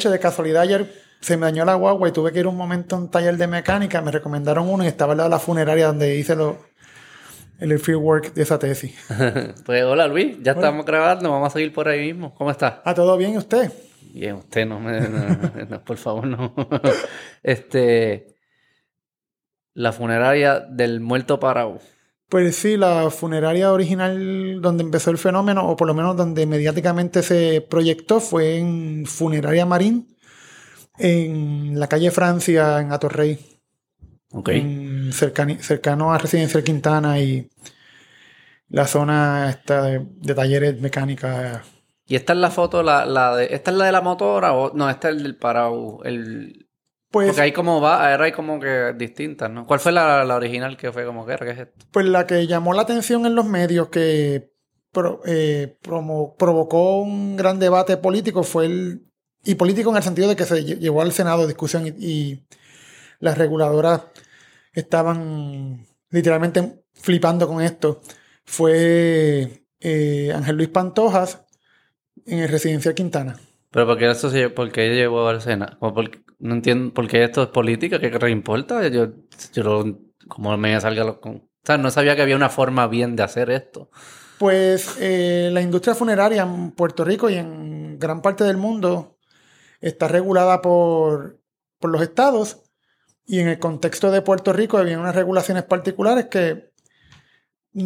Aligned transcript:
hecho, 0.00 0.10
de 0.10 0.18
casualidad 0.18 0.62
ayer 0.62 0.90
se 1.20 1.36
me 1.36 1.44
dañó 1.46 1.64
la 1.66 1.74
guagua 1.74 2.08
y 2.08 2.12
tuve 2.12 2.32
que 2.32 2.40
ir 2.40 2.46
un 2.46 2.56
momento 2.56 2.96
a 2.96 2.98
un 2.98 3.10
taller 3.10 3.36
de 3.36 3.46
mecánica. 3.46 4.00
Me 4.00 4.10
recomendaron 4.10 4.68
uno 4.68 4.82
y 4.82 4.86
estaba 4.86 5.12
al 5.12 5.18
lado 5.18 5.28
de 5.28 5.34
la 5.36 5.38
funeraria 5.38 5.88
donde 5.88 6.16
hice 6.16 6.34
lo, 6.34 6.58
el 7.58 7.78
fieldwork 7.78 8.32
de 8.32 8.42
esa 8.42 8.58
tesis. 8.58 8.98
pues 9.66 9.84
hola 9.84 10.06
Luis, 10.06 10.38
ya 10.40 10.52
estamos 10.52 10.86
grabando, 10.86 11.30
vamos 11.30 11.48
a 11.48 11.52
seguir 11.52 11.72
por 11.72 11.88
ahí 11.88 12.00
mismo. 12.00 12.34
¿Cómo 12.34 12.50
está? 12.50 12.80
¿Ah, 12.84 12.94
todo 12.94 13.16
bien? 13.18 13.34
¿Y 13.34 13.36
usted? 13.36 13.70
Bien, 14.14 14.36
usted 14.36 14.66
no 14.66 14.80
me... 14.80 15.00
no, 15.68 15.84
por 15.84 15.98
favor, 15.98 16.26
no. 16.26 16.54
este... 17.42 18.36
La 19.74 19.92
funeraria 19.92 20.58
del 20.60 21.00
muerto 21.00 21.38
Parao. 21.38 21.78
Pues 22.30 22.54
sí, 22.54 22.76
la 22.76 23.10
funeraria 23.10 23.72
original 23.72 24.62
donde 24.62 24.84
empezó 24.84 25.10
el 25.10 25.18
fenómeno, 25.18 25.68
o 25.68 25.74
por 25.74 25.88
lo 25.88 25.94
menos 25.94 26.16
donde 26.16 26.46
mediáticamente 26.46 27.24
se 27.24 27.60
proyectó, 27.60 28.20
fue 28.20 28.56
en 28.56 29.04
Funeraria 29.04 29.66
Marín, 29.66 30.16
en 30.96 31.80
la 31.80 31.88
calle 31.88 32.12
Francia, 32.12 32.78
en 32.78 32.92
Atorrey. 32.92 33.36
Ok. 34.32 34.50
cercano 35.10 36.12
a 36.12 36.18
Residencia 36.18 36.62
Quintana 36.62 37.18
y 37.18 37.50
la 38.68 38.86
zona 38.86 39.50
esta 39.50 39.82
de, 39.82 40.34
talleres 40.34 40.80
mecánicas. 40.80 41.62
¿Y 42.06 42.14
esta 42.14 42.32
es 42.32 42.38
la 42.38 42.52
foto, 42.52 42.84
la, 42.84 43.06
la 43.06 43.34
de, 43.34 43.48
esta 43.50 43.72
es 43.72 43.76
la 43.76 43.86
de 43.86 43.92
la 43.92 44.02
motora 44.02 44.52
o 44.52 44.72
no, 44.72 44.88
esta 44.88 45.08
es 45.08 45.16
el 45.16 45.24
del 45.24 45.36
Parau, 45.36 46.00
el 46.04 46.69
pues, 47.10 47.28
Porque 47.28 47.40
ahí 47.40 47.52
como 47.52 47.80
va, 47.80 48.08
ahora 48.08 48.26
hay 48.26 48.32
como 48.32 48.60
que 48.60 48.94
distintas, 48.96 49.50
¿no? 49.50 49.66
¿Cuál 49.66 49.80
fue 49.80 49.90
la, 49.90 50.24
original 50.36 50.76
que 50.76 50.92
fue 50.92 51.04
como 51.04 51.26
que 51.26 51.36
¿Qué 51.36 51.50
es 51.50 51.58
esto? 51.58 51.86
Pues 51.90 52.06
la 52.06 52.26
que 52.26 52.46
llamó 52.46 52.72
la 52.72 52.82
atención 52.82 53.26
en 53.26 53.34
los 53.34 53.46
medios, 53.46 53.88
que 53.88 54.52
eh, 55.26 55.76
provocó 55.82 57.00
un 57.00 57.36
gran 57.36 57.58
debate 57.58 57.96
político, 57.96 58.44
fue 58.44 58.66
el. 58.66 59.06
Y 59.42 59.54
político 59.54 59.90
en 59.90 59.96
el 59.96 60.02
sentido 60.02 60.28
de 60.28 60.36
que 60.36 60.44
se 60.44 60.64
llevó 60.64 61.00
al 61.00 61.12
Senado 61.12 61.46
discusión 61.46 61.86
y, 61.86 62.46
las 63.20 63.36
reguladoras 63.36 64.02
estaban 64.72 65.86
literalmente 66.10 66.84
flipando 66.94 67.48
con 67.48 67.60
esto. 67.60 68.00
Fue 68.44 69.64
eh, 69.80 70.32
Ángel 70.34 70.56
Luis 70.56 70.68
Pantojas 70.68 71.44
en 72.26 72.40
el 72.40 72.48
Residencial 72.48 72.94
Quintana. 72.94 73.38
Pero 73.70 73.86
porque 73.86 74.10
eso 74.10 74.30
¿por 74.54 74.72
qué 74.72 74.94
llevó 74.94 75.28
al 75.28 75.40
Senado? 75.40 75.78
no 76.38 76.54
entiendo 76.54 76.92
por 76.92 77.06
qué 77.06 77.22
esto 77.22 77.42
es 77.42 77.48
política, 77.48 78.00
¿qué 78.00 78.10
le 78.10 78.30
importa? 78.30 78.86
Yo, 78.88 79.08
yo 79.52 79.84
como 80.28 80.56
me 80.56 80.80
salga 80.80 81.20
con... 81.20 81.36
O 81.36 81.62
sea, 81.62 81.76
no 81.76 81.90
sabía 81.90 82.16
que 82.16 82.22
había 82.22 82.36
una 82.36 82.48
forma 82.48 82.88
bien 82.88 83.16
de 83.16 83.22
hacer 83.22 83.50
esto. 83.50 83.90
Pues 84.38 84.96
eh, 84.98 85.50
la 85.52 85.60
industria 85.60 85.94
funeraria 85.94 86.42
en 86.42 86.72
Puerto 86.72 87.04
Rico 87.04 87.28
y 87.28 87.34
en 87.34 87.98
gran 87.98 88.22
parte 88.22 88.44
del 88.44 88.56
mundo 88.56 89.18
está 89.80 90.08
regulada 90.08 90.62
por, 90.62 91.38
por 91.78 91.90
los 91.90 92.00
estados 92.02 92.62
y 93.26 93.38
en 93.40 93.48
el 93.48 93.58
contexto 93.58 94.10
de 94.10 94.22
Puerto 94.22 94.52
Rico 94.52 94.78
había 94.78 94.98
unas 94.98 95.14
regulaciones 95.14 95.62
particulares 95.64 96.26
que 96.26 96.69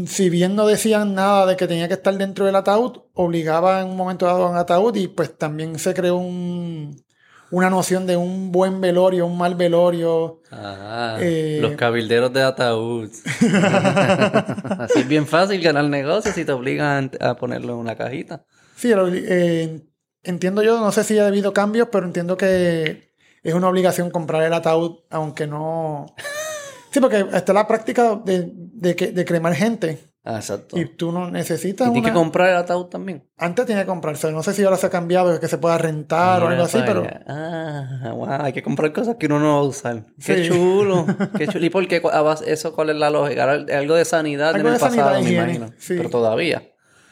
si 0.06 0.30
bien 0.30 0.56
no 0.56 0.66
decían 0.66 1.14
nada 1.14 1.46
de 1.46 1.56
que 1.56 1.66
tenía 1.66 1.88
que 1.88 1.94
estar 1.94 2.16
dentro 2.16 2.46
del 2.46 2.56
ataúd, 2.56 3.02
obligaba 3.12 3.80
en 3.80 3.88
un 3.88 3.96
momento 3.96 4.26
dado 4.26 4.44
a 4.44 4.50
un 4.50 4.56
ataúd 4.56 4.94
y 4.96 5.08
pues 5.08 5.36
también 5.36 5.78
se 5.78 5.92
creó 5.92 6.16
una 6.16 7.70
noción 7.70 8.06
de 8.06 8.16
un 8.16 8.50
buen 8.50 8.80
velorio, 8.80 9.26
un 9.26 9.36
mal 9.36 9.54
velorio. 9.54 10.41
Ah, 10.50 11.18
los 11.20 11.72
cabilderos 11.72 12.32
de 12.32 12.42
ataúd. 12.42 13.10
Así 14.78 15.00
es 15.00 15.08
bien 15.08 15.26
fácil 15.26 15.60
ganar 15.62 15.84
negocios 15.84 16.34
si 16.34 16.44
te 16.44 16.52
obligan 16.52 17.10
a 17.20 17.36
ponerlo 17.36 17.74
en 17.74 17.78
una 17.80 17.96
cajita. 17.96 18.44
Sí, 18.76 18.92
eh, 18.92 19.82
entiendo 20.22 20.62
yo, 20.62 20.80
no 20.80 20.92
sé 20.92 21.04
si 21.04 21.19
ha 21.19 21.25
debido 21.25 21.53
cambios, 21.53 21.88
pero 21.92 22.06
entiendo 22.06 22.36
que 22.36 23.12
es 23.42 23.54
una 23.54 23.69
obligación 23.69 24.10
comprar 24.10 24.42
el 24.42 24.54
ataúd, 24.54 25.00
aunque 25.10 25.47
no... 25.47 26.06
Sí, 26.94 27.00
porque 27.00 27.27
está 27.32 27.53
la 27.53 27.66
práctica 27.66 28.22
de, 28.25 28.53
de, 28.55 29.25
cremar 29.25 29.53
gente. 29.53 30.12
Ah, 30.22 30.37
exacto. 30.37 30.78
Y 30.78 30.84
tú 30.84 31.10
no 31.10 31.28
necesitas. 31.28 31.88
¿Y 31.88 31.93
tienes 31.93 32.12
que 32.12 32.15
comprar 32.15 32.50
el 32.50 32.55
ataúd 32.55 32.84
también? 32.84 33.28
Antes 33.37 33.66
tenía 33.66 33.82
que 33.82 33.88
comprarse. 33.88 34.31
No 34.31 34.44
sé 34.44 34.55
si 34.55 34.62
ahora 34.62 34.77
se 34.77 34.87
ha 34.87 34.91
cambiado, 34.91 35.41
que 35.41 35.49
se 35.49 35.59
pueda 35.59 35.77
rentar 35.77 36.44
o 36.44 36.47
algo 36.47 36.62
así, 36.62 36.78
pero. 36.87 37.04
Ah, 37.27 38.12
wow. 38.15 38.28
Hay 38.43 38.53
que 38.53 38.62
comprar 38.62 38.93
cosas 38.93 39.16
que 39.16 39.27
uno 39.27 39.41
no 39.41 39.54
va 39.54 39.59
a 39.59 39.62
usar. 39.65 40.04
Qué 40.25 40.47
chulo. 40.49 41.04
Qué 41.37 41.49
chulo. 41.49 41.65
¿Y 41.66 41.71
por 41.71 41.88
qué 41.88 42.00
eso 42.47 42.72
cuál 42.77 42.91
es 42.91 42.97
la 42.97 43.10
lógica? 43.10 43.50
Algo 43.50 43.97
de 43.97 44.04
sanidad 44.04 44.54
en 44.54 44.65
el 44.65 44.78
pasado, 44.78 45.21
me 45.21 45.33
imagino. 45.33 45.71
Pero 45.88 46.09
todavía. 46.09 46.62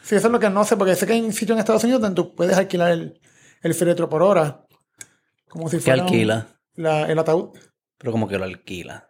Sí, 0.01 0.15
eso 0.15 0.27
es 0.27 0.31
lo 0.31 0.39
que 0.39 0.49
no 0.49 0.63
sé, 0.63 0.77
porque 0.77 0.95
sé 0.95 1.05
que 1.05 1.11
hay 1.11 1.29
sitios 1.33 1.57
en 1.57 1.59
Estados 1.59 1.83
Unidos 1.83 2.01
donde 2.01 2.15
tú 2.15 2.33
puedes 2.33 2.55
alquilar 2.55 2.93
el, 2.93 3.19
el 3.61 3.73
féretro 3.73 4.07
por 4.07 4.23
hora. 4.23 4.65
Como 5.49 5.67
si 5.67 5.79
fuera. 5.79 6.05
¿Qué 6.05 6.09
alquila? 6.09 6.47
el 6.77 7.19
ataúd. 7.19 7.49
Pero 7.97 8.13
como 8.13 8.29
que 8.29 8.37
lo 8.37 8.45
alquila. 8.45 9.09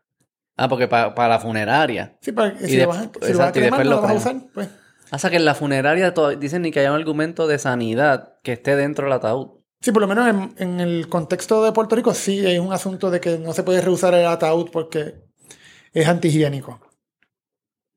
Ah, 0.55 0.69
porque 0.69 0.87
para 0.87 1.27
la 1.27 1.39
funeraria. 1.39 2.17
Sí, 2.21 2.31
para 2.31 2.53
que 2.53 2.67
si, 2.67 2.77
lo 2.77 2.87
vas, 2.87 3.09
si 3.21 3.33
lo 3.33 3.39
vas 3.39 3.49
a 3.49 3.51
cremar, 3.51 3.85
lo, 3.85 4.01
vas 4.01 4.11
a 4.11 4.13
usar, 4.13 4.35
pues. 4.53 4.69
Hasta 5.11 5.29
que 5.29 5.37
en 5.37 5.45
la 5.45 5.55
funeraria 5.55 6.13
dicen 6.39 6.63
ni 6.63 6.71
que 6.71 6.79
haya 6.79 6.91
un 6.91 6.97
argumento 6.97 7.47
de 7.47 7.59
sanidad 7.59 8.35
que 8.43 8.53
esté 8.53 8.75
dentro 8.75 9.05
del 9.05 9.13
ataúd. 9.13 9.59
Sí, 9.81 9.91
por 9.91 10.01
lo 10.01 10.07
menos 10.07 10.27
en, 10.27 10.55
en, 10.57 10.79
el 10.79 11.07
contexto 11.09 11.63
de 11.63 11.71
Puerto 11.71 11.95
Rico 11.95 12.13
sí 12.13 12.45
hay 12.45 12.57
un 12.57 12.71
asunto 12.71 13.11
de 13.11 13.19
que 13.19 13.37
no 13.37 13.53
se 13.53 13.63
puede 13.63 13.81
reusar 13.81 14.13
el 14.13 14.25
ataúd 14.25 14.69
porque 14.71 15.15
es 15.91 16.07
antihigiénico. 16.07 16.79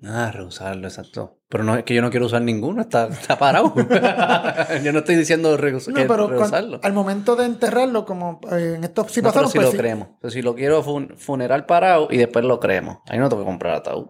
Ah, 0.05 0.31
reusarlo, 0.31 0.87
exacto. 0.87 1.39
Pero 1.49 1.65
no 1.65 1.75
es 1.75 1.85
que 1.85 1.95
yo 1.95 2.03
no 2.03 2.11
quiero 2.11 2.27
usar 2.27 2.43
ninguno, 2.43 2.83
está, 2.83 3.07
está 3.07 3.39
parado. 3.39 3.73
yo 4.85 4.93
no 4.93 4.99
estoy 4.99 5.17
diciendo 5.17 5.57
reus 5.57 5.89
no, 5.89 6.07
pero 6.07 6.29
reusarlo. 6.29 6.81
al 6.83 6.93
momento 6.93 7.35
de 7.35 7.47
enterrarlo, 7.47 8.05
como 8.05 8.41
eh, 8.53 8.75
en 8.77 8.85
estos 8.85 9.11
sí 9.11 9.23
no, 9.23 9.29
pasaron, 9.29 9.51
pero 9.51 9.65
si 9.65 9.69
pues 9.69 9.75
lo 9.75 9.79
creemos. 9.79 10.09
Pero 10.21 10.31
si 10.31 10.43
lo 10.43 10.55
quiero 10.55 10.83
funeral 10.83 11.65
parado 11.65 12.09
y 12.11 12.19
después 12.19 12.45
lo 12.45 12.61
creemos. 12.61 12.99
Ahí 13.09 13.19
no 13.19 13.29
tengo 13.29 13.43
que 13.43 13.47
comprar 13.47 13.75
ataúd. 13.75 14.09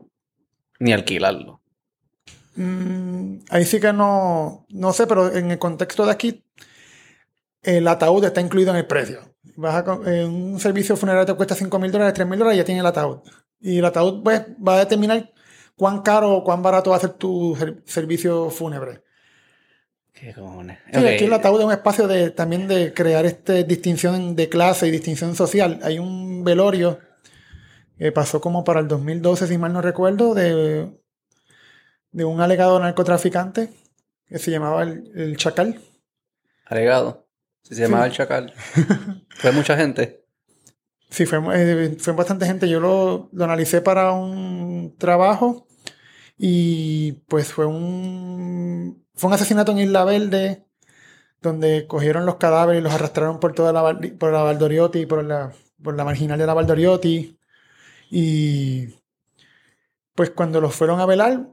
Ni 0.81 0.93
alquilarlo. 0.93 1.63
Mm, 2.57 3.39
ahí 3.51 3.65
sí 3.65 3.79
que 3.79 3.93
no, 3.93 4.67
no 4.71 4.93
sé, 4.93 5.07
pero 5.07 5.33
en 5.33 5.53
el 5.53 5.59
contexto 5.59 6.05
de 6.05 6.13
aquí, 6.13 6.45
el 7.63 7.87
ataúd 7.87 8.25
está 8.25 8.41
incluido 8.41 8.71
en 8.71 8.79
el 8.79 8.87
precio. 8.87 9.21
Vas 9.57 9.87
a, 9.87 9.93
un 9.93 10.59
servicio 10.59 10.97
funerario 10.97 11.27
te 11.27 11.35
cuesta 11.35 11.55
5 11.55 11.79
mil 11.79 11.93
dólares, 11.93 12.15
3 12.15 12.27
mil 12.27 12.39
dólares 12.39 12.57
y 12.57 12.59
ya 12.59 12.65
tiene 12.65 12.81
el 12.81 12.87
ataúd. 12.87 13.19
Y 13.61 13.79
el 13.79 13.85
ataúd 13.85 14.23
pues, 14.25 14.43
va 14.67 14.77
a 14.77 14.79
determinar 14.81 15.31
cuán 15.77 16.03
caro 16.03 16.33
o 16.33 16.45
cuán 16.45 16.63
barato 16.63 16.91
va 16.91 16.97
a 16.97 17.01
ser 17.01 17.11
tu 17.11 17.57
servicio 17.85 18.51
fúnebre. 18.51 19.03
Qué 20.13 20.33
cojones. 20.33 20.79
Sí, 20.93 21.07
aquí 21.07 21.25
el 21.25 21.33
ataúd 21.35 21.61
es 21.61 21.67
un 21.67 21.73
espacio 21.73 22.09
de, 22.09 22.31
también 22.31 22.67
de 22.69 22.95
crear 22.95 23.27
este 23.27 23.65
distinción 23.65 24.35
de 24.35 24.49
clase 24.49 24.89
y 24.89 24.91
distinción 24.91 25.37
social. 25.37 25.79
Hay 25.83 25.99
un 25.99 26.43
velorio 26.43 26.99
que 27.99 28.13
pasó 28.13 28.41
como 28.41 28.65
para 28.65 28.81
el 28.81 28.89
2012, 28.89 29.47
si 29.47 29.59
mal 29.59 29.75
no 29.75 29.83
recuerdo, 29.83 30.35
de, 30.35 30.91
de 32.13 32.25
un 32.25 32.41
alegado 32.41 32.81
narcotraficante 32.81 33.71
que 34.27 34.39
se 34.39 34.51
llamaba 34.51 34.83
el, 34.85 35.37
Chacal. 35.37 35.81
Alegado. 36.65 37.29
Se 37.63 37.75
llamaba 37.75 38.07
el 38.07 38.13
Chacal. 38.13 38.55
Fue 39.37 39.53
mucha 39.53 39.77
gente. 39.77 40.25
Sí, 41.11 41.27
fue, 41.27 41.41
eh, 41.55 41.97
fue 41.99 42.15
bastante 42.15 42.47
gente. 42.47 42.69
Yo 42.69 42.81
lo, 42.81 43.29
lo, 43.33 43.45
analicé 43.45 43.83
para 43.83 44.13
un 44.13 44.97
trabajo 44.99 45.66
y 46.39 47.13
pues 47.29 47.53
fue 47.53 47.67
un, 47.67 49.07
fue 49.15 49.29
un 49.29 49.35
asesinato 49.35 49.73
en 49.73 49.79
Isla 49.79 50.05
Verde 50.05 50.67
donde 51.41 51.87
cogieron 51.87 52.27
los 52.27 52.37
cadáveres 52.37 52.81
y 52.81 52.85
los 52.85 52.93
arrastraron 52.93 53.41
por 53.41 53.55
toda 53.55 53.73
la, 53.73 53.99
por 54.19 54.33
la 54.33 54.43
Valdoriotti, 54.43 55.07
por 55.07 55.25
la, 55.25 55.53
por 55.83 55.95
la 55.97 56.05
marginal 56.05 56.39
de 56.39 56.47
la 56.47 56.55
Valdoriotti. 56.55 57.39
Y 58.11 58.89
pues 60.15 60.31
cuando 60.31 60.61
los 60.61 60.75
fueron 60.75 61.01
a 61.01 61.07
velar, 61.07 61.49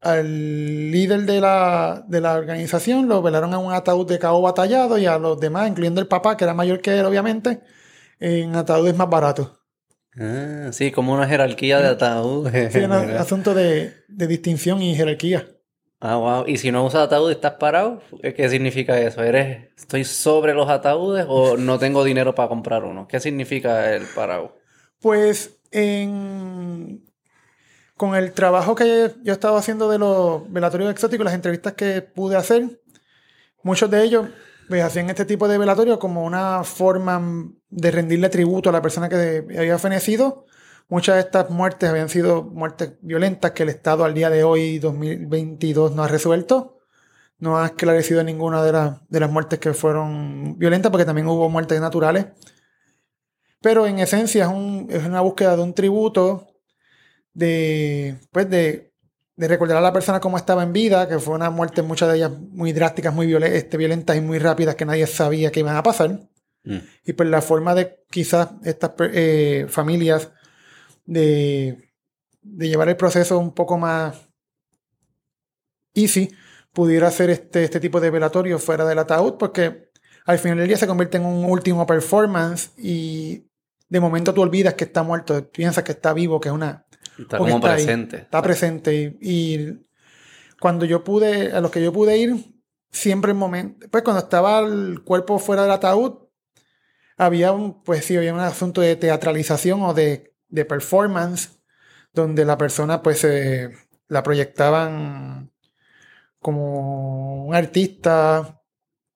al 0.00 0.90
líder 0.90 1.26
de 1.26 1.40
la, 1.40 2.04
de 2.08 2.20
la 2.20 2.34
organización 2.34 3.08
lo 3.08 3.22
velaron 3.22 3.52
en 3.52 3.60
un 3.60 3.72
ataúd 3.72 4.06
de 4.08 4.18
cabo 4.18 4.40
batallado 4.42 4.98
y 4.98 5.06
a 5.06 5.18
los 5.18 5.38
demás, 5.38 5.68
incluyendo 5.68 6.00
el 6.00 6.08
papá, 6.08 6.36
que 6.36 6.44
era 6.44 6.54
mayor 6.54 6.80
que 6.80 6.98
él, 6.98 7.04
obviamente, 7.06 7.60
en 8.18 8.56
ataúdes 8.56 8.96
más 8.96 9.10
baratos. 9.10 9.59
Ah, 10.18 10.70
sí, 10.72 10.90
como 10.90 11.12
una 11.12 11.28
jerarquía 11.28 11.78
de 11.78 11.88
ataúd. 11.88 12.50
Sí, 12.70 12.78
un 12.78 12.92
asunto 12.92 13.54
de, 13.54 13.94
distinción 14.08 14.82
y 14.82 14.94
jerarquía. 14.94 15.48
Ah, 16.00 16.16
wow. 16.16 16.44
¿Y 16.46 16.56
si 16.56 16.72
no 16.72 16.84
usas 16.84 17.02
ataúd 17.02 17.30
estás 17.30 17.54
parado? 17.54 18.02
¿Qué 18.22 18.48
significa 18.48 18.98
eso? 18.98 19.22
¿Eres, 19.22 19.68
estoy 19.76 20.04
sobre 20.04 20.54
los 20.54 20.68
ataúdes 20.68 21.26
o 21.28 21.56
no 21.56 21.78
tengo 21.78 22.04
dinero 22.04 22.34
para 22.34 22.48
comprar 22.48 22.84
uno? 22.84 23.06
¿Qué 23.06 23.20
significa 23.20 23.94
el 23.94 24.04
parado? 24.14 24.56
Pues 25.00 25.60
en... 25.70 27.04
con 27.96 28.16
el 28.16 28.32
trabajo 28.32 28.74
que 28.74 29.12
yo 29.22 29.32
estaba 29.32 29.58
haciendo 29.58 29.90
de 29.90 29.98
los 29.98 30.50
velatorios 30.50 30.90
exóticos, 30.90 31.24
las 31.24 31.34
entrevistas 31.34 31.74
que 31.74 32.02
pude 32.02 32.36
hacer, 32.36 32.80
muchos 33.62 33.90
de 33.90 34.02
ellos 34.02 34.26
pues, 34.68 34.82
hacían 34.82 35.10
este 35.10 35.26
tipo 35.26 35.48
de 35.48 35.58
velatorio 35.58 35.98
como 35.98 36.24
una 36.24 36.64
forma 36.64 37.52
de 37.70 37.90
rendirle 37.90 38.28
tributo 38.28 38.70
a 38.70 38.72
la 38.72 38.82
persona 38.82 39.08
que 39.08 39.44
había 39.58 39.78
fenecido. 39.78 40.46
Muchas 40.88 41.16
de 41.16 41.20
estas 41.22 41.50
muertes 41.50 41.88
habían 41.90 42.08
sido 42.08 42.42
muertes 42.44 42.94
violentas 43.02 43.52
que 43.52 43.62
el 43.62 43.68
Estado 43.70 44.04
al 44.04 44.14
día 44.14 44.30
de 44.30 44.44
hoy, 44.44 44.78
2022, 44.78 45.94
no 45.94 46.02
ha 46.04 46.08
resuelto. 46.08 46.76
no 47.38 47.58
ha 47.58 47.66
esclarecido 47.66 48.22
ninguna 48.24 48.62
de, 48.64 48.72
las 48.72 49.00
de 49.08 49.20
las 49.20 49.30
muertes 49.30 49.58
que 49.60 49.74
fueron 49.74 50.58
violentas, 50.58 50.90
porque 50.92 51.06
también 51.06 51.28
hubo 51.28 51.48
muertes 51.50 51.80
naturales. 51.80 52.26
Pero 53.60 53.86
en 53.86 53.98
esencia 53.98 54.44
es, 54.44 54.50
un- 54.50 54.86
es 54.90 55.04
una 55.04 55.20
búsqueda 55.20 55.56
de 55.56 55.62
un 55.62 55.74
tributo, 55.74 56.48
de, 57.34 58.18
pues 58.32 58.50
de, 58.50 58.92
de 59.36 59.48
recordar 59.48 59.78
a 59.78 59.80
la 59.82 59.92
persona 59.92 60.20
cómo 60.20 60.36
estaba 60.38 60.62
en 60.62 60.72
vida, 60.72 61.08
que 61.08 61.18
fue 61.18 61.34
una 61.34 61.50
muerte, 61.50 61.82
muchas 61.82 62.10
de 62.10 62.16
ellas 62.18 62.32
muy 62.52 62.72
drásticas, 62.72 63.14
muy 63.14 63.34
este, 63.34 63.76
violentas 63.78 64.16
y 64.16 64.20
muy 64.20 64.38
rápidas 64.38 64.76
que 64.76 64.86
nadie 64.86 65.06
sabía 65.06 65.52
que 65.52 65.60
iban 65.60 65.76
a 65.76 65.82
pasar. 65.82 66.20
Mm. 66.64 66.78
Y 67.06 67.12
pues 67.12 67.28
la 67.28 67.42
forma 67.42 67.74
de 67.74 68.04
quizás 68.10 68.50
estas 68.64 68.92
eh, 69.12 69.66
familias 69.68 70.30
de, 71.06 71.90
de 72.42 72.68
llevar 72.68 72.88
el 72.88 72.96
proceso 72.96 73.38
un 73.38 73.54
poco 73.54 73.78
más 73.78 74.28
easy 75.94 76.30
pudiera 76.72 77.08
hacer 77.08 77.30
este, 77.30 77.64
este 77.64 77.80
tipo 77.80 78.00
de 78.00 78.10
velatorio 78.10 78.58
fuera 78.58 78.84
del 78.84 78.98
ataúd, 78.98 79.34
porque 79.38 79.90
al 80.26 80.38
final 80.38 80.58
del 80.58 80.68
día 80.68 80.76
se 80.76 80.86
convierte 80.86 81.16
en 81.16 81.24
un 81.24 81.44
último 81.44 81.86
performance 81.86 82.70
y 82.76 83.46
de 83.88 84.00
momento 84.00 84.32
tú 84.32 84.42
olvidas 84.42 84.74
que 84.74 84.84
está 84.84 85.02
muerto, 85.02 85.50
piensas 85.50 85.82
que 85.82 85.92
está 85.92 86.12
vivo, 86.12 86.40
que 86.40 86.48
es 86.48 86.54
una... 86.54 86.86
Está 87.18 87.38
como 87.38 87.56
está 87.56 87.72
ahí, 87.72 87.84
presente. 87.84 88.16
Está 88.18 88.42
presente 88.42 88.94
y, 88.94 89.18
y 89.20 89.86
cuando 90.60 90.84
yo 90.84 91.02
pude, 91.02 91.52
a 91.52 91.60
los 91.60 91.70
que 91.70 91.82
yo 91.82 91.92
pude 91.92 92.16
ir, 92.16 92.36
siempre 92.90 93.32
en 93.32 93.36
momento, 93.36 93.86
pues 93.90 94.04
cuando 94.04 94.22
estaba 94.22 94.60
el 94.60 95.02
cuerpo 95.02 95.38
fuera 95.38 95.62
del 95.62 95.72
ataúd, 95.72 96.29
había 97.24 97.52
un, 97.52 97.82
pues 97.82 98.04
sí, 98.06 98.16
había 98.16 98.32
un 98.32 98.40
asunto 98.40 98.80
de 98.80 98.96
teatralización 98.96 99.82
o 99.82 99.92
de, 99.94 100.32
de 100.48 100.64
performance, 100.64 101.60
donde 102.14 102.44
la 102.44 102.56
persona 102.56 103.02
pues 103.02 103.22
eh, 103.24 103.70
la 104.08 104.22
proyectaban 104.22 105.50
como 106.38 107.44
un 107.46 107.54
artista 107.54 108.62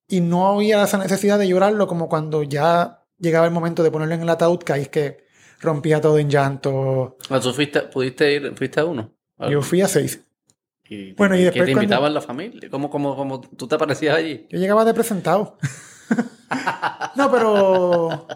y 0.07 0.21
no 0.21 0.47
había 0.49 0.85
esa 0.85 0.99
necesidad 0.99 1.39
de 1.39 1.49
llorarlo 1.49 1.87
como 1.87 2.09
cuando 2.09 2.43
ya 2.43 3.03
llegaba 3.19 3.47
el 3.47 3.53
momento 3.53 3.83
de 3.83 3.91
ponerlo 3.91 4.15
en 4.15 4.23
el 4.23 4.29
ataúd, 4.29 4.59
que 4.59 4.73
ahí 4.75 4.83
es 4.83 4.89
que 4.91 5.25
rompía 5.61 6.01
todo 6.01 6.19
en 6.19 6.29
llanto. 6.29 7.17
Ah, 7.31 7.41
¿Tú 7.41 7.53
fuiste, 7.55 7.81
pudiste 7.83 8.35
ir, 8.35 8.55
fuiste 8.55 8.81
a 8.81 8.85
uno? 8.85 9.13
Yo 9.49 9.63
fui 9.63 9.81
a 9.81 9.89
seis. 9.89 10.21
Y, 10.87 11.15
Bueno, 11.15 11.35
y 11.35 11.39
que 11.39 11.45
después 11.47 11.65
te 11.67 11.73
cuando- 11.73 11.83
invitaban 11.85 12.13
la 12.13 12.21
familia. 12.21 12.69
¿Cómo, 12.71 12.91
cómo, 12.91 13.17
cómo 13.17 13.41
tú 13.41 13.67
te 13.67 13.75
aparecías 13.77 14.17
allí? 14.17 14.47
Yo 14.51 14.59
llegaba 14.59 14.85
de 14.85 14.93
presentado. 14.93 15.57
no, 17.17 17.31
pero 17.31 18.27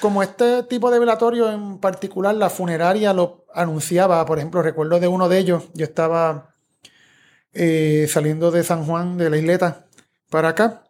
como 0.00 0.22
este 0.22 0.64
tipo 0.64 0.90
de 0.90 0.98
velatorio 0.98 1.50
en 1.50 1.78
particular, 1.78 2.34
la 2.34 2.50
funeraria 2.50 3.12
lo 3.12 3.46
anunciaba, 3.54 4.24
por 4.26 4.38
ejemplo, 4.38 4.60
recuerdo 4.60 4.98
de 4.98 5.08
uno 5.08 5.28
de 5.28 5.38
ellos, 5.38 5.64
yo 5.74 5.84
estaba 5.84 6.56
eh, 7.52 8.06
saliendo 8.08 8.50
de 8.50 8.64
San 8.64 8.84
Juan, 8.84 9.16
de 9.16 9.30
la 9.30 9.36
isleta, 9.36 9.86
para 10.28 10.50
acá, 10.50 10.82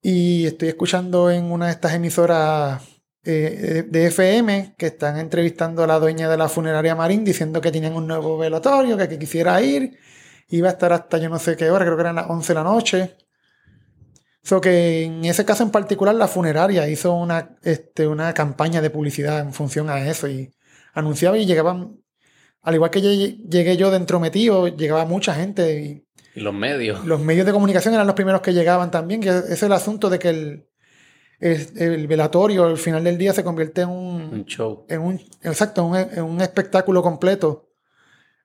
y 0.00 0.46
estoy 0.46 0.68
escuchando 0.68 1.30
en 1.30 1.50
una 1.50 1.66
de 1.66 1.72
estas 1.72 1.92
emisoras 1.94 2.82
eh, 3.24 3.84
de 3.86 4.06
FM 4.06 4.76
que 4.78 4.86
están 4.86 5.18
entrevistando 5.18 5.82
a 5.82 5.86
la 5.86 5.98
dueña 5.98 6.28
de 6.30 6.36
la 6.36 6.48
funeraria 6.48 6.94
Marín 6.94 7.24
diciendo 7.24 7.60
que 7.60 7.72
tenían 7.72 7.96
un 7.96 8.06
nuevo 8.06 8.38
velatorio, 8.38 8.96
que, 8.96 9.08
que 9.08 9.18
quisiera 9.18 9.60
ir, 9.60 9.98
iba 10.48 10.68
a 10.68 10.72
estar 10.72 10.92
hasta 10.92 11.18
yo 11.18 11.28
no 11.28 11.38
sé 11.38 11.56
qué 11.56 11.70
hora, 11.70 11.84
creo 11.84 11.96
que 11.96 12.02
eran 12.02 12.16
las 12.16 12.30
11 12.30 12.48
de 12.48 12.54
la 12.54 12.64
noche. 12.64 13.16
So 14.46 14.60
que 14.60 15.02
en 15.02 15.24
ese 15.24 15.44
caso 15.44 15.64
en 15.64 15.70
particular 15.72 16.14
la 16.14 16.28
funeraria 16.28 16.88
hizo 16.88 17.12
una, 17.14 17.56
este, 17.64 18.06
una 18.06 18.32
campaña 18.32 18.80
de 18.80 18.90
publicidad 18.90 19.40
en 19.40 19.52
función 19.52 19.90
a 19.90 20.08
eso 20.08 20.28
y 20.28 20.52
anunciaba 20.94 21.36
y 21.36 21.46
llegaban, 21.46 21.96
al 22.62 22.74
igual 22.76 22.92
que 22.92 23.00
lle- 23.00 23.38
llegué 23.50 23.76
yo 23.76 23.90
de 23.90 23.96
entrometido, 23.96 24.68
llegaba 24.68 25.04
mucha 25.04 25.34
gente 25.34 25.80
y 25.80 26.38
Y 26.38 26.40
los 26.42 26.54
medios. 26.54 27.04
los 27.04 27.18
medios 27.20 27.44
de 27.44 27.50
comunicación 27.52 27.94
eran 27.94 28.06
los 28.06 28.14
primeros 28.14 28.40
que 28.40 28.52
llegaban 28.54 28.92
también, 28.92 29.20
que 29.20 29.30
es 29.30 29.62
el 29.64 29.72
asunto 29.72 30.08
de 30.10 30.18
que 30.20 30.28
el, 30.28 30.66
el, 31.40 31.66
el 31.82 32.06
velatorio 32.06 32.66
al 32.66 32.76
final 32.76 33.02
del 33.02 33.18
día 33.18 33.32
se 33.32 33.42
convierte 33.42 33.80
en 33.80 33.88
un, 33.88 34.22
Un 34.32 34.44
show. 34.44 34.86
en 34.88 35.00
un 35.00 35.20
exacto, 35.42 35.80
en 35.82 35.86
un, 35.88 35.96
en 36.18 36.22
un 36.22 36.40
espectáculo 36.40 37.02
completo. 37.02 37.64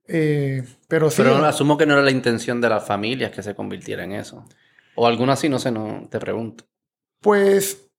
Eh, 0.07 0.63
pero 0.88 1.12
sí, 1.12 1.21
Pero 1.21 1.45
asumo 1.45 1.77
que 1.77 1.86
no 1.86 1.94
era 1.94 2.01
la 2.01 2.12
intención 2.12 2.59
de 2.59 2.69
las 2.69 2.83
familias 2.86 3.30
que 3.31 3.44
se 3.44 3.53
convirtiera 3.53 4.03
en 4.03 4.13
eso. 4.13 4.44
O 4.95 5.07
alguna 5.07 5.33
así, 5.33 5.49
no 5.49 5.59
sé, 5.59 5.71
no 5.71 6.07
te 6.09 6.19
pregunto. 6.19 6.65
pues 7.21 7.89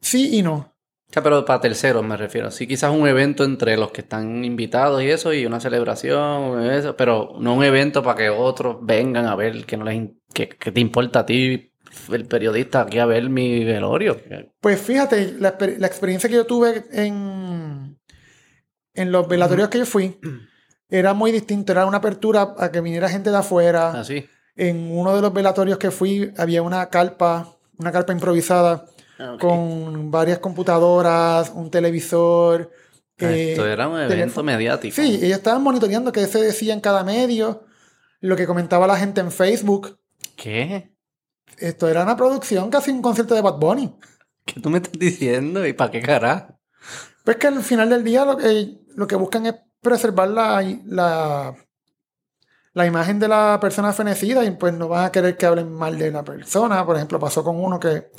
sí 0.00 0.38
y 0.38 0.42
no. 0.42 0.74
Sea, 1.10 1.22
pero 1.22 1.44
para 1.44 1.60
terceros 1.60 2.04
me 2.04 2.16
refiero. 2.16 2.50
Sí, 2.50 2.66
quizás 2.68 2.92
un 2.92 3.06
evento 3.08 3.42
entre 3.44 3.76
los 3.76 3.90
que 3.90 4.02
están 4.02 4.44
invitados 4.44 5.02
y 5.02 5.10
eso, 5.10 5.32
y 5.32 5.44
una 5.44 5.58
celebración, 5.58 6.62
eso, 6.70 6.96
pero 6.96 7.34
no 7.40 7.54
un 7.54 7.64
evento 7.64 8.02
para 8.02 8.16
que 8.16 8.30
otros 8.30 8.76
vengan 8.82 9.26
a 9.26 9.34
ver 9.34 9.64
que 9.66 9.76
no 9.76 9.84
les 9.84 10.10
que, 10.32 10.48
que 10.48 10.70
te 10.70 10.80
importa 10.80 11.20
a 11.20 11.26
ti, 11.26 11.72
el 12.12 12.26
periodista, 12.26 12.82
aquí 12.82 13.00
a 13.00 13.06
ver 13.06 13.28
mi 13.28 13.64
velorio. 13.64 14.20
Pues 14.60 14.80
fíjate, 14.80 15.32
la, 15.38 15.56
la 15.78 15.86
experiencia 15.88 16.30
que 16.30 16.36
yo 16.36 16.46
tuve 16.46 16.84
en, 16.92 17.98
en 18.94 19.12
los 19.12 19.26
velatorios 19.26 19.68
que 19.68 19.78
yo 19.78 19.86
fui 19.86 20.18
era 20.90 21.14
muy 21.14 21.32
distinto. 21.32 21.72
Era 21.72 21.86
una 21.86 21.98
apertura 21.98 22.54
a 22.58 22.70
que 22.70 22.80
viniera 22.80 23.08
gente 23.08 23.30
de 23.30 23.36
afuera. 23.38 23.92
Así. 24.00 24.26
En 24.56 24.90
uno 24.96 25.14
de 25.14 25.22
los 25.22 25.32
velatorios 25.32 25.78
que 25.78 25.90
fui 25.90 26.32
había 26.36 26.62
una 26.62 26.88
carpa, 26.88 27.56
una 27.78 27.92
carpa 27.92 28.12
improvisada 28.12 28.84
Ah, 29.22 29.36
con 29.38 30.10
varias 30.10 30.38
computadoras, 30.38 31.52
un 31.54 31.70
televisor. 31.70 32.70
eh, 33.18 33.50
Esto 33.50 33.66
era 33.66 33.86
un 33.86 34.00
evento 34.00 34.42
mediático. 34.42 34.94
Sí, 34.96 35.20
ellos 35.22 35.36
estaban 35.36 35.62
monitoreando 35.62 36.10
qué 36.10 36.26
se 36.26 36.40
decía 36.40 36.72
en 36.72 36.80
cada 36.80 37.04
medio, 37.04 37.64
lo 38.20 38.34
que 38.34 38.46
comentaba 38.46 38.86
la 38.86 38.96
gente 38.96 39.20
en 39.20 39.30
Facebook. 39.30 39.98
¿Qué? 40.36 40.94
Esto 41.58 41.86
era 41.86 42.02
una 42.02 42.16
producción, 42.16 42.70
casi 42.70 42.92
un 42.92 43.02
concierto 43.02 43.34
de 43.34 43.42
Bad 43.42 43.58
Bunny. 43.58 43.94
¿Qué 44.46 44.58
tú 44.58 44.70
me 44.70 44.78
estás 44.78 44.98
diciendo? 44.98 45.66
¿Y 45.66 45.74
para 45.74 45.90
qué 45.90 46.00
carajo? 46.00 46.58
Pues 47.22 47.36
que 47.36 47.48
al 47.48 47.60
final 47.62 47.90
del 47.90 48.02
día 48.02 48.24
lo 48.24 48.38
que, 48.38 48.78
lo 48.96 49.06
que 49.06 49.16
buscan 49.16 49.44
es 49.44 49.54
preservar 49.82 50.28
la, 50.28 50.62
la, 50.86 51.54
la 52.72 52.86
imagen 52.86 53.18
de 53.18 53.28
la 53.28 53.58
persona 53.60 53.92
fenecida 53.92 54.44
y 54.44 54.52
pues 54.52 54.72
no 54.74 54.88
van 54.88 55.06
a 55.06 55.12
querer 55.12 55.36
que 55.36 55.46
hablen 55.46 55.72
mal 55.72 55.98
de 55.98 56.10
la 56.10 56.22
persona. 56.24 56.84
Por 56.86 56.96
ejemplo, 56.96 57.18
pasó 57.18 57.42
con 57.42 57.56
uno 57.62 57.80
que 57.80 58.10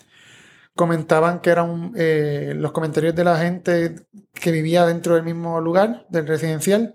comentaban 0.75 1.41
que 1.41 1.51
eran 1.51 1.93
eh, 1.97 2.53
los 2.55 2.71
comentarios 2.71 3.15
de 3.15 3.23
la 3.25 3.37
gente 3.39 3.95
que 4.33 4.51
vivía 4.51 4.85
dentro 4.85 5.15
del 5.15 5.23
mismo 5.23 5.61
lugar, 5.61 6.06
del 6.09 6.27
residencial, 6.27 6.94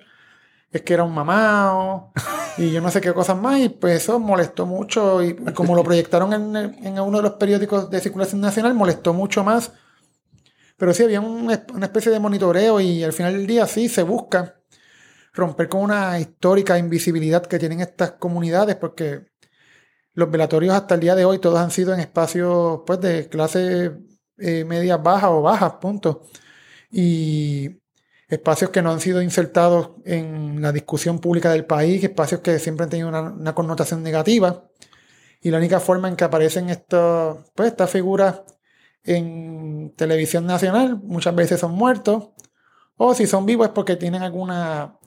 es 0.73 0.83
que 0.83 0.95
era 0.95 1.05
un 1.05 1.15
mamao 1.15 2.13
y 2.59 2.73
yo 2.73 2.81
no 2.83 2.91
sé 2.91 3.01
qué 3.01 3.15
cosas 3.15 3.37
más 3.39 3.61
y 3.61 3.69
pues 3.71 4.03
eso 4.05 4.19
molestó 4.21 4.67
mucho 4.67 5.23
y, 5.25 5.35
como 5.55 5.77
lo 5.77 5.85
proyectaron 5.85 6.33
en, 6.35 6.57
en 6.85 7.01
uno 7.01 7.19
de 7.19 7.25
los 7.25 7.35
periódicos 7.35 7.91
de 7.91 8.01
circulación 8.01 8.41
nacional, 8.43 8.75
molestó 8.75 9.15
mucho 9.15 9.45
más. 9.45 9.73
Pero 10.77 10.93
sí, 10.93 11.05
había 11.05 11.21
un- 11.21 11.51
una 11.75 11.87
especie 11.87 12.13
de 12.13 12.21
monitoreo 12.21 12.81
y 12.81 13.03
al 13.05 13.13
final 13.13 13.33
del 13.35 13.47
día 13.47 13.67
sí 13.67 13.89
se 13.89 14.03
busca 14.03 14.56
romper 15.37 15.69
con 15.69 15.83
una 15.83 16.19
histórica 16.19 16.79
invisibilidad 16.79 17.47
que 17.47 17.59
tienen 17.59 17.81
estas 17.81 18.13
comunidades 18.13 18.77
porque 18.77 19.27
los 20.15 20.31
velatorios 20.31 20.75
hasta 20.75 20.95
el 20.95 21.01
día 21.01 21.15
de 21.15 21.25
hoy 21.25 21.39
todos 21.39 21.61
han 21.61 21.71
sido 21.71 21.95
en 21.95 22.01
espacios 22.01 22.81
pues 22.87 23.01
de 23.01 23.29
clase 23.29 23.93
eh, 24.39 24.65
media 24.65 24.97
baja 24.97 25.31
o 25.31 25.43
bajas, 25.43 25.75
punto. 25.75 26.23
Y 26.91 27.81
espacios 28.29 28.71
que 28.71 28.83
no 28.83 28.91
han 28.91 29.01
sido 29.01 29.23
insertados 29.23 29.91
en 30.05 30.61
la 30.61 30.73
discusión 30.73 31.21
pública 31.21 31.51
del 31.53 31.65
país, 31.67 32.03
espacios 32.03 32.41
que 32.41 32.59
siempre 32.59 32.85
han 32.85 32.91
tenido 32.91 33.09
una, 33.09 33.55
connotación 33.55 34.03
negativa. 34.03 34.69
Y 35.43 35.51
la 35.51 35.59
única 35.59 35.81
forma 35.81 36.09
en 36.09 36.17
que 36.17 36.25
aparecen 36.25 36.71
estos, 36.71 37.39
pues, 37.55 37.69
estas 37.69 37.91
figuras 37.91 38.43
en 39.05 39.95
televisión 39.97 40.47
nacional 40.47 40.99
muchas 41.03 41.35
veces 41.35 41.61
son 41.61 41.73
muertos. 41.73 42.31
O 42.97 43.15
si 43.15 43.27
son 43.27 43.47
vivos 43.47 43.67
es 43.69 43.73
porque 43.73 43.97
tienen 43.97 44.23
alguna. 44.23 44.99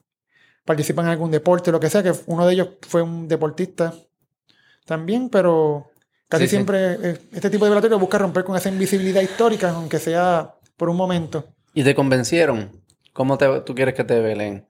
Participan 0.69 1.05
en 1.05 1.11
algún 1.13 1.31
deporte, 1.31 1.71
lo 1.71 1.79
que 1.79 1.89
sea, 1.89 2.03
que 2.03 2.13
uno 2.27 2.45
de 2.45 2.53
ellos 2.53 2.69
fue 2.87 3.01
un 3.01 3.27
deportista 3.27 3.91
también, 4.85 5.29
pero 5.29 5.89
casi 6.27 6.43
Sí, 6.43 6.49
siempre 6.51 6.93
eh, 7.01 7.17
este 7.31 7.49
tipo 7.49 7.65
de 7.65 7.71
velatorio 7.71 7.97
busca 7.97 8.19
romper 8.19 8.43
con 8.43 8.55
esa 8.55 8.69
invisibilidad 8.69 9.19
histórica, 9.19 9.71
aunque 9.71 9.97
sea 9.97 10.53
por 10.77 10.89
un 10.89 10.95
momento. 10.97 11.45
¿Y 11.73 11.83
te 11.83 11.95
convencieron? 11.95 12.69
¿Cómo 13.13 13.39
te- 13.39 13.61
tú 13.61 13.73
quieres 13.73 13.95
que 13.95 14.03
te 14.03 14.19
velen? 14.19 14.67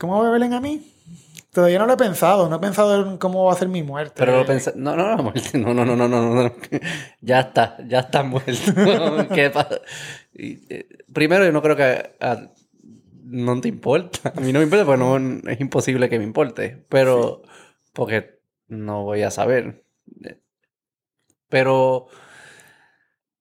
¿Cómo 0.00 0.20
me 0.24 0.30
velen 0.30 0.54
a 0.54 0.60
mí? 0.60 0.92
Todavía 1.52 1.78
no 1.78 1.86
lo 1.86 1.92
he 1.92 1.96
pensado, 1.96 2.48
no 2.48 2.56
he 2.56 2.58
pensado 2.58 3.10
en 3.10 3.18
cómo 3.18 3.44
va 3.44 3.52
a 3.52 3.56
ser 3.56 3.68
mi 3.68 3.84
muerte. 3.84 4.14
Pero 4.16 4.38
lo 4.38 4.44
pensé. 4.44 4.72
No, 4.74 4.96
no, 4.96 5.16
no, 5.16 5.22
muerte. 5.22 5.56
No, 5.56 5.72
no, 5.72 5.84
no, 5.84 5.94
no, 5.94 6.08
no, 6.08 6.34
no. 6.34 6.52
Ya 7.20 7.38
está, 7.40 7.76
ya 7.86 8.00
está 8.00 8.24
muerto. 8.24 8.50
¿Qué 9.32 9.50
pasa? 9.50 9.80
Y, 10.34 10.64
eh, 10.68 10.88
primero, 11.12 11.44
yo 11.44 11.52
no 11.52 11.62
creo 11.62 11.76
que 11.76 12.10
a- 12.20 12.48
no 13.32 13.60
te 13.60 13.68
importa. 13.68 14.32
A 14.36 14.40
mí 14.40 14.52
no 14.52 14.60
me 14.60 14.64
importa 14.64 14.84
porque 14.84 14.98
no, 15.00 15.50
es 15.50 15.60
imposible 15.60 16.08
que 16.08 16.18
me 16.18 16.24
importe. 16.24 16.84
Pero, 16.88 17.42
porque 17.92 18.40
no 18.68 19.04
voy 19.04 19.22
a 19.22 19.30
saber. 19.30 19.84
Pero, 21.48 22.08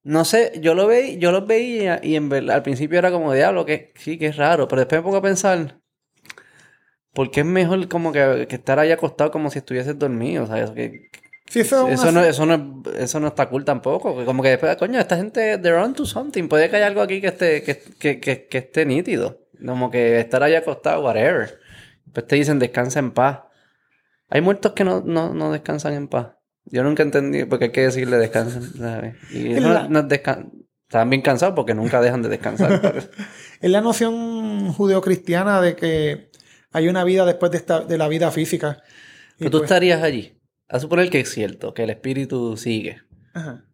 no 0.03 0.25
sé, 0.25 0.59
yo 0.61 0.73
lo 0.75 0.87
veía, 0.87 1.17
yo 1.17 1.31
los 1.31 1.45
veía 1.47 1.99
y 2.03 2.15
en 2.15 2.29
verdad, 2.29 2.57
al 2.57 2.63
principio 2.63 2.99
era 2.99 3.11
como 3.11 3.33
diablo, 3.33 3.65
que 3.65 3.93
sí, 3.95 4.17
que 4.17 4.27
es 4.27 4.37
raro. 4.37 4.67
Pero 4.67 4.81
después 4.81 4.99
me 4.99 5.03
pongo 5.03 5.17
a 5.17 5.21
pensar. 5.21 5.81
porque 7.13 7.41
es 7.41 7.45
mejor 7.45 7.87
como 7.89 8.11
que, 8.11 8.47
que 8.49 8.55
estar 8.55 8.79
ahí 8.79 8.91
acostado 8.91 9.31
como 9.31 9.49
si 9.51 9.59
estuvieses 9.59 9.97
dormido, 9.99 10.47
¿sabes? 10.47 10.71
Que, 10.71 11.09
Sí, 11.49 11.59
eso, 11.61 11.87
es 11.89 11.99
eso, 11.99 12.11
no, 12.13 12.23
eso, 12.23 12.45
no, 12.45 12.81
eso 12.97 13.19
no 13.19 13.27
está 13.27 13.49
cool 13.49 13.65
tampoco. 13.65 14.17
que 14.17 14.23
Como 14.25 14.41
que 14.41 14.49
después, 14.51 14.73
coño, 14.77 14.99
esta 14.99 15.17
gente, 15.17 15.57
they're 15.57 15.75
on 15.77 15.93
to 15.93 16.05
something. 16.05 16.47
Puede 16.47 16.69
que 16.69 16.77
haya 16.77 16.87
algo 16.87 17.01
aquí 17.01 17.19
que 17.19 17.27
esté, 17.27 17.61
que, 17.63 17.77
que, 17.99 18.21
que, 18.21 18.47
que 18.47 18.57
esté 18.59 18.85
nítido. 18.85 19.40
Como 19.65 19.89
que 19.91 20.19
estar 20.19 20.41
ahí 20.43 20.55
acostado, 20.55 21.03
whatever. 21.03 21.59
Después 22.05 22.27
te 22.27 22.35
dicen 22.35 22.59
descansa 22.59 22.99
en 22.99 23.11
paz. 23.11 23.39
Hay 24.29 24.41
muertos 24.41 24.71
que 24.73 24.83
no, 24.83 25.01
no, 25.05 25.33
no 25.33 25.51
descansan 25.51 25.93
en 25.93 26.07
paz. 26.07 26.29
Yo 26.65 26.83
nunca 26.83 27.03
entendí 27.03 27.43
porque 27.45 27.65
hay 27.65 27.71
que 27.71 27.81
decirle 27.81 28.17
descansen, 28.17 28.63
¿sabes? 28.77 29.15
Y 29.31 29.49
no, 29.59 29.73
la- 29.73 29.87
no 29.87 30.03
descan- 30.07 30.51
Están 30.87 31.09
bien 31.09 31.21
cansados 31.21 31.55
porque 31.55 31.73
nunca 31.73 32.01
dejan 32.01 32.21
de 32.21 32.29
descansar. 32.29 33.09
Es 33.61 33.69
la 33.69 33.81
noción 33.81 34.71
judeocristiana 34.73 35.61
de 35.61 35.75
que 35.75 36.31
hay 36.71 36.87
una 36.87 37.03
vida 37.03 37.25
después 37.25 37.51
de, 37.51 37.57
esta, 37.59 37.81
de 37.81 37.97
la 37.97 38.07
vida 38.07 38.31
física. 38.31 38.81
Y 39.35 39.39
Pero 39.39 39.51
tú 39.51 39.57
pues- 39.59 39.69
estarías 39.71 40.01
allí. 40.03 40.37
A 40.67 40.79
suponer 40.79 41.09
que 41.09 41.19
es 41.19 41.29
cierto, 41.29 41.73
que 41.73 41.83
el 41.83 41.89
espíritu 41.89 42.55
sigue. 42.57 43.01
Ajá. 43.33 43.65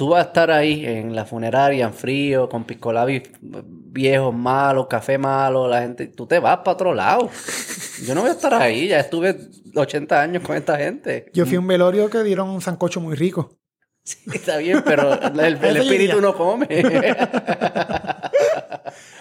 Tú 0.00 0.08
vas 0.08 0.24
a 0.24 0.28
estar 0.28 0.50
ahí 0.50 0.86
en 0.86 1.14
la 1.14 1.26
funeraria, 1.26 1.84
en 1.84 1.92
frío, 1.92 2.48
con 2.48 2.64
piscolabis 2.64 3.20
viejos 3.42 4.34
malos, 4.34 4.86
café 4.86 5.18
malo, 5.18 5.68
la 5.68 5.82
gente... 5.82 6.06
Tú 6.06 6.26
te 6.26 6.38
vas 6.38 6.56
para 6.60 6.72
otro 6.72 6.94
lado. 6.94 7.28
Yo 8.06 8.14
no 8.14 8.22
voy 8.22 8.30
a 8.30 8.32
estar 8.32 8.54
ahí, 8.54 8.88
ya 8.88 9.00
estuve 9.00 9.36
80 9.74 10.22
años 10.22 10.42
con 10.42 10.56
esta 10.56 10.78
gente. 10.78 11.30
Yo 11.34 11.44
fui 11.44 11.56
a 11.56 11.60
un 11.60 11.66
velorio 11.66 12.08
que 12.08 12.22
dieron 12.22 12.48
un 12.48 12.62
sancocho 12.62 13.02
muy 13.02 13.14
rico. 13.14 13.58
Sí, 14.02 14.16
está 14.32 14.56
bien, 14.56 14.82
pero 14.86 15.12
el, 15.12 15.62
espíritu 15.76 16.18
no 16.22 16.34
come. 16.34 16.66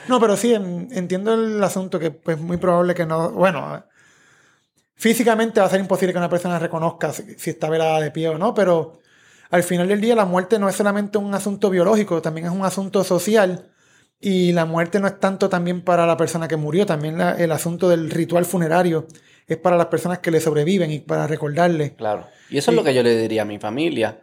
No, 0.08 0.18
pero 0.22 0.38
sí, 0.38 0.54
en- 0.54 0.88
entiendo 0.94 1.34
el 1.34 1.62
asunto 1.62 2.00
que 2.00 2.12
pues, 2.12 2.38
es 2.38 2.42
muy 2.44 2.56
probable 2.56 2.96
que 2.96 3.06
no. 3.06 3.32
Bueno, 3.32 3.84
físicamente 4.96 5.60
va 5.60 5.66
a 5.66 5.70
ser 5.70 5.82
imposible 5.82 6.14
que 6.14 6.20
una 6.20 6.30
persona 6.30 6.58
reconozca 6.58 7.12
si, 7.12 7.36
si 7.38 7.50
está 7.50 7.70
velada 7.70 8.00
de 8.00 8.12
pie 8.12 8.30
o 8.30 8.38
no, 8.38 8.54
pero 8.54 9.00
al 9.50 9.64
final 9.64 9.88
del 9.88 10.02
día 10.02 10.16
la 10.16 10.26
muerte 10.26 10.60
no 10.60 10.70
es 10.70 10.76
solamente 10.76 11.18
un 11.18 11.34
asunto 11.34 11.70
biológico, 11.70 12.22
también 12.22 12.48
es 12.48 12.54
un 12.54 12.64
asunto 12.66 13.04
social. 13.04 13.66
Y 14.22 14.52
la 14.52 14.66
muerte 14.66 15.00
no 15.00 15.08
es 15.08 15.18
tanto 15.20 15.48
también 15.48 15.82
para 15.82 16.06
la 16.06 16.18
persona 16.18 16.48
que 16.50 16.58
murió, 16.58 16.86
también 16.86 17.18
la- 17.18 17.36
el 17.38 17.52
asunto 17.54 17.88
del 17.88 18.12
ritual 18.12 18.44
funerario 18.46 19.08
es 19.48 19.56
para 19.58 19.78
las 19.78 19.86
personas 19.88 20.20
que 20.20 20.30
le 20.30 20.42
sobreviven 20.42 20.92
y 20.92 21.00
para 21.00 21.26
recordarle. 21.26 21.96
Claro. 21.96 22.28
Y 22.50 22.58
eso 22.58 22.72
es 22.72 22.78
lo 22.78 22.84
que 22.84 22.94
yo 22.94 23.02
le 23.02 23.16
diría 23.18 23.44
a 23.44 23.46
mi 23.46 23.60
familia. 23.60 24.20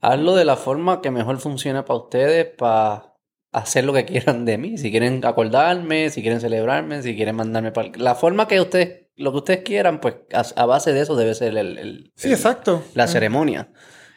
Hazlo 0.00 0.34
de 0.36 0.44
la 0.44 0.56
forma 0.56 1.00
que 1.00 1.10
mejor 1.10 1.38
funcione 1.38 1.82
para 1.82 1.98
ustedes, 2.00 2.46
para 2.58 3.14
hacer 3.52 3.84
lo 3.84 3.92
que 3.92 4.04
quieran 4.04 4.44
de 4.44 4.58
mí. 4.58 4.76
Si 4.78 4.90
quieren 4.90 5.24
acordarme, 5.24 6.10
si 6.10 6.20
quieren 6.22 6.40
celebrarme, 6.40 7.02
si 7.02 7.16
quieren 7.16 7.36
mandarme 7.36 7.72
para... 7.72 7.90
La 7.96 8.14
forma 8.14 8.46
que 8.48 8.60
ustedes, 8.60 9.06
lo 9.16 9.30
que 9.32 9.38
ustedes 9.38 9.60
quieran, 9.62 10.00
pues 10.00 10.16
a, 10.32 10.44
a 10.60 10.66
base 10.66 10.92
de 10.92 11.00
eso 11.00 11.16
debe 11.16 11.34
ser 11.34 11.56
el, 11.56 11.78
el- 11.78 12.12
Sí, 12.16 12.28
el- 12.28 12.34
exacto. 12.34 12.82
la 12.94 13.06
ceremonia. 13.06 13.70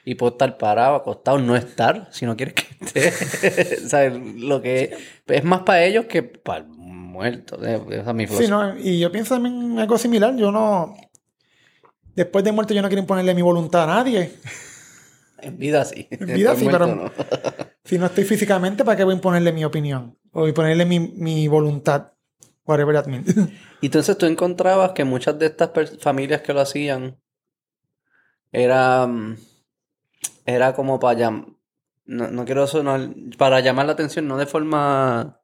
Y 0.07 0.15
puedo 0.15 0.33
estar 0.33 0.57
parado, 0.57 0.95
acostado, 0.95 1.39
no 1.39 1.55
estar, 1.55 2.07
si 2.12 2.25
no 2.27 2.38
quieres 2.38 2.53
que 2.53 2.85
esté. 2.85 3.12
¿Sabes? 3.89 4.13
Lo 4.35 4.62
que 4.62 4.95
es 5.25 5.43
más 5.43 5.62
para 5.62 5.83
ellos 5.83 6.05
que 6.05 6.21
para 6.21 6.59
el 6.59 6.67
muerto. 6.67 7.57
Esa 7.65 8.09
es 8.12 8.15
mi 8.15 8.27
Sí, 8.27 8.47
no, 8.47 8.77
y 8.77 9.00
yo 9.00 9.12
pienso 9.12 9.33
también 9.33 9.79
algo 9.79 9.97
similar. 9.97 10.35
Yo 10.35 10.51
no. 10.51 10.95
Después 12.15 12.45
de 12.45 12.51
muerto, 12.51 12.74
yo 12.74 12.81
no 12.83 12.88
quiero 12.88 13.01
imponerle 13.01 13.33
mi 13.33 13.41
voluntad 13.41 13.83
a 13.83 13.88
nadie. 13.88 14.31
En 15.41 15.57
vida 15.57 15.83
sí. 15.85 16.07
En 16.12 16.27
vida 16.27 16.55
sí, 16.55 16.67
pero- 16.71 16.88
no. 16.88 17.12
Si 17.83 18.00
no 18.00 18.07
estoy 18.07 18.24
físicamente, 18.24 18.83
¿para 18.83 18.97
qué 18.97 19.03
voy 19.03 19.13
a 19.13 19.15
imponerle 19.17 19.51
mi 19.53 19.63
opinión? 19.63 20.17
O 20.31 20.47
imponerle 20.47 20.85
mi, 20.85 21.00
mi 21.00 21.47
voluntad. 21.47 22.13
Whatever 22.65 22.95
that 22.95 23.05
means. 23.05 23.33
Y 23.81 23.88
entonces 23.88 24.17
tú 24.17 24.25
encontrabas 24.25 24.93
que 24.93 25.03
muchas 25.03 25.38
de 25.38 25.45
estas 25.47 25.69
familias 26.00 26.41
que 26.41 26.53
lo 26.53 26.62
hacían 26.62 27.19
era, 28.51 29.05
mm, 29.05 29.38
era 30.46 30.74
como 30.74 31.00
para 31.00 31.20
llam- 31.20 31.58
no, 32.06 32.30
no 32.30 32.46
quiero 32.46 32.68
sonar, 32.68 33.10
para 33.38 33.60
llamar 33.62 33.88
la 33.88 33.94
atención, 33.94 34.28
no 34.28 34.38
de 34.38 34.46
forma, 34.46 35.42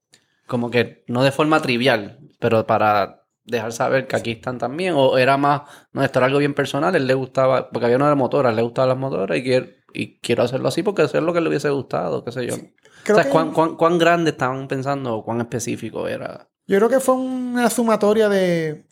como 0.47 0.69
que, 0.69 1.03
no 1.07 1.23
de 1.23 1.31
forma 1.31 1.61
trivial, 1.61 2.19
pero 2.39 2.65
para 2.67 3.25
dejar 3.43 3.71
saber 3.73 4.07
que 4.07 4.15
aquí 4.15 4.31
están 4.31 4.59
también, 4.59 4.93
o 4.95 5.17
era 5.17 5.35
más, 5.37 5.61
no, 5.91 6.03
esto 6.03 6.19
era 6.19 6.27
algo 6.27 6.37
bien 6.39 6.53
personal, 6.53 6.95
él 6.95 7.07
le 7.07 7.15
gustaba, 7.15 7.69
porque 7.69 7.85
había 7.85 7.97
una 7.97 8.09
de 8.09 8.15
motoras, 8.15 8.55
le 8.55 8.61
gustaban 8.61 8.89
las 8.89 8.97
motoras 8.97 9.37
y 9.37 9.43
quiero, 9.43 9.67
y 9.93 10.19
quiero 10.19 10.43
hacerlo 10.43 10.67
así 10.67 10.83
porque 10.83 11.01
eso 11.03 11.17
es 11.17 11.23
lo 11.23 11.33
que 11.33 11.41
le 11.41 11.49
hubiese 11.49 11.69
gustado, 11.69 12.23
qué 12.23 12.31
sé 12.31 12.45
yo. 12.45 12.55
Creo 13.03 13.17
o 13.17 13.19
sea, 13.19 13.23
que- 13.23 13.29
¿cuán, 13.31 13.51
cuán, 13.51 13.75
cuán 13.75 13.97
grande 13.97 14.29
estaban 14.29 14.67
pensando 14.67 15.15
o 15.15 15.25
cuán 15.25 15.41
específico 15.41 16.07
era? 16.07 16.47
Yo 16.67 16.77
creo 16.77 16.89
que 16.89 16.99
fue 16.99 17.15
una 17.15 17.69
sumatoria 17.71 18.29
de, 18.29 18.85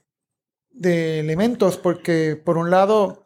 de 0.72 1.20
elementos, 1.20 1.78
porque 1.78 2.36
por 2.44 2.58
un 2.58 2.72
lado, 2.72 3.26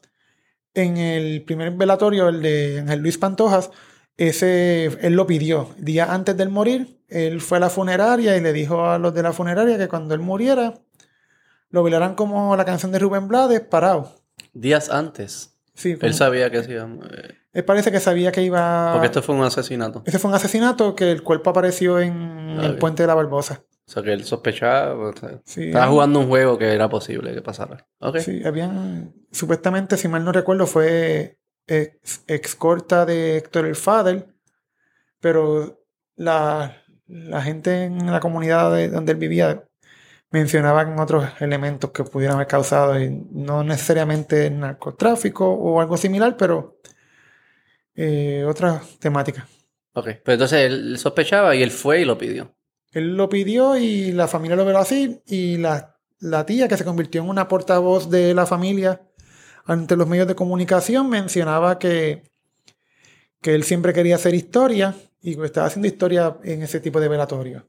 en 0.74 0.98
el 0.98 1.44
primer 1.44 1.72
velatorio, 1.72 2.30
el 2.30 2.42
de 2.42 2.80
Ángel 2.82 3.00
Luis 3.00 3.18
Pantojas, 3.18 3.70
ese 4.18 4.86
él 5.06 5.13
lo 5.13 5.25
pidió. 5.27 5.70
Días 5.77 6.10
antes 6.10 6.38
del 6.38 6.50
morir, 6.50 7.00
él 7.10 7.42
fue 7.42 7.58
a 7.58 7.62
la 7.62 7.70
funeraria 7.70 8.36
y 8.38 8.42
le 8.42 8.53
dijo 8.53 8.86
a 8.88 8.98
los 9.00 9.13
de 9.13 9.24
la 9.24 9.34
funeraria 9.34 9.77
que 9.77 9.88
cuando 9.88 10.13
él 10.13 10.20
muriera, 10.22 10.75
lo 11.70 11.84
velaran 11.84 12.15
como 12.15 12.56
la 12.56 12.65
canción 12.65 12.92
de 12.92 13.00
Rubén 13.00 13.27
Blades, 13.27 13.62
parado. 13.62 14.15
Días 14.53 14.89
antes. 14.89 15.58
Sí, 15.74 15.96
como- 15.96 16.08
Él 16.08 16.13
sabía 16.13 16.51
que 16.51 16.63
se 16.63 16.72
iba 16.74 16.84
a 16.84 16.88
morir. 16.88 17.36
él 17.53 17.65
parece 17.65 17.92
que 17.92 18.00
sabía 18.00 18.32
que 18.32 18.44
iba. 18.44 18.92
Porque 18.94 19.08
esto 19.08 19.22
fue 19.24 19.34
un 19.36 19.44
asesinato. 19.44 20.03
Ese 20.06 20.20
fue 20.20 20.30
un 20.30 20.36
asesinato 20.36 20.96
que 20.96 21.12
el 21.12 21.24
cuerpo 21.24 21.50
apareció 21.50 22.00
en 22.00 22.13
Ah, 22.13 22.62
el 22.62 22.68
bien. 22.70 22.80
puente 22.80 23.03
de 23.03 23.08
la 23.08 23.15
Barbosa. 23.15 23.63
O 23.86 23.92
sea, 23.92 24.02
que 24.04 24.13
él 24.13 24.24
sospechaba. 24.24 25.10
o 25.10 25.13
sea, 25.16 25.42
Sí, 25.46 25.66
estaba 25.66 25.88
jugando 25.88 26.20
un 26.20 26.28
juego 26.28 26.58
que 26.58 26.74
era 26.74 26.90
posible 26.90 27.34
que 27.34 27.42
pasara. 27.42 27.86
Sí, 28.20 28.42
habían, 28.46 29.13
supuestamente, 29.32 29.98
si 29.98 30.08
mal 30.08 30.24
no 30.24 30.32
recuerdo, 30.32 30.68
fue 30.68 31.38
ex, 31.68 32.56
corta 32.56 33.06
de 33.06 33.38
Héctor 33.38 33.66
el 33.66 33.75
Fader, 33.75 34.28
pero 35.20 35.86
la, 36.16 36.82
la 37.08 37.42
gente 37.42 37.84
en 37.84 38.12
la 38.12 38.20
comunidad 38.20 38.74
de 38.74 38.90
donde 38.90 39.13
él 39.13 39.18
vivía 39.18 39.63
mencionaban 40.32 40.98
otros 41.00 41.30
elementos 41.42 41.92
que 41.92 42.04
pudieran 42.04 42.38
haber 42.38 42.48
causado, 42.48 43.00
y 43.00 43.10
no 43.32 43.63
necesariamente 43.63 44.50
narcotráfico 44.50 45.48
o 45.48 45.80
algo 45.80 45.96
similar, 45.96 46.36
pero 46.38 46.80
eh, 47.96 48.44
otras 48.48 48.98
temáticas. 48.98 49.46
Ok. 49.94 50.06
Pero 50.24 50.34
entonces 50.34 50.62
él 50.62 50.98
sospechaba 50.98 51.56
y 51.56 51.62
él 51.62 51.70
fue 51.70 52.02
y 52.02 52.06
lo 52.06 52.18
pidió. 52.18 52.56
Él 52.93 53.17
lo 53.17 53.27
pidió 53.27 53.75
y 53.75 54.12
la 54.12 54.27
familia 54.27 54.55
lo 54.55 54.65
veló 54.65 54.79
así. 54.79 55.21
Y 55.25 55.57
la, 55.57 55.97
la 56.19 56.45
tía, 56.45 56.67
que 56.67 56.77
se 56.77 56.85
convirtió 56.85 57.21
en 57.21 57.29
una 57.29 57.47
portavoz 57.47 58.09
de 58.09 58.33
la 58.33 58.45
familia 58.45 59.01
ante 59.65 59.95
los 59.95 60.07
medios 60.07 60.27
de 60.27 60.35
comunicación, 60.35 61.09
mencionaba 61.09 61.79
que, 61.79 62.23
que 63.41 63.55
él 63.55 63.63
siempre 63.63 63.93
quería 63.93 64.15
hacer 64.15 64.33
historia 64.35 64.95
y 65.21 65.35
que 65.35 65.45
estaba 65.45 65.67
haciendo 65.67 65.88
historia 65.88 66.38
en 66.43 66.62
ese 66.62 66.79
tipo 66.79 67.00
de 67.00 67.07
velatorio. 67.07 67.67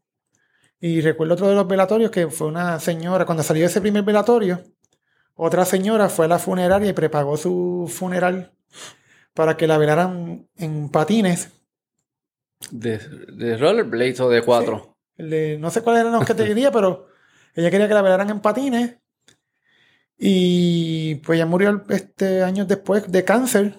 Y 0.80 1.00
recuerdo 1.00 1.34
otro 1.34 1.48
de 1.48 1.54
los 1.54 1.66
velatorios 1.66 2.10
que 2.10 2.28
fue 2.28 2.48
una 2.48 2.78
señora, 2.80 3.24
cuando 3.24 3.42
salió 3.42 3.64
ese 3.64 3.80
primer 3.80 4.02
velatorio, 4.02 4.62
otra 5.34 5.64
señora 5.64 6.08
fue 6.08 6.26
a 6.26 6.28
la 6.28 6.38
funeraria 6.38 6.90
y 6.90 6.92
prepagó 6.92 7.36
su 7.36 7.90
funeral 7.92 8.52
para 9.32 9.56
que 9.56 9.66
la 9.66 9.78
velaran 9.78 10.48
en 10.56 10.88
patines 10.90 11.50
De, 12.70 12.98
de 12.98 13.56
rollerblades 13.56 14.20
o 14.20 14.28
de 14.28 14.42
cuatro. 14.42 14.93
De- 15.16 15.58
no 15.58 15.70
sé 15.70 15.82
cuáles 15.82 16.00
eran 16.02 16.12
los 16.12 16.24
que 16.26 16.34
te 16.34 16.44
diría, 16.44 16.70
pero 16.72 17.06
ella 17.54 17.70
quería 17.70 17.88
que 17.88 17.94
la 17.94 18.02
velaran 18.02 18.30
en 18.30 18.40
patines. 18.40 18.96
Y 20.18 21.16
pues 21.16 21.36
ella 21.36 21.46
murió 21.46 21.84
este, 21.88 22.42
años 22.42 22.68
después 22.68 23.10
de 23.10 23.24
cáncer. 23.24 23.78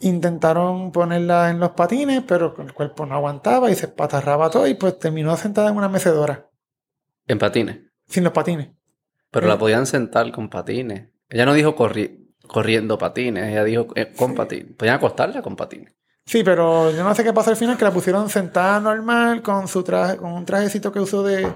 Intentaron 0.00 0.92
ponerla 0.92 1.50
en 1.50 1.60
los 1.60 1.70
patines, 1.70 2.22
pero 2.26 2.54
el 2.58 2.72
cuerpo 2.74 3.06
no 3.06 3.14
aguantaba 3.14 3.70
y 3.70 3.74
se 3.74 3.88
patarraba 3.88 4.50
todo 4.50 4.66
y 4.66 4.74
pues 4.74 4.98
terminó 4.98 5.36
sentada 5.36 5.70
en 5.70 5.76
una 5.76 5.88
mecedora, 5.88 6.50
En 7.26 7.38
patines. 7.38 7.78
sin 8.06 8.24
los 8.24 8.32
patines. 8.32 8.68
Pero 9.30 9.46
la 9.46 9.58
podían 9.58 9.86
sentar 9.86 10.30
con 10.32 10.48
patines. 10.50 11.08
Ella 11.28 11.46
no 11.46 11.54
dijo 11.54 11.74
corri- 11.74 12.28
corriendo 12.46 12.98
patines. 12.98 13.48
Ella 13.50 13.64
dijo 13.64 13.86
eh, 13.94 14.12
con 14.14 14.34
patines. 14.34 14.76
Podían 14.76 14.96
acostarla 14.96 15.42
con 15.42 15.56
patines. 15.56 15.94
Sí, 16.26 16.42
pero 16.42 16.90
yo 16.90 17.04
no 17.04 17.14
sé 17.14 17.22
qué 17.22 17.32
pasó 17.32 17.50
al 17.50 17.56
final, 17.56 17.76
que 17.76 17.84
la 17.84 17.92
pusieron 17.92 18.28
sentada 18.30 18.80
normal 18.80 19.42
con 19.42 19.68
su 19.68 19.82
traje, 19.82 20.16
con 20.16 20.32
un 20.32 20.46
trajecito 20.46 20.90
que 20.90 21.00
usó 21.00 21.22
de 21.22 21.52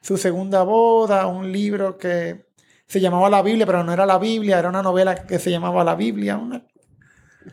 su 0.00 0.16
segunda 0.16 0.62
boda, 0.62 1.26
un 1.26 1.52
libro 1.52 1.98
que 1.98 2.46
se 2.86 3.00
llamaba 3.00 3.28
La 3.28 3.42
Biblia, 3.42 3.66
pero 3.66 3.84
no 3.84 3.92
era 3.92 4.06
la 4.06 4.18
Biblia, 4.18 4.58
era 4.58 4.68
una 4.70 4.82
novela 4.82 5.14
que 5.26 5.38
se 5.38 5.50
llamaba 5.50 5.84
La 5.84 5.94
Biblia. 5.96 6.38
una- 6.38 6.62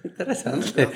Interesante. 0.03 0.89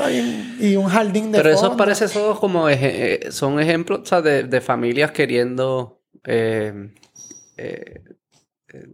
y 0.60 0.76
un 0.76 0.88
jardín 0.88 1.32
de 1.32 1.38
Pero 1.38 1.50
eso 1.52 1.62
fondo. 1.68 1.78
parece 1.78 2.08
todos 2.08 2.40
como 2.40 2.68
eje- 2.70 3.26
eh, 3.28 3.32
son 3.32 3.60
ejemplos 3.60 4.00
o 4.02 4.06
sea, 4.06 4.22
de, 4.24 4.44
de 4.44 4.60
familias 4.62 5.12
queriendo 5.12 6.02
eh, 6.24 6.92
eh, 7.58 8.02
eh, 8.74 8.88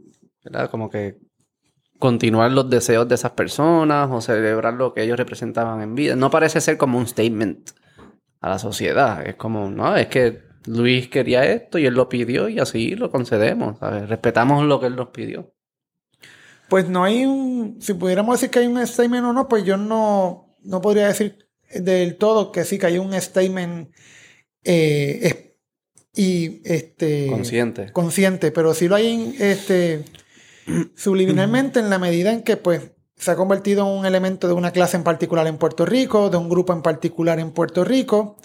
¿verdad? 0.43 0.69
como 0.69 0.89
que 0.89 1.19
continuar 2.03 2.51
los 2.51 2.69
deseos 2.69 3.07
de 3.07 3.15
esas 3.15 3.31
personas 3.31 4.09
o 4.11 4.19
celebrar 4.19 4.73
lo 4.73 4.93
que 4.93 5.03
ellos 5.03 5.15
representaban 5.15 5.79
en 5.81 5.95
vida. 5.95 6.17
No 6.17 6.29
parece 6.29 6.59
ser 6.59 6.75
como 6.75 6.97
un 6.97 7.07
statement 7.07 7.69
a 8.41 8.49
la 8.49 8.59
sociedad. 8.59 9.25
Es 9.25 9.35
como, 9.35 9.71
no, 9.71 9.95
es 9.95 10.07
que 10.07 10.41
Luis 10.65 11.07
quería 11.07 11.45
esto 11.45 11.77
y 11.77 11.85
él 11.85 11.93
lo 11.93 12.09
pidió 12.09 12.49
y 12.49 12.59
así 12.59 12.97
lo 12.97 13.09
concedemos, 13.09 13.79
¿sabes? 13.79 14.09
Respetamos 14.09 14.65
lo 14.65 14.81
que 14.81 14.87
él 14.87 14.97
nos 14.97 15.11
pidió. 15.11 15.53
Pues 16.67 16.89
no 16.89 17.05
hay 17.05 17.23
un. 17.23 17.77
Si 17.79 17.93
pudiéramos 17.93 18.37
decir 18.37 18.49
que 18.49 18.59
hay 18.59 18.67
un 18.67 18.85
statement 18.85 19.23
o 19.23 19.31
no, 19.31 19.47
pues 19.47 19.63
yo 19.63 19.77
no, 19.77 20.57
no 20.61 20.81
podría 20.81 21.07
decir 21.07 21.47
del 21.73 22.17
todo 22.17 22.51
que 22.51 22.65
sí, 22.65 22.77
que 22.79 22.87
hay 22.87 22.97
un 22.97 23.13
statement 23.13 23.93
eh, 24.65 25.55
y 26.13 26.59
este. 26.65 27.27
Consciente. 27.27 27.93
Consciente, 27.93 28.51
pero 28.51 28.73
sí 28.73 28.89
lo 28.89 28.95
hay 28.95 29.37
este, 29.39 30.03
subliminalmente 30.95 31.79
en 31.79 31.89
la 31.89 31.99
medida 31.99 32.31
en 32.31 32.43
que, 32.43 32.57
pues, 32.57 32.91
se 33.15 33.31
ha 33.31 33.35
convertido 33.35 33.87
en 33.87 33.99
un 33.99 34.05
elemento 34.05 34.47
de 34.47 34.53
una 34.53 34.71
clase 34.71 34.97
en 34.97 35.03
particular 35.03 35.47
en 35.47 35.57
Puerto 35.57 35.85
Rico, 35.85 36.29
de 36.29 36.37
un 36.37 36.49
grupo 36.49 36.73
en 36.73 36.81
particular 36.81 37.39
en 37.39 37.51
Puerto 37.51 37.83
Rico. 37.83 38.37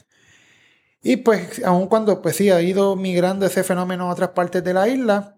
Y 1.03 1.17
pues, 1.19 1.63
aun 1.65 1.89
cuando 1.89 2.21
pues 2.21 2.37
sí 2.37 2.51
ha 2.51 2.61
ido 2.61 2.97
migrando 2.97 3.47
ese 3.47 3.63
fenómeno 3.63 4.05
a 4.05 4.13
otras 4.13 4.31
partes 4.31 4.63
de 4.65 4.75
la 4.75 4.89
isla, 4.89 5.37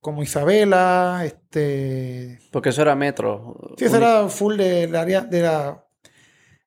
como 0.00 0.22
Isabela, 0.22 1.22
este... 1.24 2.38
Porque 2.52 2.68
eso 2.68 2.82
era 2.82 2.94
metro. 2.94 3.56
Sí, 3.76 3.86
eso 3.86 3.96
era 3.96 4.28
full 4.28 4.56
del 4.56 4.94
área 4.94 5.22
de 5.22 5.42
la... 5.42 5.82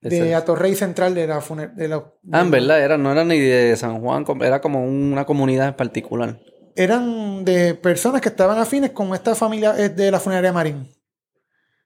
De 0.01 0.33
Atorrey 0.33 0.75
Central 0.75 1.13
de 1.15 1.27
la... 1.27 1.41
De 1.75 1.87
la 1.87 2.13
ah, 2.31 2.41
en 2.41 2.51
verdad, 2.51 2.81
era, 2.81 2.97
no 2.97 3.11
era 3.11 3.23
ni 3.25 3.39
de 3.39 3.75
San 3.75 3.99
Juan, 4.01 4.25
era 4.41 4.61
como 4.61 4.85
una 4.85 5.25
comunidad 5.25 5.69
en 5.69 5.75
particular. 5.75 6.39
Eran 6.75 7.45
de 7.45 7.75
personas 7.75 8.21
que 8.21 8.29
estaban 8.29 8.57
afines 8.57 8.91
con 8.91 9.13
esta 9.13 9.35
familia 9.35 9.73
de 9.73 10.11
la 10.11 10.19
funeraria 10.19 10.53
Marín. 10.53 10.89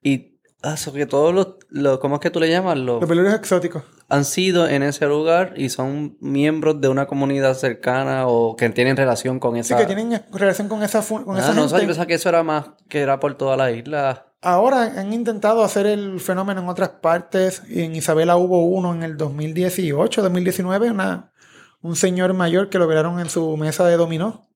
Y 0.02 0.34
Ah, 0.66 0.76
que 0.94 1.06
todos 1.06 1.34
los, 1.34 2.00
¿cómo 2.00 2.16
es 2.16 2.22
que 2.22 2.30
tú 2.30 2.40
le 2.40 2.50
llamas? 2.50 2.78
Los, 2.78 3.08
los 3.08 3.34
exóticos. 3.34 3.84
Han 4.08 4.24
sido 4.24 4.66
en 4.66 4.82
ese 4.82 5.06
lugar 5.08 5.56
y 5.58 5.68
son 5.68 6.16
miembros 6.22 6.80
de 6.80 6.88
una 6.88 7.06
comunidad 7.06 7.56
cercana 7.56 8.28
o 8.28 8.56
que 8.56 8.70
tienen 8.70 8.96
relación 8.96 9.42
con 9.42 9.58
esa... 9.58 9.78
Sí, 9.78 9.82
que 9.86 9.94
tienen 9.94 10.24
relación 10.32 10.70
con 10.70 10.82
esa 10.82 11.02
con 11.02 11.38
ah, 11.38 11.52
no, 11.54 11.68
gente. 11.68 11.86
pensaba 11.86 12.06
que 12.06 12.14
eso 12.14 12.30
era 12.30 12.44
más, 12.44 12.68
que 12.88 13.02
era 13.02 13.20
por 13.20 13.36
toda 13.36 13.58
la 13.58 13.72
isla. 13.72 14.28
Ahora 14.42 14.84
han 14.84 15.12
intentado 15.12 15.66
hacer 15.66 15.86
el 15.86 16.22
fenómeno 16.22 16.62
en 16.62 16.70
otras 16.70 16.90
partes. 16.90 17.64
En 17.70 17.94
Isabela 17.94 18.38
hubo 18.38 18.64
uno 18.64 18.94
en 18.94 19.04
el 19.04 19.18
2018, 19.18 20.22
2019, 20.22 20.92
una, 20.92 21.34
un 21.82 21.98
señor 21.98 22.34
mayor 22.34 22.70
que 22.70 22.80
lo 22.80 22.88
vieron 22.88 23.20
en 23.20 23.30
su 23.30 23.58
mesa 23.58 23.86
de 23.86 23.98
dominó. 23.98 24.48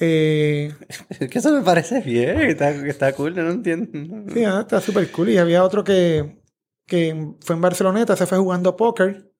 Eh, 0.00 0.72
es 1.08 1.28
que 1.28 1.38
eso 1.38 1.52
me 1.52 1.62
parece 1.62 2.00
bien, 2.00 2.40
está, 2.40 2.70
está 2.70 3.12
cool, 3.12 3.34
no 3.34 3.50
entiendo. 3.50 4.32
Sí, 4.32 4.44
ah, 4.44 4.60
está 4.60 4.80
súper 4.80 5.10
cool. 5.10 5.30
Y 5.30 5.38
había 5.38 5.64
otro 5.64 5.84
que, 5.84 6.40
que 6.86 7.34
fue 7.40 7.56
en 7.56 7.62
Barceloneta, 7.62 8.16
se 8.16 8.26
fue 8.26 8.38
jugando 8.38 8.76
póker. 8.76 9.30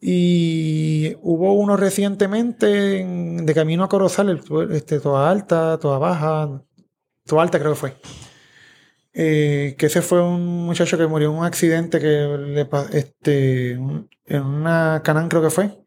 Y 0.00 1.16
hubo 1.22 1.54
uno 1.54 1.76
recientemente 1.76 2.66
de 2.66 3.54
camino 3.54 3.84
a 3.84 3.88
Corozal, 3.88 4.40
este, 4.70 5.00
toda 5.00 5.30
alta, 5.30 5.78
toda 5.78 5.98
baja, 5.98 6.62
toda 7.24 7.42
alta 7.42 7.58
creo 7.58 7.72
que 7.72 7.78
fue. 7.78 7.96
Eh, 9.12 9.76
que 9.78 9.86
ese 9.86 10.02
fue 10.02 10.20
un 10.22 10.64
muchacho 10.66 10.98
que 10.98 11.06
murió 11.06 11.30
en 11.30 11.38
un 11.38 11.44
accidente 11.44 12.00
que 12.00 12.06
le, 12.06 12.68
este, 12.92 13.72
en 13.72 14.42
una 14.42 15.02
canán 15.04 15.28
creo 15.28 15.40
que 15.40 15.50
fue 15.50 15.83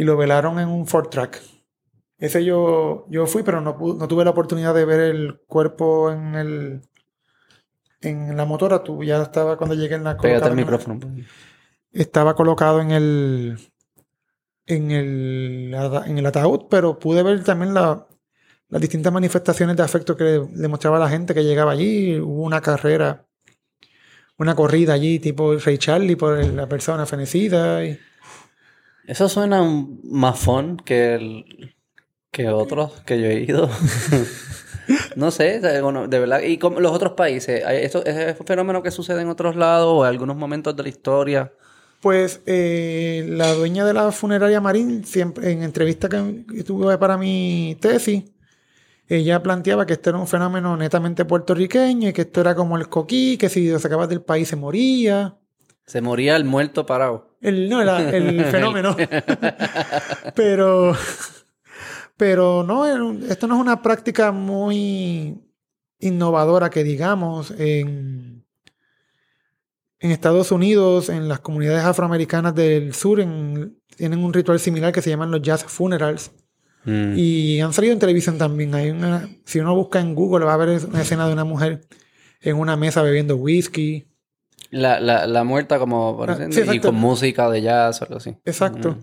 y 0.00 0.04
lo 0.04 0.16
velaron 0.16 0.58
en 0.58 0.70
un 0.70 0.86
Ford 0.86 1.10
Track. 1.10 1.42
Ese 2.16 2.42
yo, 2.42 3.04
yo 3.10 3.26
fui, 3.26 3.42
pero 3.42 3.60
no, 3.60 3.76
no 3.78 4.08
tuve 4.08 4.24
la 4.24 4.30
oportunidad 4.30 4.74
de 4.74 4.86
ver 4.86 5.00
el 5.00 5.40
cuerpo 5.46 6.10
en 6.10 6.34
el 6.36 6.80
en 8.00 8.34
la 8.34 8.46
motora. 8.46 8.82
Tú 8.82 9.04
ya 9.04 9.20
estaba 9.20 9.58
cuando 9.58 9.74
llegué 9.74 9.96
en 9.96 10.04
la 10.04 10.16
Pégate 10.16 10.48
el 10.48 10.56
micrófono. 10.56 10.98
estaba 11.92 12.34
colocado 12.34 12.80
en 12.80 12.92
el 12.92 13.58
en 14.64 14.90
el, 14.90 15.76
en 16.06 16.16
el 16.16 16.24
ataúd, 16.24 16.62
pero 16.70 16.98
pude 16.98 17.22
ver 17.22 17.44
también 17.44 17.74
las 17.74 18.00
distintas 18.70 19.12
manifestaciones 19.12 19.76
de 19.76 19.82
afecto 19.82 20.16
que 20.16 20.48
le, 20.50 20.68
mostraba 20.68 20.96
a 20.96 21.00
la 21.00 21.10
gente 21.10 21.34
que 21.34 21.44
llegaba 21.44 21.72
allí. 21.72 22.18
Hubo 22.18 22.42
una 22.42 22.62
carrera, 22.62 23.26
una 24.38 24.54
corrida 24.54 24.94
allí, 24.94 25.18
tipo 25.18 25.56
Ray 25.58 25.76
Charlie 25.76 26.16
por 26.16 26.42
la 26.42 26.66
persona 26.66 27.04
fenecida. 27.04 27.84
Y, 27.84 27.98
eso 29.10 29.28
suena 29.28 29.60
más 30.04 30.38
fun 30.38 30.76
que, 30.76 31.14
el, 31.14 31.74
que 32.30 32.48
otros 32.48 32.92
que 33.04 33.20
yo 33.20 33.26
he 33.26 33.40
ido. 33.40 33.68
no 35.16 35.32
sé, 35.32 35.58
de 35.58 36.18
verdad. 36.20 36.42
¿Y 36.42 36.58
como 36.58 36.78
los 36.78 36.92
otros 36.92 37.14
países? 37.14 37.64
¿Esto, 37.68 38.04
¿Es 38.06 38.38
un 38.38 38.46
fenómeno 38.46 38.84
que 38.84 38.92
sucede 38.92 39.22
en 39.22 39.28
otros 39.28 39.56
lados 39.56 39.92
o 39.92 40.04
en 40.04 40.10
algunos 40.10 40.36
momentos 40.36 40.76
de 40.76 40.84
la 40.84 40.88
historia? 40.88 41.52
Pues 42.00 42.40
eh, 42.46 43.26
la 43.30 43.52
dueña 43.52 43.84
de 43.84 43.94
la 43.94 44.12
funeraria 44.12 44.60
Marín, 44.60 45.04
siempre 45.04 45.50
en 45.50 45.64
entrevista 45.64 46.08
que 46.08 46.62
tuve 46.62 46.96
para 46.96 47.18
mi 47.18 47.76
tesis, 47.80 48.30
ella 49.08 49.42
planteaba 49.42 49.86
que 49.86 49.94
esto 49.94 50.10
era 50.10 50.20
un 50.20 50.28
fenómeno 50.28 50.76
netamente 50.76 51.24
puertorriqueño 51.24 52.10
y 52.10 52.12
que 52.12 52.22
esto 52.22 52.42
era 52.42 52.54
como 52.54 52.76
el 52.76 52.88
coquí, 52.88 53.36
que 53.38 53.48
si 53.48 53.68
lo 53.68 53.80
sacabas 53.80 54.08
del 54.08 54.22
país 54.22 54.46
se 54.46 54.54
moría. 54.54 55.36
Se 55.84 56.00
moría 56.00 56.36
el 56.36 56.44
muerto 56.44 56.86
parado. 56.86 57.29
El, 57.40 57.68
no, 57.68 57.80
el 57.80 58.44
fenómeno. 58.50 58.96
pero, 60.34 60.94
pero 62.16 62.62
no, 62.62 62.86
esto 63.26 63.46
no 63.46 63.54
es 63.54 63.60
una 63.60 63.82
práctica 63.82 64.30
muy 64.30 65.40
innovadora 65.98 66.70
que 66.70 66.84
digamos 66.84 67.50
en, 67.52 68.44
en 69.98 70.10
Estados 70.10 70.52
Unidos, 70.52 71.08
en 71.08 71.28
las 71.28 71.40
comunidades 71.40 71.84
afroamericanas 71.84 72.54
del 72.54 72.94
sur, 72.94 73.18
tienen 73.96 74.24
un 74.24 74.32
ritual 74.32 74.60
similar 74.60 74.92
que 74.92 75.02
se 75.02 75.10
llaman 75.10 75.30
los 75.30 75.42
jazz 75.42 75.64
funerals. 75.64 76.32
Mm. 76.84 77.14
Y 77.16 77.60
han 77.60 77.72
salido 77.72 77.92
en 77.92 77.98
televisión 77.98 78.38
también. 78.38 78.74
Hay 78.74 78.90
una, 78.90 79.28
si 79.44 79.60
uno 79.60 79.74
busca 79.74 80.00
en 80.00 80.14
Google 80.14 80.46
va 80.46 80.54
a 80.54 80.58
ver 80.58 80.84
una 80.86 81.02
escena 81.02 81.26
de 81.26 81.34
una 81.34 81.44
mujer 81.44 81.82
en 82.40 82.56
una 82.56 82.76
mesa 82.76 83.02
bebiendo 83.02 83.36
whisky 83.36 84.09
la, 84.70 85.00
la, 85.00 85.26
la 85.26 85.44
muerta 85.44 85.78
como... 85.78 86.24
Ah, 86.28 86.48
y 86.72 86.78
con 86.80 86.94
música 86.94 87.48
de 87.50 87.62
jazz 87.62 88.00
o 88.00 88.04
algo 88.04 88.16
así. 88.18 88.36
Exacto. 88.44 88.98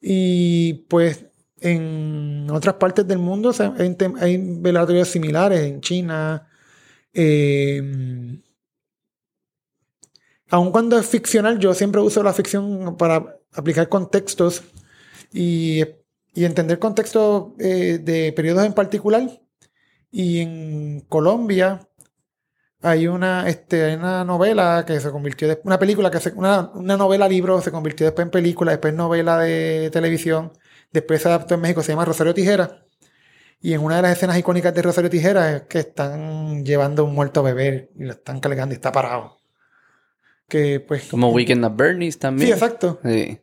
Y 0.00 0.84
pues 0.88 1.26
en 1.60 2.46
otras 2.50 2.74
partes 2.74 3.06
del 3.06 3.18
mundo 3.18 3.54
hay, 3.58 3.96
hay 4.20 4.36
velatorios 4.60 5.08
similares, 5.08 5.60
en 5.60 5.80
China. 5.80 6.46
Eh, 7.12 7.80
aun 10.50 10.70
cuando 10.72 10.98
es 10.98 11.06
ficcional, 11.06 11.58
yo 11.58 11.72
siempre 11.72 12.02
uso 12.02 12.22
la 12.22 12.34
ficción 12.34 12.96
para 12.96 13.38
aplicar 13.52 13.88
contextos 13.88 14.62
y, 15.32 15.82
y 16.34 16.44
entender 16.44 16.78
contextos 16.78 17.52
eh, 17.58 17.98
de 18.02 18.32
periodos 18.32 18.66
en 18.66 18.74
particular. 18.74 19.40
Y 20.10 20.40
en 20.40 21.00
Colombia, 21.08 21.88
hay 22.84 23.06
una, 23.06 23.48
este, 23.48 23.96
una 23.96 24.24
novela 24.24 24.84
que 24.86 25.00
se 25.00 25.10
convirtió, 25.10 25.48
de, 25.48 25.58
una 25.64 25.78
película 25.78 26.10
que 26.10 26.20
se, 26.20 26.32
una, 26.32 26.70
una 26.74 26.98
novela 26.98 27.26
libro 27.26 27.60
se 27.62 27.70
convirtió 27.70 28.04
después 28.04 28.26
en 28.26 28.30
película, 28.30 28.72
después 28.72 28.92
novela 28.92 29.38
de 29.38 29.88
televisión, 29.90 30.52
después 30.92 31.22
se 31.22 31.28
adaptó 31.28 31.54
en 31.54 31.62
México, 31.62 31.82
se 31.82 31.92
llama 31.92 32.04
Rosario 32.04 32.34
Tijera. 32.34 32.84
Y 33.62 33.72
en 33.72 33.80
una 33.80 33.96
de 33.96 34.02
las 34.02 34.12
escenas 34.12 34.36
icónicas 34.36 34.74
de 34.74 34.82
Rosario 34.82 35.08
Tijera 35.08 35.56
es 35.56 35.62
que 35.62 35.78
están 35.78 36.62
llevando 36.66 37.06
un 37.06 37.14
muerto 37.14 37.40
a 37.40 37.44
beber 37.44 37.90
y 37.96 38.04
lo 38.04 38.12
están 38.12 38.38
cargando 38.38 38.74
y 38.74 38.76
está 38.76 38.92
parado. 38.92 39.38
Que 40.46 40.80
pues. 40.80 41.08
Como 41.08 41.30
Weekend 41.30 41.64
at 41.64 41.72
Bernie's 41.74 42.18
también. 42.18 42.48
Sí, 42.48 42.52
exacto. 42.52 43.00
Sí. 43.02 43.40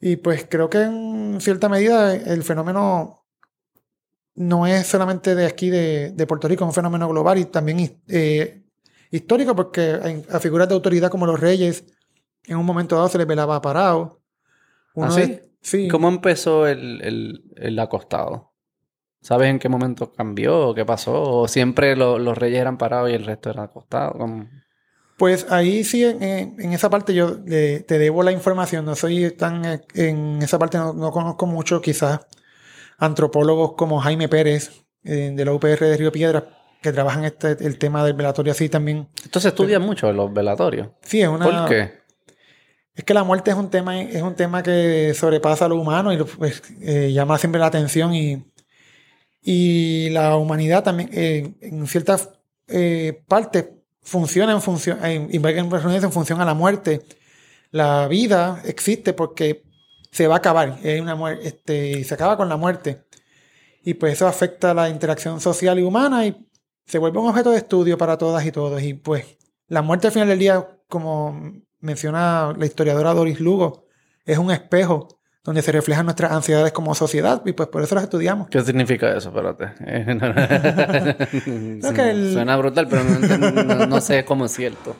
Y 0.00 0.16
pues 0.16 0.44
creo 0.50 0.68
que 0.68 0.82
en 0.82 1.40
cierta 1.40 1.68
medida 1.68 2.12
el 2.16 2.42
fenómeno 2.42 3.21
no 4.34 4.66
es 4.66 4.86
solamente 4.86 5.34
de 5.34 5.46
aquí, 5.46 5.70
de, 5.70 6.26
Puerto 6.26 6.48
Rico, 6.48 6.64
es 6.64 6.68
un 6.68 6.74
fenómeno 6.74 7.08
global 7.08 7.38
y 7.38 7.44
también 7.44 8.00
eh, 8.08 8.62
histórico, 9.10 9.54
porque 9.54 10.22
a 10.30 10.40
figuras 10.40 10.68
de 10.68 10.74
autoridad 10.74 11.10
como 11.10 11.26
los 11.26 11.38
reyes, 11.38 11.84
en 12.46 12.56
un 12.56 12.66
momento 12.66 12.96
dado 12.96 13.08
se 13.08 13.18
les 13.18 13.26
velaba 13.26 13.60
parado. 13.60 14.20
¿Ah, 14.96 15.10
sí? 15.60 15.88
¿Cómo 15.88 16.08
empezó 16.08 16.66
el, 16.66 17.78
acostado? 17.78 18.52
¿Sabes 19.20 19.50
en 19.50 19.58
qué 19.58 19.68
momento 19.68 20.12
cambió 20.12 20.68
o 20.68 20.74
qué 20.74 20.84
pasó? 20.84 21.22
¿O 21.22 21.48
siempre 21.48 21.94
los 21.94 22.36
reyes 22.36 22.60
eran 22.60 22.78
parados 22.78 23.10
y 23.10 23.14
el 23.14 23.24
resto 23.24 23.50
era 23.50 23.64
acostado? 23.64 24.18
Pues 25.16 25.46
ahí 25.50 25.84
sí, 25.84 26.04
en, 26.04 26.72
esa 26.72 26.90
parte 26.90 27.14
yo 27.14 27.44
te 27.44 27.84
debo 27.86 28.22
la 28.22 28.32
información. 28.32 28.84
No 28.84 28.96
soy 28.96 29.30
tan 29.30 29.82
en 29.94 30.42
esa 30.42 30.58
parte, 30.58 30.78
no, 30.78 30.92
no 30.92 31.12
conozco 31.12 31.46
mucho, 31.46 31.80
quizás 31.80 32.26
antropólogos 33.02 33.72
como 33.72 34.00
Jaime 34.00 34.28
Pérez, 34.28 34.84
eh, 35.02 35.32
de 35.34 35.44
la 35.44 35.52
UPR 35.52 35.80
de 35.80 35.96
Río 35.96 36.12
Piedra, 36.12 36.48
que 36.80 36.92
trabajan 36.92 37.24
este, 37.24 37.56
el 37.60 37.76
tema 37.76 38.04
del 38.04 38.14
velatorio 38.14 38.52
así 38.52 38.68
también. 38.68 39.08
Entonces 39.24 39.50
estudia 39.50 39.80
mucho 39.80 40.12
los 40.12 40.32
velatorios. 40.32 40.88
Sí, 41.02 41.20
es 41.20 41.28
una... 41.28 41.44
¿Por 41.44 41.68
qué? 41.68 42.02
Es 42.94 43.04
que 43.04 43.12
la 43.14 43.24
muerte 43.24 43.50
es 43.50 43.56
un 43.56 43.70
tema, 43.70 44.00
es 44.00 44.22
un 44.22 44.36
tema 44.36 44.62
que 44.62 45.14
sobrepasa 45.14 45.66
lo 45.66 45.76
humano 45.76 46.12
y 46.12 46.18
pues, 46.18 46.62
eh, 46.82 47.10
llama 47.12 47.38
siempre 47.38 47.58
la 47.58 47.66
atención 47.66 48.14
y, 48.14 48.44
y 49.42 50.10
la 50.10 50.36
humanidad 50.36 50.84
también 50.84 51.10
eh, 51.12 51.54
en 51.60 51.86
ciertas 51.86 52.30
partes 53.26 53.66
funciona 54.00 54.52
en 54.52 54.62
función, 54.62 55.04
en, 55.04 55.28
en 55.32 56.12
función 56.12 56.40
a 56.40 56.44
la 56.44 56.54
muerte. 56.54 57.02
la 57.70 58.06
vida 58.08 58.62
existe 58.64 59.12
porque 59.12 59.64
se 60.12 60.28
va 60.28 60.34
a 60.36 60.38
acabar, 60.38 60.78
hay 60.84 61.00
una 61.00 61.32
este, 61.32 62.04
se 62.04 62.14
acaba 62.14 62.36
con 62.36 62.48
la 62.48 62.56
muerte. 62.56 63.02
Y 63.82 63.94
pues 63.94 64.12
eso 64.12 64.28
afecta 64.28 64.72
la 64.74 64.88
interacción 64.88 65.40
social 65.40 65.78
y 65.80 65.82
humana 65.82 66.24
y 66.24 66.46
se 66.86 66.98
vuelve 66.98 67.18
un 67.18 67.28
objeto 67.30 67.50
de 67.50 67.56
estudio 67.56 67.98
para 67.98 68.16
todas 68.16 68.46
y 68.46 68.52
todos. 68.52 68.80
Y 68.82 68.94
pues 68.94 69.38
la 69.66 69.82
muerte 69.82 70.06
al 70.06 70.12
final 70.12 70.28
del 70.28 70.38
día, 70.38 70.64
como 70.88 71.52
menciona 71.80 72.54
la 72.56 72.64
historiadora 72.66 73.12
Doris 73.14 73.40
Lugo, 73.40 73.86
es 74.24 74.38
un 74.38 74.52
espejo 74.52 75.08
donde 75.42 75.62
se 75.62 75.72
reflejan 75.72 76.04
nuestras 76.04 76.30
ansiedades 76.30 76.70
como 76.72 76.94
sociedad 76.94 77.42
y 77.44 77.52
pues 77.52 77.68
por 77.68 77.82
eso 77.82 77.96
las 77.96 78.04
estudiamos. 78.04 78.48
¿Qué 78.48 78.60
significa 78.60 79.16
eso? 79.16 79.30
Espérate. 79.30 79.72
No, 81.82 81.92
que 81.92 82.10
el- 82.10 82.32
Suena 82.32 82.56
brutal, 82.56 82.86
pero 82.88 83.02
no, 83.02 83.50
no- 83.64 83.86
no 83.86 84.00
sé 84.00 84.24
cómo 84.24 84.44
es 84.44 84.52
cierto. 84.52 84.94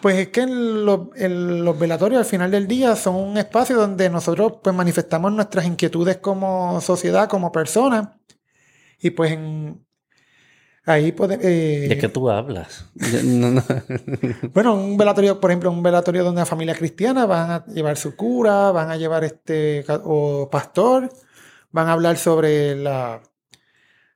Pues 0.00 0.16
es 0.16 0.28
que 0.28 0.46
los, 0.46 1.08
el- 1.16 1.64
los 1.64 1.78
velatorios 1.78 2.20
al 2.20 2.24
final 2.24 2.50
del 2.50 2.68
día 2.68 2.94
son 2.96 3.16
un 3.16 3.36
espacio 3.36 3.76
donde 3.76 4.08
nosotros 4.10 4.54
pues 4.62 4.74
manifestamos 4.74 5.32
nuestras 5.32 5.66
inquietudes 5.66 6.18
como 6.18 6.80
sociedad, 6.80 7.28
como 7.28 7.50
personas. 7.50 8.08
Y 9.00 9.10
pues 9.10 9.32
en, 9.32 9.84
ahí 10.84 11.10
podemos... 11.12 11.44
¿De 11.44 11.98
qué 12.00 12.08
tú 12.08 12.30
hablas? 12.30 12.86
Yo- 12.94 13.22
no, 13.24 13.50
no. 13.50 13.64
Bueno, 14.54 14.74
un 14.74 14.96
velatorio, 14.96 15.40
por 15.40 15.50
ejemplo, 15.50 15.70
un 15.70 15.82
velatorio 15.82 16.22
donde 16.24 16.40
la 16.40 16.46
familia 16.46 16.74
cristiana 16.74 17.26
van 17.26 17.50
a 17.50 17.66
llevar 17.66 17.96
su 17.96 18.14
cura, 18.16 18.70
van 18.70 18.90
a 18.90 18.96
llevar 18.96 19.24
este 19.24 19.84
o 20.04 20.48
pastor, 20.50 21.08
van 21.72 21.88
a 21.88 21.92
hablar 21.92 22.16
sobre 22.18 22.76
la, 22.76 23.20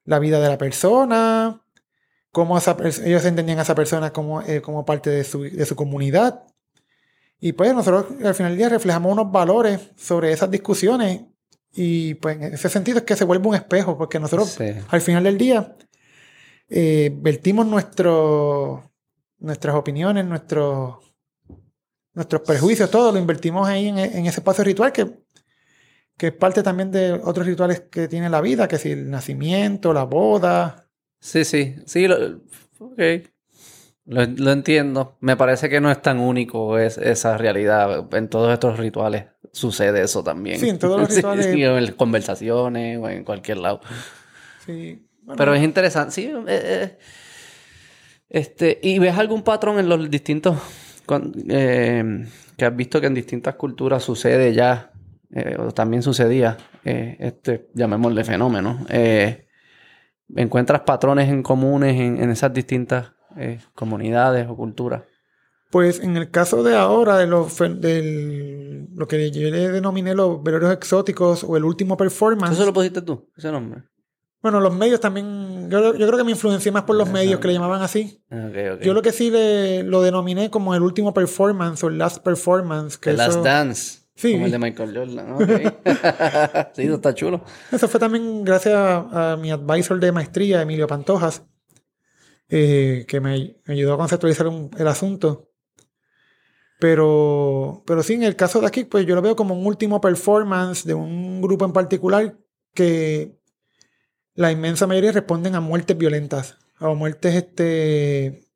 la 0.05 0.19
vida 0.21 0.39
de 0.41 0.49
la 0.49 0.59
persona, 0.59 1.61
cómo 2.33 2.59
esa 2.59 2.77
ellos 3.05 3.25
entendían 3.25 3.59
a 3.59 3.63
esa 3.63 3.75
persona 3.75 4.13
como, 4.13 4.43
eh, 4.43 4.61
como 4.63 4.85
parte 4.85 5.11
de 5.11 5.23
su, 5.23 5.43
de 5.43 5.65
su 5.67 5.77
comunidad. 5.77 6.43
Y 7.39 7.53
pues 7.53 7.75
nosotros 7.75 8.07
al 8.25 8.35
final 8.35 8.53
del 8.53 8.59
día 8.59 8.69
reflejamos 8.69 9.13
unos 9.13 9.31
valores 9.31 9.81
sobre 9.97 10.33
esas 10.33 10.51
discusiones 10.51 11.23
y 11.75 12.15
pues 12.15 12.37
en 12.37 12.55
ese 12.55 12.69
sentido 12.69 12.99
es 12.99 13.05
que 13.05 13.17
se 13.17 13.25
vuelve 13.25 13.49
un 13.49 13.55
espejo, 13.55 13.97
porque 13.97 14.19
nosotros 14.21 14.49
Sí. 14.51 14.73
al 14.89 15.01
final 15.01 15.25
del 15.25 15.39
día 15.39 15.77
eh, 16.69 17.11
vertimos 17.15 17.67
nuestro, 17.67 18.91
nuestras 19.39 19.75
opiniones, 19.75 20.25
nuestros, 20.25 20.97
nuestros 22.15 22.43
prejuicios, 22.43 22.91
todo 22.91 23.11
lo 23.13 23.19
invertimos 23.19 23.69
ahí 23.69 23.89
en, 23.89 23.99
en 23.99 24.27
ese 24.27 24.41
espacio 24.41 24.65
ritual 24.65 24.93
que, 24.93 25.11
que 26.17 26.29
es 26.29 26.33
parte 26.33 26.63
también 26.63 26.91
de 26.93 27.13
otros 27.25 27.47
rituales 27.47 27.81
que 27.91 28.07
tiene 28.07 28.31
la 28.31 28.41
vida, 28.41 28.69
que 28.69 28.77
es 28.77 28.87
el 28.87 29.11
nacimiento, 29.11 29.93
la 29.93 30.05
boda. 30.05 30.82
Sí, 31.23 31.45
sí, 31.45 31.77
sí, 31.87 32.09
lo, 32.09 32.17
ok. 32.81 33.01
Lo, 34.07 34.25
lo 34.27 34.51
entiendo. 34.51 35.17
Me 35.21 35.37
parece 35.37 35.69
que 35.69 35.81
no 35.81 35.89
es 35.91 36.03
tan 36.03 36.19
único 36.19 36.77
es, 36.79 36.99
esa 36.99 37.39
realidad. 37.39 38.09
En 38.13 38.29
todos 38.29 38.53
estos 38.53 38.77
rituales 38.79 39.27
sucede 39.53 40.03
eso 40.03 40.25
también. 40.25 40.59
Sí, 40.59 40.69
en 40.69 40.79
todos 40.81 41.01
los 41.01 41.09
Sí, 41.15 41.17
rituales- 41.23 41.51
sí, 41.53 41.65
o 41.65 41.79
en 41.79 41.93
conversaciones 41.93 42.99
o 42.99 43.09
en 43.09 43.23
cualquier 43.23 43.59
lado. 43.59 43.81
Sí, 44.67 45.07
bueno, 45.23 45.37
Pero 45.39 45.55
es 45.55 45.63
interesante, 45.63 46.13
sí. 46.13 46.25
eh, 46.25 46.45
eh, 46.49 46.99
este, 48.29 48.81
¿Y 48.83 48.99
ves 48.99 49.17
algún 49.17 49.43
patrón 49.43 49.79
en 49.79 49.89
los 49.89 50.11
distintos... 50.11 50.59
con- 51.07 51.33
eh, 51.49 52.27
que 52.57 52.65
has 52.65 52.75
visto 52.77 53.01
que 53.01 53.07
en 53.07 53.15
distintas 53.15 53.55
culturas 53.55 54.03
sucede 54.03 54.53
ya, 54.55 54.93
eh, 55.35 55.57
o 55.59 55.71
también 55.73 56.03
sucedía, 56.03 56.57
eh, 56.85 57.17
este, 57.21 57.69
llamémosle 57.75 58.25
fenómeno? 58.25 58.85
¿Encuentras 60.37 60.83
patrones 60.83 61.29
en 61.29 61.43
comunes 61.43 62.01
en, 62.01 62.23
en 62.23 62.31
esas 62.31 62.53
distintas 62.53 63.13
eh, 63.37 63.61
comunidades 63.75 64.49
o 64.49 64.57
culturas? 64.57 65.03
Pues 65.71 66.01
en 66.01 66.17
el 66.19 66.31
caso 66.31 66.63
de 66.63 66.77
ahora, 66.77 67.17
de 67.17 67.27
los 67.27 67.57
del, 67.59 68.89
lo 68.95 69.09
que 69.09 69.31
yo 69.31 69.49
le 69.49 69.71
denominé 69.71 70.15
los 70.15 70.43
velorios 70.43 70.71
exóticos 70.73 71.45
o 71.45 71.57
el 71.57 71.65
último 71.65 71.97
performance. 71.97 72.53
¿Eso 72.53 72.67
lo 72.67 72.75
pusiste 72.75 73.01
tú, 73.01 73.31
ese 73.37 73.51
nombre? 73.51 73.83
Bueno, 74.43 74.61
los 74.61 74.75
medios 74.75 75.01
también, 75.01 75.71
yo, 75.71 75.95
yo 75.95 76.07
creo 76.07 76.19
que 76.19 76.25
me 76.25 76.33
influencié 76.33 76.73
más 76.73 76.83
por 76.83 76.97
los 76.97 77.09
medios 77.09 77.41
que 77.41 77.47
le 77.49 77.55
llamaban 77.55 77.81
así. 77.81 78.23
Yo 78.83 78.93
lo 78.93 79.01
que 79.01 79.13
sí 79.13 79.31
le, 79.31 79.83
lo 79.85 80.03
denominé 80.03 80.51
como 80.51 80.75
el 80.75 80.83
último 80.83 81.15
performance 81.15 81.83
o 81.85 81.89
el 81.89 81.97
last 81.97 82.23
performance. 82.23 82.99
Que 82.99 83.13
The 83.13 83.17
Last 83.17 83.43
Dance. 83.43 84.02
Sí. 84.23 84.35
Como 84.35 84.47
el 84.47 84.53
de 84.53 84.59
Michael 84.61 84.97
Jordan. 84.97 85.33
Ok. 85.33 85.49
sí, 86.75 86.83
eso 86.83 86.95
está 86.95 87.13
chulo. 87.13 87.45
eso 87.73 87.89
fue 87.89 87.99
también 87.99 88.45
gracias 88.45 88.75
a, 88.75 89.33
a 89.33 89.37
mi 89.37 89.51
advisor 89.51 89.99
de 89.99 90.13
maestría, 90.13 90.63
Emilio 90.63 90.87
Pantojas, 90.87 91.43
eh, 92.49 93.05
que 93.09 93.21
me, 93.21 93.57
me 93.65 93.75
ayudó 93.75 93.95
a 93.95 93.99
conceptualizar 93.99 94.47
un- 94.47 94.71
el 94.79 94.87
asunto. 94.87 95.49
Pero, 96.79 97.83
pero 97.87 98.03
sí, 98.03 98.15
en 98.15 98.25
el 98.25 98.35
caso 98.37 98.61
de 98.61 98.67
aquí, 98.67 98.85
pues 98.85 99.07
yo 99.07 99.15
lo 99.15 99.23
veo 99.23 99.37
como 99.37 99.55
un 99.55 99.67
último 99.67 100.01
performance 100.01 100.85
de 100.85 100.95
un 100.95 101.41
grupo 101.41 101.65
en 101.65 101.73
particular 101.73 102.37
que 102.75 103.37
la 104.35 104.51
inmensa 104.51 104.87
mayoría 104.87 105.13
responden 105.13 105.55
a 105.55 105.61
muertes 105.61 105.97
violentas, 105.97 106.59
a 106.79 106.89
muertes 106.95 107.35
este, 107.35 108.49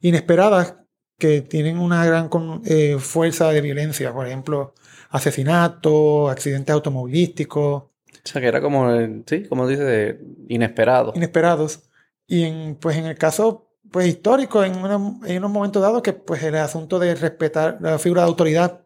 inesperadas 0.00 0.76
que 1.18 1.42
tienen 1.42 1.78
una 1.78 2.04
gran 2.06 2.30
eh, 2.64 2.96
fuerza 2.98 3.50
de 3.52 3.60
violencia, 3.60 4.12
por 4.12 4.26
ejemplo, 4.26 4.74
asesinatos, 5.14 6.30
accidentes 6.30 6.72
automovilísticos, 6.74 7.82
O 7.84 7.90
sea, 8.24 8.40
que 8.40 8.48
era 8.48 8.60
como, 8.60 8.90
el- 8.90 9.22
sí, 9.26 9.44
como 9.44 9.66
dice, 9.68 9.84
de 9.84 10.20
inesperado. 10.48 11.12
inesperados. 11.14 11.80
Y 12.26 12.42
en, 12.44 12.76
pues 12.76 12.96
en 12.96 13.06
el 13.06 13.16
caso 13.16 13.70
pues, 13.90 14.06
histórico, 14.08 14.64
en, 14.64 14.76
una- 14.76 15.20
en 15.26 15.38
unos 15.38 15.50
momentos 15.50 15.80
dados, 15.82 16.02
que 16.02 16.12
pues 16.14 16.42
el 16.42 16.56
asunto 16.56 16.98
de 16.98 17.14
respetar 17.14 17.78
la 17.80 17.98
figura 17.98 18.22
de 18.22 18.28
autoridad 18.28 18.80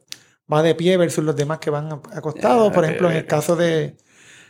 va 0.53 0.63
de 0.63 0.75
pie 0.75 0.97
versus 0.99 1.25
los 1.25 1.35
demás 1.37 1.59
que 1.61 1.71
van 1.71 1.91
acostados. 2.13 2.73
Por 2.73 2.85
ejemplo, 2.85 3.11
en 3.11 3.17
el 3.17 3.27
caso 3.27 3.57
de 3.57 3.97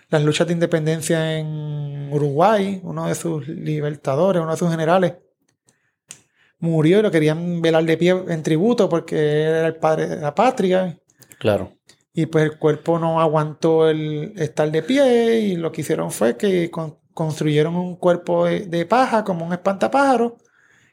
las 0.09 0.23
luchas 0.25 0.47
de 0.47 0.55
independencia 0.55 1.37
en 1.39 2.11
Uruguay, 2.13 2.81
uno 2.83 3.07
de 3.07 3.15
sus 3.15 3.47
libertadores, 3.47 4.41
uno 4.43 4.51
de 4.53 4.57
sus 4.57 4.71
generales, 4.71 5.15
murió 6.61 6.99
y 6.99 7.03
lo 7.03 7.11
querían 7.11 7.61
velar 7.63 7.85
de 7.85 7.97
pie 7.97 8.17
en 8.29 8.43
tributo 8.43 8.89
porque 8.89 9.43
era 9.43 9.67
el 9.69 9.77
padre 9.77 10.07
de 10.09 10.17
la 10.17 10.35
patria. 10.35 10.99
Claro. 11.39 11.73
Y 12.13 12.27
pues 12.27 12.45
el 12.45 12.59
cuerpo 12.59 12.99
no 12.99 13.21
aguantó 13.21 13.89
el 13.89 14.33
estar 14.37 14.71
de 14.71 14.83
pie 14.83 15.39
y 15.41 15.57
lo 15.57 15.71
que 15.73 15.83
hicieron 15.83 16.11
fue 16.11 16.37
que 16.37 16.71
con- 16.71 16.99
construyeron 17.15 17.77
un 17.77 17.97
cuerpo 17.97 18.47
de, 18.47 18.61
de 18.67 18.87
paja 18.87 19.25
como 19.25 19.47
un 19.47 19.53
espantapájaro 19.53 20.37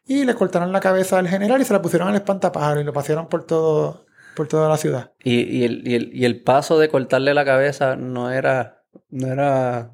y 0.05 0.25
le 0.25 0.36
cortaron 0.36 0.71
la 0.71 0.79
cabeza 0.81 1.17
al 1.19 1.27
general 1.27 1.62
y 1.62 1.65
se 1.65 1.73
la 1.73 1.81
pusieron 1.81 2.08
al 2.08 2.15
espantapájaro 2.15 2.79
y 2.81 2.84
lo 2.84 2.93
pasearon 2.93 3.27
por 3.27 3.45
todo 3.45 4.05
por 4.36 4.47
toda 4.49 4.67
la 4.69 4.77
ciudad. 4.77 5.13
Y, 5.23 5.41
y 5.43 5.63
el, 5.63 5.88
y, 5.88 5.95
el, 5.95 6.10
y 6.13 6.25
el 6.25 6.41
paso 6.43 6.77
de 6.77 6.89
cortarle 6.89 7.34
la 7.34 7.45
cabeza 7.45 7.95
no 7.95 8.31
era. 8.31 8.84
No 9.10 9.27
era. 9.27 9.91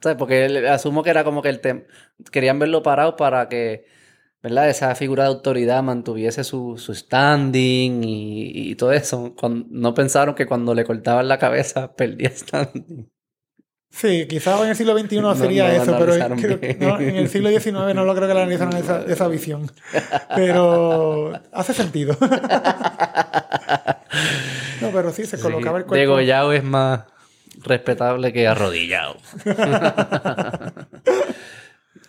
¿Sabes? 0.00 0.16
Porque 0.18 0.68
asumo 0.68 1.02
que 1.02 1.10
era 1.10 1.24
como 1.24 1.42
que 1.42 1.48
el. 1.48 1.60
Querían 2.30 2.58
verlo 2.58 2.82
parado 2.82 3.16
para 3.16 3.48
que. 3.48 3.84
¿Verdad? 4.42 4.68
Esa 4.68 4.94
figura 4.96 5.22
de 5.24 5.28
autoridad 5.28 5.82
mantuviese 5.84 6.42
su, 6.42 6.76
su 6.76 6.94
standing 6.94 8.02
y, 8.02 8.70
y 8.70 8.74
todo 8.74 8.92
eso. 8.92 9.34
Cuando- 9.38 9.66
no 9.70 9.94
pensaron 9.94 10.34
que 10.34 10.46
cuando 10.46 10.74
le 10.74 10.84
cortaban 10.84 11.28
la 11.28 11.38
cabeza 11.38 11.92
perdía 11.96 12.30
standing. 12.30 13.08
Sí, 13.90 14.26
quizás 14.26 14.58
en 14.62 14.68
el 14.70 14.76
siglo 14.76 14.98
XXI 14.98 15.20
No, 15.20 15.34
sería 15.34 15.68
no 15.68 15.82
eso, 15.82 15.96
pero 15.98 16.14
creo- 16.36 16.58
no, 16.80 16.98
en 16.98 17.14
el 17.16 17.28
siglo 17.28 17.50
XIX 17.50 17.94
no 17.94 18.04
lo 18.06 18.14
creo 18.14 18.26
que 18.26 18.32
lo 18.34 18.40
analizaron 18.40 18.74
esa, 18.76 19.02
esa 19.04 19.28
visión. 19.28 19.70
Pero 20.34 21.32
hace 21.52 21.74
sentido. 21.74 22.16
no, 24.80 24.90
pero 24.92 25.12
sí, 25.12 25.26
se 25.26 25.38
colocaba 25.38 25.76
el 25.78 25.84
cuerpo. 25.84 25.94
Degollado 25.94 26.52
es 26.54 26.64
más 26.64 27.02
respetable 27.62 28.32
que 28.32 28.48
arrodillado. 28.48 29.16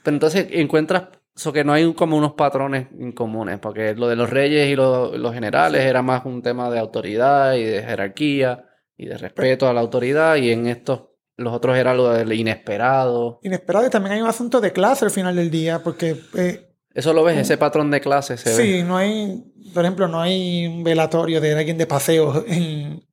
Pero 0.04 0.15
entonces 0.15 0.48
encuentras 0.52 1.04
eso 1.36 1.52
que 1.52 1.63
no 1.63 1.74
hay 1.74 1.91
como 1.93 2.15
unos 2.17 2.34
patrones 2.34 2.88
incomunes, 3.00 3.60
porque 3.60 3.96
lo 3.96 4.08
de 4.08 4.15
los 4.15 4.30
reyes 4.30 4.69
y 4.69 4.76
lo- 4.76 5.17
los 5.17 5.34
generales 5.34 5.82
era 5.82 6.02
más 6.02 6.26
un 6.26 6.41
tema 6.41 6.69
de 6.69 6.80
autoridad 6.80 7.54
y 7.56 7.63
de 7.63 7.82
jerarquía 7.84 8.65
y 8.98 9.06
de 9.08 9.17
respeto 9.17 9.67
a 9.67 9.74
la 9.74 9.82
autoridad, 9.82 10.36
y 10.36 10.52
en 10.52 10.67
estos, 10.67 11.06
los 11.36 11.52
otros 11.54 11.76
era 11.78 11.96
lo 11.96 12.10
del 12.10 12.32
inesperado. 12.34 13.39
Inesperado 13.41 13.88
y 13.88 13.89
también 13.89 14.13
hay 14.13 14.22
un 14.22 14.28
asunto 14.28 14.62
de 14.62 14.72
clase 14.72 15.06
al 15.06 15.12
final 15.12 15.36
del 15.36 15.50
día, 15.50 15.82
porque 15.84 16.15
eh, 16.36 16.69
Eso 16.93 17.12
lo 17.13 17.24
ves, 17.24 17.39
ese 17.39 17.58
patrón 17.58 17.89
de 17.89 18.00
clase 18.02 18.38
se 18.38 18.50
ve. 18.50 18.56
Sí, 18.56 18.84
no 18.84 18.98
hay, 18.98 19.43
por 19.74 19.84
ejemplo, 19.84 20.08
no 20.08 20.22
hay 20.22 20.67
un 20.67 20.84
velatorio 20.84 21.41
de 21.41 21.56
alguien 21.58 21.80
de 21.80 21.88
paseo 21.88 22.46
en- 22.48 23.04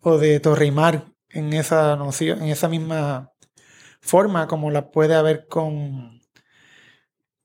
o 0.00 0.16
de 0.16 0.40
Torrimar 0.40 1.04
en 1.28 1.52
esa 1.52 1.94
noción, 1.96 2.40
en 2.42 2.48
esa 2.48 2.68
misma 2.68 3.32
forma 4.00 4.46
como 4.46 4.70
la 4.70 4.90
puede 4.90 5.14
haber 5.14 5.46
con, 5.46 6.17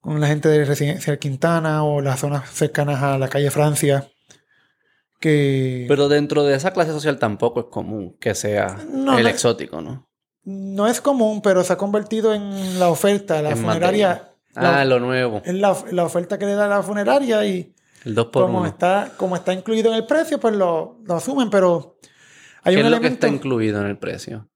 con 0.03 0.19
la 0.19 0.27
gente 0.27 0.49
de 0.49 0.65
Residencial 0.65 1.17
Quintana 1.17 1.83
o 1.85 2.01
las 2.01 2.19
zonas 2.19 2.49
cercanas 2.51 3.01
a 3.01 3.17
la 3.17 3.29
calle 3.29 3.49
Francia. 3.49 4.05
Que 5.19 5.85
Pero 5.87 6.09
dentro 6.09 6.43
de 6.43 6.55
esa 6.55 6.71
clase 6.73 6.91
social 6.91 7.17
tampoco 7.17 7.61
es 7.61 7.65
común 7.67 8.17
que 8.19 8.35
sea 8.35 8.77
No, 8.89 9.17
el 9.17 9.23
no- 9.23 9.29
exótico, 9.29 9.81
¿no? 9.81 10.09
no 10.43 10.87
es 10.87 10.99
común, 10.99 11.41
pero 11.41 11.63
se 11.63 11.71
ha 11.71 11.77
convertido 11.77 12.33
en 12.33 12.77
la 12.77 12.89
oferta, 12.89 13.41
la 13.41 13.51
En 13.51 13.57
funeraria. 13.59 14.29
Ah, 14.55 14.83
lo 14.83 14.99
nuevo. 14.99 15.41
es 15.45 15.53
la, 15.53 15.73
la 15.91 16.03
oferta 16.03 16.37
que 16.37 16.45
le 16.45 16.53
da 16.55 16.67
la 16.67 16.83
funeraria 16.83 17.45
y 17.45 17.73
El 18.03 18.13
2 18.13 18.25
por 18.27 18.43
como 18.43 18.59
1. 18.59 18.67
está, 18.67 19.13
como 19.15 19.37
está 19.37 19.53
incluido 19.53 19.89
en 19.91 19.95
el 19.95 20.05
precio, 20.05 20.37
pues 20.41 20.53
lo, 20.53 20.99
lo 21.05 21.13
asumen, 21.15 21.49
pero 21.49 21.95
hay 22.63 22.75
¿Qué 22.75 22.81
un 22.81 22.87
es 22.87 22.91
lo 22.91 22.99
que 22.99 23.07
está 23.07 23.29
incluido 23.29 23.79
en 23.79 23.87
el 23.87 23.97
precio? 23.97 24.49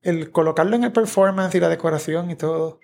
el 0.00 0.30
colocarlo 0.32 0.76
en 0.76 0.84
el 0.84 0.92
performance 0.92 1.54
y 1.54 1.60
la 1.60 1.68
decoración 1.68 2.30
y 2.30 2.36
todo. 2.36 2.80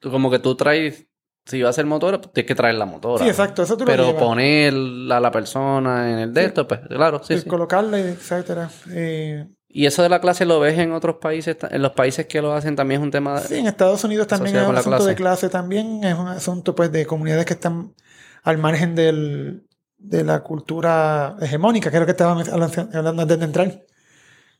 Como 0.00 0.30
que 0.30 0.38
tú 0.38 0.54
traes, 0.56 1.07
si 1.48 1.62
va 1.62 1.70
a 1.70 1.72
ser 1.72 1.86
motora, 1.86 2.20
pues 2.20 2.32
tienes 2.32 2.46
que 2.48 2.54
traer 2.54 2.74
la 2.76 2.84
motora. 2.86 3.24
Sí, 3.24 3.30
exacto, 3.30 3.62
eso 3.62 3.76
tú 3.76 3.84
lo 3.84 3.90
Pero 3.90 4.16
poner 4.16 4.72
a 4.74 5.18
la 5.20 5.30
persona 5.30 6.10
en 6.12 6.18
el 6.18 6.34
de 6.34 6.42
Sí. 6.42 6.46
esto, 6.48 6.68
pues 6.68 6.80
claro, 6.88 7.20
sí, 7.24 7.38
sí. 7.38 7.48
colocarla, 7.48 7.98
etcétera. 7.98 8.70
Eh, 8.90 9.46
Y 9.68 9.86
eso 9.86 10.02
de 10.02 10.08
la 10.08 10.20
clase 10.20 10.44
lo 10.44 10.60
ves 10.60 10.78
en 10.78 10.92
otros 10.92 11.16
países, 11.16 11.56
en 11.70 11.82
los 11.82 11.92
países 11.92 12.26
que 12.26 12.40
lo 12.42 12.52
hacen 12.52 12.76
también 12.76 13.00
es 13.00 13.04
un 13.04 13.10
tema... 13.10 13.38
sí, 13.40 13.56
en 13.56 13.66
Estados 13.66 14.04
Unidos 14.04 14.26
también 14.26 14.56
es 14.56 14.66
un 14.68 14.76
asunto 14.76 15.04
de 15.04 15.14
clase. 15.14 15.48
también, 15.48 16.04
es 16.04 16.14
un 16.14 16.28
asunto 16.28 16.74
pues 16.74 16.92
de 16.92 17.06
comunidades 17.06 17.44
que 17.46 17.54
están 17.54 17.94
al 18.42 18.58
margen 18.58 18.94
del, 18.94 19.66
de 19.98 20.24
la 20.24 20.42
cultura 20.42 21.36
hegemónica, 21.40 21.90
que 21.90 21.96
es 21.96 22.00
lo 22.00 22.06
que 22.06 22.22
hablando 22.22 22.88
hablando 22.94 23.22
antes 23.22 23.38
de 23.38 23.44
entrar. 23.44 23.82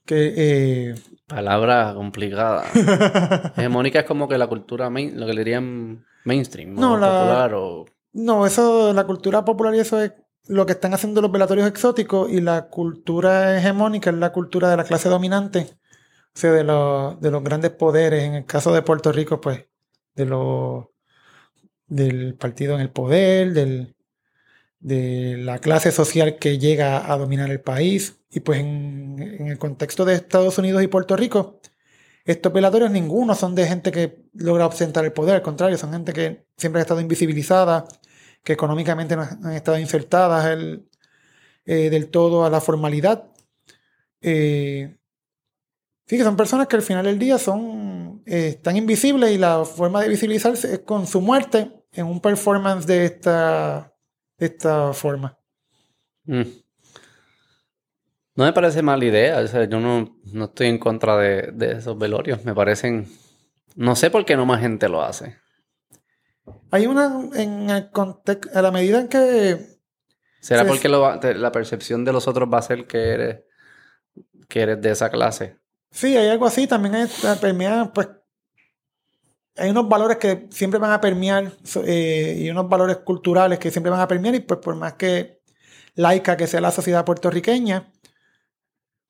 Que 0.05 0.35
eh, 0.37 0.95
Palabra 1.29 1.93
complicada. 1.95 2.65
Hegemónica 3.57 4.01
es 4.01 4.05
como 4.07 4.29
que 4.29 4.39
la 4.39 4.47
cultura, 4.47 4.89
main- 4.91 5.19
lo 5.21 5.27
que 5.27 5.35
le 5.35 5.45
dirían 5.45 6.05
mainstream, 6.25 6.75
No, 6.75 6.95
o 6.95 6.97
la- 6.99 7.07
popular 7.21 7.55
o... 7.55 7.85
No, 8.15 8.47
eso, 8.47 8.93
la 8.95 9.05
cultura 9.05 9.45
popular 9.45 9.75
y 9.75 9.81
eso 9.81 10.01
es 10.01 10.13
lo 10.47 10.65
que 10.65 10.73
están 10.73 10.95
haciendo 10.95 11.21
los 11.21 11.31
velatorios 11.31 11.69
exóticos 11.69 12.31
y 12.31 12.41
la 12.41 12.69
cultura 12.69 13.59
hegemónica 13.59 14.09
es 14.11 14.17
la 14.17 14.33
cultura 14.33 14.71
de 14.71 14.79
la 14.79 14.85
clase 14.85 15.11
dominante, 15.11 15.69
o 16.35 16.39
sea, 16.39 16.53
de, 16.53 16.65
los, 16.65 17.21
de 17.21 17.31
los 17.31 17.45
grandes 17.45 17.71
poderes. 17.73 18.25
En 18.25 18.35
el 18.35 18.47
caso 18.47 18.73
de 18.73 18.81
Puerto 18.83 19.13
Rico, 19.13 19.41
pues, 19.41 19.67
de 20.15 20.25
los 20.25 20.87
del 21.87 22.35
partido 22.37 22.75
en 22.75 22.81
el 22.81 22.91
poder, 22.91 23.53
del, 23.53 23.95
de 24.81 25.37
la 25.39 25.59
clase 25.59 25.93
social 25.93 26.39
que 26.39 26.59
llega 26.59 27.13
a 27.13 27.17
dominar 27.19 27.51
el 27.51 27.61
país. 27.61 28.21
Y 28.31 28.41
pues 28.41 28.61
en, 28.61 29.47
el 29.49 29.59
contexto 29.59 30.05
de 30.05 30.15
Estados 30.15 30.59
Unidos 30.59 30.83
y 30.83 30.87
Puerto 30.89 31.17
Rico, 31.17 31.61
estos 32.25 32.53
velatorios 32.53 32.91
ninguno 32.91 33.35
son 33.35 33.55
de 33.55 33.67
gente 33.67 33.91
que 33.91 34.25
logra 34.35 34.67
ostentar 34.67 35.05
el 35.05 35.13
poder, 35.13 35.37
al 35.37 35.43
contrario, 35.43 35.79
son 35.79 35.93
gente 35.93 36.13
que 36.13 36.47
siempre 36.57 36.81
ha 36.81 36.83
estado 36.83 37.01
invisibilizada, 37.01 37.87
que 38.45 38.53
económicamente 38.53 39.17
no 39.17 39.23
han 39.23 39.53
estado 39.53 39.79
insertadas 39.79 40.59
eh, 41.65 41.91
del 41.91 42.09
todo 42.11 42.45
a 42.45 42.51
la 42.51 42.61
formalidad. 42.61 43.25
Eh, 44.21 44.99
sí, 46.07 46.19
que 46.19 46.25
son 46.25 46.37
personas 46.37 46.67
que 46.67 46.77
al 46.77 46.83
final 46.83 47.05
del 47.05 47.19
día 47.19 47.39
son 47.39 48.23
eh, 48.27 48.49
están 48.49 48.77
invisibles 48.77 49.33
y 49.33 49.39
la 49.39 49.65
forma 49.65 50.03
de 50.03 50.09
visibilizarse 50.09 50.75
es 50.75 50.79
con 50.81 51.07
su 51.07 51.21
muerte 51.23 51.73
en 51.93 52.07
un 52.07 52.21
performance 52.21 52.87
de 52.87 53.07
esta, 53.07 53.95
de 54.39 54.47
esta 54.47 54.93
forma. 54.93 55.39
Mm. 56.25 56.43
No 58.35 58.45
me 58.45 58.53
parece 58.53 58.83
mala 58.83 59.05
idea, 59.05 59.39
o 59.41 59.47
sea, 59.49 59.65
yo 59.65 59.81
no, 59.81 60.17
no 60.33 60.45
estoy 60.45 60.69
en 60.69 60.79
contra 60.79 61.17
de, 61.17 61.51
de 61.53 61.73
esos 61.73 61.99
velorios, 61.99 62.45
me 62.45 62.55
parecen... 62.55 63.09
No 63.75 63.97
sé 63.97 64.11
por 64.11 64.25
qué 64.25 64.37
no 64.37 64.47
más 64.47 64.61
gente 64.61 64.89
lo 64.89 65.03
hace. 65.03 65.37
Hay 66.71 66.87
una 66.87 67.13
en 67.35 67.69
el 67.71 67.91
contexto, 67.91 68.57
a 68.57 68.63
la 68.63 68.71
medida 68.71 69.01
en 69.01 69.09
que 69.09 69.79
¿Será 70.41 70.65
porque 70.65 70.89
lo 70.89 71.01
va- 71.01 71.19
te- 71.21 71.35
la 71.35 71.51
percepción 71.53 72.05
de 72.05 72.13
los 72.13 72.27
otros 72.29 72.49
va 72.53 72.59
a 72.59 72.63
ser 72.63 72.87
que 72.87 73.09
eres, 73.11 73.41
que 74.49 74.61
eres 74.63 74.81
de 74.81 74.91
esa 74.91 75.11
clase? 75.11 75.59
Sí, 75.91 76.17
hay 76.17 76.29
algo 76.29 76.47
así, 76.47 76.67
también 76.67 77.09
permea, 77.41 77.91
pues, 77.93 78.09
hay 79.59 79.71
unos 79.71 79.89
valores 79.89 80.19
que 80.19 80.47
siempre 80.51 80.79
van 80.79 80.93
a 80.93 81.01
permear 81.01 81.53
eh, 81.85 82.37
y 82.39 82.51
unos 82.51 82.69
valores 82.69 82.99
culturales 82.99 83.59
que 83.59 83.71
siempre 83.71 83.91
van 83.91 84.01
a 84.01 84.09
permear 84.09 84.35
y 84.35 84.41
pues 84.41 84.61
por 84.61 84.75
más 84.77 84.95
que 84.95 85.41
laica 85.95 86.37
que 86.37 86.47
sea 86.47 86.61
la 86.61 86.71
sociedad 86.71 87.05
puertorriqueña 87.05 87.93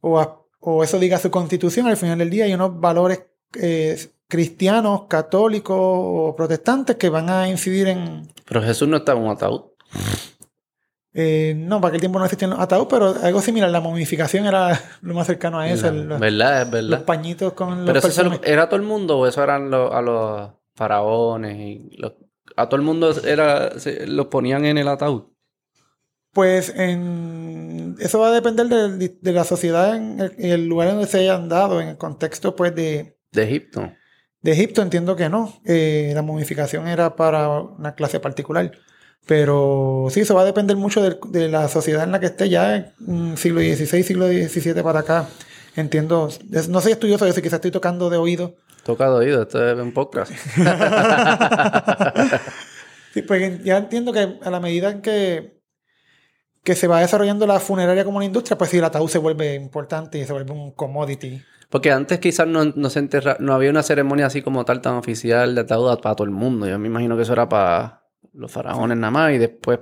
o, 0.00 0.46
o 0.60 0.84
eso 0.84 0.98
diga 0.98 1.18
su 1.18 1.30
constitución, 1.30 1.86
al 1.86 1.96
final 1.96 2.18
del 2.18 2.30
día 2.30 2.44
hay 2.44 2.54
unos 2.54 2.78
valores 2.80 3.24
eh, 3.60 3.98
cristianos, 4.28 5.02
católicos 5.08 5.76
o 5.78 6.34
protestantes 6.36 6.96
que 6.96 7.08
van 7.08 7.30
a 7.30 7.48
incidir 7.48 7.88
en... 7.88 8.28
Pero 8.46 8.62
Jesús 8.62 8.88
no 8.88 8.98
estaba 8.98 9.18
en 9.18 9.26
un 9.26 9.32
ataúd. 9.32 9.62
Eh, 11.20 11.54
no, 11.56 11.80
para 11.80 11.88
aquel 11.88 12.00
tiempo 12.00 12.18
no 12.20 12.24
existían 12.26 12.50
los 12.50 12.60
ataúd, 12.60 12.86
pero 12.88 13.14
algo 13.22 13.40
similar, 13.40 13.68
la 13.70 13.80
momificación 13.80 14.46
era 14.46 14.80
lo 15.02 15.14
más 15.14 15.26
cercano 15.26 15.58
a 15.58 15.68
eso, 15.68 15.90
los, 15.90 16.20
¿Verdad? 16.20 16.62
Es 16.62 16.68
los 16.68 16.70
verdad. 16.90 17.04
pañitos 17.04 17.52
con 17.54 17.78
los 17.78 17.86
Pero 17.86 17.98
eso 17.98 18.10
se 18.10 18.22
lo- 18.22 18.30
perfumes. 18.30 18.50
era 18.52 18.68
todo 18.68 18.76
el 18.80 18.86
mundo 18.86 19.18
o 19.18 19.26
eso 19.26 19.42
eran 19.42 19.68
los- 19.70 19.92
a 19.92 20.00
los 20.00 20.50
faraones 20.76 21.56
y 21.58 21.96
los- 21.98 22.12
a 22.56 22.68
todo 22.68 22.76
el 22.76 22.82
mundo 22.86 23.12
era 23.24 23.78
se- 23.80 24.06
los 24.06 24.26
ponían 24.26 24.64
en 24.64 24.78
el 24.78 24.86
ataúd. 24.88 25.24
Pues 26.32 26.72
en, 26.76 27.96
eso 27.98 28.20
va 28.20 28.28
a 28.28 28.32
depender 28.32 28.66
de, 28.68 29.08
de 29.20 29.32
la 29.32 29.44
sociedad 29.44 29.96
en 29.96 30.20
el, 30.20 30.34
en 30.38 30.50
el 30.52 30.66
lugar 30.68 30.88
donde 30.90 31.06
se 31.06 31.18
hayan 31.20 31.48
dado, 31.48 31.80
en 31.80 31.88
el 31.88 31.96
contexto 31.96 32.54
pues 32.54 32.74
de, 32.74 33.16
De 33.32 33.42
Egipto. 33.42 33.90
de 34.42 34.52
Egipto 34.52 34.82
entiendo 34.82 35.16
que 35.16 35.28
no. 35.28 35.52
Eh, 35.64 36.12
la 36.14 36.22
momificación 36.22 36.86
era 36.86 37.16
para 37.16 37.48
una 37.60 37.94
clase 37.94 38.20
particular. 38.20 38.70
Pero 39.26 40.06
sí, 40.10 40.20
eso 40.20 40.34
va 40.34 40.42
a 40.42 40.46
depender 40.46 40.76
mucho 40.76 41.02
del- 41.02 41.18
de, 41.30 41.48
la 41.48 41.68
sociedad 41.68 42.04
en 42.04 42.12
la 42.12 42.20
que 42.20 42.26
esté 42.26 42.48
ya 42.48 42.76
en 42.76 42.92
mm, 42.98 43.36
siglo 43.36 43.60
XVI, 43.60 44.02
siglo 44.02 44.26
XVII 44.26 44.82
para 44.82 45.00
acá. 45.00 45.28
Entiendo, 45.76 46.28
es- 46.52 46.68
no 46.68 46.80
soy 46.80 46.92
estudioso 46.92 47.24
de 47.24 47.32
eso, 47.32 47.42
quizás 47.42 47.54
estoy 47.58 47.70
tocando 47.70 48.08
de 48.10 48.16
oído. 48.16 48.54
Tocado 48.84 49.16
oído, 49.16 49.42
esto 49.42 49.66
es 49.70 49.78
un 49.78 49.92
podcast. 49.92 50.32
Sí, 53.14 53.22
pues 53.22 53.64
ya 53.64 53.78
entiendo 53.78 54.12
que 54.12 54.38
a 54.42 54.50
la 54.50 54.60
medida 54.60 54.90
en 54.90 55.00
que, 55.00 55.58
que 56.62 56.74
se 56.74 56.86
va 56.86 57.00
desarrollando 57.00 57.46
la 57.46 57.58
funeraria 57.58 58.04
como 58.04 58.18
una 58.18 58.26
industria, 58.26 58.58
pues 58.58 58.68
sí, 58.70 58.76
el 58.76 58.84
ataúd 58.84 59.08
se 59.08 59.16
vuelve 59.18 59.54
importante 59.54 60.18
y 60.18 60.26
se 60.26 60.32
vuelve 60.34 60.52
un 60.52 60.72
commodity. 60.72 61.42
Porque 61.70 61.90
antes 61.90 62.18
quizás 62.18 62.46
no, 62.46 62.66
no 62.66 62.90
se 62.90 62.98
enterra, 62.98 63.36
no 63.40 63.54
había 63.54 63.70
una 63.70 63.82
ceremonia 63.82 64.26
así 64.26 64.42
como 64.42 64.64
tal 64.66 64.82
tan 64.82 64.94
oficial 64.96 65.54
de 65.54 65.62
ataúd 65.62 65.98
para 66.00 66.14
todo 66.14 66.26
el 66.26 66.30
mundo. 66.32 66.66
Yo 66.68 66.78
me 66.78 66.88
imagino 66.88 67.16
que 67.16 67.22
eso 67.22 67.32
era 67.32 67.48
para 67.48 67.97
los 68.32 68.50
faraones 68.50 68.96
nada 68.98 69.10
más 69.10 69.32
y 69.32 69.38
después 69.38 69.80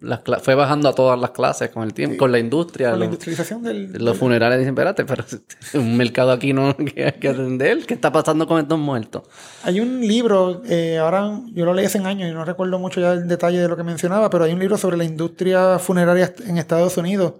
las 0.00 0.22
fue 0.42 0.54
bajando 0.54 0.88
a 0.90 0.94
todas 0.94 1.18
las 1.18 1.30
clases 1.30 1.70
con 1.70 1.82
el 1.82 1.94
tiempo, 1.94 2.14
Sí. 2.14 2.18
con 2.18 2.30
la 2.32 2.38
industria. 2.38 2.90
Con 2.90 2.98
la 2.98 3.04
industrialización 3.06 3.62
del... 3.62 3.92
Los 4.04 4.18
funerales 4.18 4.58
dicen, 4.58 4.74
espérate, 4.74 5.04
pero 5.06 5.24
un 5.74 5.96
mercado 5.96 6.30
aquí 6.32 6.52
no 6.52 6.76
que 6.94 7.06
hay 7.06 7.12
que 7.12 7.28
atender. 7.28 7.86
¿Qué 7.86 7.94
está 7.94 8.12
pasando 8.12 8.46
con 8.46 8.60
estos 8.60 8.78
muertos? 8.78 9.22
Hay 9.62 9.80
un 9.80 10.06
libro, 10.06 10.62
eh, 10.66 10.98
ahora 10.98 11.40
yo 11.52 11.64
lo 11.64 11.72
leí 11.72 11.86
hace 11.86 11.98
años 12.00 12.28
y 12.30 12.34
no 12.34 12.44
recuerdo 12.44 12.78
mucho 12.78 13.00
ya 13.00 13.12
el 13.12 13.28
detalle 13.28 13.58
de 13.60 13.68
lo 13.68 13.76
que 13.76 13.82
mencionaba, 13.82 14.28
pero 14.28 14.44
hay 14.44 14.52
un 14.52 14.58
libro 14.58 14.76
sobre 14.76 14.98
la 14.98 15.04
industria 15.04 15.78
funeraria 15.78 16.34
en 16.46 16.58
Estados 16.58 16.98
Unidos, 16.98 17.34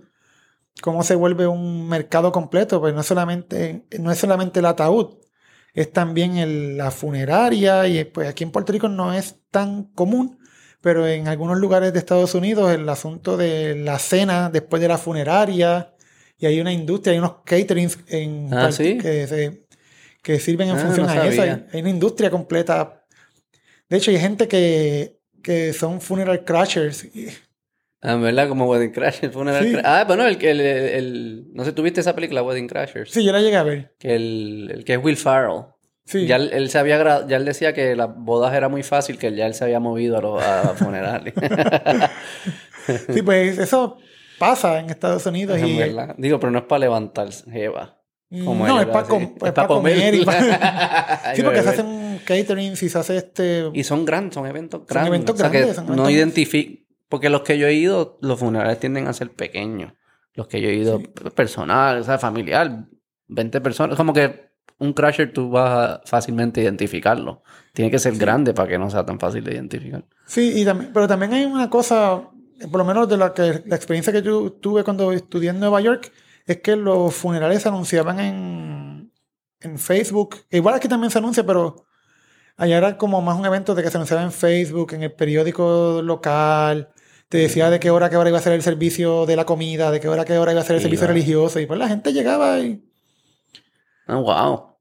cómo 0.80 1.02
se 1.02 1.16
vuelve 1.16 1.46
un 1.46 1.87
mercado 1.88 2.33
completo, 2.33 2.80
pues 2.80 2.94
no 2.94 3.00
es 3.00 3.07
solamente, 3.07 3.85
no 4.00 4.11
es 4.11 4.18
solamente 4.18 4.61
el 4.61 4.66
ataúd, 4.66 5.16
es 5.74 5.92
también 5.92 6.37
el- 6.38 6.76
la 6.78 6.90
funeraria 6.90 7.87
y 7.88 8.04
pues 8.04 8.28
aquí 8.28 8.44
en 8.44 8.50
Puerto 8.52 8.72
Rico 8.72 8.88
no 8.88 9.12
es 9.12 9.37
tan 9.50 9.84
común, 9.94 10.38
pero 10.80 11.06
en 11.06 11.28
algunos 11.28 11.58
lugares 11.58 11.92
de 11.92 11.98
Estados 11.98 12.34
Unidos 12.34 12.72
el 12.72 12.88
asunto 12.88 13.37
de 13.37 13.74
la 13.76 13.98
cena 13.98 14.50
después 14.50 14.80
de 14.80 14.88
la 14.88 14.98
funeraria 14.98 15.92
y 16.38 16.46
hay 16.46 16.60
una 16.60 16.72
industria, 16.72 17.12
hay 17.12 17.18
unos 17.18 17.37
caterings 17.44 17.98
en 18.08 18.48
Ah, 18.52 18.66
que, 18.98 19.26
se- 19.26 19.66
que 20.22 20.38
sirven 20.40 20.68
en 20.70 20.76
Ah, 20.76 20.80
función 20.80 21.06
no 21.06 21.12
a 21.12 21.26
eso. 21.28 21.42
Hay, 21.72 21.80
una 21.80 21.90
industria 21.90 22.30
completa. 22.30 23.04
De 23.88 23.96
hecho, 23.98 24.10
hay 24.10 24.18
gente 24.18 24.48
que, 24.48 25.18
que 25.42 25.72
son 25.72 26.00
funeral 26.00 26.44
crashers. 26.44 27.04
y- 27.04 27.28
Ah, 28.06 28.16
¿verdad? 28.16 28.48
Como 28.48 28.66
Wedding 28.68 28.92
Crashers. 28.92 29.32
Funeral 29.32 29.64
Sí. 29.64 29.72
Cra- 29.72 29.80
Ah, 29.84 30.04
bueno, 30.06 30.26
el 30.26 30.36
que... 30.36 30.50
El, 30.50 30.60
el- 30.60 30.88
el- 30.88 31.44
no 31.54 31.64
sé, 31.64 31.72
¿tuviste 31.72 32.00
esa 32.00 32.14
película, 32.14 32.42
Wedding 32.42 32.68
Crashers? 32.68 33.10
Sí, 33.10 33.24
yo 33.24 33.32
la 33.32 33.40
llegué 33.40 33.56
a 33.56 33.62
ver. 33.62 33.94
Que 33.98 34.14
el, 34.14 34.70
el 34.74 34.84
que 34.84 34.92
es 34.94 34.98
Will 35.02 35.16
Farrell. 35.16 35.62
Sí. 36.04 36.26
Ya 36.26 36.36
él, 36.36 36.50
él 36.52 36.68
se 36.68 36.78
había 36.78 37.02
gra- 37.02 37.26
ya 37.26 37.38
él 37.38 37.46
decía 37.46 37.72
que 37.72 37.96
las 37.96 38.10
bodas 38.14 38.52
era 38.54 38.68
muy 38.68 38.82
fácil, 38.82 39.16
que 39.16 39.34
ya 39.34 39.46
él 39.46 39.54
se 39.54 39.64
había 39.64 39.80
movido 39.80 40.18
a 40.18 40.20
los 40.20 40.42
a 40.42 40.62
funerales. 40.76 41.32
Sí, 43.14 43.22
pues 43.22 43.56
eso 43.58 43.96
pasa 44.38 44.78
en 44.80 44.90
Estados 44.90 45.24
Unidos. 45.24 45.58
Y, 45.58 45.78
verdad. 45.78 46.14
Digo, 46.18 46.38
pero 46.38 46.50
no 46.50 46.58
es 46.58 46.64
para 46.66 46.80
levantarse, 46.80 47.50
Jeva. 47.50 47.98
Como 48.44 48.66
no, 48.66 48.80
es 48.80 48.86
para. 48.86 49.02
Es 49.06 49.66
comer. 49.66 50.14
y 50.14 50.18
sí, 51.36 51.42
porque 51.42 51.62
se 51.62 51.68
hacen 51.70 52.20
caterings 52.26 52.82
y 52.82 52.88
se 52.88 52.98
hace 52.98 53.16
este... 53.16 53.70
Y 53.72 53.84
son 53.84 54.04
grandes, 54.04 54.34
son 54.34 54.46
eventos 54.46 54.86
grandes. 54.86 55.08
eventos 55.08 55.34
O 55.36 55.38
sea, 55.38 55.50
que 55.50 55.58
grandes, 55.58 55.76
son 55.76 55.86
no 55.86 55.92
eventos- 55.94 56.10
identifico. 56.12 56.84
Porque 57.08 57.30
los 57.30 57.42
que 57.42 57.58
yo 57.58 57.66
he 57.66 57.74
ido, 57.74 58.18
los 58.20 58.38
funerales 58.38 58.80
tienden 58.80 59.06
a 59.06 59.12
ser 59.12 59.30
pequeños. 59.30 59.92
Los 60.34 60.48
que 60.48 60.60
yo 60.60 60.68
he 60.68 60.74
ido, 60.74 61.00
personal, 61.34 61.98
o 61.98 62.04
sea, 62.04 62.18
familiar, 62.18 62.86
20 63.28 63.60
personas. 63.60 63.96
Como 63.96 64.12
que 64.12 64.54
un 64.78 64.92
crasher 64.92 65.32
tú 65.32 65.50
vas 65.50 65.70
a 65.70 66.00
fácilmente 66.04 66.60
identificarlo. 66.60 67.42
Tiene 67.72 67.90
que 67.90 67.98
ser 67.98 68.16
grande 68.16 68.54
para 68.54 68.68
que 68.68 68.78
no 68.78 68.90
sea 68.90 69.04
tan 69.06 69.18
fácil 69.18 69.44
de 69.44 69.54
identificar. 69.54 70.04
Sí, 70.26 70.52
y 70.60 70.64
también, 70.64 70.92
pero 70.92 71.06
también 71.06 71.32
hay 71.32 71.44
una 71.44 71.70
cosa, 71.70 72.30
por 72.70 72.78
lo 72.78 72.84
menos 72.84 73.08
de 73.08 73.16
la, 73.16 73.32
que, 73.32 73.62
la 73.66 73.76
experiencia 73.76 74.12
que 74.12 74.22
yo 74.22 74.52
tuve 74.52 74.84
cuando 74.84 75.12
estudié 75.12 75.50
en 75.50 75.60
Nueva 75.60 75.80
York, 75.80 76.12
es 76.46 76.60
que 76.60 76.76
los 76.76 77.14
funerales 77.14 77.62
se 77.62 77.68
anunciaban 77.68 78.20
en, 78.20 79.12
en 79.60 79.78
Facebook. 79.78 80.36
Igual 80.50 80.74
aquí 80.74 80.88
también 80.88 81.10
se 81.10 81.18
anuncia, 81.18 81.44
pero 81.44 81.86
allá 82.56 82.76
era 82.76 82.98
como 82.98 83.20
más 83.22 83.38
un 83.38 83.46
evento 83.46 83.74
de 83.74 83.82
que 83.82 83.90
se 83.90 83.96
anunciaba 83.96 84.22
en 84.22 84.32
Facebook, 84.32 84.92
en 84.92 85.04
el 85.04 85.12
periódico 85.12 86.02
local. 86.02 86.90
Te 87.35 87.40
decía 87.40 87.68
de 87.68 87.81
qué 87.81 87.90
hora, 87.90 88.09
qué 88.11 88.16
hora 88.16 88.29
iba 88.29 88.38
a 88.38 88.42
ser 88.42 88.53
el 88.53 88.62
servicio 88.62 89.27
de 89.27 89.35
la 89.35 89.44
comida, 89.44 89.90
de 89.90 89.99
qué 89.99 90.07
hora, 90.07 90.25
qué 90.25 90.38
hora 90.38 90.53
iba 90.53 90.61
a 90.61 90.64
ser 90.64 90.77
el 90.77 90.83
servicio 90.83 91.09
religioso. 91.09 91.59
Y 91.59 91.66
pues 91.66 91.81
la 91.81 91.88
gente 91.88 92.12
llegaba 92.12 92.61
y. 92.61 92.81
Ah, 94.07 94.18
wow. 94.18 94.77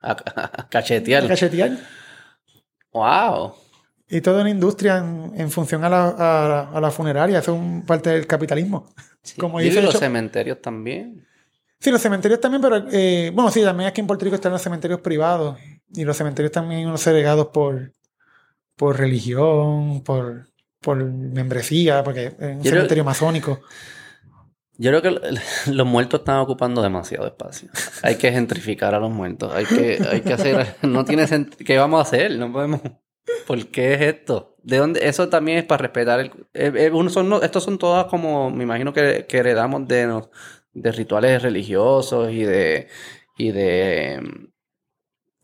A, 0.00 0.68
cachetear. 0.70 1.24
A 1.26 1.28
cachetear. 1.28 1.76
Wow. 2.94 3.56
Y 4.08 4.22
toda 4.22 4.40
una 4.40 4.48
industria 4.48 4.96
en, 4.96 5.50
función 5.50 5.84
a 5.84 5.90
la, 5.90 6.68
a, 6.72 6.80
la, 6.80 6.90
funeraria. 6.90 7.40
Eso 7.40 7.54
es 7.54 7.84
parte 7.84 8.08
del 8.08 8.26
capitalismo. 8.26 8.90
Como 9.38 9.60
y 9.60 9.70
los 9.70 9.98
cementerios 9.98 10.62
también. 10.62 11.26
Sí, 11.78 11.90
los 11.90 12.00
cementerios 12.00 12.40
también, 12.40 12.62
pero 12.62 12.86
eh, 12.90 13.30
bueno, 13.34 13.50
sí, 13.50 13.60
también 13.60 13.88
aquí 13.88 14.00
en 14.00 14.06
Puerto 14.06 14.24
Rico 14.24 14.36
están 14.36 14.52
los 14.52 14.62
cementerios 14.62 15.02
privados. 15.02 15.58
Y 15.92 16.04
los 16.06 16.16
cementerios 16.16 16.52
también 16.52 16.84
son 16.84 16.96
segregados 16.96 17.48
por, 17.48 17.92
por 18.76 18.96
religión, 18.96 20.02
por, 20.02 20.46
por 20.80 20.96
membresía, 20.96 22.02
porque 22.04 22.26
es 22.26 22.56
un 22.56 22.62
cementerio 22.62 23.04
masónico. 23.04 23.60
Yo 24.78 24.90
creo 24.90 25.02
que 25.02 25.38
los 25.70 25.86
muertos 25.86 26.20
están 26.20 26.38
ocupando 26.38 26.82
demasiado 26.82 27.26
espacio. 27.26 27.70
Hay 28.02 28.16
que 28.16 28.30
gentrificar 28.30 28.94
a 28.94 29.00
los 29.00 29.10
muertos. 29.10 29.52
Hay 29.54 29.64
que, 29.64 29.98
hay 30.10 30.20
que 30.20 30.32
hacer. 30.32 30.76
No 30.82 31.04
tiene 31.04 31.26
sentido. 31.26 31.64
¿Qué 31.64 31.78
vamos 31.78 31.98
a 31.98 32.02
hacer? 32.02 32.36
No 32.38 32.52
podemos. 32.52 32.80
¿Por 33.46 33.66
qué 33.68 33.94
es 33.94 34.00
esto? 34.02 34.56
¿De 34.62 34.76
dónde? 34.76 35.06
Eso 35.06 35.28
también 35.28 35.58
es 35.58 35.64
para 35.64 35.82
respetar 35.82 36.20
el. 36.20 36.26
Eh, 36.52 36.72
eh, 36.74 37.10
son, 37.10 37.32
estos 37.42 37.64
son 37.64 37.78
todas 37.78 38.06
como. 38.06 38.50
Me 38.50 38.64
imagino 38.64 38.92
que, 38.92 39.26
que 39.26 39.38
heredamos 39.38 39.88
de, 39.88 40.22
de 40.74 40.92
rituales 40.92 41.42
religiosos 41.42 42.30
y 42.30 42.44
de. 42.44 42.88
y 43.38 43.52
de 43.52 44.50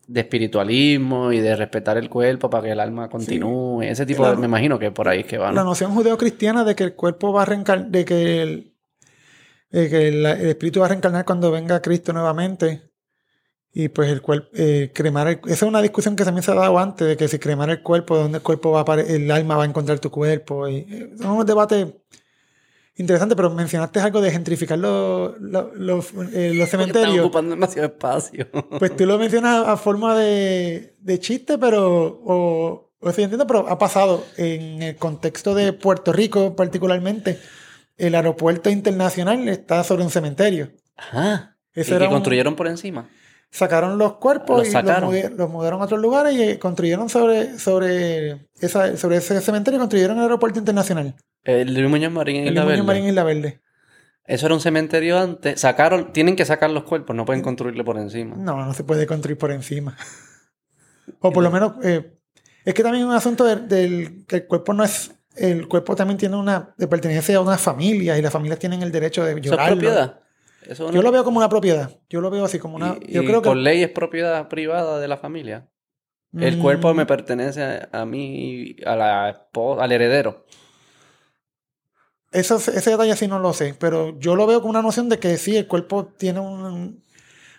de 0.07 0.21
espiritualismo 0.21 1.31
y 1.31 1.39
de 1.39 1.55
respetar 1.55 1.97
el 1.97 2.09
cuerpo 2.09 2.49
para 2.49 2.63
que 2.63 2.71
el 2.71 2.79
alma 2.79 3.09
continúe. 3.09 3.83
Ese 3.83 4.05
tipo 4.05 4.27
de, 4.27 4.35
me 4.35 4.45
imagino 4.45 4.77
que 4.77 4.91
por 4.91 5.07
ahí 5.07 5.21
es 5.21 5.25
que 5.25 5.37
van. 5.37 5.55
La 5.55 5.63
noción 5.63 5.93
judeo-cristiana 5.93 6.63
de 6.63 6.75
que 6.75 6.83
el 6.83 6.95
cuerpo 6.95 7.31
va 7.31 7.43
a 7.43 7.45
reencarnar, 7.45 7.89
de 7.89 8.05
que, 8.05 8.41
el, 8.41 8.73
que 9.71 10.07
el, 10.09 10.25
espíritu 10.25 10.81
va 10.81 10.87
a 10.87 10.89
reencarnar 10.89 11.25
cuando 11.25 11.51
venga 11.51 11.81
Cristo 11.81 12.11
nuevamente. 12.11 12.91
Y 13.75 13.87
pues 13.89 14.09
el 14.09 14.21
cuerpo, 14.21 14.49
eh, 14.53 14.91
cremar 14.93 15.27
el, 15.27 15.39
esa 15.45 15.53
es 15.53 15.63
una 15.63 15.81
discusión 15.81 16.15
que 16.15 16.23
también 16.23 16.43
se 16.43 16.51
ha 16.51 16.55
dado 16.55 16.77
antes, 16.77 17.07
de 17.07 17.17
que 17.17 17.27
si 17.27 17.39
cremar 17.39 17.71
el 17.71 17.81
cuerpo, 17.81 18.15
dónde 18.15 18.37
el 18.37 18.43
cuerpo 18.43 18.71
va 18.71 18.85
a 18.87 19.01
el 19.01 19.31
alma 19.31 19.57
va 19.57 19.63
a 19.63 19.65
encontrar 19.65 19.99
tu 19.99 20.11
cuerpo. 20.11 20.67
Y, 20.67 20.85
eh, 20.89 21.13
son 21.17 21.31
unos 21.31 21.45
debates 21.45 21.87
interesante, 22.95 23.35
pero 23.35 23.49
mencionaste 23.49 23.99
algo 23.99 24.21
de 24.21 24.31
gentrificar 24.31 24.77
los, 24.77 25.39
los, 25.39 26.13
eh, 26.33 26.65
cementerios. 26.67 27.11
Están 27.11 27.19
ocupando 27.19 27.51
demasiado 27.51 27.87
espacio. 27.87 28.47
Pues 28.79 28.95
tú 28.95 29.05
lo 29.05 29.17
mencionas 29.17 29.67
a 29.67 29.77
forma 29.77 30.15
de, 30.17 30.95
de 30.99 31.19
chiste, 31.19 31.57
pero. 31.57 32.21
O, 32.25 32.91
o 32.99 33.09
entiendo, 33.09 33.45
pero 33.45 33.67
ha 33.67 33.77
pasado 33.77 34.23
en 34.37 34.81
el 34.81 34.95
contexto 34.95 35.53
de 35.53 35.73
Puerto 35.73 36.13
Rico, 36.13 36.55
particularmente. 36.55 37.39
El 37.97 38.15
aeropuerto 38.15 38.69
internacional 38.69 39.47
está 39.49 39.83
sobre 39.83 40.03
un 40.03 40.09
cementerio. 40.09 40.71
Ajá. 40.95 41.57
¿Y 41.75 41.83
que 41.83 42.07
construyeron 42.07 42.55
por 42.55 42.67
encima? 42.67 43.09
Sacaron 43.49 43.97
los 43.97 44.13
cuerpos 44.13 44.67
y 44.67 44.71
los, 44.73 45.49
mudaron 45.49 45.81
a 45.81 45.85
otros 45.85 45.99
lugares 45.99 46.35
y 46.35 46.57
construyeron 46.57 47.09
sobre, 47.09 47.59
sobre, 47.59 48.47
esa, 48.59 48.97
sobre 48.97 49.17
ese 49.17 49.39
cementerio 49.41 49.79
construyeron 49.79 50.17
el 50.17 50.23
aeropuerto 50.23 50.57
internacional. 50.57 51.15
El 51.43 51.73
Luis 51.73 51.89
Muñoz 51.89 52.11
Marín 52.11 52.37
en 52.37 52.47
Isla 52.47 52.65
Verde. 52.65 52.83
Marín 52.83 53.03
en 53.03 53.09
Isla 53.09 53.23
Verde. 53.23 53.61
Eso 54.25 54.45
era 54.45 54.55
un 54.55 54.61
cementerio 54.61 55.19
antes. 55.19 55.59
Sacaron, 55.59 56.13
tienen 56.13 56.35
que 56.35 56.45
sacar 56.45 56.71
los 56.71 56.83
cuerpos, 56.83 57.15
no 57.15 57.25
pueden 57.25 57.41
construirle 57.41 57.83
por 57.83 57.97
encima. 57.97 58.35
No, 58.37 58.65
no 58.65 58.73
se 58.73 58.83
puede 58.83 59.05
construir 59.05 59.37
por 59.37 59.51
encima. 59.51 59.97
o 61.19 61.31
por 61.31 61.43
lo 61.43 61.51
menos, 61.51 61.73
eh, 61.83 62.17
es 62.63 62.73
que 62.73 62.83
también 62.83 63.03
es 63.03 63.09
un 63.09 63.15
asunto 63.15 63.43
del, 63.43 64.25
que 64.25 64.37
el 64.37 64.47
cuerpo 64.47 64.73
no 64.73 64.83
es, 64.83 65.13
el 65.35 65.67
cuerpo 65.67 65.95
también 65.95 66.17
tiene 66.17 66.37
una, 66.37 66.73
de 66.77 66.87
pertenencia 66.87 67.35
a 67.35 67.41
una 67.41 67.57
familia 67.57 68.17
y 68.17 68.21
las 68.21 68.31
familias 68.31 68.59
tienen 68.59 68.81
el 68.81 68.91
derecho 68.91 69.25
de 69.25 69.39
llorar. 69.41 69.67
¿Es 69.67 69.73
propiedad? 69.73 70.19
Yo 70.93 71.01
lo 71.01 71.11
veo 71.11 71.25
como 71.25 71.39
una 71.39 71.49
propiedad. 71.49 71.91
Yo 72.09 72.21
lo 72.21 72.29
veo 72.29 72.45
así 72.45 72.59
como 72.59 72.77
una. 72.77 72.97
yo 73.01 73.25
creo 73.25 73.41
que... 73.41 73.49
por 73.49 73.57
ley 73.57 73.83
es 73.83 73.89
propiedad 73.89 74.47
privada 74.47 74.99
de 74.99 75.07
la 75.09 75.17
familia. 75.17 75.67
El 76.39 76.57
cuerpo 76.57 76.93
mm. 76.93 76.97
me 76.97 77.05
pertenece 77.05 77.81
a 77.91 78.05
mí, 78.05 78.75
a 78.85 78.95
la 78.95 79.47
al 79.79 79.91
heredero. 79.91 80.45
Eso, 82.33 82.55
ese 82.55 82.89
detalle 82.89 83.15
sí 83.15 83.27
no 83.27 83.39
lo 83.39 83.53
sé, 83.53 83.75
pero 83.79 84.17
yo 84.19 84.35
lo 84.35 84.47
veo 84.47 84.61
con 84.61 84.71
una 84.71 84.81
noción 84.81 85.07
de 85.07 85.19
que 85.19 85.37
sí, 85.37 85.55
el 85.55 85.67
cuerpo 85.67 86.07
tiene 86.17 86.39
un, 86.39 87.03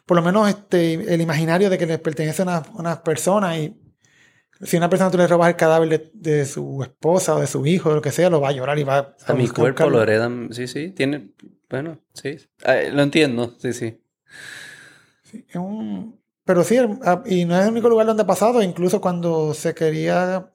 por 0.07 0.17
lo 0.17 0.23
menos 0.23 0.49
este, 0.49 1.15
el 1.15 1.21
imaginario 1.21 1.71
de 1.71 1.79
que 1.79 1.87
le 1.87 1.99
pertenece 1.99 2.43
a 2.43 2.63
unas 2.75 2.99
personas 2.99 3.57
y 3.59 3.81
si 4.63 4.77
una 4.77 4.89
persona 4.89 5.11
tú 5.11 5.19
le 5.19 5.27
robas 5.27 5.49
el 5.49 5.57
cadáver 5.57 6.11
de, 6.13 6.45
su 6.47 6.83
esposa 6.83 7.35
o 7.35 7.41
de 7.41 7.47
su 7.47 7.67
hijo, 7.67 7.91
o 7.91 7.95
lo 7.95 8.03
que 8.03 8.13
sea, 8.13 8.31
lo 8.31 8.41
va 8.41 8.49
a 8.49 8.53
llorar 8.53 8.79
y 8.79 8.85
va 8.85 8.99
a... 8.99 9.17
A, 9.27 9.35
mi 9.35 9.49
cuerpo 9.49 9.89
lo 9.89 10.03
heredan, 10.03 10.49
sí, 10.53 10.67
sí, 10.67 10.91
tiene, 10.91 11.31
bueno, 11.69 12.01
sí, 12.13 12.37
ah, 12.65 12.77
lo 12.93 13.03
entiendo, 13.03 13.55
sí, 13.59 13.73
sí. 13.73 14.01
sí 15.23 15.45
es 15.49 15.57
un, 15.57 16.21
pero 16.45 16.63
sí, 16.63 16.79
ah, 17.05 17.23
y 17.27 17.45
no 17.45 17.59
es 17.59 17.65
el 17.65 17.73
único 17.73 17.89
lugar 17.89 18.07
donde 18.07 18.23
ha 18.23 18.27
pasado, 18.27 18.63
incluso 18.63 19.01
cuando 19.01 19.55
se 19.55 19.75
quería, 19.75 20.53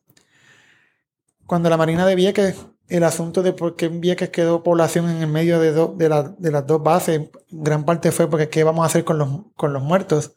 cuando 1.46 1.70
la 1.70 1.78
Marina 1.78 2.06
de 2.06 2.16
Vieques 2.16 2.56
el 2.90 3.04
asunto 3.04 3.44
de 3.44 3.54
por 3.54 3.76
qué 3.76 3.86
en 3.86 4.02
Vieques 4.02 4.30
quedó 4.30 4.64
población 4.64 5.10
en 5.10 5.22
el 5.22 5.28
medio 5.28 5.60
de, 5.60 5.72
de, 5.72 6.34
de, 6.38 6.52
las 6.52 6.68
dos 6.68 6.84
bases, 6.84 7.30
gran 7.50 7.86
parte 7.86 8.12
fue 8.12 8.30
porque 8.30 8.50
qué 8.50 8.64
vamos 8.64 8.84
a 8.84 8.88
hacer 8.88 9.04
con 9.04 9.20
los, 9.20 9.30
con 9.56 9.74
los 9.74 9.84
muertos, 9.84 10.36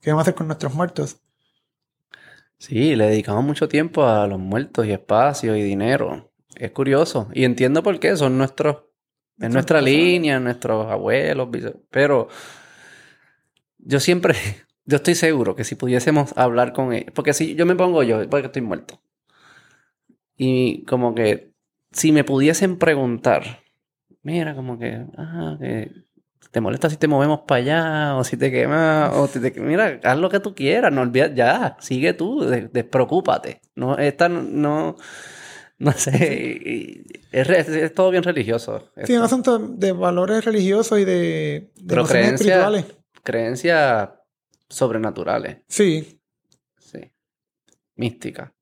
qué 0.00 0.10
vamos 0.10 0.22
a 0.22 0.22
hacer 0.22 0.34
con 0.34 0.46
nuestros 0.46 0.74
muertos. 0.74 1.20
Sí, 2.58 2.96
le 2.96 3.06
dedicamos 3.06 3.44
mucho 3.44 3.68
tiempo 3.68 4.04
a 4.06 4.26
los 4.26 4.38
muertos 4.38 4.86
y 4.86 4.92
espacio 4.92 5.56
y 5.56 5.62
dinero. 5.62 6.30
Es 6.56 6.72
curioso. 6.72 7.28
Y 7.32 7.44
entiendo 7.44 7.82
por 7.82 7.98
qué, 8.00 8.16
son 8.16 8.36
nuestros, 8.36 8.84
en 9.38 9.52
nuestra 9.52 9.80
línea, 9.80 10.40
nuestros 10.40 10.90
abuelos, 10.90 11.48
pero 11.90 12.28
yo 13.78 14.00
siempre, 14.00 14.34
yo 14.84 14.96
estoy 14.96 15.14
seguro 15.14 15.54
que 15.54 15.64
si 15.64 15.74
pudiésemos 15.74 16.36
hablar 16.36 16.72
con 16.72 16.92
ellos, 16.92 17.12
porque 17.14 17.34
si 17.34 17.54
yo 17.54 17.66
me 17.66 17.76
pongo 17.76 18.02
yo, 18.02 18.28
porque 18.28 18.46
estoy 18.46 18.62
muerto. 18.62 19.00
Y 20.36 20.84
como 20.86 21.14
que 21.14 21.49
si 21.92 22.12
me 22.12 22.24
pudiesen 22.24 22.78
preguntar, 22.78 23.62
mira, 24.22 24.54
como 24.54 24.78
que, 24.78 25.06
ah, 25.16 25.56
que 25.60 25.90
te 26.50 26.60
molesta 26.60 26.90
si 26.90 26.96
te 26.96 27.08
movemos 27.08 27.40
para 27.46 27.60
allá, 27.60 28.16
o 28.16 28.24
si 28.24 28.36
te 28.36 28.50
quemas, 28.50 29.12
o 29.14 29.28
te, 29.28 29.52
mira, 29.60 30.00
haz 30.02 30.18
lo 30.18 30.28
que 30.28 30.40
tú 30.40 30.54
quieras, 30.54 30.92
no 30.92 31.02
olvides, 31.02 31.34
ya, 31.34 31.76
sigue 31.80 32.12
tú, 32.12 32.40
despreocúpate. 32.40 33.60
No, 33.74 33.96
esta 33.98 34.28
no, 34.28 34.96
no 35.78 35.92
sé, 35.92 37.04
es, 37.32 37.94
todo 37.94 38.10
bien 38.10 38.22
religioso. 38.22 38.90
Sí, 39.04 39.16
un 39.16 39.22
asunto 39.22 39.58
de 39.58 39.92
valores 39.92 40.44
religiosos 40.44 40.98
y 40.98 41.04
de, 41.04 41.70
de 41.74 41.84
Pero 41.86 42.04
creencias, 42.04 42.84
creencias 43.22 44.10
sobrenaturales. 44.68 45.58
Sí. 45.68 46.20
Sí. 46.78 47.12
Mística. 47.96 48.54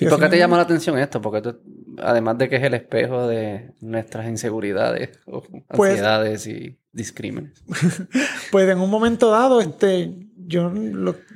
¿Por 0.00 0.20
qué 0.20 0.28
te 0.28 0.38
llama 0.38 0.56
la 0.56 0.64
atención 0.64 0.98
esto? 0.98 1.20
Porque 1.20 1.54
además 1.98 2.38
de 2.38 2.48
que 2.48 2.56
es 2.56 2.62
el 2.62 2.74
espejo 2.74 3.26
de 3.26 3.74
nuestras 3.80 4.28
inseguridades, 4.28 5.18
pues 5.68 5.92
ansiedades 5.92 6.46
y 6.46 6.78
discrímenes. 6.92 7.62
pues 8.52 8.68
en 8.68 8.80
un 8.80 8.90
momento 8.90 9.30
dado, 9.30 9.60
este, 9.60 10.14
yo, 10.36 10.72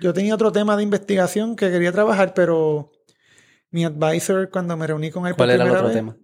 yo 0.01 0.13
tenía 0.13 0.35
otro 0.35 0.53
tema 0.53 0.77
de 0.77 0.83
investigación 0.83 1.57
que 1.57 1.71
quería 1.71 1.93
trabajar, 1.93 2.35
pero 2.35 2.93
mi 3.71 3.85
advisor 3.85 4.51
cuando 4.51 4.77
me 4.77 4.87
reuní 4.87 5.11
con 5.11 5.27
él 5.27 5.35
¿Cuál 5.35 5.51
era 5.51 5.65
el 5.65 5.71
otro 5.71 5.91
tema? 5.91 6.17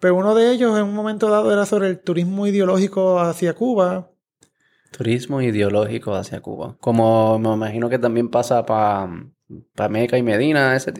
Pero 0.00 0.14
pues 0.14 0.24
uno 0.24 0.34
de 0.36 0.52
ellos 0.52 0.78
en 0.78 0.84
un 0.84 0.94
momento 0.94 1.28
dado 1.28 1.52
era 1.52 1.66
sobre 1.66 1.88
el 1.88 1.98
turismo 1.98 2.46
ideológico 2.46 3.18
hacia 3.18 3.54
Cuba. 3.54 4.12
Turismo 4.92 5.42
ideológico 5.42 6.14
hacia 6.14 6.40
Cuba. 6.40 6.76
Como 6.80 7.38
me 7.40 7.52
imagino 7.52 7.88
que 7.88 7.98
también 7.98 8.28
pasa 8.28 8.64
para 8.64 9.08
para 9.74 9.88
Meca 9.88 10.18
y 10.18 10.22
Medina 10.22 10.72
a 10.72 10.76
ese, 10.76 10.92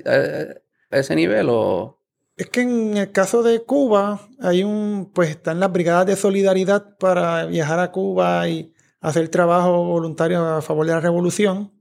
ese 0.91 1.17
nivel 1.17 1.49
o 1.51 1.99
es 2.39 2.49
que 2.51 2.61
en 2.61 2.97
el 2.97 3.11
caso 3.11 3.43
de 3.43 3.65
Cuba 3.65 4.21
hay 4.41 4.63
un 4.63 5.11
pues 5.13 5.31
están 5.31 5.59
las 5.59 5.73
brigadas 5.73 6.07
de 6.07 6.15
solidaridad 6.15 6.97
para 6.97 7.47
viajar 7.47 7.81
a 7.81 7.91
Cuba 7.91 8.49
y 8.49 8.73
hacer 9.01 9.29
trabajo 9.29 9.85
voluntario 9.85 10.47
a 10.47 10.63
favor 10.63 10.87
de 10.87 10.93
la 10.93 11.01
revolución. 11.01 11.73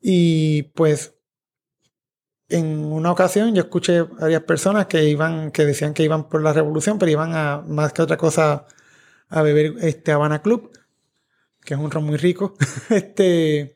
Y 0.00 0.62
pues 0.74 1.16
en 2.48 2.66
una 2.92 3.12
ocasión 3.12 3.54
yo 3.54 3.62
escuché 3.62 4.02
varias 4.02 4.42
personas 4.42 4.86
que 4.86 5.04
iban 5.04 5.50
que 5.50 5.66
decían 5.66 5.92
que 5.92 6.04
iban 6.04 6.28
por 6.30 6.42
la 6.42 6.54
revolución 6.54 6.98
pero 6.98 7.10
iban 7.12 7.34
a 7.34 7.62
más 7.66 7.92
que 7.92 8.02
otra 8.02 8.16
cosa 8.16 8.66
a 9.28 9.42
beber 9.42 9.74
este 9.82 10.12
Habana 10.12 10.40
Club 10.40 10.70
que 11.62 11.74
es 11.74 11.80
un 11.80 11.90
ron 11.90 12.04
muy 12.04 12.16
rico. 12.16 12.54
Este 12.90 13.75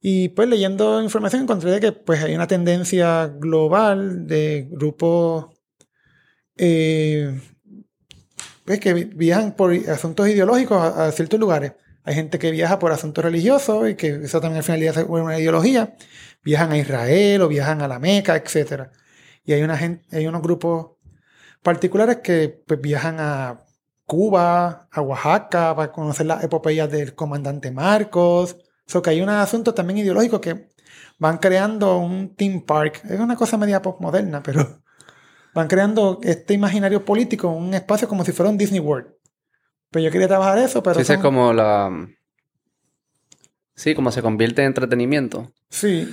y 0.00 0.28
pues 0.30 0.48
leyendo 0.48 1.02
información 1.02 1.42
encontré 1.42 1.80
que 1.80 1.92
pues 1.92 2.22
hay 2.22 2.34
una 2.34 2.46
tendencia 2.46 3.26
global 3.26 4.26
de 4.26 4.68
grupos 4.70 5.46
eh, 6.56 7.40
pues, 8.64 8.80
que 8.80 8.92
viajan 8.92 9.56
por 9.56 9.72
asuntos 9.88 10.28
ideológicos 10.28 10.78
a, 10.78 11.10
ciertos 11.12 11.40
lugares. 11.40 11.72
Hay 12.04 12.14
gente 12.14 12.38
que 12.38 12.50
viaja 12.50 12.78
por 12.78 12.92
asuntos 12.92 13.24
religiosos 13.24 13.88
y 13.88 13.94
que 13.96 14.08
eso 14.08 14.40
también 14.40 14.58
al 14.58 14.64
final 14.64 14.82
es 14.82 14.96
una 15.08 15.38
ideología. 15.38 15.94
Viajan 16.44 16.72
a 16.72 16.78
Israel 16.78 17.42
o 17.42 17.48
viajan 17.48 17.82
a 17.82 17.88
la 17.88 17.98
Meca, 17.98 18.36
etc. 18.36 18.88
Y 19.44 19.52
hay, 19.52 19.62
una 19.62 19.78
hay 20.12 20.26
unos 20.26 20.42
grupos 20.42 20.92
particulares 21.62 22.18
que 22.18 22.62
pues, 22.66 22.80
viajan 22.80 23.16
a 23.20 23.64
Cuba, 24.06 24.88
a 24.90 25.00
Oaxaca, 25.02 25.74
para 25.76 25.92
conocer 25.92 26.26
las 26.26 26.42
epopeyas 26.44 26.90
del 26.90 27.14
comandante 27.14 27.70
Marcos. 27.70 28.56
So 28.88 29.02
que 29.02 29.10
hay 29.10 29.20
un 29.20 29.28
asunto 29.28 29.74
también 29.74 29.98
ideológico 29.98 30.40
que 30.40 30.70
van 31.18 31.38
creando 31.38 31.98
un 31.98 32.34
theme 32.34 32.64
park. 32.66 33.02
Es 33.04 33.20
una 33.20 33.36
cosa 33.36 33.58
media 33.58 33.82
postmoderna, 33.82 34.42
pero 34.42 34.80
van 35.54 35.68
creando 35.68 36.18
este 36.22 36.54
imaginario 36.54 37.04
político, 37.04 37.48
un 37.48 37.74
espacio 37.74 38.08
como 38.08 38.24
si 38.24 38.32
fuera 38.32 38.50
un 38.50 38.56
Disney 38.56 38.80
World. 38.80 39.12
Pero 39.90 40.06
yo 40.06 40.10
quería 40.10 40.26
trabajar 40.26 40.58
eso, 40.58 40.82
pero... 40.82 41.04
Sí, 41.04 41.12
es 41.12 41.18
como 41.18 41.52
la... 41.52 42.08
Sí, 43.74 43.94
como 43.94 44.10
se 44.10 44.22
convierte 44.22 44.62
en 44.62 44.68
entretenimiento. 44.68 45.52
Sí. 45.68 46.12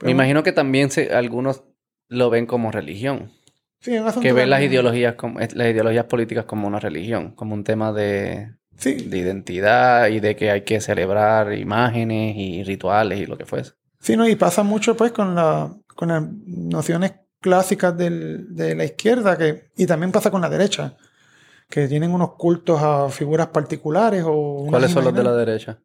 Me 0.00 0.12
imagino 0.12 0.42
que 0.42 0.52
también 0.52 0.90
se, 0.90 1.12
algunos 1.12 1.64
lo 2.08 2.30
ven 2.30 2.46
como 2.46 2.70
religión. 2.70 3.32
Sí, 3.80 3.98
un 3.98 4.06
asunto 4.06 4.26
que 4.26 4.32
ven 4.32 4.48
las 4.48 4.62
ideologías, 4.62 5.14
como, 5.14 5.40
las 5.40 5.52
ideologías 5.52 6.06
políticas 6.06 6.46
como 6.46 6.66
una 6.66 6.80
religión, 6.80 7.34
como 7.34 7.54
un 7.54 7.64
tema 7.64 7.92
de, 7.92 8.54
Sí, 8.78 8.94
de 8.94 9.18
identidad 9.18 10.06
y 10.08 10.20
de 10.20 10.36
que 10.36 10.50
hay 10.50 10.62
que 10.62 10.80
celebrar 10.80 11.52
imágenes 11.52 12.34
y 12.36 12.62
rituales 12.64 13.18
y 13.18 13.26
lo 13.26 13.36
que 13.36 13.44
fuese. 13.44 13.72
Sí, 14.00 14.16
no, 14.16 14.26
y 14.28 14.36
pasa 14.36 14.62
mucho 14.62 14.96
pues 14.96 15.12
con, 15.12 15.34
la, 15.34 15.70
con 15.96 16.08
las 16.08 16.22
nociones 16.46 17.12
clásicas 17.40 17.96
del- 17.98 18.54
de 18.54 18.74
la 18.76 18.84
izquierda 18.84 19.36
que, 19.36 19.70
y 19.76 19.86
también 19.86 20.12
pasa 20.12 20.30
con 20.30 20.40
la 20.40 20.48
derecha, 20.48 20.96
que 21.68 21.88
tienen 21.88 22.12
unos 22.12 22.34
cultos 22.36 22.80
a 22.80 23.08
figuras 23.10 23.48
particulares 23.48 24.24
o... 24.26 24.66
¿Cuáles 24.70 24.92
son 24.92 25.04
los 25.04 25.14
de 25.14 25.24
la 25.24 25.34
derecha? 25.34 25.80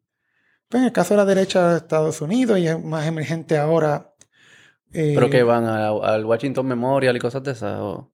Pues 0.68 0.80
en 0.80 0.86
el 0.86 0.92
caso 0.92 1.14
de 1.14 1.18
la 1.18 1.24
derecha 1.24 1.68
de 1.72 1.76
Estados 1.78 2.20
Unidos 2.22 2.58
y 2.58 2.68
es 2.68 2.82
más 2.82 3.06
emergente 3.06 3.58
ahora... 3.58 4.14
eh, 4.92 5.12
¿Pero 5.14 5.28
que 5.30 5.42
van 5.42 5.64
al 5.66 6.24
Washington 6.24 6.66
Memorial 6.66 7.16
y 7.16 7.18
cosas 7.20 7.42
de 7.42 7.52
esas? 7.52 7.78
o- 7.80 8.12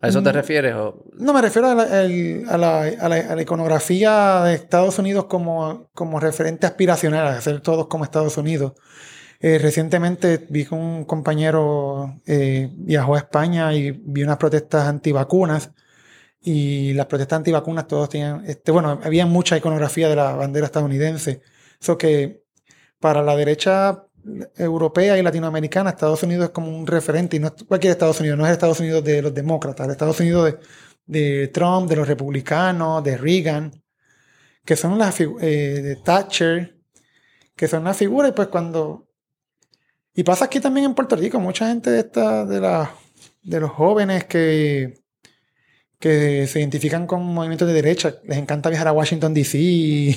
¿A 0.00 0.08
eso 0.08 0.22
te 0.22 0.30
Mm. 0.30 0.32
refieres? 0.34 0.74
o- 0.76 1.04
No, 1.18 1.32
me 1.32 1.42
refiero 1.42 1.68
a 1.68 1.74
la, 1.74 2.02
el- 2.04 2.44
a 2.48 2.56
la- 2.56 2.82
a 2.82 3.08
la- 3.08 3.16
a 3.32 3.34
la 3.36 3.42
iconografía 3.42 4.42
de 4.44 4.54
Estados 4.54 4.98
Unidos 4.98 5.24
como, 5.26 5.90
como 5.92 6.20
referente 6.20 6.66
aspiracional, 6.66 7.26
a 7.26 7.40
ser 7.40 7.60
todos 7.60 7.88
como 7.88 8.04
Estados 8.04 8.36
Unidos. 8.38 8.74
Eh, 9.40 9.58
recientemente 9.58 10.46
vi 10.50 10.64
que 10.66 10.74
un 10.74 11.04
compañero 11.04 12.20
eh, 12.26 12.70
viajó 12.76 13.14
a 13.14 13.18
España 13.18 13.72
y 13.74 13.90
vi 13.92 14.22
unas 14.24 14.36
protestas 14.36 14.86
antivacunas 14.88 15.70
y 16.40 16.92
las 16.94 17.06
protestas 17.06 17.38
antivacunas 17.38 17.86
todos 17.88 18.08
tenían, 18.08 18.44
este, 18.46 18.70
bueno, 18.72 19.00
había 19.02 19.26
mucha 19.26 19.56
iconografía 19.56 20.08
de 20.08 20.16
la 20.16 20.32
bandera 20.34 20.66
estadounidense. 20.66 21.40
Eso 21.80 21.98
que 21.98 22.42
para 23.00 23.22
la 23.22 23.36
derecha 23.36 24.04
europea 24.56 25.16
y 25.18 25.22
latinoamericana, 25.22 25.90
Estados 25.90 26.22
Unidos 26.22 26.46
es 26.46 26.50
como 26.50 26.68
un 26.76 26.86
referente 26.86 27.36
y 27.36 27.40
no 27.40 27.48
es 27.48 27.64
cualquier 27.64 27.92
Estados 27.92 28.20
Unidos, 28.20 28.38
no 28.38 28.44
es 28.44 28.50
el 28.50 28.54
Estados 28.54 28.80
Unidos 28.80 29.02
de 29.04 29.22
los 29.22 29.34
demócratas, 29.34 29.86
el 29.86 29.92
Estados 29.92 30.20
Unidos 30.20 30.54
de, 31.06 31.40
de 31.40 31.48
Trump, 31.48 31.88
de 31.88 31.96
los 31.96 32.06
republicanos, 32.08 33.02
de 33.02 33.16
Reagan, 33.16 33.72
que 34.64 34.76
son 34.76 34.98
las 34.98 35.18
figu- 35.18 35.38
eh, 35.40 35.80
de 35.82 35.96
Thatcher, 35.96 36.76
que 37.56 37.68
son 37.68 37.84
las 37.84 37.96
figuras 37.96 38.32
pues 38.32 38.48
cuando... 38.48 39.06
Y 40.14 40.24
pasa 40.24 40.46
aquí 40.46 40.58
también 40.60 40.86
en 40.86 40.94
Puerto 40.94 41.14
Rico, 41.16 41.38
mucha 41.38 41.68
gente 41.68 41.90
de, 41.90 42.00
esta, 42.00 42.44
de, 42.44 42.60
la, 42.60 42.90
de 43.42 43.60
los 43.60 43.70
jóvenes 43.70 44.24
que, 44.24 45.00
que 46.00 46.46
se 46.46 46.58
identifican 46.58 47.06
con 47.06 47.22
movimientos 47.24 47.68
de 47.68 47.74
derecha, 47.74 48.16
les 48.24 48.36
encanta 48.38 48.68
viajar 48.68 48.88
a 48.88 48.92
Washington, 48.92 49.32
D.C. 49.32 50.16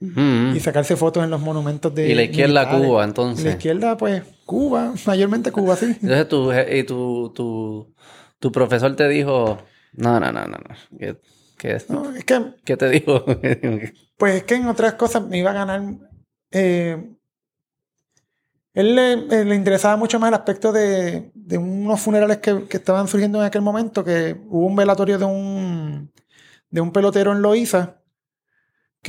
y, 0.00 0.60
sacarse 0.60 0.96
fotos 0.96 1.24
en 1.24 1.30
los 1.30 1.40
monumentos 1.40 1.92
de... 1.94 2.08
Y 2.08 2.14
la 2.14 2.22
izquierda 2.22 2.60
militares. 2.60 2.86
Cuba, 2.86 2.98
Y 2.98 3.00
la 3.00 3.04
entonces. 3.08 3.52
izquierda, 3.52 3.96
pues, 3.96 4.22
Cuba, 4.46 4.94
mayormente 5.06 5.50
Cuba, 5.50 5.76
sí. 5.76 5.86
Entonces 6.02 6.28
tu, 6.28 6.52
y 6.52 6.82
tu, 6.84 7.32
tu, 7.34 7.94
tu 8.38 8.52
profesor 8.52 8.94
te 8.94 9.08
dijo, 9.08 9.58
no, 9.94 10.20
no, 10.20 10.30
no, 10.32 10.42
no, 10.46 10.56
no. 10.58 10.98
¿Qué, 10.98 11.16
qué, 11.56 11.82
No, 11.88 12.14
es 12.14 12.24
que, 12.24 12.40
qué 12.64 12.76
te 12.76 12.88
dijo? 12.90 13.24
pues, 14.16 14.36
es 14.36 14.44
que 14.44 14.54
en 14.54 14.66
otras 14.68 14.94
cosas 14.94 15.26
me 15.26 15.38
iba 15.38 15.50
a 15.50 15.54
ganar. 15.54 15.82
eh, 16.52 17.14
él 18.74 18.94
le, 18.94 19.12
eh, 19.14 19.44
le 19.44 19.54
interesaba 19.56 19.96
mucho 19.96 20.20
más 20.20 20.28
el 20.28 20.34
aspecto 20.34 20.70
de, 20.70 21.32
de 21.34 21.58
unos 21.58 22.00
funerales 22.00 22.36
que, 22.38 22.68
que 22.68 22.76
estaban 22.76 23.08
surgiendo 23.08 23.40
en 23.40 23.46
aquel 23.46 23.62
momento, 23.62 24.04
que 24.04 24.36
hubo 24.48 24.66
un 24.66 24.76
velatorio 24.76 25.18
de 25.18 25.24
un, 25.24 26.12
de 26.70 26.80
un 26.80 26.92
pelotero 26.92 27.32
en 27.32 27.42
Loíza 27.42 27.97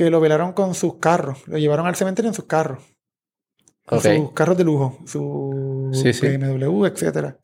que 0.04 0.10
lo 0.10 0.20
velaron 0.20 0.52
con 0.52 0.74
sus 0.74 0.94
carros, 0.96 1.46
lo 1.46 1.58
llevaron 1.58 1.86
al 1.86 1.94
cementerio 1.96 2.28
en 2.30 2.34
sus 2.34 2.46
carros. 2.46 2.82
con 3.86 3.98
Ok. 3.98 4.04
sus 4.04 4.32
carros 4.32 4.56
de 4.56 4.64
lujo, 4.64 4.98
su 5.04 5.90
Sí, 5.92 6.12
sí. 6.12 6.26
BMW, 6.28 6.86
etcétera. 6.86 7.38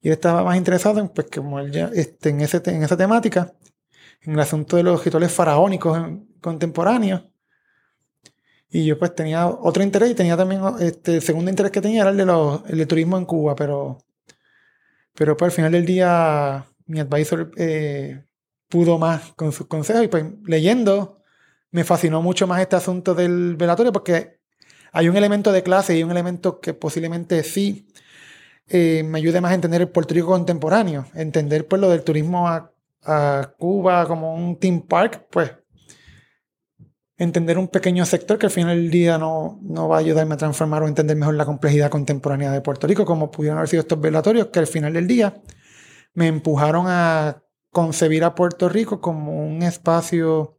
Y 0.00 0.08
él 0.08 0.12
estaba 0.14 0.44
más 0.44 0.56
interesado 0.56 1.00
en, 1.00 1.08
pues, 1.08 1.26
como 1.34 1.58
él 1.58 1.72
ya, 1.72 1.90
este, 1.92 2.30
en, 2.30 2.40
ese, 2.42 2.62
en 2.66 2.82
esa 2.84 2.96
temática, 2.96 3.52
en 4.22 4.34
el 4.34 4.40
asunto 4.40 4.76
de 4.76 4.82
los 4.84 5.04
rituales 5.04 5.32
faraónicos 5.32 5.98
en- 5.98 6.28
contemporáneos. 6.40 7.22
Y 8.70 8.84
yo 8.86 8.98
pues 8.98 9.14
tenía 9.16 9.48
otro 9.48 9.82
interés 9.82 10.10
y 10.12 10.14
tenía 10.14 10.36
también, 10.36 10.62
este, 10.78 11.16
el 11.16 11.22
segundo 11.22 11.50
interés 11.50 11.72
que 11.72 11.80
tenía 11.80 12.02
era 12.02 12.10
el 12.10 12.16
de 12.16 12.24
los, 12.26 12.62
el 12.70 12.78
de 12.78 12.86
turismo 12.86 13.18
en 13.18 13.24
Cuba, 13.24 13.56
pero, 13.56 13.98
pero 15.14 15.36
pues 15.36 15.48
al 15.52 15.56
final 15.56 15.72
del 15.72 15.84
día 15.86 16.64
mi 16.86 17.00
advisor 17.00 17.50
eh, 17.56 18.22
pudo 18.68 18.96
más 18.98 19.32
con 19.34 19.50
sus 19.50 19.66
consejos 19.66 20.04
y 20.04 20.08
pues 20.08 20.24
leyendo 20.44 21.19
me 21.70 21.84
fascinó 21.84 22.22
mucho 22.22 22.46
más 22.46 22.60
este 22.60 22.76
asunto 22.76 23.14
del 23.14 23.56
velatorio 23.56 23.92
porque 23.92 24.40
hay 24.92 25.08
un 25.08 25.16
elemento 25.16 25.52
de 25.52 25.62
clase 25.62 25.96
y 25.96 26.02
un 26.02 26.10
elemento 26.10 26.60
que 26.60 26.74
posiblemente 26.74 27.42
sí 27.44 27.88
eh, 28.68 29.02
me 29.04 29.18
ayude 29.18 29.40
más 29.40 29.52
a 29.52 29.54
entender 29.54 29.80
el 29.80 29.88
Puerto 29.88 30.14
Rico 30.14 30.28
contemporáneo, 30.28 31.06
entender 31.14 31.66
pues 31.66 31.80
lo 31.80 31.88
del 31.88 32.02
turismo 32.02 32.48
a, 32.48 32.72
a 33.04 33.54
Cuba 33.58 34.06
como 34.06 34.34
un 34.34 34.58
theme 34.58 34.84
park, 34.86 35.26
pues 35.30 35.52
entender 37.16 37.58
un 37.58 37.68
pequeño 37.68 38.06
sector 38.06 38.38
que 38.38 38.46
al 38.46 38.52
final 38.52 38.76
del 38.76 38.90
día 38.90 39.18
no, 39.18 39.58
no 39.62 39.88
va 39.88 39.96
a 39.96 40.00
ayudarme 40.00 40.34
a 40.34 40.38
transformar 40.38 40.82
o 40.82 40.88
entender 40.88 41.16
mejor 41.16 41.34
la 41.34 41.44
complejidad 41.44 41.90
contemporánea 41.90 42.50
de 42.50 42.62
Puerto 42.62 42.86
Rico, 42.86 43.04
como 43.04 43.30
pudieron 43.30 43.58
haber 43.58 43.68
sido 43.68 43.82
estos 43.82 44.00
velatorios 44.00 44.46
que 44.46 44.58
al 44.58 44.66
final 44.66 44.94
del 44.94 45.06
día 45.06 45.34
me 46.14 46.28
empujaron 46.28 46.86
a 46.88 47.42
concebir 47.70 48.24
a 48.24 48.34
Puerto 48.34 48.68
Rico 48.68 49.00
como 49.00 49.46
un 49.46 49.62
espacio 49.62 50.56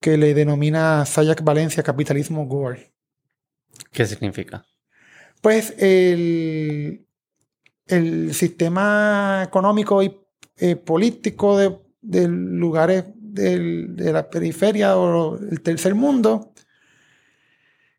que 0.00 0.16
le 0.16 0.34
denomina 0.34 1.04
Sayak 1.04 1.42
Valencia 1.42 1.82
Capitalismo 1.82 2.46
Gore. 2.46 2.92
¿Qué 3.92 4.06
significa? 4.06 4.64
Pues 5.40 5.74
el, 5.78 7.06
el 7.86 8.34
sistema 8.34 9.42
económico 9.44 10.02
y 10.02 10.16
eh, 10.58 10.76
político 10.76 11.58
de, 11.58 11.76
de 12.00 12.28
lugares 12.28 13.04
del- 13.16 13.94
de 13.96 14.12
la 14.12 14.30
periferia 14.30 14.96
o 14.96 15.38
el 15.38 15.60
tercer 15.60 15.94
mundo, 15.94 16.52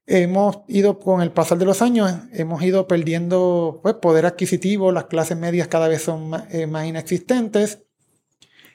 hemos 0.07 0.59
ido 0.67 0.97
con 0.99 1.21
el 1.21 1.31
pasar 1.31 1.57
de 1.57 1.65
los 1.65 1.81
años, 1.81 2.11
hemos 2.31 2.63
ido 2.63 2.87
perdiendo 2.87 3.79
pues, 3.83 3.95
poder 3.95 4.25
adquisitivo, 4.25 4.91
las 4.91 5.05
clases 5.05 5.37
medias 5.37 5.67
cada 5.67 5.87
vez 5.87 6.01
son 6.01 6.29
más, 6.29 6.53
eh, 6.53 6.65
más 6.65 6.85
inexistentes 6.87 7.83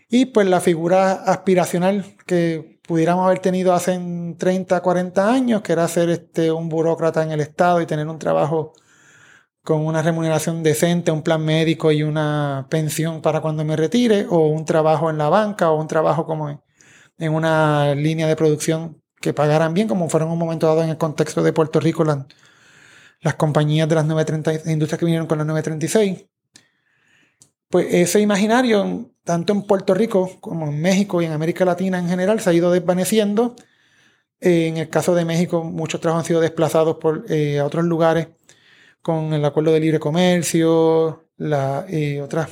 y 0.09 0.27
pues 0.27 0.47
la 0.47 0.61
figura 0.61 1.13
aspiracional 1.13 2.05
que 2.27 2.72
pudiéramos 2.87 3.27
haber 3.27 3.39
tenido 3.41 3.75
hace 3.75 3.99
30, 4.39 4.81
40 4.81 5.33
años, 5.33 5.63
que 5.63 5.73
era 5.73 5.89
ser 5.89 6.11
este, 6.11 6.53
un 6.53 6.69
burócrata 6.69 7.23
en 7.23 7.33
el 7.33 7.41
Estado 7.41 7.81
y 7.81 7.87
tener 7.87 8.09
un 8.09 8.19
trabajo 8.19 8.73
con 9.63 9.87
una 9.87 10.03
remuneración 10.03 10.63
decente, 10.63 11.13
un 11.13 11.23
plan 11.23 11.45
médico 11.45 11.93
y 11.93 12.03
una 12.03 12.67
pensión 12.69 13.23
para 13.23 13.41
cuando 13.41 13.65
me 13.65 13.77
retire, 13.77 14.27
o 14.29 14.49
un 14.49 14.65
trabajo 14.65 15.11
en 15.11 15.19
la 15.19 15.29
banca, 15.29 15.71
o 15.71 15.81
un 15.81 15.87
trabajo 15.87 16.27
como 16.27 16.51
en, 16.51 16.61
en 17.19 17.33
una 17.33 17.95
línea 17.95 18.27
de 18.27 18.37
producción 18.37 19.01
que 19.21 19.33
pagaran 19.33 19.73
bien, 19.73 19.89
como 19.89 20.09
fueron 20.09 20.31
un 20.31 20.39
momento 20.39 20.67
dado 20.67 20.83
en 20.83 20.91
el 20.91 20.99
contexto 20.99 21.43
de 21.43 21.53
Puerto 21.53 21.81
Rico 21.81 22.05
las, 22.05 22.27
las 23.21 23.35
compañías 23.37 23.89
de 23.89 23.95
las 23.95 24.05
930, 24.05 24.71
industrias 24.71 24.99
que 24.99 25.07
vinieron 25.07 25.29
con 25.29 25.39
las 25.39 25.47
936. 25.47 26.27
Pues 27.69 27.87
ese 27.95 28.21
imaginario, 28.21 29.12
tanto 29.25 29.53
en 29.53 29.63
Puerto 29.63 29.95
Rico 29.95 30.39
como 30.41 30.67
en 30.67 30.81
México 30.81 31.23
y 31.23 31.27
en 31.27 31.33
América 31.33 31.65
Latina 31.65 31.99
en 31.99 32.09
general, 32.09 32.41
se 32.41 32.51
ha 32.51 32.53
ido 32.53 32.71
desvaneciendo. 32.71 33.55
Eh, 34.41 34.67
en 34.67 34.77
el 34.77 34.89
caso 34.89 35.15
de 35.15 35.25
México, 35.25 35.63
muchos 35.63 36.01
trabajos 36.01 36.25
han 36.25 36.27
sido 36.27 36.41
desplazados 36.41 36.97
eh, 37.29 37.61
a 37.61 37.65
otros 37.65 37.85
lugares 37.85 38.29
con 39.01 39.33
el 39.33 39.45
acuerdo 39.45 39.73
de 39.73 39.81
libre 39.81 40.01
comercio, 40.01 41.29
eh, 41.39 42.21
otras, 42.21 42.51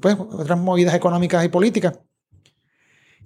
pues, 0.00 0.16
otras 0.18 0.58
movidas 0.58 0.94
económicas 0.94 1.44
y 1.44 1.48
políticas. 1.48 1.98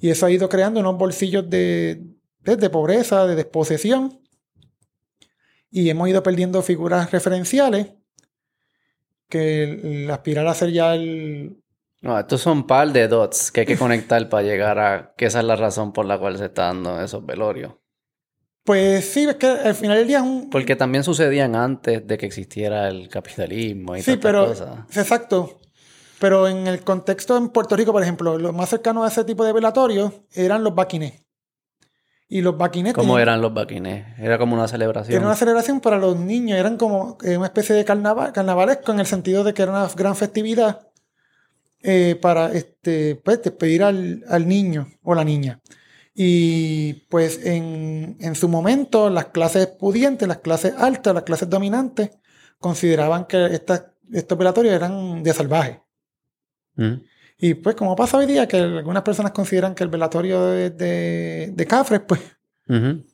Y 0.01 0.11
eso 0.11 0.27
ha 0.27 0.31
ido 0.31 0.49
creando 0.49 0.81
unos 0.81 0.99
bolsillos 0.99 1.49
de, 1.49 2.03
de, 2.41 2.57
de 2.57 2.71
pobreza, 2.71 3.27
de 3.27 3.37
desposesión. 3.37 4.21
Y 5.71 5.89
hemos 5.89 6.09
ido 6.09 6.23
perdiendo 6.23 6.61
figuras 6.63 7.11
referenciales 7.11 7.89
que 9.29 9.65
el, 9.65 9.87
el 9.87 10.11
aspirar 10.11 10.47
a 10.47 10.55
ser 10.55 10.73
ya 10.73 10.95
el... 10.95 11.62
No, 12.03 12.19
estos 12.19 12.41
son 12.41 12.59
un 12.59 12.67
par 12.67 12.93
de 12.93 13.07
dots 13.09 13.51
que 13.53 13.61
hay 13.61 13.67
que 13.67 13.79
conectar 13.79 14.29
para 14.29 14.43
llegar 14.43 14.79
a 14.79 15.15
que 15.17 15.27
esa 15.27 15.39
es 15.39 15.45
la 15.45 15.57
razón 15.57 15.93
por 15.93 16.05
la 16.05 16.19
cual 16.19 16.37
se 16.37 16.47
está 16.47 16.65
dando 16.65 17.01
esos 17.01 17.25
velorios. 17.25 17.75
Pues 18.65 19.05
sí, 19.13 19.25
es 19.25 19.37
que 19.37 19.47
al 19.47 19.75
final 19.75 19.97
del 19.99 20.07
día 20.07 20.19
es 20.19 20.25
un... 20.25 20.51
Porque 20.51 20.77
también 20.77 21.03
sucedían 21.05 21.55
antes 21.57 22.07
de 22.07 22.19
que 22.19 22.27
existiera 22.27 22.89
el 22.89 23.09
capitalismo 23.09 23.97
y 23.97 24.03
Sí, 24.03 24.17
pero... 24.17 24.47
cosas. 24.47 24.79
Exacto. 24.97 25.59
Pero 26.21 26.47
en 26.47 26.67
el 26.69 26.83
contexto 26.83 27.37
en 27.37 27.49
Puerto 27.49 27.75
Rico, 27.77 27.93
por 27.93 28.03
ejemplo, 28.03 28.39
lo 28.39 28.53
más 28.53 28.69
cercano 28.69 29.03
a 29.05 29.09
ese 29.09 29.25
tipo 29.25 29.45
de 29.45 29.53
velatorios 29.53 30.13
eran 30.33 30.63
los 30.63 30.75
baquinés. 30.75 31.25
Y 32.29 32.41
los 32.41 32.57
baquinés... 32.57 32.95
¿Cómo 32.95 33.15
tenían- 33.15 33.23
eran 33.23 33.43
los 33.43 33.53
baquines? 33.53 34.07
Era 34.19 34.39
como 34.39 34.55
una 34.55 34.69
celebración. 34.69 35.17
Era 35.17 35.27
una 35.27 35.35
celebración 35.37 35.81
para 35.81 35.99
los 35.99 36.17
niños, 36.17 36.57
eran 36.59 36.77
como 36.77 37.19
una 37.23 37.47
especie 37.47 37.75
de 37.75 37.85
carnaval, 37.85 38.33
carnavalesco 38.33 38.93
en 38.93 39.01
el 39.01 39.07
sentido 39.07 39.43
de 39.45 39.55
que 39.55 39.63
era 39.63 39.73
una 39.73 39.89
gran 39.97 40.15
festividad 40.17 40.89
eh, 41.83 42.17
para 42.21 42.53
este, 42.53 43.17
pues, 43.17 43.43
despedir 43.43 43.83
al, 43.83 44.25
al 44.29 44.47
niño 44.49 44.89
o 45.03 45.15
la 45.15 45.25
niña. 45.25 45.61
Y 46.15 46.93
pues 47.09 47.45
en, 47.45 48.17
en 48.21 48.35
su 48.35 48.49
momento 48.49 49.09
las 49.09 49.27
clases 49.27 49.67
pudientes, 49.67 50.29
las 50.29 50.39
clases 50.39 50.75
altas, 50.77 51.15
las 51.15 51.23
clases 51.23 51.49
dominantes, 51.49 52.11
consideraban 52.59 53.25
que 53.27 53.47
estas, 53.47 53.87
estos 54.13 54.37
velatorios 54.37 54.75
eran 54.75 55.23
de 55.23 55.33
salvaje. 55.33 55.83
Mm. 56.77 56.95
Y 57.39 57.55
pues 57.55 57.75
como 57.77 57.97
pasa 57.97 58.19
hoy 58.19 58.27
día, 58.27 58.47
que 58.47 58.59
algunas 58.59 59.03
personas 59.03 59.33
consideran 59.33 59.75
que 59.75 59.85
el 59.85 59.91
velatorio 59.91 60.47
de, 60.47 60.71
de, 60.71 61.51
de 61.53 61.67
Cafres, 61.67 62.03
pues 62.07 62.21
Ujú. 62.69 63.05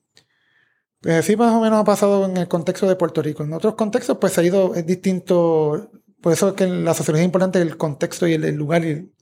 Pues 1.00 1.14
así 1.14 1.36
más 1.36 1.52
o 1.52 1.60
menos 1.60 1.80
ha 1.80 1.84
pasado 1.84 2.26
en 2.26 2.36
el 2.36 2.48
contexto 2.48 2.88
de 2.88 2.96
Puerto 2.96 3.22
Rico. 3.22 3.44
En 3.44 3.52
otros 3.52 3.74
contextos, 3.74 4.18
pues 4.20 4.36
ha 4.38 4.42
ido, 4.42 4.74
es 4.74 4.84
distinto. 4.84 5.90
Por 6.20 6.32
eso 6.32 6.48
es 6.48 6.54
que 6.54 6.66
la 6.66 6.94
sociología 6.94 7.22
es 7.22 7.26
importante 7.26 7.60
el 7.60 7.76
contexto 7.76 8.26
y 8.26 8.34
el, 8.34 8.44
el 8.44 8.54
lugar 8.56 8.84
y 8.84 8.88
el, 8.90 9.12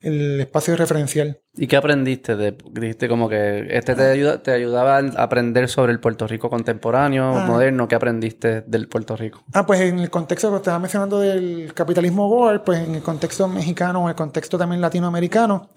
el 0.00 0.40
espacio 0.40 0.74
referencial. 0.76 1.38
¿Y 1.54 1.66
qué 1.66 1.76
aprendiste? 1.76 2.34
De, 2.36 2.56
dijiste 2.72 3.08
como 3.08 3.28
que 3.28 3.66
este 3.70 3.94
te, 3.94 4.02
ayuda, 4.10 4.42
te 4.42 4.50
ayudaba 4.52 4.96
a 4.96 5.22
aprender 5.22 5.68
sobre 5.68 5.92
el 5.92 6.00
Puerto 6.00 6.26
Rico 6.26 6.48
contemporáneo, 6.48 7.24
Ah. 7.36 7.44
moderno. 7.46 7.86
¿Qué 7.88 7.94
aprendiste 7.96 8.62
del 8.62 8.88
Puerto 8.88 9.16
Rico? 9.16 9.44
Ah, 9.52 9.66
pues 9.66 9.80
en 9.82 9.98
el 9.98 10.08
contexto 10.08 10.50
que 10.50 10.56
estaba 10.56 10.78
mencionando 10.78 11.20
del 11.20 11.74
capitalismo 11.74 12.28
board, 12.28 12.64
pues 12.64 12.78
en 12.88 12.94
el 12.94 13.02
contexto 13.02 13.46
mexicano, 13.46 14.02
en 14.04 14.08
el 14.08 14.14
contexto 14.14 14.56
también 14.56 14.80
latinoamericano, 14.80 15.68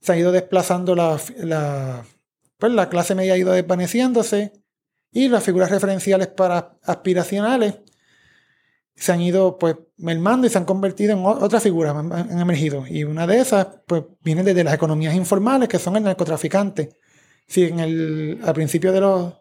se 0.00 0.12
ha 0.12 0.16
ido 0.16 0.30
desplazando 0.30 0.94
la, 0.94 1.18
la, 1.38 2.04
pues 2.58 2.72
la 2.72 2.88
clase 2.88 3.16
media 3.16 3.34
ha 3.34 3.38
ido 3.38 3.52
desvaneciéndose 3.52 4.52
y 5.12 5.28
las 5.28 5.42
figuras 5.42 5.70
referenciales 5.70 6.28
para 6.28 6.78
aspiracionales 6.84 7.80
se 9.00 9.12
han 9.12 9.22
ido 9.22 9.56
pues 9.58 9.76
mermando 9.96 10.46
y 10.46 10.50
se 10.50 10.58
han 10.58 10.66
convertido 10.66 11.14
en 11.14 11.24
otras 11.24 11.62
figuras, 11.62 11.96
han, 11.96 12.38
emergido. 12.38 12.84
Y 12.86 13.04
una 13.04 13.26
de 13.26 13.40
esas 13.40 13.66
pues 13.86 14.04
viene 14.22 14.42
desde 14.44 14.62
las 14.62 14.74
economías 14.74 15.14
informales, 15.14 15.68
que 15.70 15.78
son 15.78 15.96
el 15.96 16.02
narcotraficante. 16.02 16.90
Sí, 17.46 17.64
en 17.64 17.80
el, 17.80 18.40
al 18.44 18.52
principio 18.54 18.92
de 18.92 19.00
los, 19.00 19.32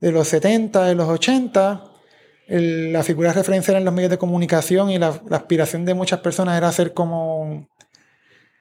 de 0.00 0.12
los 0.12 0.28
70, 0.28 0.84
de 0.84 0.94
los 0.94 1.08
80, 1.08 1.84
el- 2.46 2.92
la 2.92 3.02
figura 3.02 3.32
referencial 3.32 3.76
en 3.76 3.84
los 3.84 3.92
medios 3.94 4.10
de 4.10 4.18
comunicación 4.18 4.90
y 4.90 4.98
la, 4.98 5.20
la 5.28 5.38
aspiración 5.38 5.84
de 5.84 5.94
muchas 5.94 6.20
personas 6.20 6.56
era 6.56 6.70
ser 6.72 6.94
como 6.94 7.68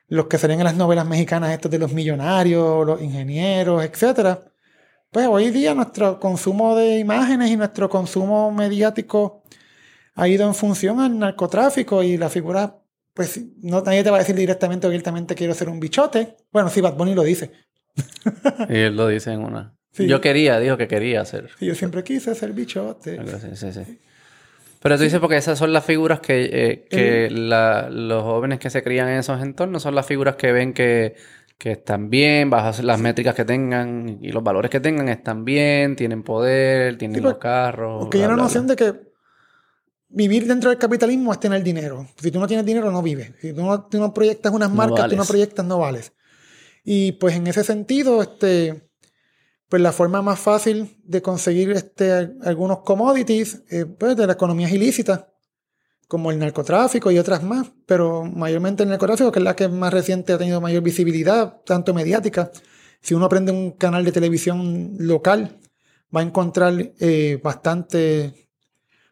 los 0.07 0.25
que 0.25 0.39
salían 0.39 0.59
en 0.59 0.65
las 0.65 0.75
novelas 0.75 1.05
mexicanas, 1.05 1.51
estos 1.51 1.69
de 1.69 1.77
los 1.79 1.93
millonarios, 1.93 2.85
los 2.85 2.99
ingenieros, 3.01 3.83
etcétera. 3.83 4.39
Pues 5.11 5.27
hoy 5.27 5.51
día 5.51 5.75
nuestro 5.75 6.19
consumo 6.19 6.75
de 6.75 6.97
imágenes 6.97 7.51
y 7.51 7.57
nuestro 7.57 7.89
consumo 7.89 8.51
mediático 8.51 9.43
ha 10.19 10.27
ido 10.27 10.45
en 10.47 10.53
función 10.55 10.99
al 10.99 11.17
narcotráfico 11.17 12.03
y 12.03 12.17
la 12.17 12.29
figura, 12.29 12.77
pues 13.13 13.41
no 13.61 13.81
nadie 13.81 14.03
te 14.03 14.09
va 14.11 14.17
a 14.17 14.19
decir 14.19 14.35
directamente 14.35 14.85
o 14.87 14.89
abiertamente 14.89 15.35
quiero 15.35 15.53
ser 15.53 15.69
un 15.69 15.79
bichote. 15.79 16.35
Bueno, 16.51 16.69
sí, 16.69 16.81
Bad 16.81 16.95
Bunny 16.95 17.15
lo 17.15 17.23
dice. 17.23 17.51
Y 18.69 18.75
él 18.77 18.95
lo 18.95 19.07
dice 19.07 19.31
en 19.31 19.41
una. 19.41 19.75
Sí. 19.91 20.07
Yo 20.07 20.21
quería, 20.21 20.59
dijo 20.59 20.77
que 20.77 20.87
quería 20.87 21.21
hacer. 21.21 21.49
Sí, 21.57 21.65
yo 21.65 21.75
siempre 21.75 22.03
quise 22.03 22.33
ser 22.35 22.53
bichote. 22.53 23.19
Sí, 23.55 23.71
sí. 23.71 23.99
Pero 24.81 24.95
tú 24.97 25.03
dices 25.03 25.19
porque 25.19 25.35
esas 25.35 25.57
son 25.59 25.73
las 25.73 25.83
figuras 25.83 26.21
que, 26.21 26.49
eh, 26.51 26.85
que 26.89 27.29
la- 27.29 27.89
los 27.89 28.23
jóvenes 28.23 28.59
que 28.59 28.69
se 28.69 28.81
crían 28.81 29.09
en 29.09 29.19
esos 29.19 29.41
entornos 29.41 29.83
son 29.83 29.93
las 29.95 30.05
figuras 30.05 30.37
que 30.37 30.53
ven 30.53 30.73
que, 30.73 31.15
que 31.57 31.71
están 31.73 32.09
bien, 32.09 32.49
bajo 32.49 32.81
las 32.83 32.99
métricas 33.01 33.35
que 33.35 33.43
tengan 33.43 34.19
y 34.21 34.31
los 34.31 34.41
valores 34.41 34.71
que 34.71 34.79
tengan 34.79 35.09
están 35.09 35.43
bien, 35.43 35.97
tienen 35.97 36.23
poder, 36.23 36.97
tienen 36.97 37.21
los 37.21 37.37
carros. 37.39 38.03
Porque 38.03 38.19
hay 38.19 38.25
una 38.25 38.37
noción 38.37 38.67
de 38.67 38.75
que 38.77 39.08
vivir 40.09 40.47
dentro 40.47 40.69
del 40.69 40.79
capitalismo 40.79 41.31
es 41.31 41.39
tener 41.39 41.63
dinero. 41.63 42.07
Si 42.17 42.31
tú 42.31 42.39
no 42.39 42.47
tienes 42.47 42.65
dinero, 42.65 42.91
no 42.91 43.01
vives. 43.01 43.31
Si 43.39 43.53
tú 43.53 43.63
no, 43.63 43.85
tú 43.85 43.99
no 43.99 44.13
proyectas 44.13 44.51
unas 44.51 44.69
No 44.69 44.75
marcas, 44.75 45.09
tú 45.09 45.15
no 45.15 45.25
proyectas, 45.25 45.65
no 45.65 45.79
vales. 45.79 46.13
Y 46.83 47.13
pues 47.13 47.35
en 47.35 47.47
ese 47.47 47.63
sentido, 47.63 48.21
este, 48.21 48.89
pues 49.69 49.81
la 49.81 49.91
forma 49.91 50.21
más 50.21 50.39
fácil 50.39 50.97
de 51.03 51.21
conseguir 51.21 51.71
este, 51.71 52.35
algunos 52.41 52.79
commodities, 52.79 53.63
eh, 53.69 53.85
pues 53.85 54.15
de 54.17 54.25
las 54.25 54.35
economías 54.35 54.71
ilícitas, 54.71 55.25
como 56.07 56.31
el 56.31 56.39
narcotráfico 56.39 57.11
y 57.11 57.19
otras 57.19 57.43
más, 57.43 57.71
pero 57.85 58.25
mayormente 58.25 58.81
el 58.81 58.89
narcotráfico, 58.89 59.31
que 59.31 59.39
es 59.39 59.43
la 59.43 59.55
que 59.55 59.67
más 59.67 59.93
reciente 59.93 60.33
ha 60.33 60.39
tenido 60.39 60.59
mayor 60.59 60.81
visibilidad, 60.81 61.61
tanto 61.63 61.93
mediática. 61.93 62.51
Si 62.99 63.13
uno 63.13 63.29
prende 63.29 63.51
un 63.51 63.71
canal 63.73 64.03
de 64.03 64.11
televisión 64.11 64.95
local, 64.97 65.59
va 66.15 66.21
a 66.21 66.23
encontrar 66.23 66.93
eh, 66.99 67.39
bastante 67.43 68.48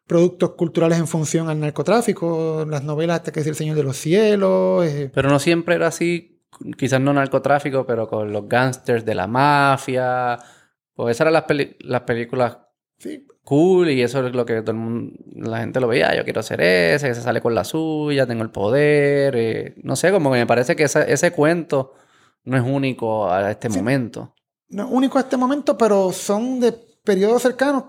productos 0.08 0.52
culturales 0.52 0.98
en 0.98 1.08
función 1.08 1.50
al 1.50 1.60
narcotráfico, 1.60 2.66
las 2.68 2.84
novelas 2.84 3.18
hasta 3.18 3.32
que 3.32 3.42
es 3.42 3.48
El 3.48 3.56
Señor 3.56 3.76
de 3.76 3.84
los 3.84 3.98
Cielos. 3.98 4.86
eh, 4.86 5.12
Pero 5.14 5.30
no 5.30 5.38
siempre 5.40 5.76
era 5.76 5.88
así, 5.88 6.42
quizás 6.78 7.02
no 7.02 7.14
narcotráfico, 7.14 7.86
pero 7.86 8.08
con 8.08 8.32
los 8.32 8.48
gángsters 8.48 9.04
de 9.06 9.16
la 9.16 9.28
mafia. 9.28 10.40
Pues 10.94 11.16
esas 11.18 11.28
eran 11.28 11.34
las, 11.34 11.44
las 11.82 12.02
películas 12.02 12.58
sí, 12.98 13.28
cool 13.44 13.90
y 13.92 14.02
eso 14.02 14.26
es 14.26 14.34
lo 14.34 14.46
que 14.46 14.62
todo 14.62 14.72
el 14.72 14.78
mundo, 14.78 15.14
la 15.36 15.60
gente 15.60 15.80
lo 15.80 15.88
veía. 15.88 16.16
Yo 16.16 16.24
quiero 16.24 16.42
ser 16.42 16.62
ese, 16.62 17.10
que 17.10 17.16
se 17.16 17.22
sale 17.22 17.42
con 17.42 17.54
la 17.54 17.64
suya, 17.64 18.26
tengo 18.26 18.44
el 18.44 18.50
poder. 18.50 19.36
eh, 19.36 19.76
no 19.84 19.96
sé, 19.96 20.12
como 20.12 20.32
que 20.32 20.40
me 20.40 20.48
parece 20.48 20.76
que 20.76 20.84
esa- 20.84 21.04
ese 21.04 21.32
cuento 21.32 21.94
no 22.46 22.56
es 22.58 22.64
único 22.64 23.30
a 23.30 23.52
este 23.52 23.70
Sí. 23.70 23.78
momento. 23.78 24.34
no 24.70 24.84
es 24.84 24.90
único 24.92 25.18
a 25.18 25.22
este 25.22 25.38
momento, 25.38 25.78
pero 25.78 26.12
son 26.12 26.60
de 26.60 26.74
periodos 27.04 27.42
cercanos. 27.42 27.84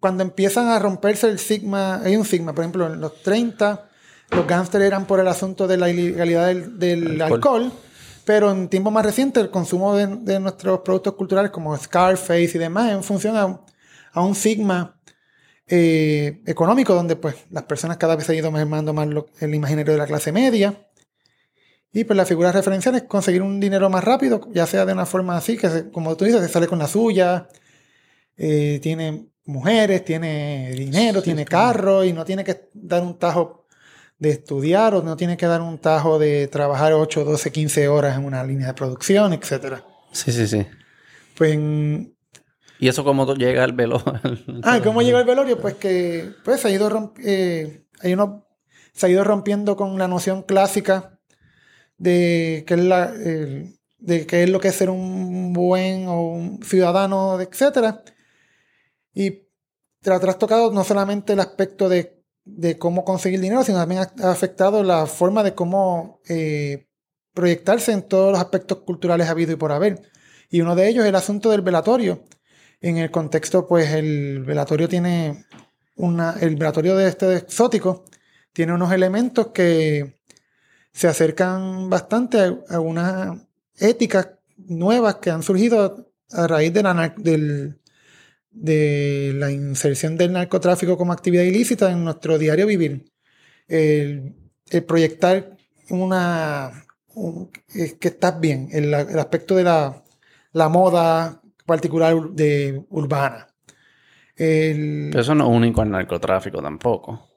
Cuando 0.00 0.22
empiezan 0.22 0.68
a 0.68 0.78
romperse 0.78 1.28
el 1.28 1.38
sigma, 1.38 1.96
hay 2.02 2.16
un 2.16 2.24
sigma, 2.24 2.54
por 2.54 2.64
ejemplo, 2.64 2.86
en 2.92 3.00
los 3.00 3.22
30, 3.22 3.88
los 4.30 4.46
gángsters 4.46 4.84
eran 4.84 5.06
por 5.06 5.20
el 5.20 5.28
asunto 5.28 5.66
de 5.68 5.76
la 5.76 5.90
ilegalidad 5.90 6.46
del, 6.46 6.78
del 6.78 7.20
Alcohol. 7.22 7.32
alcohol. 7.64 7.72
pero 8.24 8.50
en 8.50 8.68
tiempos 8.68 8.92
más 8.92 9.04
recientes 9.04 9.42
el 9.42 9.50
consumo 9.50 9.94
de, 9.96 10.06
de 10.06 10.40
nuestros 10.40 10.80
productos 10.80 11.14
culturales 11.14 11.50
como 11.50 11.76
Scarface 11.76 12.50
y 12.54 12.58
demás 12.58 12.92
en 12.92 13.02
función 13.02 13.36
a, 13.36 13.60
a 14.12 14.20
un 14.22 14.34
sigma 14.34 14.96
eh, 15.66 16.42
económico 16.46 16.94
donde 16.94 17.16
pues 17.16 17.34
las 17.50 17.64
personas 17.64 17.96
cada 17.96 18.16
vez 18.16 18.26
se 18.26 18.32
han 18.32 18.38
ido 18.38 18.50
mermando 18.50 18.92
más 18.92 19.06
lo- 19.08 19.26
el 19.40 19.54
imaginario 19.54 19.92
de 19.92 19.98
la 19.98 20.06
clase 20.06 20.32
media. 20.32 20.86
Y 21.92 22.04
pues 22.04 22.16
la 22.16 22.24
figura 22.24 22.52
referencial 22.52 22.94
es 22.94 23.02
conseguir 23.02 23.42
un 23.42 23.58
dinero 23.58 23.90
más 23.90 24.04
rápido, 24.04 24.48
ya 24.52 24.64
sea 24.66 24.86
de 24.86 24.92
una 24.92 25.06
forma 25.06 25.36
así, 25.36 25.56
que 25.56 25.68
se- 25.68 25.90
como 25.90 26.16
tú 26.16 26.24
dices, 26.24 26.40
se 26.40 26.48
sale 26.48 26.68
con 26.68 26.78
la 26.78 26.86
suya, 26.86 27.48
eh, 28.36 28.78
tiene 28.82 29.26
mujeres, 29.50 30.04
tiene 30.04 30.70
dinero, 30.72 31.22
tiene 31.22 31.44
carro 31.44 32.04
y 32.04 32.12
no 32.12 32.24
tiene 32.24 32.44
que 32.44 32.68
dar 32.72 33.02
un 33.02 33.18
tajo 33.18 33.66
de 34.18 34.30
estudiar 34.30 34.94
o 34.94 35.02
no 35.02 35.16
tiene 35.16 35.36
que 35.36 35.46
dar 35.46 35.60
un 35.62 35.78
tajo 35.78 36.18
de 36.18 36.46
trabajar 36.48 36.92
8, 36.92 37.24
12, 37.24 37.50
15 37.52 37.88
horas 37.88 38.16
en 38.18 38.24
una 38.24 38.44
línea 38.44 38.68
de 38.68 38.74
producción, 38.74 39.32
etc. 39.32 39.82
Sí, 40.12 40.30
sí, 40.32 40.46
sí. 40.46 40.66
Pues 41.36 41.52
en- 41.54 42.14
Y 42.78 42.88
eso 42.88 43.02
como 43.04 43.26
tú 43.26 43.34
llega 43.34 43.64
al 43.64 43.72
velo. 43.72 44.02
Ah, 44.62 44.78
¿y 44.78 44.80
¿cómo 44.82 45.00
llegó 45.02 45.18
el 45.18 45.24
velorio? 45.26 45.58
Pues 45.60 45.74
que 45.74 46.32
pues, 46.44 46.60
se, 46.60 46.68
ha 46.68 46.70
ido 46.70 46.90
romp- 46.90 47.18
eh, 47.24 47.84
hay 48.02 48.12
uno, 48.12 48.46
se 48.92 49.06
ha 49.06 49.08
ido 49.08 49.24
rompiendo 49.24 49.74
con 49.76 49.98
la 49.98 50.06
noción 50.08 50.42
clásica 50.42 51.18
de 51.98 52.64
qué 52.66 52.74
es, 52.74 52.80
la, 52.80 53.10
de 53.12 54.26
qué 54.26 54.42
es 54.42 54.50
lo 54.50 54.60
que 54.60 54.68
es 54.68 54.74
ser 54.74 54.90
un 54.90 55.52
buen 55.52 56.08
o 56.08 56.22
un 56.32 56.62
ciudadano, 56.62 57.40
etcétera. 57.40 58.02
Y 59.14 59.48
te 60.00 60.12
ha 60.12 60.20
trastocado 60.20 60.72
no 60.72 60.84
solamente 60.84 61.32
el 61.32 61.40
aspecto 61.40 61.88
de, 61.88 62.22
de 62.44 62.78
cómo 62.78 63.04
conseguir 63.04 63.40
dinero, 63.40 63.64
sino 63.64 63.78
también 63.78 64.02
ha, 64.02 64.30
afectado 64.30 64.82
la 64.82 65.06
forma 65.06 65.42
de 65.42 65.54
cómo 65.54 66.20
eh, 66.28 66.88
proyectarse 67.34 67.92
en 67.92 68.02
todos 68.02 68.32
los 68.32 68.40
aspectos 68.40 68.78
culturales 68.78 69.28
habido 69.28 69.52
y 69.52 69.56
por 69.56 69.72
haber. 69.72 70.02
Y 70.48 70.60
uno 70.60 70.74
de 70.74 70.88
ellos 70.88 71.04
es 71.04 71.08
el 71.08 71.16
asunto 71.16 71.50
del 71.50 71.62
velatorio. 71.62 72.24
En 72.80 72.96
el 72.96 73.10
contexto, 73.10 73.66
pues 73.66 73.90
el 73.90 74.42
velatorio 74.44 74.88
tiene 74.88 75.44
una, 75.96 76.34
el 76.40 76.56
velatorio 76.56 76.96
de 76.96 77.08
este 77.08 77.36
exótico 77.36 78.04
tiene 78.52 78.72
unos 78.72 78.92
elementos 78.92 79.48
que 79.48 80.20
se 80.92 81.08
acercan 81.08 81.88
bastante 81.88 82.40
a, 82.40 82.58
a 82.68 82.80
unas 82.80 83.38
éticas 83.78 84.30
nuevas 84.56 85.16
que 85.16 85.30
han 85.30 85.42
surgido 85.42 86.12
a 86.32 86.46
raíz 86.46 86.72
de 86.72 86.82
la, 86.82 87.14
del, 87.16 87.80
de 88.50 89.32
la 89.36 89.50
inserción 89.50 90.16
del 90.16 90.32
narcotráfico 90.32 90.96
como 90.96 91.12
actividad 91.12 91.44
ilícita 91.44 91.90
en 91.90 92.04
nuestro 92.04 92.38
diario 92.38 92.66
vivir. 92.66 93.04
El, 93.68 94.34
el 94.70 94.84
proyectar 94.84 95.56
una 95.90 96.84
un- 97.14 97.50
es 97.74 97.94
que 97.94 98.08
estás 98.08 98.40
bien, 98.40 98.68
el, 98.72 98.92
el 98.94 99.18
aspecto 99.18 99.56
de 99.56 99.64
la, 99.64 100.02
la 100.52 100.68
moda, 100.68 101.40
particular 101.66 102.14
de 102.30 102.82
urbana. 102.90 103.46
Pero 105.10 105.20
eso 105.20 105.34
no 105.34 105.50
es 105.50 105.56
único 105.56 105.82
al 105.82 105.90
narcotráfico 105.90 106.62
tampoco. 106.62 107.28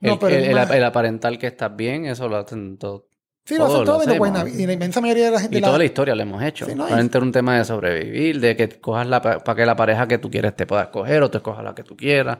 el, 0.00 0.44
el, 0.76 0.84
aparental 0.84 1.38
que 1.38 1.46
estás 1.46 1.74
bien, 1.76 2.06
eso 2.06 2.28
lo 2.28 2.36
hacen 2.36 2.76
todo. 2.76 3.06
Sí, 3.44 3.56
lo 3.56 3.66
hacen 3.66 3.84
todo 3.84 4.02
y 4.46 4.66
la 4.66 4.72
inmensa 4.72 5.00
mayoría 5.00 5.26
de 5.26 5.30
la 5.32 5.40
gente. 5.40 5.58
Y 5.58 5.60
toda 5.60 5.78
la 5.78 5.84
historia 5.84 6.14
lo 6.14 6.22
hemos 6.22 6.42
hecho. 6.42 6.66
no, 6.76 6.86
es 6.86 7.14
un 7.14 7.32
tema 7.32 7.58
de 7.58 7.64
sobrevivir, 7.64 8.40
de 8.40 8.56
que 8.56 8.68
cojas 8.68 9.06
la, 9.06 9.20
para 9.20 9.54
que 9.56 9.66
la 9.66 9.74
pareja 9.74 10.06
que 10.06 10.18
tú 10.18 10.30
quieres 10.30 10.54
te 10.54 10.66
pueda 10.66 10.82
escoger 10.82 11.22
o 11.22 11.30
te 11.30 11.38
escojas 11.38 11.64
la 11.64 11.74
que 11.74 11.82
tú 11.82 11.96
quieras. 11.96 12.38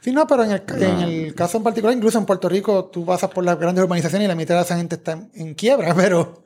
Sí, 0.00 0.12
no, 0.12 0.26
pero 0.26 0.44
en 0.44 0.52
el, 0.52 0.62
en 0.68 1.00
el, 1.00 1.34
caso 1.34 1.58
en 1.58 1.64
particular, 1.64 1.94
incluso 1.94 2.18
en 2.18 2.26
Puerto 2.26 2.48
Rico, 2.48 2.86
tú 2.86 3.04
pasas 3.04 3.28
por 3.28 3.44
las 3.44 3.58
grandes 3.58 3.84
urbanizaciones 3.84 4.26
y 4.26 4.28
la 4.28 4.34
mitad 4.34 4.54
de 4.56 4.62
esa 4.62 4.76
gente 4.76 4.94
está 4.94 5.18
en, 5.34 5.54
quiebra, 5.54 5.94
pero. 5.96 6.44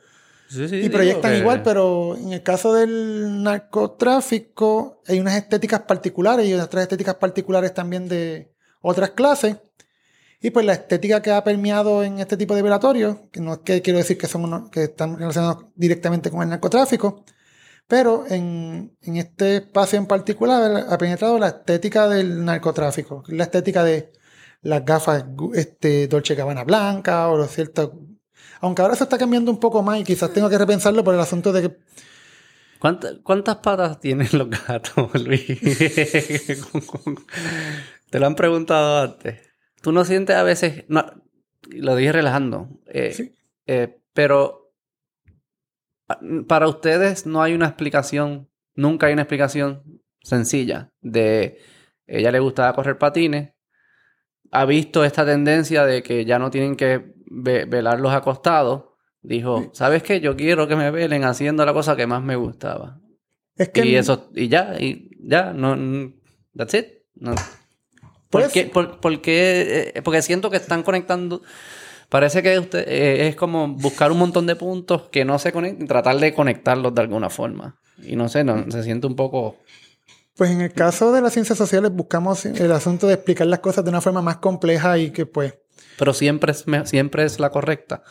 Sí, 0.48 0.68
sí, 0.68 0.76
y 0.76 0.88
proyectan 0.88 1.36
igual, 1.36 1.62
pero 1.62 2.16
en 2.16 2.32
el 2.32 2.42
caso 2.42 2.74
del 2.74 3.40
narcotráfico 3.44 5.00
hay 5.06 5.20
unas 5.20 5.36
estéticas 5.36 5.82
particulares 5.82 6.44
y 6.48 6.54
otras 6.54 6.82
estéticas 6.82 7.14
particulares 7.14 7.72
también 7.72 8.08
de 8.08 8.52
otras 8.80 9.10
clases. 9.10 9.58
Y 10.42 10.50
pues 10.50 10.64
la 10.64 10.72
estética 10.72 11.20
que 11.20 11.30
ha 11.30 11.44
permeado 11.44 12.02
en 12.02 12.18
este 12.18 12.36
tipo 12.36 12.54
de 12.54 12.62
velatorios, 12.62 13.18
que 13.30 13.40
no 13.40 13.54
es 13.54 13.58
que 13.58 13.82
quiero 13.82 13.98
decir 13.98 14.16
que, 14.16 14.26
son 14.26 14.70
que 14.70 14.84
están 14.84 15.18
relacionados 15.18 15.66
directamente 15.74 16.30
con 16.30 16.42
el 16.42 16.48
narcotráfico, 16.48 17.24
pero 17.86 18.24
en, 18.28 18.96
este 19.02 19.56
espacio 19.56 19.98
en 19.98 20.06
particular 20.06 20.86
ha 20.88 20.96
penetrado 20.96 21.38
la 21.38 21.48
estética 21.48 22.08
del 22.08 22.44
narcotráfico, 22.44 23.24
la 23.26 23.44
estética 23.44 23.84
de 23.84 24.12
las 24.62 24.84
gafas 24.84 25.24
este, 25.54 26.06
Dolce 26.06 26.34
Gabbana 26.34 26.64
blanca 26.64 27.28
o 27.28 27.36
lo 27.36 27.46
cierto. 27.46 27.98
Aunque 28.60 28.82
ahora 28.82 28.94
se 28.94 29.04
está 29.04 29.18
cambiando 29.18 29.50
un 29.50 29.58
poco 29.58 29.82
más 29.82 29.98
y 29.98 30.04
quizás 30.04 30.32
tengo 30.32 30.48
que 30.48 30.56
repensarlo 30.56 31.04
por 31.04 31.14
el 31.14 31.20
asunto 31.20 31.52
de 31.52 31.62
que. 31.62 31.76
¿Cuántas, 32.78 33.56
patas 33.56 34.00
tienen 34.00 34.28
los 34.32 34.48
gatos, 34.48 35.10
Luis? 35.22 35.44
Te 38.10 38.20
lo 38.20 38.26
han 38.26 38.36
preguntado 38.36 39.02
antes. 39.02 39.49
Tú 39.80 39.92
no 39.92 40.04
sientes 40.04 40.36
a 40.36 40.42
veces. 40.42 40.84
lo 40.88 41.96
dije 41.96 42.12
relajando. 42.12 42.68
Eh, 42.86 43.12
¿Sí? 43.12 43.34
Eh, 43.66 43.98
pero 44.12 44.72
para 46.48 46.68
ustedes 46.68 47.26
no 47.26 47.42
hay 47.42 47.54
una 47.54 47.66
explicación, 47.66 48.48
nunca 48.74 49.06
hay 49.06 49.12
una 49.12 49.22
explicación 49.22 50.00
sencilla 50.22 50.92
de 51.00 51.58
ella 52.10 52.32
le 52.32 52.40
gustaba 52.40 52.74
correr 52.74 52.98
patines, 52.98 53.52
ha 54.50 54.64
visto 54.64 55.04
esta 55.04 55.24
tendencia 55.24 55.86
de 55.86 56.02
que 56.02 56.24
ya 56.24 56.38
no 56.40 56.50
tienen 56.50 56.74
que 56.74 57.14
velarlos 57.26 58.12
acostados, 58.12 58.86
dijo, 59.22 59.70
¿sabes 59.72 60.02
qué? 60.02 60.20
Yo 60.20 60.36
quiero 60.36 60.66
que 60.66 60.74
me 60.74 60.90
velen 60.90 61.22
haciendo 61.22 61.64
la 61.64 61.72
cosa 61.72 61.94
que 61.94 62.08
más 62.08 62.22
me 62.22 62.34
gustaba. 62.34 62.98
Es 63.54 63.68
que 63.68 63.86
y 63.86 63.94
eso, 63.94 64.28
y 64.34 64.48
ya, 64.48 64.74
y 64.80 65.10
ya, 65.20 65.52
no, 65.52 65.76
that's 66.56 66.74
it. 66.74 66.86
No. 67.14 67.34
¿Por, 68.30 68.42
pues 68.42 68.52
qué, 68.52 68.64
por, 68.64 69.20
qué? 69.20 69.92
Eh, 69.94 70.02
porque 70.02 70.22
siento 70.22 70.50
que 70.50 70.56
están 70.56 70.82
conectando 70.82 71.42
Parece 72.10 72.42
que 72.42 72.58
usted, 72.58 72.84
eh, 72.88 73.28
es 73.28 73.36
como 73.36 73.68
buscar 73.68 74.10
un 74.10 74.18
montón 74.18 74.44
de 74.44 74.56
puntos 74.56 75.08
que 75.10 75.24
no 75.24 75.38
se 75.38 75.52
conecten, 75.52 75.86
tratar 75.86 76.18
de 76.18 76.34
conectarlos 76.34 76.92
de 76.92 77.02
alguna 77.02 77.30
forma. 77.30 77.78
Y 78.02 78.16
no 78.16 78.28
sé, 78.28 78.42
no, 78.42 78.68
se 78.68 78.82
siente 78.82 79.06
un 79.06 79.14
poco... 79.14 79.58
Pues 80.36 80.50
en 80.50 80.60
el 80.60 80.72
caso 80.72 81.12
de 81.12 81.20
las 81.20 81.32
ciencias 81.32 81.56
sociales 81.56 81.92
buscamos 81.92 82.46
el 82.46 82.72
asunto 82.72 83.06
de 83.06 83.14
explicar 83.14 83.46
las 83.46 83.60
cosas 83.60 83.84
de 83.84 83.90
una 83.90 84.00
forma 84.00 84.22
más 84.22 84.38
compleja 84.38 84.98
y 84.98 85.12
que 85.12 85.24
pues... 85.24 85.54
Pero 85.98 86.12
siempre 86.12 86.50
es, 86.50 86.64
siempre 86.84 87.24
es 87.24 87.38
la 87.38 87.50
correcta. 87.50 88.02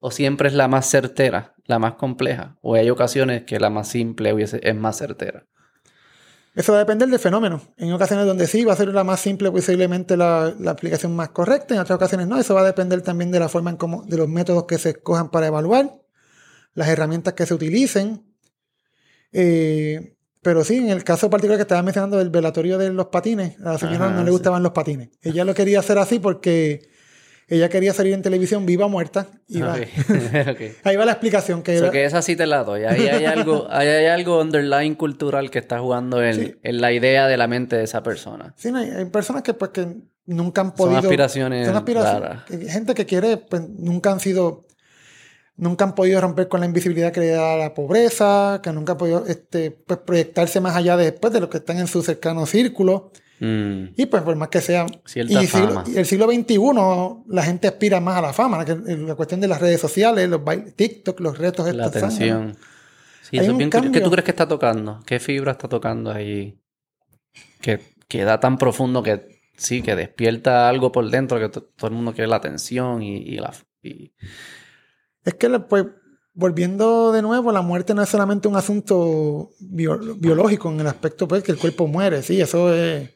O 0.00 0.10
siempre 0.10 0.48
es 0.48 0.54
la 0.54 0.66
más 0.66 0.90
certera, 0.90 1.54
la 1.66 1.78
más 1.78 1.94
compleja. 1.94 2.56
O 2.60 2.74
hay 2.74 2.90
ocasiones 2.90 3.44
que 3.44 3.60
la 3.60 3.70
más 3.70 3.86
simple 3.86 4.34
es 4.40 4.74
más 4.74 4.98
certera. 4.98 5.46
Eso 6.54 6.72
va 6.72 6.78
a 6.78 6.82
depender 6.82 7.08
del 7.08 7.18
fenómeno. 7.18 7.60
En 7.76 7.92
ocasiones 7.92 8.26
donde 8.26 8.46
sí 8.46 8.64
va 8.64 8.74
a 8.74 8.76
ser 8.76 8.88
la 8.88 9.02
más 9.02 9.20
simple, 9.20 9.50
posiblemente 9.50 10.16
la, 10.16 10.54
la, 10.58 10.70
aplicación 10.70 11.14
más 11.16 11.30
correcta, 11.30 11.74
en 11.74 11.80
otras 11.80 11.96
ocasiones 11.96 12.28
no. 12.28 12.38
Eso 12.38 12.54
va 12.54 12.60
a 12.60 12.64
depender 12.64 13.02
también 13.02 13.32
de 13.32 13.40
la 13.40 13.48
forma 13.48 13.70
en 13.70 13.76
cómo, 13.76 14.04
de 14.04 14.16
los 14.16 14.28
métodos 14.28 14.64
que 14.64 14.78
se 14.78 14.90
escojan 14.90 15.30
para 15.30 15.48
evaluar, 15.48 16.00
las 16.74 16.88
herramientas 16.88 17.34
que 17.34 17.44
se 17.44 17.54
utilicen. 17.54 18.24
Eh, 19.32 20.16
pero 20.42 20.62
sí, 20.62 20.76
en 20.76 20.90
el 20.90 21.02
caso 21.02 21.28
particular 21.28 21.58
que 21.58 21.62
estaba 21.62 21.82
mencionando 21.82 22.18
del 22.18 22.30
velatorio 22.30 22.78
de 22.78 22.90
los 22.90 23.06
patines, 23.06 23.58
a 23.60 23.72
la 23.72 23.78
señora 23.78 24.10
no 24.10 24.22
le 24.22 24.30
gustaban 24.30 24.62
los 24.62 24.72
patines. 24.72 25.08
Ella 25.22 25.44
lo 25.44 25.54
quería 25.54 25.80
hacer 25.80 25.98
así 25.98 26.20
porque 26.20 26.88
ella 27.54 27.68
quería 27.68 27.92
salir 27.92 28.12
en 28.12 28.22
televisión 28.22 28.66
viva 28.66 28.86
o 28.86 28.88
muerta. 28.88 29.28
Ahí 30.84 30.96
va 30.96 31.04
la 31.04 31.12
explicación. 31.12 31.62
Que, 31.62 31.90
que 31.90 32.04
esa 32.04 32.22
sí 32.22 32.36
te 32.36 32.46
la 32.46 32.64
doy. 32.64 32.84
Ahí 32.84 33.06
hay 33.06 33.24
algo, 33.24 33.66
hay 33.70 34.06
algo 34.06 34.40
underline 34.40 34.94
cultural 34.94 35.50
que 35.50 35.58
está 35.58 35.78
jugando 35.78 36.22
en, 36.22 36.56
la 36.62 36.92
idea 36.92 37.26
de 37.26 37.36
la 37.36 37.46
mente 37.46 37.76
de 37.76 37.84
esa 37.84 38.02
persona. 38.02 38.54
Sí, 38.56 38.70
hay, 38.74 39.04
personas 39.06 39.42
que, 39.42 39.54
pues, 39.54 39.70
que 39.70 39.86
nunca 40.26 40.60
han 40.60 40.74
podido... 40.74 40.96
Son 40.96 41.06
aspiraciones, 41.06 41.66
son 41.66 41.76
aspiraciones 41.76 42.40
Gente 42.70 42.94
que 42.94 43.06
quiere, 43.06 43.36
pues 43.36 43.62
nunca 43.68 44.12
han 44.12 44.20
sido... 44.20 44.66
Nunca 45.56 45.84
han 45.84 45.94
podido 45.94 46.20
romper 46.20 46.48
con 46.48 46.58
la 46.58 46.66
invisibilidad 46.66 47.12
que 47.12 47.20
le 47.20 47.28
da 47.28 47.56
la 47.56 47.74
pobreza, 47.74 48.60
que 48.60 48.72
nunca 48.72 48.92
han 48.92 48.98
podido 48.98 49.24
este, 49.26 49.70
pues, 49.70 50.00
proyectarse 50.00 50.60
más 50.60 50.74
allá 50.74 50.96
de, 50.96 51.12
después 51.12 51.32
de 51.32 51.38
los 51.38 51.48
que 51.48 51.58
están 51.58 51.78
en 51.78 51.86
su 51.86 52.02
cercano 52.02 52.44
círculo. 52.44 53.12
Mm. 53.40 53.94
Y 53.96 54.06
pues 54.06 54.22
por 54.22 54.36
más 54.36 54.48
que 54.48 54.60
sea... 54.60 54.86
y, 55.14 55.20
el 55.20 56.06
siglo 56.06 56.26
XXI 56.30 56.58
la 57.28 57.42
gente 57.42 57.68
aspira 57.68 58.00
más 58.00 58.18
a 58.18 58.22
la 58.22 58.32
fama, 58.32 58.64
la 58.64 59.14
cuestión 59.14 59.40
de 59.40 59.48
las 59.48 59.60
redes 59.60 59.80
sociales, 59.80 60.28
los 60.28 60.40
TikTok, 60.76 61.20
los 61.20 61.38
retos. 61.38 61.72
La 61.74 61.86
atención. 61.86 62.56
Sí, 63.22 63.38
eso 63.38 63.54
bien 63.54 63.70
¿Qué 63.70 64.00
tú 64.00 64.10
crees 64.10 64.24
que 64.24 64.30
está 64.30 64.46
tocando? 64.46 65.00
¿Qué 65.06 65.18
fibra 65.18 65.52
está 65.52 65.68
tocando 65.68 66.12
ahí? 66.12 66.58
Que, 67.60 67.80
que 68.06 68.24
da 68.24 68.38
tan 68.38 68.58
profundo 68.58 69.02
que 69.02 69.40
sí, 69.56 69.82
que 69.82 69.96
despierta 69.96 70.68
algo 70.68 70.92
por 70.92 71.10
dentro, 71.10 71.38
que 71.38 71.48
todo 71.48 71.88
el 71.88 71.94
mundo 71.94 72.12
quiere 72.12 72.28
la 72.28 72.36
atención 72.36 73.02
y, 73.02 73.36
la... 73.36 73.52
Es 73.82 75.34
que 75.34 75.48
pues 75.60 75.86
volviendo 76.34 77.12
de 77.12 77.22
nuevo, 77.22 77.52
la 77.52 77.62
muerte 77.62 77.94
no 77.94 78.02
es 78.02 78.08
solamente 78.08 78.48
un 78.48 78.56
asunto 78.56 79.50
biológico 79.60 80.70
en 80.70 80.80
el 80.80 80.86
aspecto 80.86 81.28
pues 81.28 81.42
que 81.42 81.52
el 81.52 81.58
cuerpo 81.58 81.86
muere, 81.86 82.22
sí, 82.22 82.40
eso 82.40 82.74
es 82.74 83.10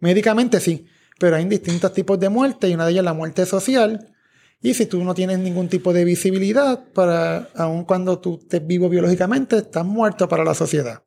Médicamente 0.00 0.60
sí, 0.60 0.86
pero 1.18 1.36
hay 1.36 1.44
distintos 1.46 1.92
tipos 1.92 2.18
de 2.20 2.28
muerte 2.28 2.68
y 2.68 2.74
una 2.74 2.84
de 2.84 2.92
ellas 2.92 3.00
es 3.02 3.04
la 3.04 3.14
muerte 3.14 3.46
social. 3.46 4.12
Y 4.60 4.74
si 4.74 4.86
tú 4.86 5.02
no 5.04 5.14
tienes 5.14 5.38
ningún 5.38 5.68
tipo 5.68 5.92
de 5.92 6.04
visibilidad, 6.04 6.84
para, 6.92 7.48
aun 7.54 7.84
cuando 7.84 8.18
tú 8.18 8.38
estés 8.42 8.66
vivo 8.66 8.88
biológicamente, 8.88 9.58
estás 9.58 9.84
muerto 9.84 10.28
para 10.28 10.44
la 10.44 10.54
sociedad. 10.54 11.02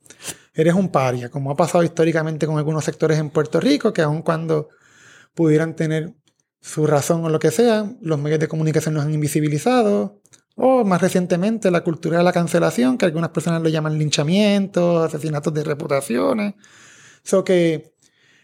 Eres 0.54 0.74
un 0.74 0.90
paria, 0.90 1.30
como 1.30 1.52
ha 1.52 1.56
pasado 1.56 1.84
históricamente 1.84 2.46
con 2.46 2.58
algunos 2.58 2.84
sectores 2.84 3.18
en 3.18 3.30
Puerto 3.30 3.60
Rico, 3.60 3.94
que 3.94 4.02
aun 4.02 4.22
cuando 4.22 4.70
pudieran 5.34 5.76
tener 5.76 6.14
su 6.62 6.86
razón 6.86 7.24
o 7.24 7.30
lo 7.30 7.40
que 7.40 7.52
sea, 7.52 7.92
los 8.02 8.20
medios 8.20 8.40
de 8.40 8.48
comunicación 8.48 8.96
los 8.96 9.04
han 9.04 9.14
invisibilizado. 9.14 10.22
O 10.56 10.84
más 10.84 11.02
recientemente 11.02 11.72
la 11.72 11.86
cultura 11.86 12.18
de 12.18 12.24
la 12.24 12.34
cancelación, 12.34 12.98
que 12.98 13.06
algunas 13.06 13.30
personas 13.30 13.62
lo 13.62 13.70
llaman 13.70 13.98
linchamientos, 13.98 15.06
asesinatos 15.06 15.54
de 15.54 15.64
reputaciones. 15.64 16.56
Eso 17.26 17.46
que 17.46 17.94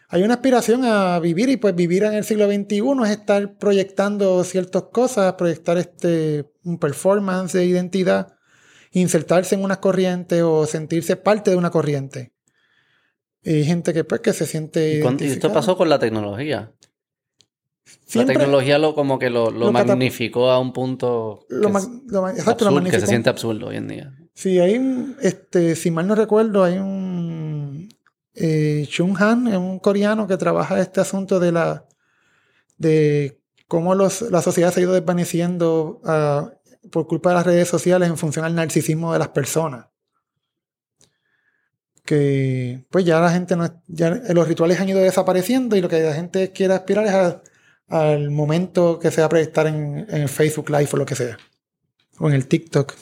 hay 0.08 0.24
una 0.24 0.36
aspiración 0.36 0.86
a 0.86 1.20
vivir 1.20 1.49
y 1.49 1.58
pues 1.58 1.76
vivir 1.76 2.03
en 2.03 2.14
el 2.14 2.24
siglo 2.24 2.45
XXI 2.45 2.82
es 3.03 3.10
estar 3.10 3.58
proyectando 3.58 4.43
ciertas 4.43 4.84
cosas, 4.84 5.34
proyectar 5.34 5.78
este, 5.78 6.51
un 6.64 6.78
performance 6.78 7.53
de 7.53 7.66
identidad, 7.66 8.36
insertarse 8.91 9.56
en 9.56 9.64
una 9.64 9.80
corriente 9.80 10.43
o 10.43 10.66
sentirse 10.66 11.16
parte 11.16 11.51
de 11.51 11.58
una 11.58 11.72
corriente. 11.72 12.34
Y 13.43 13.64
gente 13.64 13.93
que 13.93 14.03
pues 14.03 14.22
que 14.22 14.34
se 14.34 14.45
siente... 14.45 15.03
¿Y 15.20 15.26
esto 15.26 15.51
pasó 15.51 15.78
con 15.78 15.89
la 15.89 15.99
tecnología? 15.99 16.72
la 18.14 18.26
tecnología 18.26 18.80
lo 18.80 18.95
como 18.95 19.20
que 19.20 19.30
lo, 19.30 19.51
magnificó 19.72 20.49
a 20.49 20.60
un 20.60 20.74
punto 20.74 21.45
que, 21.49 22.91
que 22.91 22.99
se 22.99 23.08
siente 23.08 23.30
absurdo 23.30 23.68
hoy 23.68 23.78
en 23.78 23.88
día. 23.88 24.14
Sí, 24.34 24.60
hay 24.60 24.78
un, 24.78 25.16
este, 25.22 25.76
si 25.76 25.91
mal 25.91 26.08
no 26.08 26.16
recuerdo, 26.16 26.64
hay 26.64 26.78
un 26.78 27.45
eh, 28.36 28.88
Chung 28.89 29.15
Han 29.17 29.47
es 29.47 29.57
un 29.57 29.79
coreano 29.79 30.27
que 30.27 30.38
trabaja 30.38 30.79
este 30.79 31.01
asunto 31.01 31.39
de 31.39 31.51
la 31.51 31.86
de 32.77 33.41
cómo 33.67 33.95
los, 33.95 34.21
la 34.23 34.41
sociedad 34.41 34.71
se 34.73 34.81
ha 34.81 34.83
ido 34.83 34.93
desvaneciendo 34.93 36.01
ah, 36.03 36.51
por 36.91 37.07
culpa 37.07 37.29
de 37.29 37.36
las 37.36 37.45
redes 37.45 37.67
sociales 37.67 38.09
en 38.09 38.17
función 38.17 38.45
al 38.45 38.55
narcisismo 38.55 39.13
de 39.13 39.19
las 39.19 39.29
personas. 39.29 39.88
Que 42.03 42.86
pues 42.91 43.03
ya 43.05 43.19
la 43.19 43.31
gente 43.31 43.55
no 43.55 43.81
ya 43.88 44.11
los 44.11 44.47
rituales 44.47 44.79
han 44.79 44.89
ido 44.89 44.99
desapareciendo 44.99 45.75
y 45.75 45.81
lo 45.81 45.89
que 45.89 46.01
la 46.01 46.13
gente 46.13 46.51
quiere 46.51 46.75
aspirar 46.75 47.05
es 47.07 47.36
al 47.88 48.29
momento 48.29 48.99
que 48.99 49.09
se 49.09 49.21
va 49.21 49.27
a 49.27 49.29
proyectar 49.29 49.65
en, 49.65 50.05
en 50.09 50.27
Facebook 50.27 50.69
Live 50.69 50.89
o 50.93 50.97
lo 50.97 51.05
que 51.05 51.15
sea. 51.15 51.38
O 52.19 52.27
en 52.27 52.36
el 52.36 52.47
TikTok. 52.47 52.93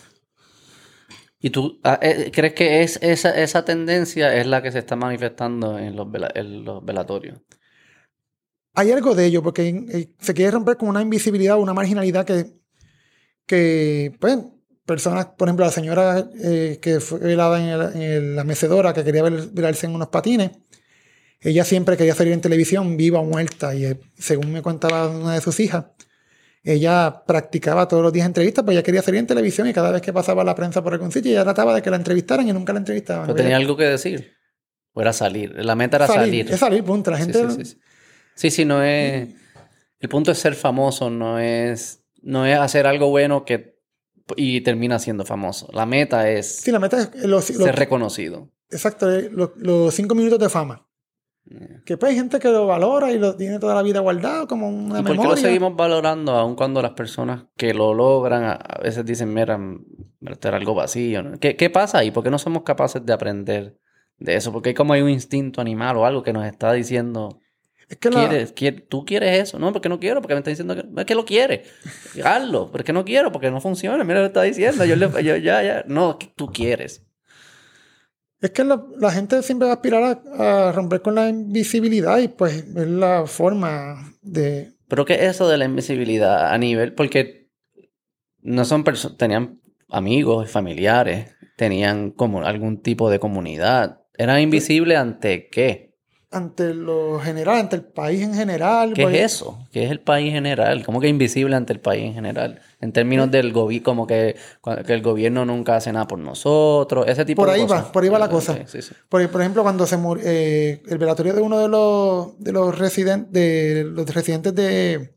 ¿Y 1.46 1.50
tú 1.50 1.82
ah, 1.84 2.00
eh, 2.02 2.32
crees 2.34 2.54
que 2.54 2.84
es 2.84 2.98
esa, 3.02 3.66
tendencia 3.66 4.34
es 4.34 4.48
la 4.48 4.64
que 4.64 4.72
se 4.72 4.80
está 4.80 4.96
manifestando 4.96 5.78
en 5.78 5.94
los, 5.94 6.10
velatorios? 6.10 7.42
Hay 8.74 8.92
algo 8.92 9.14
de 9.14 9.26
ello, 9.26 9.44
porque 9.44 9.68
eh, 9.68 10.16
se 10.22 10.34
quiere 10.34 10.52
romper 10.52 10.78
con 10.78 10.88
una 10.88 11.02
invisibilidad 11.02 11.60
una 11.60 11.74
marginalidad 11.74 12.26
que, 12.26 12.46
que 13.46 14.16
pues, 14.22 14.38
personas, 14.86 15.26
por 15.38 15.50
ejemplo, 15.50 15.66
la 15.66 15.72
señora 15.74 16.30
eh, 16.42 16.80
que 16.82 17.02
fue 17.02 17.20
velada 17.20 17.92
en, 17.92 18.02
en 18.02 18.36
la 18.38 18.46
mecedora 18.46 18.94
que 18.94 19.04
quería 19.04 19.24
velarse 19.24 19.86
en 19.86 19.96
unos 19.96 20.08
patines, 20.08 20.52
ella 21.42 21.66
siempre 21.66 21.98
quería 21.98 22.16
salir 22.16 22.32
en 22.32 22.40
televisión 22.40 22.96
viva 22.96 23.20
o 23.20 23.26
muerta 23.26 23.76
y 23.76 24.00
según 24.18 24.54
me 24.54 24.62
contaba 24.62 25.10
una 25.10 25.34
de 25.34 25.42
sus 25.42 25.60
hijas, 25.60 25.88
ella 26.64 27.24
practicaba 27.28 27.88
todos 27.88 28.02
los 28.04 28.14
días 28.14 28.26
entrevistas, 28.26 28.64
pues 28.64 28.76
ella 28.76 28.84
quería 28.84 29.02
salir 29.02 29.20
en 29.20 29.28
televisión 29.28 29.68
y 29.68 29.74
cada 29.74 29.92
vez 29.92 30.02
que 30.02 30.14
pasaba 30.14 30.44
la 30.44 30.56
prensa 30.56 30.82
por 30.82 30.94
algún 30.94 31.12
sitio, 31.12 31.32
ella 31.32 31.44
trataba 31.44 31.76
de 31.76 31.82
que 31.82 31.90
la 31.90 31.98
entrevistaran 31.98 32.48
y 32.48 32.54
nunca 32.54 32.72
la 32.74 32.80
entrevistaban. 32.80 33.30
¿O 33.30 33.36
tenía 33.36 33.58
algo 33.58 33.76
que 33.76 33.84
decir? 33.86 34.34
¿O 34.94 35.02
era 35.02 35.12
salir? 35.12 35.54
La 35.64 35.76
meta 35.76 35.98
era 35.98 36.08
salir. 36.08 36.52
Es 36.52 36.60
salir, 36.60 36.84
punto. 36.84 37.12
La 37.12 37.18
gente... 37.18 37.38
sí, 37.38 37.56
sí, 37.58 37.66
sí. 37.66 37.80
Sí, 38.36 38.50
sí, 38.52 38.66
no 38.66 38.82
es... 38.84 39.30
El 40.00 40.10
punto 40.10 40.32
es 40.32 40.38
ser 40.40 40.56
famoso, 40.56 41.10
no 41.10 41.40
es... 41.40 42.04
No 42.22 42.46
es 42.46 42.58
hacer 42.58 42.88
algo 42.88 43.10
bueno 43.10 43.44
que... 43.46 43.80
Y 44.38 44.62
termina 44.62 45.00
siendo 45.00 45.26
famoso. 45.26 45.70
La 45.74 45.86
meta 45.86 46.30
es 46.30 46.58
Sí, 46.62 46.72
la 46.72 46.80
meta 46.80 47.02
es 47.02 47.26
los, 47.26 47.50
los- 47.50 47.64
ser 47.66 47.76
reconocido. 47.76 48.50
exacto, 48.72 49.12
eh, 49.14 49.30
los, 49.32 49.52
los 49.58 49.94
cinco 49.94 50.16
minutos 50.16 50.40
de 50.40 50.48
fama. 50.50 50.88
Que 51.86 51.98
pues 51.98 52.12
hay 52.12 52.16
gente 52.16 52.40
que 52.40 52.50
lo 52.50 52.66
valora 52.66 53.12
y 53.12 53.20
lo 53.20 53.36
tiene 53.36 53.60
toda 53.60 53.76
la 53.76 53.82
vida 53.84 54.00
guardado 54.00 54.48
como 54.48 54.70
una 54.70 55.00
¿Y 55.00 55.04
por 55.04 55.18
qué 55.18 55.24
lo 55.28 55.38
seguimos 55.38 55.76
valorando 55.76 56.32
aun 56.34 56.56
cuando 56.56 56.82
las 56.82 56.92
personas 56.92 57.46
que 57.58 57.74
lo 57.74 57.94
logran 57.94 58.44
a, 58.44 58.60
veces 58.82 59.06
dicen, 59.06 59.34
mira, 59.34 59.58
mm, 59.58 59.86
era 60.42 60.58
algo 60.58 60.74
vacío? 60.74 61.22
¿no? 61.24 61.40
¿Qué, 61.40 61.56
¿Qué 61.56 61.70
pasa 61.70 62.00
ahí? 62.00 62.12
¿Por 62.12 62.24
qué 62.24 62.30
no 62.32 62.40
somos 62.40 62.64
capaces 62.64 63.06
de 63.06 63.14
aprender 63.14 63.78
de 64.18 64.36
eso? 64.36 64.52
Porque 64.52 64.70
hay 64.70 64.76
como 64.76 64.94
hay 64.94 65.02
un 65.02 65.10
instinto 65.10 65.62
animal 65.62 65.98
o 65.98 66.06
algo 66.06 66.24
que 66.24 66.34
nos 66.34 66.46
está 66.46 66.72
diciendo, 66.74 67.40
Es 67.88 67.98
que 67.98 68.10
la- 68.10 68.28
¿quieres, 68.28 68.54
quiere- 68.54 68.82
¿tú 68.82 69.06
quieres 69.06 69.40
eso? 69.40 69.60
No, 69.60 69.72
porque 69.74 69.90
no 69.90 70.00
quiero, 70.00 70.22
porque 70.22 70.34
me 70.34 70.40
está 70.40 70.50
diciendo 70.50 70.76
que, 70.76 70.86
es 71.02 71.06
que 71.06 71.16
lo 71.16 71.26
quiere. 71.26 71.64
Hazlo, 72.24 72.72
porque 72.72 72.94
no 72.94 73.06
quiero, 73.06 73.32
porque 73.32 73.52
no 73.52 73.62
funciona. 73.62 74.04
Mira 74.04 74.20
lo 74.20 74.24
que 74.24 74.28
está 74.28 74.42
diciendo. 74.44 74.86
Yo, 74.86 74.96
le, 74.96 75.08
yo 75.24 75.36
ya, 75.38 75.62
ya. 75.62 75.84
No, 75.88 76.12
es 76.12 76.16
que 76.18 76.34
tú 76.36 76.48
quieres. 76.48 77.06
Es 78.44 78.52
que 78.52 78.66
la, 78.66 79.10
gente 79.10 79.42
siempre 79.42 79.68
va 79.68 79.72
a 79.72 79.76
aspirar 79.76 80.22
a, 80.38 80.74
romper 80.74 81.02
con 81.02 81.16
la 81.16 81.30
invisibilidad 81.30 82.18
y 82.20 82.28
pues 82.28 82.66
es 82.76 82.88
la 82.88 83.26
forma 83.26 84.14
de... 84.22 84.74
Pero 84.90 85.06
¿qué 85.06 85.14
es 85.14 85.22
eso 85.22 85.48
de 85.48 85.58
la 85.58 85.64
invisibilidad 85.64 86.52
a 86.52 86.58
nivel? 86.58 86.94
Porque 86.94 87.50
no 88.42 88.66
son 88.66 88.84
personas, 88.84 89.18
tenían 89.18 89.62
amigos 89.88 90.52
familiares, 90.52 91.34
tenían 91.56 92.12
como 92.12 92.44
algún 92.44 92.82
tipo 92.82 93.10
de 93.10 93.20
comunidad. 93.20 94.02
¿Eran 94.18 94.42
invisibles 94.42 94.98
ante 94.98 95.48
qué? 95.48 95.93
Ante 96.34 96.74
lo 96.74 97.20
general, 97.20 97.58
ante 97.60 97.76
el 97.78 97.84
país 97.84 98.22
en 98.22 98.34
general. 98.34 98.94
¿Qué 98.94 99.04
es 99.04 99.34
eso? 99.34 99.60
¿Qué 99.72 99.86
es 99.86 99.92
el 99.92 100.00
país 100.00 100.34
general? 100.34 100.84
¿Cómo 100.86 101.00
que 101.00 101.08
invisible 101.08 101.56
ante 101.56 101.74
el 101.74 101.80
país 101.80 102.04
en 102.06 102.14
general? 102.14 102.60
En 102.82 102.92
términos 102.92 103.32
del 103.32 103.54
gobierno, 103.54 103.84
como 103.86 104.08
que, 104.08 104.36
que 104.86 104.94
el 104.94 105.02
gobierno 105.02 105.46
nunca 105.46 105.76
hace 105.78 105.94
nada 105.94 106.08
por 106.08 106.20
nosotros, 106.20 107.06
ese 107.08 107.24
tipo 107.26 107.42
Por 107.44 107.50
de 107.50 107.56
ahí 107.56 107.62
cosas. 107.62 107.86
va, 107.86 107.92
por 107.92 108.04
ahí 108.04 108.10
va 108.10 108.20
la 108.20 108.30
cosa. 108.30 108.58
sí, 108.66 108.82
sí. 108.82 108.94
Por, 109.08 109.30
por 109.30 109.42
ejemplo, 109.42 109.64
cuando 109.64 109.86
se 109.86 109.98
murió 109.98 110.24
el 110.26 110.98
velatorio 110.98 111.34
de 111.34 111.42
uno 111.42 111.60
de 111.60 111.68
los 111.70 112.38
de 112.40 112.52
los 112.52 112.78
residentes 112.78 113.32
de 113.32 113.84
los 113.86 114.14
residentes 114.14 114.54
de 114.56 115.16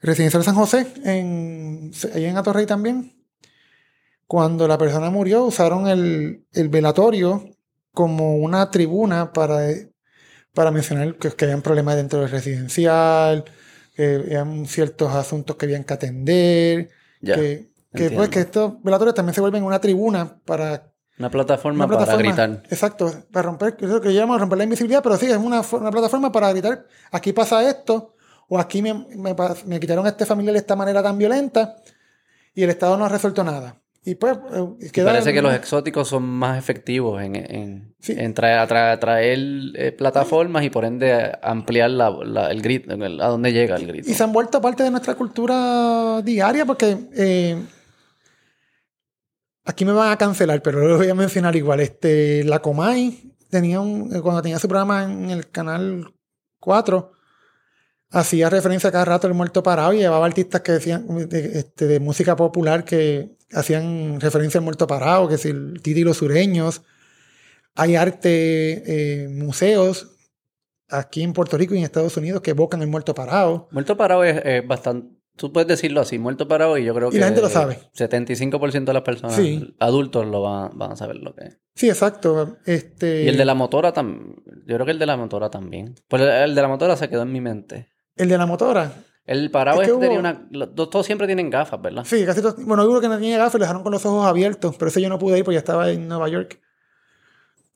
Residencial 0.00 0.44
San 0.44 0.54
José, 0.54 0.86
en, 1.04 1.90
ahí 2.14 2.24
en 2.26 2.36
Atorrey 2.36 2.66
también, 2.66 3.12
cuando 4.26 4.68
la 4.68 4.76
persona 4.78 5.10
murió, 5.10 5.44
usaron 5.44 5.88
el, 5.88 6.44
el 6.52 6.68
velatorio 6.68 7.44
como 7.96 8.36
una 8.36 8.70
tribuna 8.70 9.32
para, 9.32 9.70
para 10.52 10.70
mencionar 10.70 11.14
que, 11.16 11.30
que 11.30 11.44
habían 11.46 11.62
problemas 11.62 11.96
dentro 11.96 12.20
del 12.20 12.30
residencial, 12.30 13.44
que 13.94 14.16
habían 14.16 14.66
ciertos 14.66 15.14
asuntos 15.14 15.56
que 15.56 15.64
habían 15.64 15.82
que 15.82 15.94
atender, 15.94 16.90
Ya, 17.22 17.36
que, 17.36 17.70
que, 17.94 18.10
pues, 18.10 18.28
que 18.28 18.40
estos 18.40 18.82
velatorios 18.82 19.14
también 19.14 19.34
se 19.34 19.40
vuelven 19.40 19.64
una 19.64 19.80
tribuna 19.80 20.38
para 20.44 20.92
Una 21.18 21.30
plataforma, 21.30 21.86
una 21.86 21.98
para 21.98 22.16
gritar. 22.18 22.62
Exacto, 22.68 23.10
para 23.32 23.44
romper, 23.44 23.78
eso 23.80 23.98
que 24.02 24.12
llamamos 24.12 24.40
romper 24.42 24.58
la 24.58 24.64
invisibilidad, 24.64 25.02
pero 25.02 25.16
sí, 25.16 25.24
es 25.24 25.38
una, 25.38 25.62
una 25.72 25.90
plataforma 25.90 26.30
para 26.30 26.50
gritar, 26.50 26.84
aquí 27.10 27.32
pasa 27.32 27.66
esto, 27.66 28.14
o 28.46 28.58
aquí 28.58 28.82
me, 28.82 28.92
me, 28.92 29.34
me 29.64 29.80
quitaron 29.80 30.04
a 30.04 30.10
este 30.10 30.26
familiar 30.26 30.52
de 30.52 30.58
esta 30.60 30.76
manera 30.76 31.02
tan 31.02 31.16
violenta, 31.16 31.76
y 32.54 32.62
el 32.62 32.68
Estado 32.68 32.98
no 32.98 33.06
ha 33.06 33.08
resuelto 33.08 33.42
nada. 33.42 33.80
Y 34.08 34.14
pues, 34.14 34.38
eh, 34.54 34.90
queda- 34.92 35.06
parece 35.10 35.32
que 35.32 35.42
los 35.42 35.52
exóticos 35.52 36.06
son 36.08 36.22
más 36.22 36.56
efectivos 36.58 37.20
en, 37.22 37.34
en, 37.34 37.94
Sí. 37.98 38.14
en 38.16 38.32
traer, 38.34 38.60
atra- 38.60 38.98
traer, 39.00 39.38
eh, 39.74 39.90
plataformas 39.90 40.62
y 40.64 40.70
por 40.70 40.84
ende 40.84 41.32
ampliar 41.42 41.90
la, 41.90 42.10
la- 42.24 42.50
el 42.52 42.62
grito, 42.62 42.94
el- 42.94 43.20
a 43.20 43.26
dónde 43.26 43.52
llega 43.52 43.74
el 43.74 43.86
grito. 43.86 44.08
Y 44.08 44.14
se 44.14 44.22
han 44.22 44.32
vuelto 44.32 44.60
parte 44.60 44.84
de 44.84 44.90
nuestra 44.92 45.16
cultura 45.16 46.22
diaria 46.22 46.64
porque 46.64 46.96
eh, 47.16 47.60
aquí 49.64 49.84
me 49.84 49.92
van 49.92 50.12
a 50.12 50.16
cancelar, 50.18 50.62
pero 50.62 50.86
lo 50.86 50.96
voy 50.98 51.08
a 51.08 51.14
mencionar 51.14 51.56
igual. 51.56 51.80
Este, 51.80 52.44
la 52.44 52.60
Comay 52.60 53.32
tenía 53.50 53.80
un, 53.80 54.08
cuando 54.20 54.42
tenía 54.42 54.58
su 54.58 54.68
programa 54.68 55.04
en 55.04 55.30
el 55.30 55.50
canal 55.50 56.14
4, 56.60 57.10
hacía 58.10 58.48
referencia 58.50 58.90
cada 58.92 59.04
rato 59.04 59.26
al 59.26 59.34
muerto 59.34 59.62
parado 59.62 59.92
y 59.92 59.98
llevaba 59.98 60.26
artistas 60.26 60.60
que 60.62 60.72
decían 60.72 61.06
de, 61.28 61.58
este, 61.58 61.86
de 61.86 62.00
música 62.00 62.36
popular 62.36 62.84
que 62.84 63.36
hacían 63.52 64.20
referencia 64.20 64.58
al 64.58 64.64
muerto 64.64 64.86
parado, 64.86 65.28
que 65.28 65.38
si 65.38 65.48
el 65.50 65.80
Titi 65.82 66.00
y 66.00 66.04
los 66.04 66.18
sureños. 66.18 66.82
Hay 67.78 67.94
arte, 67.94 69.24
eh, 69.24 69.28
museos 69.28 70.12
aquí 70.88 71.22
en 71.22 71.32
Puerto 71.34 71.58
Rico 71.58 71.74
y 71.74 71.78
en 71.78 71.84
Estados 71.84 72.16
Unidos 72.16 72.40
que 72.40 72.52
evocan 72.52 72.80
el 72.80 72.88
muerto 72.88 73.14
parado. 73.14 73.68
Muerto 73.70 73.96
parado 73.96 74.24
es, 74.24 74.40
es 74.44 74.66
bastante... 74.66 75.14
Tú 75.36 75.52
puedes 75.52 75.68
decirlo 75.68 76.00
así, 76.00 76.18
muerto 76.18 76.48
parado, 76.48 76.78
y 76.78 76.84
yo 76.86 76.94
creo 76.94 77.08
Y 77.08 77.12
que... 77.12 77.18
la 77.18 77.26
gente 77.26 77.42
lo 77.42 77.50
sabe. 77.50 77.78
75% 77.94 78.84
de 78.86 78.92
las 78.94 79.02
personas 79.02 79.36
Sí. 79.36 79.76
adultos 79.78 80.24
lo 80.26 80.40
van, 80.40 80.70
van 80.78 80.92
a 80.92 80.96
saber 80.96 81.16
lo 81.16 81.34
que 81.34 81.44
es. 81.44 81.58
Sí, 81.74 81.90
exacto. 81.90 82.56
Este, 82.64 83.24
Y 83.24 83.28
el 83.28 83.36
de 83.36 83.44
la 83.44 83.52
motora 83.52 83.92
también. 83.92 84.36
Yo 84.66 84.76
creo 84.76 84.86
que 84.86 84.92
el 84.92 84.98
de 84.98 85.04
la 85.04 85.18
motora 85.18 85.50
también. 85.50 85.94
Pues 86.08 86.22
el 86.22 86.54
de 86.54 86.62
la 86.62 86.68
motora 86.68 86.96
se 86.96 87.10
quedó 87.10 87.20
en 87.22 87.32
mi 87.32 87.42
mente. 87.42 87.90
El 88.16 88.28
de 88.28 88.38
la 88.38 88.46
motora. 88.46 88.92
El 89.24 89.50
parado 89.50 89.82
Es 89.82 89.88
que 89.88 89.94
es 89.94 90.00
tenía 90.00 90.16
hubo- 90.16 90.20
una... 90.20 90.46
los- 90.50 90.74
todos 90.74 91.04
siempre 91.04 91.26
tienen 91.26 91.50
gafas, 91.50 91.80
¿verdad? 91.82 92.04
Sí, 92.04 92.24
casi 92.24 92.40
todos. 92.40 92.56
Bueno, 92.64 92.82
hay 92.84 92.88
uno 92.88 93.00
que 93.00 93.08
no 93.08 93.14
tenía 93.16 93.38
gafas 93.38 93.54
y 93.56 93.58
lo 93.58 93.64
dejaron 93.64 93.82
con 93.82 93.92
los 93.92 94.06
ojos 94.06 94.26
abiertos, 94.26 94.76
pero 94.78 94.88
ese 94.88 95.02
yo 95.02 95.08
no 95.08 95.18
pude 95.18 95.38
ir 95.38 95.44
porque 95.44 95.54
ya 95.56 95.60
estaba 95.60 95.90
en 95.90 96.06
Nueva 96.08 96.28
York. 96.28 96.60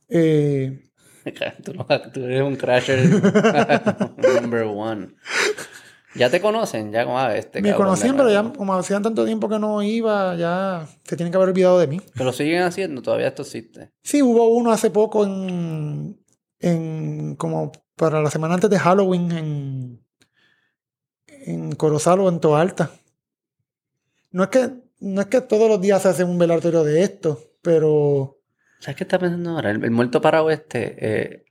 Eh, 0.09 0.84
Tú, 1.64 1.74
no- 1.74 1.86
tú 2.12 2.24
eres 2.24 2.43
un 2.43 2.57
crasher 2.57 2.99
number 4.41 4.62
one. 4.64 5.09
Ya 6.16 6.28
te 6.30 6.41
conocen, 6.41 6.91
ya 6.91 7.05
como 7.05 7.18
ah, 7.20 7.36
este 7.36 7.62
me 7.62 7.72
conocían, 7.74 8.16
pero 8.16 8.30
ya 8.30 8.43
como 8.43 8.74
hacían 8.74 9.01
tanto 9.03 9.24
tiempo 9.24 9.49
que 9.49 9.61
no 9.61 9.80
iba, 9.82 10.34
ya 10.34 10.88
se 11.05 11.14
tienen 11.16 11.30
que 11.30 11.36
haber 11.36 11.51
olvidado 11.51 11.78
de 11.78 11.86
mí. 11.86 12.01
Pero 12.14 12.24
lo 12.24 12.32
siguen 12.32 12.62
haciendo, 12.62 13.01
todavía 13.01 13.28
esto 13.28 13.43
existe. 13.43 13.93
Sí, 14.03 14.20
hubo 14.22 14.49
uno 14.49 14.72
hace 14.72 14.91
poco 14.91 15.24
en, 15.24 16.20
en 16.59 17.36
como 17.36 17.70
para 17.97 18.20
la 18.22 18.30
semana 18.30 18.55
antes 18.55 18.70
de 18.70 18.78
Halloween 18.80 19.30
en, 19.30 19.99
en 21.47 21.72
Corozal 21.72 22.20
o 22.20 22.28
en 22.28 22.41
Toalta. 22.41 22.91
No 24.32 24.45
es 24.45 24.49
que 24.51 24.70
no 25.01 25.20
es 25.22 25.26
que 25.28 25.41
todos 25.41 25.68
los 25.68 25.80
días 25.80 26.03
se 26.03 26.09
hace 26.09 26.24
un 26.24 26.38
velatorio 26.38 26.84
de 26.84 27.03
esto, 27.03 27.41
pero 27.62 28.36
¿Sabes 28.80 28.97
qué 28.97 29.05
está 29.05 29.18
pensando 29.18 29.51
ahora? 29.51 29.70
El, 29.70 29.84
el 29.84 29.91
muerto 29.91 30.20
parado 30.20 30.51
este 30.51 30.97
eh, 31.01 31.45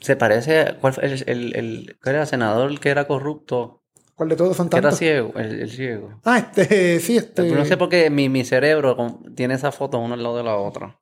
se 0.00 0.16
parece 0.16 0.60
a... 0.60 0.78
¿Cuál 0.78 0.94
el, 1.02 1.22
el, 1.26 1.56
el- 1.56 1.98
cuál 2.02 2.14
era 2.16 2.22
el 2.22 2.28
senador 2.28 2.78
que 2.80 2.88
era 2.90 3.06
corrupto? 3.06 3.82
¿cuál 4.14 4.28
de 4.30 4.36
todos 4.36 4.56
son 4.56 4.68
Que 4.68 4.76
era 4.78 4.82
tantos? 4.90 4.98
ciego, 4.98 5.32
el, 5.36 5.70
ciego. 5.70 6.20
Ah, 6.24 6.38
este, 6.38 6.98
sí, 7.00 7.16
este. 7.16 7.42
Pero 7.42 7.54
no 7.56 7.64
sé 7.64 7.76
por 7.76 7.88
qué 7.88 8.10
mi, 8.10 8.28
mi 8.28 8.44
cerebro 8.44 9.20
tiene 9.36 9.54
esa 9.54 9.70
foto 9.70 9.98
uno 9.98 10.14
al 10.14 10.22
lado 10.22 10.36
de 10.38 10.42
la 10.44 10.56
otra. 10.56 10.98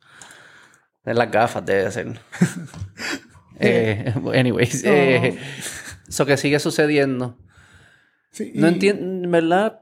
De 1.05 1.15
las 1.15 1.31
gafas 1.31 1.65
debe 1.65 1.91
ser. 1.91 2.19
eh, 3.61 4.13
anyways, 4.35 4.85
No. 4.85 4.91
eh, 4.93 5.39
eso 6.09 6.27
que 6.27 6.37
sigue 6.37 6.59
sucediendo. 6.59 7.39
Sí, 8.37 8.53
No 8.55 8.69
entiendo, 8.69 9.03
en 9.25 9.31
verdad, 9.31 9.81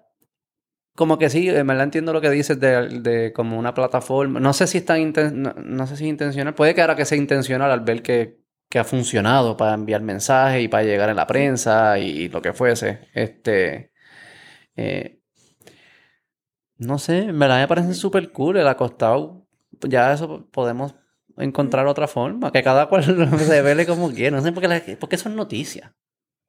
como 0.96 1.18
que 1.18 1.30
sí, 1.30 1.48
en 1.48 1.66
verdad 1.66 1.84
entiendo 1.84 2.12
lo 2.12 2.20
que 2.20 2.30
dices 2.30 2.60
de, 2.60 3.00
de 3.00 3.32
como 3.32 3.58
una 3.58 3.74
plataforma. 3.74 4.40
No 4.40 4.52
sé 4.52 4.66
si 4.66 4.78
está 4.78 4.98
inten- 4.98 5.32
no, 5.32 5.54
no 5.54 5.86
sé 5.86 5.96
si 5.96 6.04
es 6.04 6.10
intencional. 6.10 6.54
Puede 6.54 6.74
que 6.74 6.80
ahora 6.82 6.96
que 6.96 7.04
sea 7.04 7.18
intencional 7.18 7.70
al 7.70 7.80
ver 7.80 8.02
que, 8.02 8.38
que 8.70 8.78
ha 8.78 8.84
funcionado 8.84 9.56
para 9.56 9.74
enviar 9.74 10.02
mensajes 10.02 10.62
y 10.64 10.68
para 10.68 10.84
llegar 10.84 11.10
a 11.10 11.14
la 11.14 11.26
prensa 11.26 11.98
y 11.98 12.28
lo 12.28 12.40
que 12.42 12.52
fuese. 12.52 13.00
Este. 13.14 13.92
eh, 14.76 15.20
no 16.76 16.98
sé, 16.98 17.18
en 17.24 17.38
verdad 17.38 17.60
me 17.60 17.68
parece 17.68 17.94
súper 17.94 18.30
cool 18.32 18.56
el 18.56 18.66
acostado. 18.68 19.46
Ya 19.88 20.12
eso 20.12 20.48
podemos 20.50 20.94
encontrar 21.36 21.86
otra 21.86 22.08
forma. 22.08 22.52
Que 22.52 22.62
cada 22.62 22.88
cual 22.88 23.04
se 23.38 23.62
vele 23.62 23.86
como 23.86 24.10
quiera. 24.10 24.36
No 24.36 24.42
sé 24.42 24.52
por 24.52 24.62
qué, 24.62 24.68
la- 24.68 24.82
por 24.98 25.08
qué 25.08 25.16
eso 25.16 25.28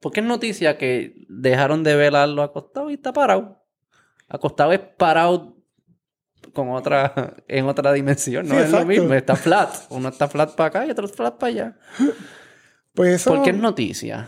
¿Por 0.00 0.12
qué 0.12 0.20
es 0.20 0.26
noticia 0.26 0.78
que 0.78 1.24
dejaron 1.28 1.82
de 1.82 1.96
velarlo 1.96 2.42
acostado 2.42 2.90
y 2.90 2.94
está 2.94 3.12
parado? 3.12 3.62
Acostado 4.28 4.72
es 4.72 4.80
parado 4.80 5.56
con 6.52 6.70
otra, 6.70 7.34
en 7.48 7.66
otra 7.66 7.92
dimensión, 7.92 8.46
no 8.48 8.54
Sí, 8.54 8.60
es 8.62 8.70
lo 8.70 8.84
mismo, 8.86 9.12
está 9.14 9.36
flat. 9.36 9.74
Uno 9.90 10.08
está 10.08 10.28
flat 10.28 10.54
para 10.54 10.68
acá 10.68 10.86
y 10.86 10.90
otro 10.90 11.08
flat 11.08 11.36
para 11.38 11.48
allá. 11.50 11.78
Pues 12.94 13.10
eso. 13.16 13.34
¿Por 13.34 13.42
qué 13.42 13.50
es 13.50 13.56
noticia? 13.58 14.26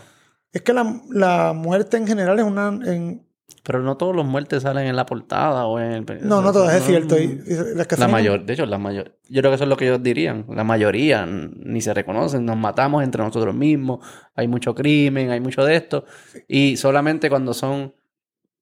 Es 0.51 0.61
que 0.61 0.73
la, 0.73 1.01
la 1.09 1.53
muerte 1.53 1.97
en 1.97 2.05
general 2.05 2.37
es 2.37 2.45
una. 2.45 2.67
en- 2.67 3.27
Pero 3.63 3.79
no 3.81 3.97
todos 3.97 4.15
los 4.15 4.25
muertes 4.25 4.63
salen 4.63 4.87
en 4.87 4.95
la 4.95 5.05
portada 5.05 5.65
o 5.65 5.79
en 5.79 5.91
el... 5.91 6.05
No, 6.27 6.41
no 6.41 6.51
todas, 6.51 6.73
es 6.75 6.83
cierto. 6.83 7.19
Y, 7.19 7.23
y 7.45 7.75
las 7.75 7.87
que 7.87 7.97
La 7.97 8.07
mayor, 8.07 8.45
de 8.45 8.53
hecho, 8.53 8.65
la 8.65 8.77
mayor. 8.77 9.17
Yo 9.29 9.41
creo 9.41 9.51
que 9.51 9.55
eso 9.55 9.63
es 9.65 9.69
lo 9.69 9.77
que 9.77 9.85
ellos 9.85 10.01
dirían. 10.01 10.45
La 10.49 10.63
mayoría 10.63 11.25
ni 11.27 11.81
se 11.81 11.93
reconocen, 11.93 12.45
nos 12.45 12.57
matamos 12.57 13.03
entre 13.03 13.23
nosotros 13.23 13.53
mismos, 13.53 13.99
hay 14.35 14.47
mucho 14.47 14.73
crimen, 14.73 15.29
hay 15.31 15.39
mucho 15.39 15.63
de 15.63 15.75
esto. 15.75 16.05
Y 16.47 16.77
solamente 16.77 17.29
cuando 17.29 17.53
son 17.53 17.93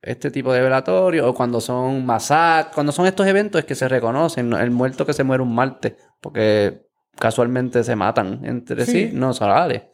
este 0.02 0.30
tipo 0.32 0.54
de 0.54 0.62
velatorios 0.62 1.26
o 1.26 1.34
cuando 1.34 1.60
son 1.62 2.06
masacres, 2.06 2.74
cuando 2.74 2.92
son 2.92 3.06
estos 3.08 3.26
eventos 3.28 3.60
es 3.60 3.66
que 3.66 3.76
se 3.76 3.88
reconocen. 3.88 4.50
¿no? 4.50 4.60
El 4.60 4.72
muerto 4.72 5.06
que 5.06 5.14
se 5.14 5.24
muere 5.24 5.42
un 5.44 5.54
martes, 5.56 5.94
porque 6.22 6.86
casualmente 7.18 7.84
se 7.84 7.96
matan 7.96 8.42
entre 8.44 8.86
sí, 8.86 8.92
Sí. 8.92 9.10
no 9.14 9.34
sale. 9.34 9.90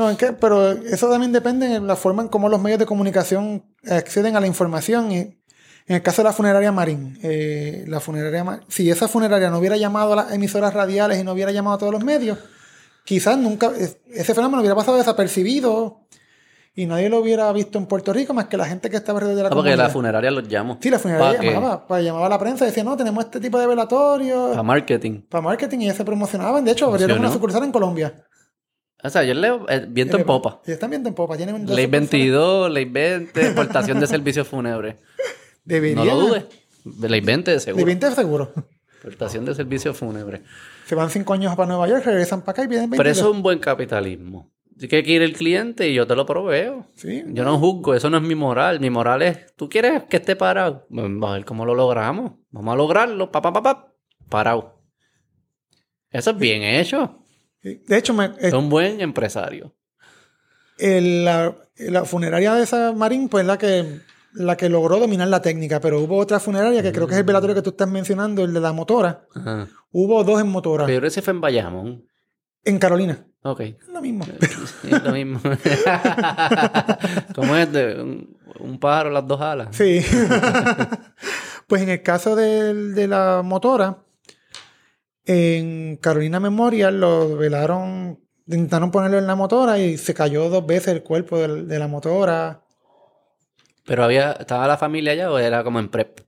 No, 0.00 0.08
es 0.10 0.16
que, 0.16 0.32
pero 0.32 0.70
eso 0.72 1.10
también 1.10 1.30
depende 1.30 1.68
de 1.68 1.80
la 1.80 1.94
forma 1.94 2.22
en 2.22 2.28
cómo 2.28 2.48
los 2.48 2.58
medios 2.60 2.78
de 2.78 2.86
comunicación 2.86 3.62
acceden 3.88 4.34
a 4.34 4.40
la 4.40 4.46
información. 4.46 5.12
Y 5.12 5.16
en 5.18 5.96
el 5.96 6.02
caso 6.02 6.22
de 6.22 6.28
la 6.28 6.32
funeraria 6.32 6.72
Marín, 6.72 7.18
eh, 7.22 7.84
la 7.86 8.00
funeraria 8.00 8.60
si 8.68 8.90
esa 8.90 9.08
funeraria 9.08 9.50
no 9.50 9.58
hubiera 9.58 9.76
llamado 9.76 10.14
a 10.14 10.16
las 10.16 10.32
emisoras 10.32 10.72
radiales 10.72 11.18
y 11.20 11.24
no 11.24 11.32
hubiera 11.32 11.52
llamado 11.52 11.76
a 11.76 11.78
todos 11.78 11.92
los 11.92 12.02
medios, 12.02 12.38
quizás 13.04 13.36
nunca 13.36 13.72
es- 13.78 13.98
ese 14.12 14.34
fenómeno 14.34 14.60
hubiera 14.60 14.74
pasado 14.74 14.96
desapercibido 14.96 16.06
y 16.74 16.86
nadie 16.86 17.08
lo 17.10 17.18
hubiera 17.18 17.52
visto 17.52 17.78
en 17.78 17.86
Puerto 17.86 18.12
Rico 18.12 18.32
más 18.32 18.46
que 18.46 18.56
la 18.56 18.64
gente 18.64 18.88
que 18.88 18.96
estaba 18.96 19.18
alrededor 19.18 19.36
de 19.36 19.42
la 19.42 19.48
Ah, 19.48 19.50
porque 19.50 19.70
comunidad. 19.70 19.86
la 19.88 19.90
funeraria 19.92 20.30
los 20.30 20.48
llamo. 20.48 20.78
sí, 20.80 20.88
la 20.88 20.98
funeraria 20.98 21.38
¿Pa 21.38 21.44
qué? 21.44 21.52
llamaba, 21.52 21.86
pues, 21.86 22.04
llamaba 22.04 22.26
a 22.26 22.28
la 22.30 22.38
prensa 22.38 22.64
y 22.64 22.68
decía, 22.68 22.84
no, 22.84 22.96
tenemos 22.96 23.24
este 23.24 23.40
tipo 23.40 23.58
de 23.58 23.66
velatorio 23.66 24.50
Para 24.50 24.62
marketing. 24.62 25.22
para 25.28 25.42
marketing 25.42 25.78
y 25.80 25.86
ya 25.86 25.94
se 25.94 26.04
promocionaban. 26.04 26.64
De 26.64 26.70
hecho, 26.70 26.86
abrieron 26.86 27.18
una 27.18 27.30
sucursal 27.32 27.64
en 27.64 27.72
Colombia. 27.72 28.14
O 29.02 29.10
sea, 29.10 29.24
yo 29.24 29.34
leo 29.34 29.66
eh, 29.68 29.86
viento 29.88 30.16
en 30.16 30.24
popa. 30.24 30.60
Y 30.66 30.72
están 30.72 30.90
viendo 30.90 31.08
en 31.08 31.14
popa. 31.14 31.36
Tienen 31.36 31.54
Ley 31.54 31.62
sucursales. 31.62 31.90
22, 31.90 32.70
ley 32.70 32.84
20, 32.84 33.40
exportación 33.40 34.00
de 34.00 34.06
servicios 34.06 34.46
fúnebres. 34.46 34.96
Deberían. 35.64 35.96
No 35.96 36.04
lo 36.04 36.20
dudes. 36.20 36.44
Ley 36.84 37.20
20 37.20 37.50
de 37.50 37.56
De 37.56 37.60
seguro. 37.60 37.86
20 37.86 38.10
seguro. 38.12 38.52
Exportación 38.92 39.44
de 39.44 39.54
servicios 39.54 39.96
fúnebres. 39.96 40.42
Se 40.86 40.94
van 40.94 41.08
cinco 41.08 41.32
años 41.32 41.54
para 41.56 41.68
Nueva 41.68 41.88
York, 41.88 42.04
regresan 42.04 42.42
para 42.42 42.52
acá 42.52 42.64
y 42.64 42.66
vienen 42.66 42.90
20. 42.90 42.96
Pero 42.98 43.10
eso 43.10 43.30
es 43.30 43.34
un 43.34 43.42
buen 43.42 43.58
capitalismo. 43.58 44.50
Que 44.78 45.02
quiere 45.02 45.26
el 45.26 45.34
cliente 45.34 45.88
y 45.88 45.94
yo 45.94 46.06
te 46.06 46.16
lo 46.16 46.24
proveo. 46.24 46.86
Sí. 46.96 47.22
Yo 47.28 47.44
no 47.44 47.58
juzgo, 47.58 47.94
eso 47.94 48.08
no 48.08 48.16
es 48.16 48.22
mi 48.22 48.34
moral. 48.34 48.80
Mi 48.80 48.88
moral 48.88 49.20
es, 49.22 49.54
¿tú 49.54 49.68
quieres 49.68 50.04
que 50.04 50.16
esté 50.16 50.36
parado? 50.36 50.86
Vamos 50.88 51.30
a 51.30 51.34
ver 51.34 51.44
cómo 51.44 51.66
lo 51.66 51.74
logramos. 51.74 52.32
Vamos 52.50 52.72
a 52.72 52.76
lograrlo. 52.76 53.30
Pa, 53.30 53.42
pa, 53.42 53.52
pa, 53.52 53.62
pa. 53.62 53.92
Parado. 54.28 54.80
Eso 56.10 56.30
es 56.30 56.38
bien 56.38 56.62
hecho. 56.62 57.19
De 57.62 57.96
hecho, 57.98 58.14
me- 58.14 58.24
eh, 58.26 58.32
Es 58.40 58.52
un 58.54 58.68
buen 58.68 59.00
empresario. 59.00 59.74
el- 60.78 61.24
la, 61.24 61.54
la 61.78 62.04
funeraria 62.04 62.54
de 62.54 62.62
esa 62.62 62.92
Marín, 62.92 63.28
pues 63.28 63.44
la 63.44 63.58
que, 63.58 64.00
la 64.32 64.56
que 64.56 64.68
logró 64.68 64.98
dominar 64.98 65.28
la 65.28 65.42
técnica, 65.42 65.80
pero 65.80 66.00
hubo 66.00 66.16
otra 66.18 66.40
funeraria 66.40 66.82
que 66.82 66.92
creo 66.92 67.06
que 67.06 67.14
es 67.14 67.18
el 67.20 67.24
velatorio 67.26 67.54
que 67.54 67.62
tú 67.62 67.70
estás 67.70 67.88
mencionando, 67.88 68.44
el 68.44 68.52
de 68.54 68.60
la 68.60 68.72
motora. 68.72 69.26
Hubo 69.92 70.24
dos 70.24 70.40
en 70.40 70.48
motora. 70.48 70.86
Pero 70.86 71.06
ese 71.06 71.20
fue 71.22 71.32
en 71.32 71.40
Bayamón. 71.40 72.04
En 72.64 72.78
Carolina. 72.78 73.26
Ok. 73.42 73.62
Lo 73.92 74.00
mismo. 74.02 74.24
Sí, 74.24 74.88
es 74.90 75.02
lo 75.02 75.12
mismo. 75.12 75.40
¿Cómo 77.34 77.56
es? 77.56 77.72
De 77.72 78.00
un, 78.02 78.36
un 78.58 78.78
pájaro 78.78 79.10
las 79.10 79.26
dos 79.26 79.40
alas. 79.40 79.68
Sí. 79.72 80.00
pues 81.66 81.82
en 81.82 81.88
el 81.88 82.02
caso 82.02 82.36
del- 82.36 82.94
de 82.94 83.06
la 83.08 83.42
motora, 83.44 83.98
en 85.24 85.96
Carolina 85.96 86.40
Memorial 86.40 87.00
lo 87.00 87.36
velaron, 87.36 88.20
intentaron 88.46 88.90
ponerlo 88.90 89.18
en 89.18 89.26
la 89.26 89.36
motora 89.36 89.78
y 89.78 89.96
se 89.98 90.14
cayó 90.14 90.48
dos 90.48 90.66
veces 90.66 90.88
el 90.88 91.02
cuerpo 91.02 91.38
de, 91.38 91.78
la 91.78 91.88
motora. 91.88 92.64
Pero 93.84 94.04
había, 94.04 94.32
¿estaba 94.32 94.66
la 94.66 94.76
familia 94.76 95.12
allá 95.12 95.30
o 95.30 95.38
era 95.38 95.64
como 95.64 95.78
en 95.78 95.88
prep? 95.88 96.20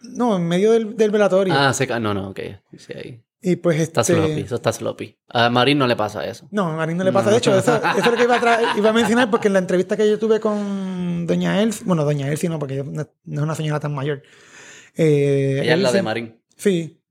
No, 0.00 0.36
en 0.36 0.46
medio 0.46 0.72
del, 0.72 0.96
del 0.96 1.10
velatorio. 1.10 1.54
Ah, 1.56 1.72
se 1.72 1.86
No, 2.00 2.12
no, 2.12 2.30
ok. 2.30 2.40
Sí, 2.76 2.92
ahí. 2.94 3.24
Y 3.44 3.56
pues 3.56 3.80
Está 3.80 4.02
este, 4.02 4.14
sloppy, 4.14 4.40
eso 4.40 4.54
está 4.54 4.72
sloppy. 4.72 5.18
A 5.28 5.50
Marín 5.50 5.76
no 5.76 5.88
le 5.88 5.96
pasa 5.96 6.24
eso. 6.24 6.46
No, 6.52 6.68
a 6.68 6.76
Marín 6.76 6.96
no 6.96 7.02
le 7.02 7.12
pasa. 7.12 7.30
De 7.30 7.38
hecho, 7.38 7.56
eso, 7.58 7.74
eso 7.76 7.98
es 7.98 8.06
lo 8.06 8.16
que 8.16 8.22
iba 8.22 8.36
a, 8.36 8.78
iba 8.78 8.90
a 8.90 8.92
mencionar 8.92 9.30
porque 9.30 9.48
en 9.48 9.54
la 9.54 9.58
entrevista 9.58 9.96
que 9.96 10.08
yo 10.08 10.16
tuve 10.16 10.38
con 10.38 11.26
Doña 11.26 11.60
Elsie, 11.60 11.84
bueno, 11.84 12.04
Doña 12.04 12.28
Elsie 12.28 12.48
no, 12.48 12.60
porque 12.60 12.84
no 12.84 13.04
no 13.24 13.40
es 13.40 13.42
una 13.42 13.56
señora 13.56 13.80
tan 13.80 13.92
mayor. 13.94 14.22
Eh, 14.94 15.60
Ella 15.62 15.74
es 15.74 15.80
la 15.80 15.90
de 15.90 16.02
Marín. 16.02 16.40
Sí. 16.56 17.01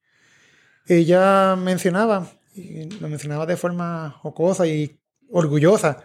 Ella 0.88 1.56
mencionaba, 1.56 2.28
y 2.56 2.90
lo 3.00 3.08
mencionaba 3.08 3.46
de 3.46 3.58
forma 3.58 4.12
jocosa 4.22 4.68
y 4.68 5.00
orgullosa, 5.30 6.04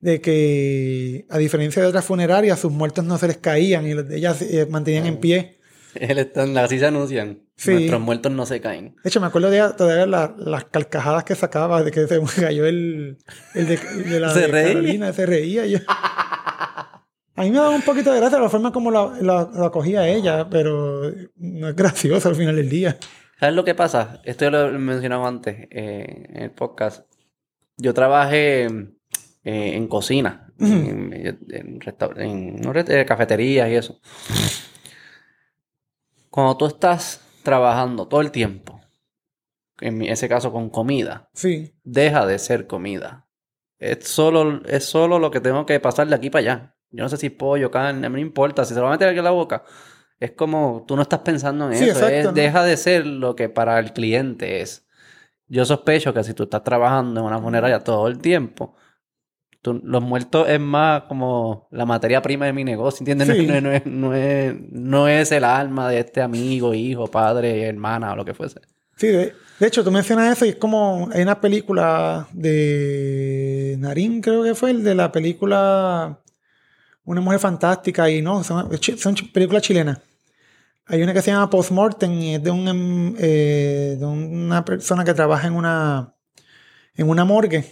de 0.00 0.20
que 0.20 1.26
a 1.28 1.38
diferencia 1.38 1.82
de 1.82 1.88
otras 1.88 2.04
funerarias, 2.04 2.60
sus 2.60 2.70
muertos 2.72 3.04
no 3.04 3.18
se 3.18 3.26
les 3.28 3.38
caían 3.38 3.86
y 3.86 3.92
ellas 4.14 4.36
se 4.38 4.60
eh, 4.62 4.66
mantenían 4.66 5.06
en 5.06 5.16
pie. 5.18 5.58
Él 5.94 6.18
está 6.18 6.44
en 6.44 6.54
la, 6.54 6.64
así 6.64 6.78
se 6.78 6.86
anuncian. 6.86 7.42
Sí. 7.56 7.72
Nuestros 7.72 8.00
muertos 8.00 8.30
no 8.30 8.46
se 8.46 8.60
caen. 8.60 8.94
De 9.02 9.08
hecho, 9.08 9.20
me 9.20 9.26
acuerdo 9.26 9.50
de 9.50 9.58
todavía 9.76 10.06
la- 10.06 10.32
las 10.38 10.64
carcajadas 10.66 11.24
que 11.24 11.34
sacaba 11.34 11.82
de 11.82 11.90
que 11.90 12.06
se 12.06 12.20
cayó 12.40 12.66
el, 12.66 13.18
el 13.54 13.66
de, 13.66 13.74
el 13.96 14.10
de 14.10 14.20
la 14.20 14.32
Se 14.32 14.40
de 14.42 14.46
reía. 14.46 14.68
Carolina, 14.68 15.12
se 15.12 15.26
reía. 15.26 15.66
yo- 15.66 15.78
A 15.88 17.42
mí 17.42 17.50
me 17.50 17.56
daba 17.56 17.70
un 17.70 17.82
poquito 17.82 18.12
de 18.12 18.20
gracia 18.20 18.38
la 18.38 18.48
forma 18.48 18.72
como 18.72 18.90
la, 18.92 19.12
la, 19.20 19.50
la 19.52 19.70
cogía 19.70 20.08
ella, 20.08 20.48
pero 20.48 21.02
no 21.36 21.68
es 21.68 21.74
gracioso 21.74 22.28
al 22.28 22.36
final 22.36 22.54
del 22.56 22.68
día. 22.68 22.96
¿Sabes 23.38 23.54
lo 23.54 23.64
que 23.64 23.74
pasa? 23.74 24.20
Esto 24.24 24.44
ya 24.46 24.50
lo 24.50 24.68
he 24.68 24.78
mencionado 24.78 25.26
antes 25.26 25.68
eh, 25.70 26.24
en 26.28 26.42
el 26.42 26.50
podcast. 26.50 27.08
Yo 27.76 27.94
trabajé 27.94 28.64
eh, 28.66 29.76
en 29.76 29.86
cocina, 29.86 30.52
en, 30.58 31.12
en, 31.48 31.78
en- 32.16 33.04
cafeterías 33.06 33.68
y 33.70 33.74
eso. 33.76 34.00
Cuando 36.30 36.56
tú 36.56 36.66
estás 36.66 37.20
trabajando 37.42 38.08
todo 38.08 38.20
el 38.20 38.30
tiempo, 38.32 38.80
en 39.80 40.02
ese 40.02 40.28
caso 40.28 40.52
con 40.52 40.70
comida, 40.70 41.30
Sí, 41.34 41.72
deja 41.84 42.26
de 42.26 42.38
ser 42.38 42.66
comida. 42.66 43.28
Es 43.78 44.08
solo, 44.08 44.62
es 44.66 44.84
solo 44.84 45.20
lo 45.20 45.30
que 45.30 45.40
tengo 45.40 45.64
que 45.64 45.78
pasar 45.78 46.08
de 46.08 46.16
aquí 46.16 46.30
para 46.30 46.40
allá. 46.40 46.74
Yo 46.90 47.04
no 47.04 47.08
sé 47.08 47.16
si 47.16 47.30
pollo, 47.30 47.70
carne, 47.70 48.08
no 48.08 48.18
importa. 48.18 48.64
Si 48.64 48.74
se 48.74 48.80
lo 48.80 48.86
va 48.86 48.90
a 48.90 48.94
meter 48.94 49.08
aquí 49.08 49.18
en 49.18 49.24
la 49.24 49.30
boca, 49.30 49.62
es 50.20 50.32
como 50.32 50.84
tú 50.86 50.96
no 50.96 51.02
estás 51.02 51.20
pensando 51.20 51.66
en 51.70 51.76
Sí, 51.78 51.84
eso. 51.84 51.98
exacto, 51.98 52.14
es- 52.16 52.24
¿no? 52.26 52.32
Deja 52.32 52.64
de 52.64 52.76
ser 52.76 53.06
lo 53.06 53.36
que 53.36 53.48
para 53.48 53.78
el 53.78 53.92
cliente 53.92 54.60
es. 54.60 54.84
Yo 55.46 55.64
sospecho 55.64 56.12
que 56.12 56.24
si 56.24 56.34
tú 56.34 56.42
estás 56.44 56.62
trabajando 56.64 57.20
en 57.20 57.26
una 57.26 57.38
funeraria 57.40 57.78
todo 57.80 58.06
el 58.08 58.18
tiempo, 58.18 58.74
tú- 59.62 59.80
los 59.84 60.02
muertos 60.02 60.48
es 60.48 60.60
más 60.60 61.02
como 61.04 61.68
la 61.70 61.86
materia 61.86 62.20
prima 62.22 62.46
de 62.46 62.52
mi 62.52 62.64
negocio, 62.64 63.00
¿entiendes? 63.06 63.28
No- 63.28 63.34
Sí. 63.34 63.46
No, 63.46 63.60
no 63.60 63.72
es, 63.72 63.86
no, 63.86 64.14
es, 64.14 64.54
no 64.70 65.08
es 65.08 65.32
el 65.32 65.44
alma 65.44 65.88
de 65.88 66.00
este 66.00 66.20
amigo, 66.20 66.74
hijo, 66.74 67.06
padre, 67.08 67.62
hermana 67.66 68.12
o 68.12 68.16
lo 68.16 68.24
que 68.24 68.34
fuese. 68.34 68.60
Sí, 68.96 69.06
de, 69.06 69.32
de 69.60 69.66
hecho, 69.66 69.82
tú 69.84 69.90
mencionas 69.92 70.36
eso 70.36 70.44
y 70.44 70.50
es 70.50 70.56
como 70.56 71.08
hay 71.12 71.22
una 71.22 71.40
película 71.40 72.26
de 72.32 73.76
Narín, 73.78 74.20
creo 74.20 74.42
que 74.42 74.54
fue 74.54 74.70
el 74.72 74.82
de 74.84 74.94
la 74.94 75.12
película 75.12 76.18
Una 77.08 77.22
mujer 77.22 77.40
fantástica 77.40 78.10
y 78.10 78.20
no, 78.20 78.44
son, 78.44 78.68
películas 79.32 79.62
chilenas. 79.62 79.98
Hay 80.84 81.02
una 81.02 81.14
que 81.14 81.22
se 81.22 81.30
llama 81.30 81.48
Postmortem 81.48 82.12
y 82.12 82.34
es 82.34 82.42
de, 82.42 82.50
un, 82.50 82.68
em, 82.68 83.14
eh, 83.18 83.96
de 83.98 84.04
una 84.04 84.62
persona 84.62 85.04
que 85.04 85.14
trabaja 85.14 85.46
en 85.46 85.54
una, 85.54 86.14
en 86.94 87.08
una 87.08 87.24
morgue. 87.24 87.64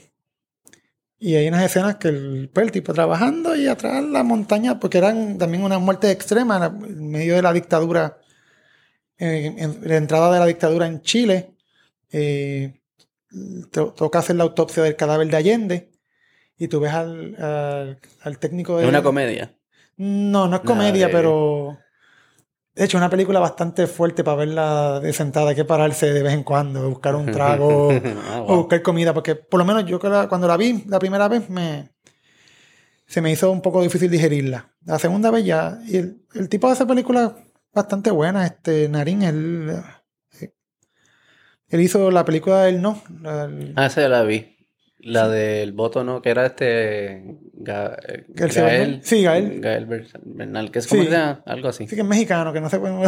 Y 1.19 1.35
hay 1.35 1.49
unas 1.49 1.65
escenas 1.65 1.97
que 1.97 2.09
el, 2.09 2.51
pues, 2.51 2.73
tipo 2.73 2.95
trabajando 2.95 3.55
y 3.55 3.67
atrás 3.67 4.03
la 4.05 4.23
montaña, 4.23 4.81
porque 4.81 4.97
eran 4.97 5.37
también 5.37 5.65
unas 5.65 5.83
muertes 5.83 6.11
extremas 6.13 6.73
en 6.73 7.11
medio 7.11 7.35
de 7.37 7.43
la 7.43 7.53
dictadura 7.53 8.19
en, 9.19 9.81
la 9.83 9.97
entrada 9.97 10.33
de 10.33 10.39
la 10.41 10.47
dictadura 10.47 10.87
en 10.87 11.03
Chile, 11.03 11.55
eh, 12.11 12.81
to- 13.71 13.93
toca 13.93 14.21
hacer 14.21 14.37
la 14.37 14.45
autopsia 14.45 14.83
del 14.83 14.97
cadáver 14.97 15.29
de 15.29 15.37
Allende 15.37 15.96
y 16.59 16.69
tú 16.69 16.81
ves 16.81 16.93
al, 16.93 17.35
al, 17.43 17.99
al 18.23 18.39
técnico 18.39 18.77
de... 18.77 18.85
Es 18.85 18.89
una 18.89 19.03
comedia. 19.03 19.55
No, 19.97 20.49
no 20.49 20.57
es 20.57 20.63
comedia, 20.63 21.07
de- 21.07 21.13
pero... 21.13 21.79
De 22.75 22.85
hecho, 22.85 22.99
es 22.99 23.01
una 23.01 23.09
película 23.09 23.41
bastante 23.41 23.87
fuerte 23.87 24.23
para 24.23 24.37
verla 24.37 25.01
de 25.01 25.11
sentada. 25.15 25.49
Hay 25.49 25.57
que 25.57 25.65
pararse 25.65 26.13
de 26.13 26.23
vez 26.23 26.35
en 26.35 26.45
cuando, 26.45 26.87
buscar 26.91 27.15
un 27.15 27.25
trago 27.33 27.89
Ah, 28.29 28.41
o 28.43 28.47
wow. 28.49 28.57
buscar 28.59 28.83
comida, 28.83 29.15
porque 29.15 29.35
por 29.35 29.59
lo 29.59 29.65
menos 29.65 29.87
yo 29.87 29.99
cuando 29.99 30.47
la 30.47 30.59
vi 30.59 30.85
la 30.87 30.99
primera 30.99 31.27
vez 31.29 31.49
me 31.49 31.91
se 33.07 33.23
me 33.23 33.31
hizo 33.31 33.51
un 33.51 33.63
poco 33.63 33.81
difícil 33.83 34.11
digerirla. 34.11 34.75
La 34.85 34.99
segunda 34.99 35.31
vez 35.31 35.45
ya, 35.47 35.79
y 35.87 35.97
el, 35.97 36.27
el 36.35 36.49
tipo 36.51 36.67
de 36.67 36.75
esa 36.75 36.87
película 36.87 37.37
bastante 37.73 38.11
buena, 38.11 38.45
este 38.45 38.89
Narín, 38.89 39.23
él, 39.23 39.73
eh, 40.41 40.53
él 41.69 41.81
hizo 41.81 42.11
la 42.11 42.25
película 42.25 42.63
del 42.65 42.83
no, 42.83 43.01
el- 43.25 43.73
Ah, 43.77 43.87
esa 43.87 44.03
ya 44.03 44.09
la 44.09 44.23
vi. 44.23 44.56
La 45.07 45.29
del 45.29 45.73
voto, 45.73 46.03
¿no? 46.05 46.21
Que 46.21 46.31
era 46.31 46.47
este... 46.47 47.39
Ga- 47.55 47.97
¿Gael? 48.29 49.01
Sí, 49.05 49.23
Gael. 49.23 49.61
Gael 49.61 49.87
Ber- 49.87 50.09
Bernal, 50.25 50.71
que 50.71 50.81
es 50.81 50.87
como 50.87 51.03
Sí. 51.05 51.09
algo 51.45 51.69
así. 51.69 51.87
sí 51.87 51.95
que 51.95 52.03
es 52.03 52.07
mexicano, 52.07 52.53
que 52.53 52.61
no 52.61 52.69
sé 52.69 52.81
cómo- 52.81 53.05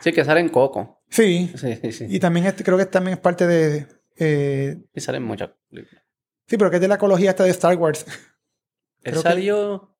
Sí, 0.00 0.12
que 0.12 0.24
sale 0.24 0.40
en 0.40 0.48
Coco. 0.48 1.02
Sí, 1.08 1.50
Sí, 1.56 1.76
sí, 1.82 1.92
sí. 1.92 2.06
y 2.08 2.18
también 2.20 2.46
este, 2.46 2.62
creo 2.64 2.76
que 2.78 2.86
también 2.86 3.14
es 3.14 3.20
parte 3.20 3.46
de 3.46 3.86
eh, 4.18 4.82
Y 4.94 5.00
sale 5.00 5.18
en 5.18 5.24
muchas 5.24 5.50
películas. 5.68 6.02
sí, 6.46 6.56
pero 6.56 6.70
que 6.70 6.76
es 6.76 6.82
de 6.82 6.88
la 6.88 6.94
ecología 6.96 7.30
esta 7.30 7.44
de 7.44 7.50
Star 7.50 7.76
Wars. 7.76 8.04
Él 8.06 9.12
Creo 9.12 9.22
que- 9.22 9.28
salió... 9.28 9.96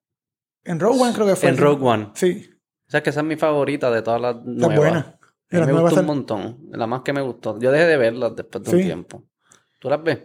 En 0.64 0.78
Rogue 0.78 1.00
One 1.00 1.12
creo 1.12 1.26
que 1.26 1.34
fue. 1.36 1.48
En 1.48 1.56
Rogue 1.56 1.84
One. 1.84 2.10
Sí. 2.14 2.48
O 2.86 2.90
sea, 2.92 3.02
que 3.02 3.10
esa 3.10 3.20
es 3.20 3.26
mi 3.26 3.34
favorita 3.36 3.90
de 3.90 4.02
todas 4.02 4.20
las 4.20 4.36
La 4.36 4.42
nuevas. 4.68 4.76
buena. 4.76 5.18
Me 5.50 5.72
gustó 5.80 6.00
un 6.00 6.06
montón. 6.06 6.58
La 6.70 6.86
más 6.86 7.02
que 7.02 7.12
me 7.12 7.20
gustó. 7.20 7.58
Yo 7.58 7.72
dejé 7.72 7.86
de 7.86 7.96
verlas 7.96 8.36
después 8.36 8.62
de 8.64 8.76
un 8.76 8.82
tiempo. 8.82 9.24
¿Tú 9.80 9.88
las 9.90 10.00
ves? 10.04 10.18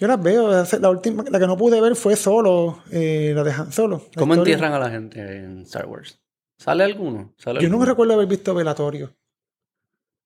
Yo 0.00 0.08
las 0.08 0.22
veo. 0.22 0.50
La 0.80 0.90
última, 0.90 1.22
la 1.30 1.38
que 1.38 1.46
no 1.46 1.56
pude 1.56 1.80
ver 1.80 1.94
fue 1.94 2.16
solo, 2.16 2.82
eh, 2.90 3.32
la 3.34 3.44
de 3.44 3.52
Han 3.52 3.70
Solo. 3.70 3.98
la 4.14 4.18
¿Cómo 4.20 4.32
historia. 4.34 4.54
entierran 4.54 4.72
a 4.72 4.78
la 4.78 4.90
gente 4.90 5.20
en 5.20 5.58
Star 5.60 5.86
Wars? 5.86 6.18
¿Sale 6.58 6.84
alguno? 6.84 7.34
¿Sale 7.36 7.60
Yo 7.60 7.68
no 7.68 7.72
me 7.76 7.82
alguno? 7.82 7.84
recuerdo 7.86 8.14
haber 8.14 8.26
visto 8.26 8.54
Velatorio. 8.54 9.14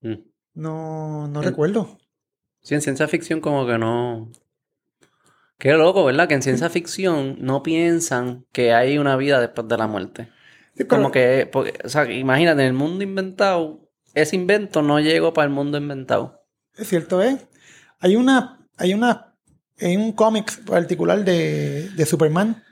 Mm. 0.01 0.15
No, 0.55 1.27
no 1.29 1.41
En- 1.41 1.49
recuerdo. 1.49 1.99
Sí, 2.63 2.75
en 2.75 2.81
ciencia 2.83 3.09
ficción 3.09 3.41
como 3.41 3.67
que 3.67 3.77
no... 3.77 4.31
Qué 5.59 5.73
loco, 5.73 6.05
¿verdad? 6.05 6.29
Que 6.29 6.35
en 6.35 6.43
ciencia 6.43 6.71
ficción 6.71 7.37
no 7.41 7.63
piensan 7.63 8.47
que 8.53 8.73
hay 8.73 8.97
una 8.99 9.17
vida 9.17 9.41
después 9.41 9.67
de 9.69 9.77
la 9.77 9.87
muerte. 9.87 10.29
Sí, 10.77 10.85
pero- 10.85 10.89
Como 10.89 11.11
que, 11.11 11.49
porque, 11.51 11.75
o 11.85 11.89
sea, 11.89 12.11
imagínate, 12.11 12.63
en 12.63 12.69
el 12.69 12.73
mundo 12.75 13.03
inventado, 13.05 13.91
ese 14.15 14.37
invento 14.37 14.83
no 14.83 15.01
llegó 15.01 15.33
para 15.33 15.47
el 15.47 15.53
mundo 15.53 15.79
inventado. 15.79 16.45
Es 16.77 16.89
cierto, 16.89 17.23
¿eh? 17.23 17.39
Hay 18.01 18.17
una, 18.17 18.67
hay 18.77 18.95
una, 18.95 19.34
hay 19.81 19.97
un 19.97 20.13
cómic 20.13 20.65
particular 20.65 21.25
de, 21.25 21.89
de 21.91 22.07
Superman, 22.07 22.63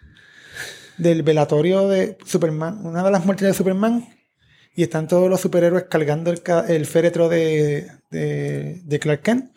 del 0.99 1.23
velatorio 1.23 1.89
de 1.89 2.19
Superman, 2.25 2.85
una 2.87 3.03
de 3.03 3.11
las 3.11 3.25
muertes 3.25 3.49
de 3.49 3.55
Superman, 3.55 4.07
y 4.75 4.83
están 4.83 5.09
todos 5.09 5.29
los 5.29 5.41
superhéroes 5.41 5.85
cargando 5.85 6.31
el, 6.31 6.43
el 6.69 6.87
féretro 6.87 7.29
de, 7.29 7.91
de, 8.11 8.81
de 8.85 8.99
Clark 8.99 9.23
Kent. 9.23 9.53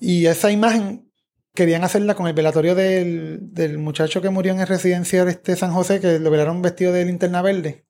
Y 0.00 0.26
esa 0.26 0.50
imagen 0.50 1.10
querían 1.54 1.84
hacerla 1.84 2.14
con 2.14 2.26
el 2.26 2.34
velatorio 2.34 2.74
del, 2.74 3.38
del 3.54 3.78
muchacho 3.78 4.20
que 4.20 4.30
murió 4.30 4.52
en 4.52 4.60
el 4.60 4.66
residencial 4.66 5.28
este 5.28 5.56
San 5.56 5.72
José, 5.72 6.00
que 6.00 6.18
lo 6.18 6.30
velaron 6.30 6.60
vestido 6.62 6.92
de 6.92 7.04
linterna 7.04 7.40
verde. 7.40 7.84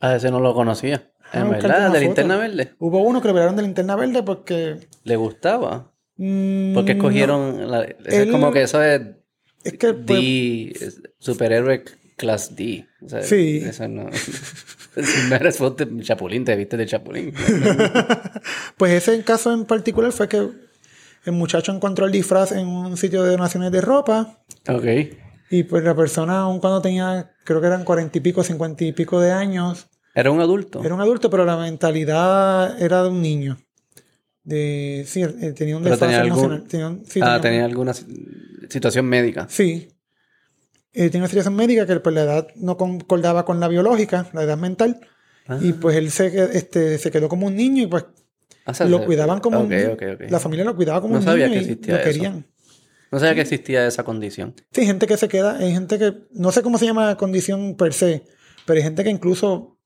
A 0.00 0.14
ese 0.16 0.30
no 0.30 0.40
lo 0.40 0.54
conocía. 0.54 1.10
Ah, 1.32 1.40
En 1.40 1.50
verdad, 1.50 1.80
de 1.80 1.88
foto. 1.88 2.00
linterna 2.00 2.36
verde. 2.36 2.74
Hubo 2.78 3.00
uno 3.02 3.20
que 3.20 3.28
lo 3.28 3.34
velaron 3.34 3.56
de 3.56 3.62
linterna 3.62 3.96
verde 3.96 4.22
porque... 4.22 4.88
Le 5.02 5.16
gustaba. 5.16 5.92
Mm, 6.16 6.74
Porque 6.74 6.94
no, 6.94 6.98
escogieron. 7.00 7.70
la- 7.70 7.82
es 7.82 8.30
como 8.30 8.52
que 8.52 8.62
eso 8.62 8.82
es 8.82 9.00
es 9.64 9.72
que 9.78 9.94
pues, 9.94 10.20
D, 10.20 10.72
es 10.80 11.02
superhéroe 11.18 11.84
class 12.16 12.54
D. 12.54 12.86
O 13.04 13.08
sea, 13.08 13.22
Sí. 13.22 13.58
Eso 13.64 13.88
no. 13.88 14.08
Me 15.28 15.36
eres 15.36 15.56
foto 15.58 15.84
de 15.84 16.02
Chapulín, 16.04 16.44
te 16.44 16.54
viste 16.54 16.76
de 16.76 16.86
Chapulín. 16.86 17.32
Pues 18.76 18.92
ese 18.92 19.22
caso 19.24 19.52
en 19.52 19.64
particular 19.64 20.12
fue 20.12 20.28
que 20.28 20.36
el 21.24 21.32
muchacho 21.32 21.72
encontró 21.72 22.06
el 22.06 22.12
disfraz 22.12 22.52
en 22.52 22.66
un 22.66 22.96
sitio 22.96 23.22
de 23.22 23.30
donaciones 23.30 23.72
de 23.72 23.80
ropa 23.80 24.42
ok. 24.68 24.84
y 25.50 25.62
pues 25.64 25.82
la 25.84 25.94
persona, 25.94 26.40
aun 26.40 26.60
cuando 26.60 26.82
tenía, 26.82 27.32
creo 27.44 27.60
que 27.60 27.66
eran 27.68 27.84
cuarenta 27.84 28.18
y 28.18 28.20
pico, 28.20 28.42
cincuenta 28.44 28.84
y 28.84 28.92
pico 28.92 29.20
de 29.20 29.32
años, 29.32 29.86
Era 30.14 30.30
un 30.30 30.40
adulto. 30.40 30.82
era 30.84 30.94
un 30.94 31.00
adulto, 31.00 31.30
pero 31.30 31.44
la 31.44 31.56
mentalidad 31.56 32.80
era 32.82 33.02
de 33.02 33.08
un 33.08 33.22
niño. 33.22 33.58
De, 34.44 35.04
sí, 35.06 35.22
eh, 35.22 35.52
tenía 35.56 35.76
un 35.76 35.82
Pero 35.82 35.94
desfase 35.96 36.12
tenía 36.12 36.20
algún- 36.20 36.38
emocional. 36.38 36.68
Tenía 36.68 36.88
un- 36.88 37.04
sí, 37.06 37.20
ah, 37.22 37.24
tenía- 37.24 37.40
tenía 37.40 37.64
alguna 37.64 37.94
si- 37.94 38.06
situación 38.68 39.06
médica. 39.06 39.46
Sí. 39.48 39.88
Eh, 40.92 41.06
tenía 41.10 41.20
una 41.22 41.28
situación 41.28 41.56
médica 41.56 41.86
que 41.86 41.98
pues, 42.00 42.14
la 42.14 42.22
edad 42.22 42.48
no 42.56 42.76
concordaba 42.76 43.44
con 43.44 43.58
la 43.58 43.68
biológica, 43.68 44.28
la 44.32 44.42
edad 44.42 44.58
mental. 44.58 45.00
Ah. 45.48 45.58
Y 45.60 45.72
pues 45.72 45.96
él 45.96 46.10
se, 46.10 46.26
este, 46.56 46.98
se 46.98 47.10
quedó 47.10 47.28
como 47.28 47.46
un 47.46 47.56
niño 47.56 47.82
y 47.82 47.86
pues 47.86 48.04
Ah, 48.66 48.72
lo 48.84 49.00
se- 49.00 49.04
cuidaban 49.06 49.40
como 49.40 49.58
un 49.60 49.66
Ok, 49.66 49.72
niño. 49.72 49.92
ok, 49.94 50.02
ok. 50.14 50.30
La 50.30 50.38
familia 50.40 50.64
lo 50.64 50.76
cuidaba 50.76 51.00
como 51.00 51.14
No 51.14 51.20
un 51.20 51.24
sabía 51.24 51.48
niño 51.48 51.60
que 51.60 51.66
y 51.66 51.70
existía 51.70 51.94
lo 51.94 52.00
eso. 52.00 52.10
querían. 52.10 52.46
No 53.10 53.18
sabía 53.18 53.34
que 53.34 53.40
existía 53.42 53.86
esa 53.86 54.04
condición. 54.04 54.54
Sí, 54.72 54.86
gente 54.86 55.06
que 55.06 55.16
se 55.16 55.28
queda, 55.28 55.56
hay 55.58 55.72
gente 55.72 55.98
que, 55.98 56.14
no 56.32 56.50
sé 56.52 56.62
cómo 56.62 56.78
se 56.78 56.84
llama 56.86 57.06
la 57.06 57.16
condición 57.16 57.76
per 57.76 57.92
se, 57.92 58.24
pero 58.66 58.76
hay 58.78 58.82
gente 58.82 59.04
que 59.04 59.10
incluso 59.10 59.78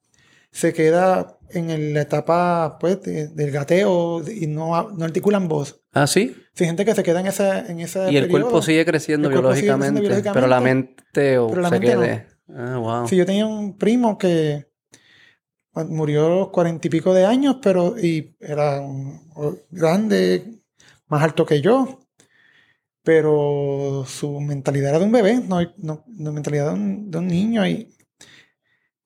se 0.50 0.72
queda 0.72 1.38
en 1.51 1.94
la 1.94 2.03
etapa 2.03 2.78
pues, 2.80 3.03
de- 3.03 3.28
del 3.28 3.51
gateo 3.51 4.22
y 4.28 4.46
no, 4.46 4.90
no 4.90 5.05
articulan 5.05 5.49
voz. 5.49 5.80
Ah, 5.92 6.07
sí. 6.07 6.36
Sí, 6.55 6.64
gente 6.64 6.84
que 6.84 6.94
se 6.94 7.03
queda 7.03 7.20
en 7.20 7.26
esa 7.28 7.66
en 7.66 7.80
ese 7.80 8.11
Y 8.11 8.16
el 8.16 8.24
periodo. 8.26 8.30
cuerpo 8.51 8.62
sigue 8.62 8.84
creciendo 8.84 9.28
El 9.28 9.34
cuerpo 9.34 9.55
sigue 9.55 9.66
biológicamente, 9.74 10.30
pero 10.32 10.46
la 10.46 10.61
mente 10.61 11.38
o 11.38 11.49
pero 11.49 11.62
la 11.62 11.68
se 11.68 11.74
mente 11.80 11.94
no. 11.94 12.01
quede. 12.03 12.26
Ah, 12.55 12.78
wow. 12.78 13.09
Sí, 13.09 13.16
yo 13.16 13.26
tenía 13.26 13.46
un 13.46 13.76
primo 13.78 14.16
que 14.18 14.66
murió 15.74 16.26
a 16.26 16.30
los 16.30 16.49
cuarenta 16.49 16.86
y 16.88 16.90
pico 16.90 17.14
de 17.14 17.24
años, 17.24 17.59
pero 17.62 17.96
y 17.99 18.34
era 18.40 18.80
grande, 19.70 20.61
más 21.07 21.22
alto 21.22 21.46
que 21.46 21.61
yo, 21.61 22.01
pero 23.03 24.05
su 24.07 24.40
mentalidad 24.40 24.90
era 24.90 24.99
de 24.99 25.05
un 25.05 25.12
bebé, 25.12 25.40
no, 25.46 25.61
no, 25.78 26.05
no 26.07 26.32
mentalidad 26.32 26.68
de 26.68 26.74
un, 26.74 27.11
de 27.11 27.18
un 27.18 27.26
niño. 27.28 27.66
Y, 27.66 27.94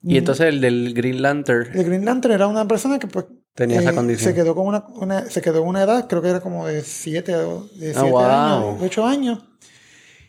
Y 0.05 0.17
entonces 0.19 0.47
el 0.49 0.61
del 0.61 0.95
Green 0.95 1.23
Lantern 1.23 1.71
el 1.79 1.85
Green 1.85 2.05
Lantern 2.05 2.35
era 2.35 2.47
una 2.49 2.67
persona 2.67 2.99
que 2.99 3.07
pues 3.07 3.27
tenía 3.55 3.81
esa 3.81 3.91
eh, 3.91 3.95
condición. 3.95 4.31
se 4.31 4.35
quedó 4.35 4.55
con 4.55 4.67
una, 4.67 4.85
una- 4.97 5.27
se 5.31 5.41
quedó 5.43 5.63
una 5.63 5.83
edad, 5.85 6.09
creo 6.09 6.21
que 6.23 6.29
era 6.29 6.41
como 6.41 6.67
de 6.67 6.81
7 6.83 7.37
o 7.37 7.69
de 7.77 7.91
Ah, 7.91 7.95
siete 8.01 8.11
wow. 8.11 8.21
años, 8.23 8.77
8 8.83 9.07
años. 9.07 9.39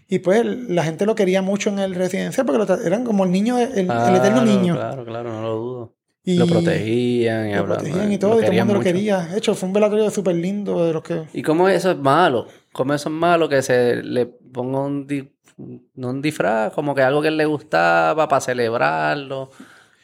Y 0.07 0.19
pues 0.19 0.45
la 0.45 0.83
gente 0.83 1.05
lo 1.05 1.15
quería 1.15 1.41
mucho 1.41 1.69
en 1.69 1.79
el 1.79 1.95
residencial 1.95 2.45
porque 2.45 2.63
lo 2.65 2.81
eran 2.85 3.03
como 3.03 3.23
el 3.23 3.31
niño, 3.31 3.57
el, 3.57 3.71
el 3.71 3.81
eterno 4.15 4.19
Claro, 4.43 4.45
niño. 4.45 4.75
Claro, 4.75 5.05
claro, 5.05 5.31
no 5.33 5.41
lo 5.41 5.55
dudo. 5.55 5.95
Y 6.25 6.37
Lo 6.37 6.47
protegían 6.47 7.49
y 7.49 7.55
lo 7.55 7.65
protegían 7.65 8.11
y 8.13 8.17
todo, 8.17 8.39
y 8.39 8.43
todo 8.43 8.51
el 8.51 8.57
mundo 8.59 8.73
lo 8.75 8.79
mucho. 8.79 8.83
quería. 8.93 9.21
De 9.25 9.37
hecho, 9.39 9.55
fue 9.55 9.67
un 9.67 9.73
velatorio 9.73 10.09
súper 10.09 10.35
lindo 10.35 10.85
de 10.85 10.93
los 10.93 11.03
que... 11.03 11.23
¿Y 11.33 11.41
cómo 11.41 11.67
eso 11.67 11.91
es 11.91 11.97
malo? 11.97 12.47
¿Cómo 12.71 12.93
eso 12.93 13.09
es 13.09 13.15
malo 13.15 13.49
que 13.49 13.61
se 13.61 13.97
le 14.03 14.25
ponga 14.27 14.81
un, 14.81 15.05
no 15.57 16.09
un 16.09 16.21
disfraz, 16.21 16.73
como 16.73 16.93
que 16.95 17.01
algo 17.01 17.21
que 17.21 17.31
le 17.31 17.45
gustaba 17.45 18.27
para 18.27 18.41
celebrarlo? 18.41 19.49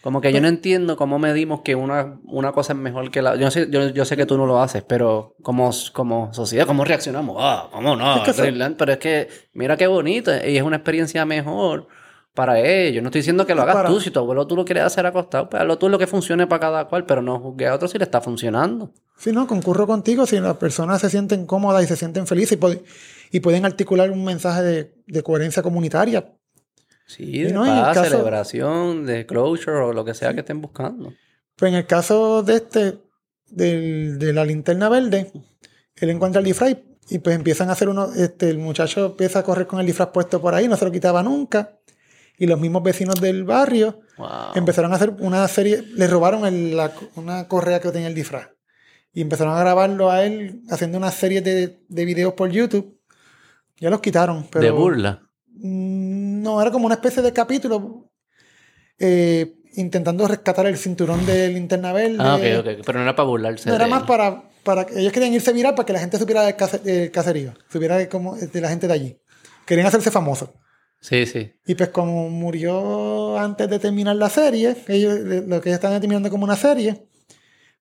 Como 0.01 0.21
que 0.21 0.31
yo 0.31 0.39
no 0.39 0.47
entiendo 0.47 0.95
cómo 0.95 1.19
medimos 1.19 1.59
que 1.61 1.75
una, 1.75 2.17
una 2.23 2.53
cosa 2.53 2.71
es 2.71 2.79
mejor 2.79 3.11
que 3.11 3.21
la 3.21 3.35
yo 3.35 3.51
sé, 3.51 3.67
yo, 3.69 3.89
yo 3.89 4.05
sé 4.05 4.15
que 4.15 4.25
tú 4.25 4.37
no 4.37 4.45
lo 4.45 4.61
haces, 4.61 4.81
pero 4.81 5.35
como, 5.41 5.71
como 5.91 6.33
sociedad, 6.33 6.65
¿cómo 6.65 6.85
reaccionamos? 6.85 7.35
Ah, 7.37 7.67
¿cómo 7.69 7.97
no? 7.97 8.23
Es 8.25 8.33
que 8.33 8.53
Pero 8.77 8.91
es 8.93 8.97
que, 8.97 9.27
mira 9.53 9.75
qué 9.75 9.87
bonito, 9.87 10.31
y 10.31 10.55
es 10.55 10.63
una 10.63 10.77
experiencia 10.77 11.25
mejor 11.25 11.87
para 12.33 12.57
ellos. 12.61 13.03
No 13.03 13.09
estoy 13.09 13.19
diciendo 13.19 13.45
que 13.45 13.53
lo 13.53 13.61
hagas 13.63 13.75
Para- 13.75 13.89
tú, 13.89 13.99
si 13.99 14.09
tu 14.11 14.19
abuelo 14.19 14.47
tú 14.47 14.55
lo 14.55 14.63
quieres 14.63 14.85
hacer 14.85 15.05
acostado, 15.05 15.49
pues 15.49 15.59
hazlo 15.61 15.77
tú 15.77 15.89
lo 15.89 15.99
que 15.99 16.07
funcione 16.07 16.47
para 16.47 16.61
cada 16.61 16.85
cual, 16.85 17.05
pero 17.05 17.21
no 17.21 17.37
juzgue 17.37 17.67
a 17.67 17.75
otro 17.75 17.89
si 17.89 17.97
le 17.97 18.05
está 18.05 18.21
funcionando. 18.21 18.91
Sí, 19.17 19.33
no, 19.33 19.47
concurro 19.47 19.85
contigo 19.85 20.25
si 20.25 20.39
las 20.39 20.55
personas 20.55 21.01
se 21.01 21.09
sienten 21.09 21.45
cómodas 21.45 21.83
y 21.83 21.87
se 21.87 21.97
sienten 21.97 22.25
felices 22.25 22.53
y, 22.53 22.61
pod- 22.61 22.81
y 23.31 23.39
pueden 23.39 23.65
articular 23.65 24.11
un 24.11 24.23
mensaje 24.23 24.61
de, 24.63 24.93
de 25.07 25.23
coherencia 25.23 25.61
comunitaria. 25.63 26.33
Sí, 27.07 27.43
de 27.43 27.51
no, 27.53 27.65
paz, 27.65 27.97
caso- 27.97 28.09
celebración, 28.11 29.05
de 29.05 29.25
closure 29.25 29.77
o 29.77 29.93
lo 29.93 30.05
que 30.05 30.13
sea 30.13 30.33
que 30.33 30.41
estén 30.41 30.61
buscando. 30.61 31.13
Pues 31.55 31.71
en 31.71 31.77
el 31.77 31.85
caso 31.87 32.43
de 32.43 32.55
este, 32.55 32.99
del- 33.47 34.19
de 34.19 34.33
la 34.33 34.45
linterna 34.45 34.89
verde, 34.89 35.31
él 35.95 36.09
encuentra 36.09 36.39
el 36.39 36.45
disfraz 36.45 36.75
y 37.09 37.19
pues 37.19 37.35
empiezan 37.35 37.69
a 37.69 37.73
hacer 37.73 37.89
uno, 37.89 38.13
este, 38.13 38.49
el 38.49 38.59
muchacho 38.59 39.07
empieza 39.07 39.39
a 39.39 39.43
correr 39.43 39.65
con 39.65 39.79
el 39.79 39.85
disfraz 39.87 40.09
puesto 40.09 40.39
por 40.39 40.53
ahí, 40.53 40.67
no 40.67 40.77
se 40.77 40.85
lo 40.85 40.91
quitaba 40.91 41.23
nunca. 41.23 41.75
Y 42.37 42.45
los 42.47 42.59
mismos 42.59 42.83
vecinos 42.83 43.19
del 43.19 43.43
barrio 43.43 43.99
Wow. 44.17 44.27
empezaron 44.55 44.93
a 44.93 44.95
hacer 44.97 45.09
una 45.19 45.47
serie, 45.47 45.81
le 45.95 46.07
robaron 46.07 46.45
el- 46.45 46.77
la- 46.77 46.93
una 47.15 47.47
correa 47.47 47.79
que 47.81 47.89
tenía 47.91 48.07
el 48.07 48.15
disfraz. 48.15 48.49
Y 49.13 49.21
empezaron 49.21 49.55
a 49.55 49.59
grabarlo 49.59 50.11
a 50.11 50.23
él 50.23 50.61
haciendo 50.69 50.97
una 50.99 51.09
serie 51.11 51.41
de, 51.41 51.79
de 51.89 52.05
videos 52.05 52.33
por 52.33 52.51
YouTube. 52.51 52.98
Ya 53.79 53.89
los 53.89 54.01
quitaron, 54.01 54.47
pero... 54.51 54.63
de 54.65 54.71
burla. 54.71 55.21
Mm, 55.47 56.41
No, 56.41 56.61
era 56.61 56.71
como 56.71 56.85
una 56.85 56.95
especie 56.95 57.21
de 57.21 57.31
capítulo 57.33 58.11
eh, 58.97 59.55
intentando 59.75 60.27
rescatar 60.27 60.65
el 60.67 60.77
cinturón 60.77 61.25
de 61.25 61.49
linterna 61.49 61.93
verde. 61.93 62.17
Ah, 62.19 62.35
ok, 62.35 62.43
ok. 62.59 62.83
Pero 62.85 62.99
no 62.99 63.03
era 63.03 63.15
para 63.15 63.27
burlarse 63.27 63.69
No, 63.69 63.75
era 63.75 63.85
de 63.85 63.91
más 63.91 64.03
para, 64.03 64.43
para 64.63 64.85
que 64.85 64.99
ellos 64.99 65.13
querían 65.13 65.33
irse 65.33 65.53
viral 65.53 65.75
para 65.75 65.85
que 65.85 65.93
la 65.93 65.99
gente 65.99 66.17
supiera 66.17 66.41
del, 66.43 66.55
case- 66.55 66.79
del 66.79 67.11
caserío, 67.11 67.53
supiera 67.69 67.97
de, 67.97 68.09
cómo, 68.09 68.35
de 68.35 68.61
la 68.61 68.69
gente 68.69 68.87
de 68.87 68.93
allí. 68.93 69.17
Querían 69.65 69.87
hacerse 69.87 70.11
famosos. 70.11 70.49
Sí, 71.01 71.25
sí. 71.25 71.53
Y 71.65 71.75
pues 71.75 71.89
como 71.89 72.29
murió 72.29 73.37
antes 73.37 73.69
de 73.69 73.79
terminar 73.79 74.15
la 74.17 74.29
serie, 74.29 74.75
ellos, 74.87 75.17
lo 75.19 75.61
que 75.61 75.69
ellos 75.69 75.77
están 75.81 75.97
terminando 76.01 76.29
como 76.29 76.43
una 76.43 76.57
serie, 76.57 77.07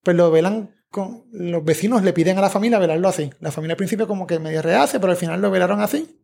pues 0.05 0.17
lo 0.17 0.31
velan 0.31 0.71
con... 0.91 1.25
Los 1.33 1.65
vecinos 1.65 2.03
le 2.03 2.13
piden 2.13 2.39
a 2.39 2.41
la 2.41 2.51
familia 2.51 2.79
velarlo 2.79 3.09
así. 3.09 3.31
La 3.41 3.51
familia 3.53 3.73
al 3.75 3.79
principio 3.79 4.07
como 4.07 4.27
que 4.27 4.39
medio 4.39 4.63
rehace, 4.63 4.99
pero 5.01 5.11
al 5.13 5.17
final 5.19 5.41
lo 5.41 5.51
velaron 5.51 5.81
así. 5.81 6.19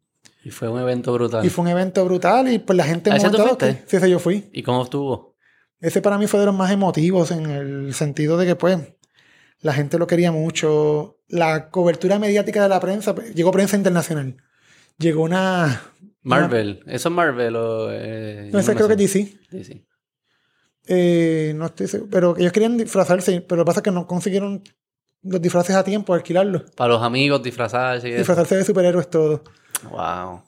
Y 0.45 0.51
fue 0.51 0.69
un 0.69 0.81
evento 0.81 1.13
brutal. 1.13 1.45
Y 1.45 1.49
fue 1.51 1.65
un 1.65 1.71
evento 1.71 2.05
brutal 2.05 2.51
y 2.53 2.59
pues 2.59 2.77
la 2.77 2.85
gente... 2.85 3.11
¿A 3.11 3.17
ese 3.17 3.27
tú 3.31 3.33
momento 3.39 3.45
dado 3.45 3.59
fuiste? 3.59 3.83
que- 3.85 3.91
Sí, 3.91 3.97
ese 3.97 4.11
yo 4.11 4.19
fui. 4.19 4.49
¿Y 4.53 4.63
cómo 4.63 4.83
estuvo? 4.85 5.37
Ese 5.81 6.01
para 6.03 6.19
mí 6.19 6.27
fue 6.27 6.41
de 6.41 6.47
los 6.47 6.55
más 6.55 6.71
emotivos 6.71 7.31
en 7.31 7.47
el 7.47 7.95
sentido 7.95 8.37
de 8.39 8.47
que 8.47 8.57
pues 8.57 8.79
la 9.61 9.73
gente 9.73 9.99
lo 9.99 10.07
quería 10.07 10.33
mucho. 10.33 11.19
La 11.29 11.71
cobertura 11.71 12.19
mediática 12.19 12.63
de 12.63 12.69
la 12.69 12.81
prensa, 12.81 13.15
pues, 13.15 13.35
llegó 13.35 13.51
prensa 13.53 13.77
internacional. 13.77 14.37
Llegó 14.99 15.23
una... 15.23 15.83
Marvel. 16.23 16.83
¿Eso 16.87 17.09
es 17.09 17.15
Marvel 17.15 17.57
o...? 17.57 17.89
Eh, 17.91 18.49
No, 18.53 18.59
ese 18.59 18.75
creo 18.75 18.89
que 18.89 18.97
DC. 18.97 19.39
DC. 19.51 19.85
Eh, 20.87 21.53
no 21.57 21.67
estoy 21.67 21.89
seguro, 21.89 22.11
pero 22.11 22.37
ellos 22.37 22.53
querían 22.53 22.77
disfrazarse, 22.77 23.41
pero 23.41 23.59
lo 23.59 23.65
que 23.65 23.67
pasa 23.67 23.81
es 23.81 23.85
que 23.85 23.91
no 23.91 24.07
consiguieron 24.07 24.63
los 25.23 25.41
disfraces 25.41 25.75
a 25.75 25.85
tiempo, 25.85 26.13
alquilarlos. 26.13 26.71
Para 26.77 26.95
los 26.95 27.03
amigos 27.03 27.43
disfrazarse 27.43 28.09
y 28.09 28.13
eso. 28.13 28.19
Disfrazarse 28.19 28.57
de 28.57 28.65
superhéroes 28.65 29.09
todo. 29.09 29.43
Wow. 29.91 30.43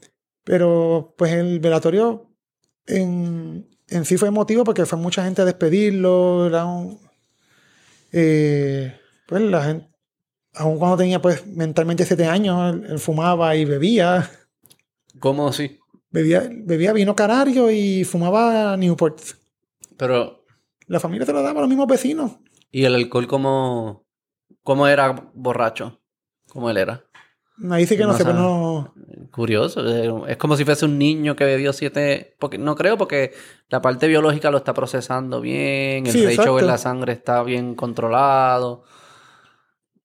Pero 0.44 1.14
pues 1.16 1.32
el 1.32 1.58
velatorio 1.60 2.30
en, 2.86 3.68
en 3.88 4.04
sí 4.04 4.16
fue 4.16 4.28
emotivo 4.28 4.64
porque 4.64 4.86
fue 4.86 4.98
mucha 4.98 5.24
gente 5.24 5.42
a 5.42 5.46
despedirlo. 5.46 6.46
Era 6.46 6.66
un, 6.66 7.00
eh, 8.12 8.94
pues 9.26 9.42
la 9.42 9.64
gente, 9.64 9.88
aun 10.54 10.78
cuando 10.78 10.98
tenía 10.98 11.20
pues 11.20 11.46
mentalmente 11.46 12.04
siete 12.04 12.26
años, 12.26 12.74
él, 12.74 12.86
él 12.90 12.98
fumaba 12.98 13.56
y 13.56 13.64
bebía. 13.64 14.30
¿Cómo 15.18 15.48
así? 15.48 15.78
Bebía, 16.10 16.48
bebía 16.50 16.92
vino 16.92 17.16
canario 17.16 17.70
y 17.70 18.04
fumaba 18.04 18.76
Newport. 18.76 19.20
Pero, 19.96 20.44
La 20.86 21.00
familia 21.00 21.26
se 21.26 21.32
lo 21.32 21.42
daba 21.42 21.58
a 21.58 21.62
los 21.62 21.68
mismos 21.68 21.86
vecinos. 21.86 22.38
¿y 22.70 22.84
el 22.84 22.94
alcohol 22.94 23.26
cómo, 23.26 24.06
cómo 24.62 24.86
era 24.86 25.30
borracho? 25.34 26.00
¿Cómo 26.48 26.68
él 26.70 26.76
era? 26.76 27.04
Ahí 27.70 27.86
sí 27.86 27.96
que 27.96 28.02
no, 28.02 28.08
No 28.08 28.18
sé, 28.18 28.24
pero 28.24 28.36
no. 28.36 28.94
Curioso. 29.30 29.80
eh, 29.88 30.32
Es 30.32 30.36
como 30.36 30.56
si 30.56 30.64
fuese 30.64 30.84
un 30.84 30.98
niño 30.98 31.36
que 31.36 31.44
bebió 31.44 31.72
siete... 31.72 32.36
Porque, 32.38 32.58
no 32.58 32.74
creo 32.76 32.98
porque 32.98 33.32
la 33.68 33.80
parte 33.80 34.08
biológica 34.08 34.50
lo 34.50 34.58
está 34.58 34.74
procesando 34.74 35.40
bien. 35.40 36.06
El 36.06 36.12
Sí, 36.12 36.24
exacto. 36.24 36.58
en 36.58 36.66
la 36.66 36.76
sangre 36.76 37.14
está 37.14 37.42
bien 37.42 37.74
controlado. 37.74 38.84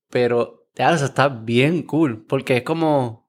Pero, 0.10 0.68
ya, 0.76 0.94
eso 0.94 1.06
está 1.06 1.28
bien 1.28 1.84
cool. 1.84 2.26
Porque 2.26 2.58
es 2.58 2.64
como... 2.64 3.21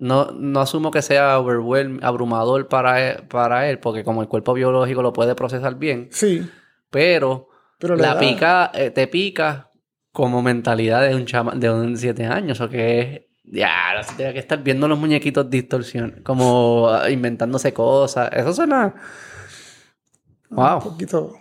No, 0.00 0.32
no 0.32 0.60
asumo 0.60 0.90
que 0.90 1.02
sea 1.02 1.34
abrumador 1.34 2.68
para 2.68 3.06
él, 3.10 3.26
para 3.28 3.68
él, 3.70 3.78
porque 3.78 4.02
como 4.02 4.22
el 4.22 4.28
cuerpo 4.28 4.54
biológico 4.54 5.02
lo 5.02 5.12
puede 5.12 5.34
procesar 5.34 5.74
bien, 5.76 6.08
Sí, 6.10 6.48
pero, 6.88 7.48
pero 7.78 7.96
la 7.96 8.18
pica, 8.18 8.70
eh, 8.74 8.90
te 8.90 9.06
pica 9.06 9.70
como 10.10 10.42
mentalidad 10.42 11.02
de 11.06 11.14
un 11.14 11.26
chama, 11.26 11.54
de 11.54 11.70
un 11.70 11.96
siete 11.98 12.24
años, 12.24 12.60
o 12.62 12.68
que 12.70 13.00
es, 13.00 13.20
ya, 13.44 13.94
no 13.94 14.02
sé, 14.02 14.14
tiene 14.16 14.32
que 14.32 14.38
estar 14.38 14.62
viendo 14.62 14.88
los 14.88 14.98
muñequitos 14.98 15.50
distorsión, 15.50 16.22
como 16.24 16.88
ah, 16.88 17.10
inventándose 17.10 17.72
cosas, 17.74 18.30
eso 18.32 18.52
suena, 18.54 18.94
Un 20.48 20.56
wow, 20.56 20.80
poquito. 20.80 21.36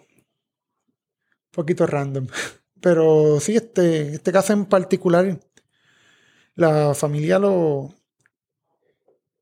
poquito 1.51 1.85
random. 1.87 2.27
Pero 2.81 3.39
sí, 3.39 3.55
este, 3.55 4.15
este 4.15 4.31
caso 4.31 4.53
en 4.53 4.65
particular, 4.65 5.39
la 6.55 6.93
familia 6.93 7.39
lo. 7.39 7.93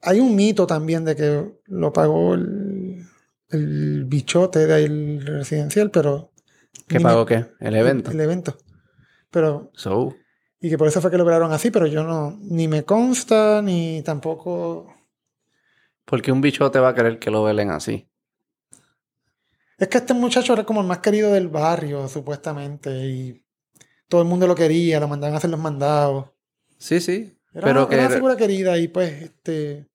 Hay 0.01 0.19
un 0.19 0.35
mito 0.35 0.67
también 0.67 1.05
de 1.05 1.15
que 1.15 1.51
lo 1.65 1.91
pagó 1.93 2.35
el, 2.35 3.03
el 3.49 4.05
bichote 4.05 4.65
del 4.67 5.25
residencial, 5.25 5.91
pero. 5.91 6.31
¿qué 6.87 6.99
pagó 6.99 7.25
qué? 7.25 7.45
El 7.59 7.75
evento. 7.75 8.11
El 8.11 8.19
evento. 8.21 8.57
Pero. 9.31 9.71
So, 9.73 10.15
Y 10.59 10.69
que 10.69 10.77
por 10.77 10.87
eso 10.87 11.01
fue 11.01 11.11
que 11.11 11.17
lo 11.17 11.23
operaron 11.23 11.51
así, 11.51 11.71
pero 11.71 11.87
yo 11.87 12.03
no. 12.03 12.37
Ni 12.41 12.67
me 12.67 12.83
consta, 12.83 13.61
ni 13.61 14.01
tampoco. 14.03 14.93
porque 16.05 16.31
un 16.31 16.41
bicho 16.41 16.69
te 16.71 16.79
va 16.79 16.89
a 16.89 16.95
querer 16.95 17.19
que 17.19 17.31
lo 17.31 17.43
velen 17.43 17.69
así. 17.71 18.09
Es 19.77 19.87
que 19.89 19.97
este 19.99 20.13
muchacho 20.13 20.53
era 20.53 20.63
como 20.65 20.81
el 20.81 20.87
más 20.87 20.99
querido 20.99 21.31
del 21.31 21.49
barrio, 21.49 22.07
supuestamente, 22.07 22.89
y 23.07 23.43
todo 24.07 24.21
el 24.21 24.27
mundo 24.27 24.47
lo 24.47 24.55
quería, 24.55 24.99
lo 24.99 25.07
mandaban 25.07 25.35
a 25.35 25.37
hacer 25.37 25.49
los 25.51 25.59
mandados. 25.59 26.29
Sí, 26.79 26.99
sí, 26.99 27.36
Era, 27.57 27.65
pero 27.65 27.89
que 27.89 27.95
era 27.95 28.05
una 28.05 28.15
figura 28.15 28.37
querida 28.37 28.77
y 28.77 28.87
pues, 28.87 29.11
este... 29.23 29.85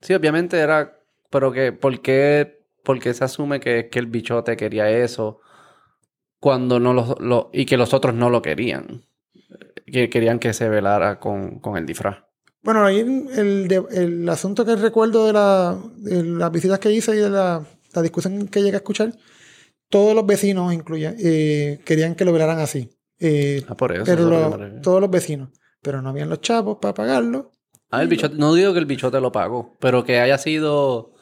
sí, 0.00 0.14
obviamente 0.14 0.58
era, 0.58 0.98
pero 1.30 1.52
que, 1.52 1.72
¿por 1.72 2.00
qué, 2.00 2.64
por 2.82 2.98
qué 2.98 3.12
se 3.14 3.24
asume 3.24 3.60
que, 3.60 3.88
que 3.90 3.98
el 3.98 4.06
bichote 4.06 4.56
quería 4.56 4.90
eso 4.90 5.40
cuando 6.40 6.78
no 6.80 6.92
lo, 6.92 7.16
lo- 7.20 7.50
y 7.52 7.66
que 7.66 7.76
los 7.76 7.92
otros 7.94 8.14
no 8.14 8.30
lo 8.30 8.42
querían? 8.42 9.02
Que 9.86 10.08
querían 10.10 10.38
que 10.38 10.52
se 10.52 10.68
velara 10.68 11.20
con, 11.20 11.60
con 11.60 11.76
el 11.76 11.86
disfraz. 11.86 12.18
Bueno, 12.62 12.84
ahí 12.84 12.98
el, 13.00 13.68
el 13.92 14.28
asunto 14.28 14.64
que 14.64 14.74
recuerdo 14.74 15.26
de, 15.26 15.32
la, 15.32 15.78
de 15.98 16.22
las 16.24 16.50
visitas 16.50 16.78
que 16.80 16.90
hice 16.90 17.14
y 17.14 17.18
de 17.18 17.30
la, 17.30 17.64
la 17.94 18.02
discusión 18.02 18.48
que 18.48 18.60
llegué 18.62 18.74
a 18.76 18.78
escuchar, 18.78 19.12
todos 19.88 20.14
los 20.16 20.26
vecinos 20.26 20.72
incluya, 20.72 21.14
eh, 21.18 21.78
querían 21.84 22.14
que 22.16 22.24
lo 22.24 22.32
velaran 22.32 22.58
así. 22.58 22.90
Eh, 23.20 23.64
Ah, 23.68 23.76
por 23.76 23.92
eso. 23.92 24.04
pero 24.04 24.22
eso 24.22 24.30
lo 24.30 24.80
todos 24.80 25.00
los 25.00 25.10
vecinos. 25.10 25.50
Pero 25.86 26.02
no 26.02 26.08
habían 26.08 26.28
los 26.28 26.40
chavos 26.40 26.78
para 26.80 26.94
pagarlo. 26.94 27.52
Ah, 27.92 28.02
el 28.02 28.08
bichote, 28.08 28.34
no 28.36 28.52
digo 28.54 28.72
que 28.72 28.80
el 28.80 28.86
bichote 28.86 29.20
lo 29.20 29.30
pagó, 29.30 29.76
pero 29.78 30.02
que 30.02 30.18
haya 30.18 30.36
sido 30.36 31.12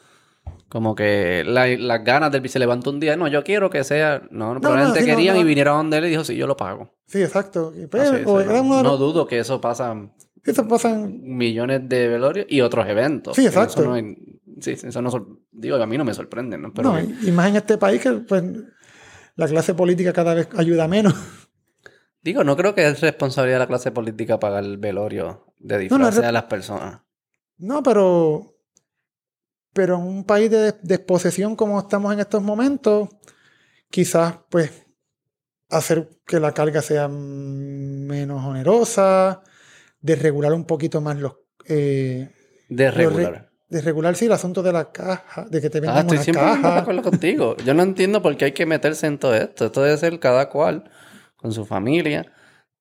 como 0.69 0.95
que 0.95 1.43
la- 1.45 1.67
las 1.67 2.03
ganas 2.03 2.31
del 2.31 2.49
se 2.49 2.57
levantó 2.57 2.89
un 2.89 2.99
día, 2.99 3.15
no, 3.15 3.27
yo 3.27 3.43
quiero 3.43 3.69
que 3.69 3.83
sea, 3.83 4.23
no, 4.31 4.59
probablemente 4.59 5.01
sí, 5.03 5.07
no, 5.11 5.15
querían 5.15 5.35
no. 5.35 5.41
y 5.41 5.43
vinieron 5.43 5.77
donde 5.77 5.97
él 5.99 6.05
y 6.05 6.09
dijo, 6.09 6.23
sí, 6.23 6.35
yo 6.35 6.47
lo 6.47 6.57
pago. 6.57 6.95
Sí, 7.05 7.21
exacto. 7.21 7.71
Y 7.77 7.85
pues, 7.85 8.09
o 8.25 8.41
era 8.41 8.63
no, 8.63 8.81
no 8.81 8.97
dudo 8.97 9.27
que 9.27 9.37
eso 9.37 9.61
pasa 9.61 9.95
Eso 10.43 10.67
pasan 10.67 11.21
millones 11.21 11.87
de 11.87 12.07
velorios 12.07 12.47
y 12.49 12.61
otros 12.61 12.87
eventos. 12.87 13.35
Sí, 13.35 13.45
exacto. 13.45 13.81
Eso 13.81 13.89
no 13.89 13.93
hay- 13.93 14.15
sí, 14.61 14.71
eso 14.71 15.01
no 15.03 15.11
sor- 15.11 15.27
digo, 15.51 15.75
a 15.75 15.85
mí 15.85 15.95
no 15.99 16.05
me 16.05 16.15
sorprende, 16.15 16.57
¿no? 16.57 16.73
Pero 16.73 16.93
no, 16.93 16.99
y 16.99 17.15
y 17.27 17.31
más 17.31 17.49
en 17.49 17.57
este 17.57 17.77
país 17.77 18.01
que 18.01 18.11
pues, 18.13 18.43
la 19.35 19.47
clase 19.47 19.75
política 19.75 20.13
cada 20.13 20.33
vez 20.33 20.49
ayuda 20.57 20.87
menos. 20.87 21.13
digo, 22.25 22.43
no 22.43 22.57
creo 22.57 22.73
que 22.75 22.85
es 22.87 22.99
responsabilidad 22.99 23.55
de 23.57 23.59
la 23.59 23.67
clase 23.67 23.91
política 23.91 24.39
pagar 24.39 24.63
el 24.65 24.77
velorio 24.77 25.53
de 25.59 25.75
no, 25.75 25.79
disfraces 25.81 26.19
es 26.19 26.25
a 26.25 26.31
las 26.33 26.43
personas. 26.45 26.99
No, 27.57 27.81
pero. 27.83 28.51
Pero 29.73 29.95
en 29.95 30.01
un 30.03 30.23
país 30.23 30.49
de 30.49 30.73
desposesión 30.81 31.55
como 31.55 31.79
estamos 31.79 32.13
en 32.13 32.19
estos 32.21 32.41
momentos, 32.41 33.09
quizás, 33.89 34.35
pues, 34.49 34.71
hacer 35.69 36.09
que 36.25 36.39
la 36.39 36.53
carga 36.53 36.81
sea 36.81 37.07
menos 37.09 38.43
onerosa, 38.43 39.41
desregular 40.01 40.53
un 40.53 40.65
poquito 40.65 41.01
más 41.01 41.17
los. 41.17 41.33
Eh, 41.67 42.29
De 42.69 42.85
los 42.85 42.95
re- 42.95 43.05
regular. 43.05 43.49
desregular, 43.69 44.15
sí, 44.15 44.25
el 44.25 44.31
asunto 44.31 44.63
de 44.63 44.71
la 44.71 44.91
caja, 44.91 45.45
de 45.49 45.59
que 45.61 45.69
te 45.69 45.79
Ah, 45.79 45.81
vendan 45.81 45.97
estoy 45.99 46.17
una 46.17 46.23
siempre 46.23 46.43
de 46.45 46.61
caja. 46.61 46.79
acuerdo 46.79 47.01
contigo. 47.01 47.57
Yo 47.65 47.73
no 47.73 47.83
entiendo 47.83 48.21
por 48.21 48.37
qué 48.37 48.45
hay 48.45 48.51
que 48.53 48.65
meterse 48.65 49.07
en 49.07 49.17
todo 49.19 49.35
esto. 49.35 49.65
Esto 49.65 49.81
debe 49.83 49.97
ser 49.97 50.19
cada 50.19 50.49
cual 50.49 50.89
con 51.45 51.53
su 51.53 51.63
familia. 51.65 52.25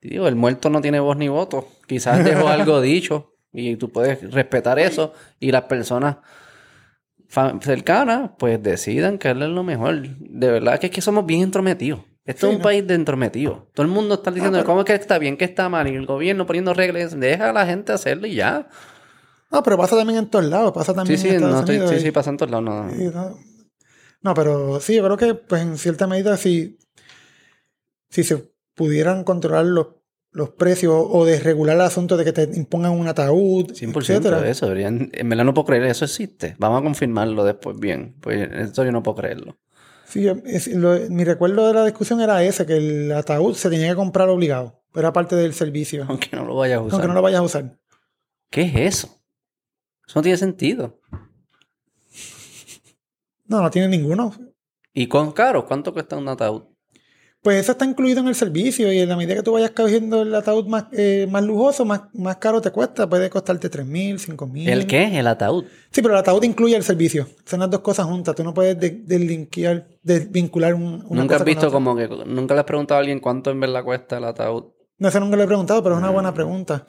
Y 0.01 0.09
Digo, 0.11 0.27
el 0.27 0.37
muerto 0.37 0.71
no 0.71 0.81
tiene 0.81 1.01
voz 1.01 1.19
ni 1.19 1.29
voto. 1.29 1.69
Quizás 1.87 2.25
dejó 2.25 2.49
algo 2.49 2.81
dicho 2.81 3.35
y 3.53 3.77
tú 3.77 3.91
puedes 3.93 4.31
respetar 4.33 4.79
eso 4.79 5.13
y 5.39 5.53
las 5.53 5.65
personas 5.65 6.17
cercanas 7.61 8.31
pues 8.39 8.63
decidan 8.63 9.19
que 9.19 9.29
él 9.31 9.43
es 9.43 9.49
lo 9.51 9.63
mejor. 9.63 10.01
De 10.19 10.51
verdad 10.51 10.79
que 10.79 10.87
es 10.87 10.93
que 10.93 11.01
somos 11.03 11.27
bien 11.27 11.43
entrometidos. 11.43 12.01
Esto 12.25 12.47
Sí, 12.47 12.53
es 12.53 12.57
un 12.57 12.59
¿no? 12.59 12.63
país 12.63 12.87
de 12.87 12.95
entrometidos. 12.95 13.71
Todo 13.75 13.85
el 13.85 13.93
mundo 13.93 14.15
está 14.15 14.31
diciendo 14.31 14.57
pero- 14.59 14.67
cómo 14.67 14.81
es 14.81 14.87
que 14.87 14.95
está 14.95 15.19
bien, 15.19 15.37
que 15.37 15.45
está 15.45 15.69
mal 15.69 15.87
y 15.89 15.95
el 15.95 16.07
gobierno 16.07 16.47
poniendo 16.47 16.73
reglas. 16.73 17.19
Deja 17.21 17.51
a 17.51 17.53
la 17.53 17.67
gente 17.67 17.93
hacerlo 17.93 18.27
y 18.27 18.35
ya. 18.37 18.67
No, 19.51 19.63
pero 19.63 19.77
pasa 19.77 19.95
también 19.95 20.21
en 20.21 20.31
todos 20.31 20.47
lados, 20.47 20.73
pasa 20.73 20.95
también 20.95 21.19
sí, 21.19 21.29
en 21.29 21.35
Estados 21.35 21.55
no, 21.55 21.61
estoy- 21.61 21.77
Unidos. 21.77 21.95
sí, 21.97 22.01
sí, 22.01 22.11
pasa 22.13 22.31
en 22.31 22.37
todos 22.39 22.51
lados. 22.51 22.65
no, 22.67 22.83
no. 22.91 23.11
no, 23.13 23.39
no, 24.23 24.35
pero 24.35 24.81
sí, 24.81 24.95
yo 24.97 25.05
creo 25.05 25.17
que 25.19 25.35
pues 25.35 25.61
en 25.63 25.77
cierta 25.77 26.07
medida 26.07 26.37
si, 26.39 26.79
si 28.09 28.25
se 28.25 28.54
pudieran 28.75 29.25
controlar 29.25 29.65
los, 29.67 29.87
los 30.33 30.51
precios 30.51 30.95
o 30.97 31.25
desregular 31.25 31.77
el 31.77 31.83
asunto 31.83 32.17
de 32.17 32.25
que 32.25 32.33
te 32.33 32.43
impongan 32.57 32.93
un 32.93 33.07
ataúd, 33.09 33.73
100% 33.73 34.01
etcétera. 34.01 34.41
de 34.41 34.51
eso. 34.51 34.67
Deberían, 34.67 35.11
en 35.13 35.29
verdad 35.29 35.45
no 35.45 35.55
puedo 35.55 35.67
creer, 35.67 35.85
eso 35.85 36.05
existe. 36.05 36.57
Vamos 36.59 36.81
a 36.81 36.85
confirmarlo 36.85 37.45
después 37.45 37.79
bien. 37.79 38.17
Pues 38.21 38.51
esto 38.53 38.85
yo 38.85 38.93
no 38.93 39.03
puedo 39.03 39.17
creerlo. 39.17 39.59
Sí, 40.07 40.27
es- 40.45 40.69
lo- 40.69 40.99
mi 41.11 41.25
recuerdo 41.25 41.67
de 41.69 41.75
la 41.75 41.85
discusión 41.85 42.21
era 42.21 42.43
ese, 42.45 42.67
que 42.67 42.77
el 42.77 43.13
ataúd 43.13 43.55
se 43.55 43.71
tenía 43.71 43.89
que 43.91 43.97
comprar 43.97 44.29
obligado. 44.29 44.83
Era 44.95 45.13
parte 45.13 45.35
del 45.37 45.55
servicio. 45.55 46.05
Aunque 46.09 46.37
no 46.37 46.45
lo 46.45 46.55
vayas 46.57 46.79
a 46.79 46.83
usar. 46.83 46.93
Aunque 46.95 47.09
no 47.09 47.15
lo 47.15 47.23
vayas 47.23 47.41
a 47.41 47.43
usar. 47.43 47.79
¿Qué 48.51 48.63
es 48.63 48.75
eso? 48.77 49.09
Eso 50.07 50.19
no 50.19 50.23
tiene 50.23 50.37
sentido. 50.39 51.01
No, 53.47 53.61
no 53.63 53.71
tiene 53.71 53.89
ninguno. 53.89 54.33
¿Y 54.93 55.07
cuán 55.09 55.33
caro? 55.33 55.67
¿Cuánto 55.67 55.93
cuesta 55.93 56.17
un 56.17 56.29
ataúd? 56.29 56.63
Pues 57.45 57.59
eso 57.61 57.73
está 57.73 57.85
incluido 57.85 58.21
en 58.21 58.29
el 58.29 58.35
servicio 58.35 58.91
y 58.91 59.01
en 59.01 59.09
la 59.11 59.17
medida 59.19 59.35
que 59.35 59.43
tú 59.43 59.53
vayas 59.53 59.73
cogiendo 59.73 60.23
el 60.23 60.35
ataúd 60.35 60.67
más, 60.67 60.87
eh, 60.93 61.29
más 61.31 61.45
lujoso, 61.45 61.85
más, 61.85 62.01
más 62.15 62.37
caro 62.39 62.63
te 62.63 62.71
cuesta. 62.71 63.07
Puede 63.07 63.29
costarte 63.29 63.69
3 63.69 63.85
mil, 63.85 64.19
5 64.19 64.47
mil. 64.47 64.67
¿El 64.67 64.87
qué? 64.87 65.19
El 65.19 65.27
ataúd. 65.27 65.67
Sí, 65.91 66.01
pero 66.01 66.15
el 66.15 66.21
ataúd 66.21 66.43
incluye 66.43 66.75
el 66.75 66.83
servicio. 66.85 67.29
Son 67.45 67.61
las 67.61 67.69
dos 67.71 67.81
cosas 67.81 68.07
juntas. 68.07 68.35
Tú 68.35 68.43
no 68.45 68.55
puedes 68.55 68.81
de- 68.81 69.05
deslinkear- 69.05 69.85
desvincular 70.03 70.73
un, 70.75 71.05
una 71.07 71.21
Nunca 71.21 71.23
cosa 71.27 71.35
has 71.35 71.39
con 71.41 71.45
visto 71.45 71.67
otra. 71.67 71.71
como 71.73 71.95
que... 71.97 72.09
Nunca 72.27 72.55
le 72.55 72.61
has 72.61 72.67
preguntado 72.67 72.97
a 72.97 73.01
alguien 73.01 73.21
cuánto 73.21 73.51
en 73.51 73.61
verdad 73.61 73.85
cuesta 73.85 74.17
el 74.17 74.25
ataúd. 74.25 74.65
No, 74.97 75.09
eso 75.09 75.21
nunca 75.21 75.37
lo 75.37 75.43
he 75.43 75.47
preguntado, 75.47 75.83
pero 75.83 75.97
es 75.97 75.99
una 75.99 76.11
Mm. 76.11 76.15
buena 76.15 76.33
pregunta. 76.33 76.87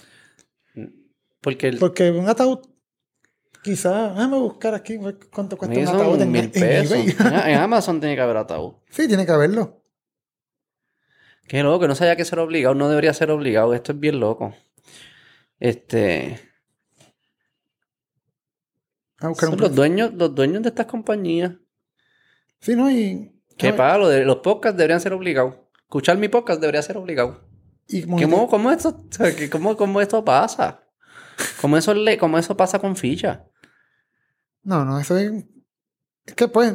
Porque 1.41 1.67
el, 1.67 1.77
Porque 1.79 2.11
un 2.11 2.27
ataúd, 2.29 2.59
quizás, 3.63 4.15
déjame 4.15 4.37
buscar 4.37 4.73
aquí 4.73 4.97
pues, 4.97 5.15
cuánto 5.33 5.57
cuesta 5.57 5.77
un 5.79 5.87
ataúd 5.87 6.21
en, 6.21 6.31
mil 6.31 6.43
en 6.45 6.51
pesos. 6.51 6.97
en 6.97 7.15
Amazon 7.59 7.99
tiene 7.99 8.15
que 8.15 8.21
haber 8.21 8.37
ataúd. 8.37 8.73
sí, 8.89 9.07
tiene 9.07 9.25
que 9.25 9.31
haberlo. 9.31 9.81
Qué 11.47 11.61
loco, 11.63 11.87
no 11.87 11.95
sabía 11.95 12.15
que 12.15 12.25
ser 12.25 12.39
obligado, 12.39 12.75
no 12.75 12.89
debería 12.89 13.13
ser 13.13 13.31
obligado, 13.31 13.73
esto 13.73 13.91
es 13.91 13.99
bien 13.99 14.19
loco. 14.19 14.53
Este, 15.59 16.39
son 19.19 19.53
un 19.53 19.59
los 19.59 19.75
dueños, 19.75 20.13
los 20.13 20.33
dueños 20.35 20.63
de 20.63 20.69
estas 20.69 20.85
compañías. 20.85 21.53
Sí, 22.59 22.75
¿no? 22.75 22.91
Y, 22.91 23.31
Qué 23.57 23.71
palo, 23.73 24.11
los 24.23 24.37
podcasts 24.37 24.77
deberían 24.77 24.99
ser 24.99 25.13
obligados. 25.13 25.55
Escuchar 25.83 26.17
mi 26.17 26.27
podcast 26.27 26.59
debería 26.59 26.81
ser 26.81 26.97
obligado. 26.97 27.41
y 27.87 28.03
¿Cómo, 28.03 28.49
cómo 28.49 28.71
esto, 28.71 29.05
cómo, 29.51 29.77
cómo 29.77 30.01
esto 30.01 30.25
pasa? 30.25 30.81
¿Cómo 31.61 31.77
eso, 31.77 31.93
le, 31.93 32.17
¿Cómo 32.17 32.37
eso 32.37 32.57
pasa 32.57 32.79
con 32.79 32.95
ficha? 32.95 33.45
No, 34.63 34.83
no, 34.83 34.99
eso 34.99 35.17
es. 35.17 35.31
Es 36.25 36.33
que 36.33 36.47
pues. 36.47 36.73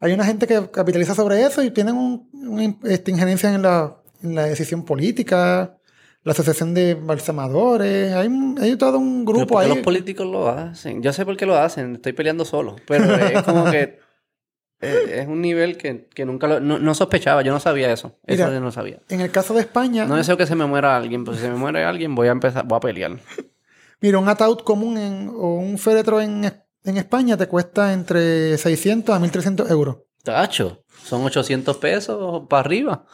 Hay 0.00 0.12
una 0.12 0.24
gente 0.24 0.46
que 0.46 0.70
capitaliza 0.70 1.14
sobre 1.14 1.42
eso 1.42 1.62
y 1.62 1.70
tienen 1.70 1.94
un, 1.96 2.28
una 2.32 2.74
este, 2.92 3.10
injerencia 3.10 3.52
en 3.54 3.62
la, 3.62 3.96
en 4.22 4.34
la 4.34 4.44
decisión 4.44 4.84
política, 4.84 5.78
la 6.22 6.32
asociación 6.32 6.74
de 6.74 6.94
balsamadores. 6.94 8.12
Hay, 8.12 8.26
un- 8.28 8.58
hay 8.60 8.76
todo 8.76 8.98
un 8.98 9.24
grupo 9.24 9.46
¿por 9.46 9.60
qué 9.62 9.68
ahí. 9.68 9.74
los 9.74 9.84
políticos 9.84 10.26
lo 10.26 10.48
hacen? 10.48 11.02
Yo 11.02 11.12
sé 11.12 11.24
por 11.24 11.36
qué 11.36 11.46
lo 11.46 11.56
hacen, 11.56 11.94
estoy 11.96 12.12
peleando 12.12 12.44
solo. 12.44 12.76
Pero 12.86 13.14
es 13.14 13.42
como 13.42 13.70
que 13.70 13.98
eh, 14.82 15.20
es 15.22 15.26
un 15.28 15.40
nivel 15.40 15.78
que, 15.78 16.08
que 16.14 16.26
nunca 16.26 16.46
lo, 16.46 16.60
no, 16.60 16.78
no 16.78 16.94
sospechaba, 16.94 17.40
yo 17.42 17.52
no 17.52 17.60
sabía 17.60 17.90
eso. 17.90 18.18
Eso 18.26 18.52
yo 18.52 18.60
no 18.60 18.70
sabía. 18.72 19.00
En 19.08 19.20
el 19.22 19.30
caso 19.30 19.54
de 19.54 19.60
España, 19.60 20.04
No 20.04 20.16
deseo 20.16 20.36
que 20.36 20.46
se 20.46 20.54
me 20.56 20.66
muera 20.66 20.94
alguien, 20.96 21.24
pero 21.24 21.36
si 21.36 21.42
se 21.42 21.48
me 21.50 21.56
muere 21.56 21.84
alguien 21.84 22.14
voy 22.14 22.28
a 22.28 22.32
empezar, 22.32 22.66
voy 22.66 22.76
a 22.76 22.80
pelear. 22.80 23.18
mira, 24.02 24.18
un 24.18 24.28
ataúd 24.28 24.58
común 24.58 24.98
en- 24.98 25.30
o 25.34 25.54
un 25.54 25.78
féretro 25.78 26.20
en, 26.20 26.52
en 26.86 26.96
España 26.96 27.36
te 27.36 27.48
cuesta 27.48 27.92
entre 27.92 28.56
600 28.56 29.14
a 29.14 29.18
1300 29.18 29.70
euros. 29.70 29.98
Tacho, 30.22 30.84
son 31.04 31.24
800 31.24 31.76
pesos 31.76 32.44
para 32.48 32.60
arriba. 32.60 33.04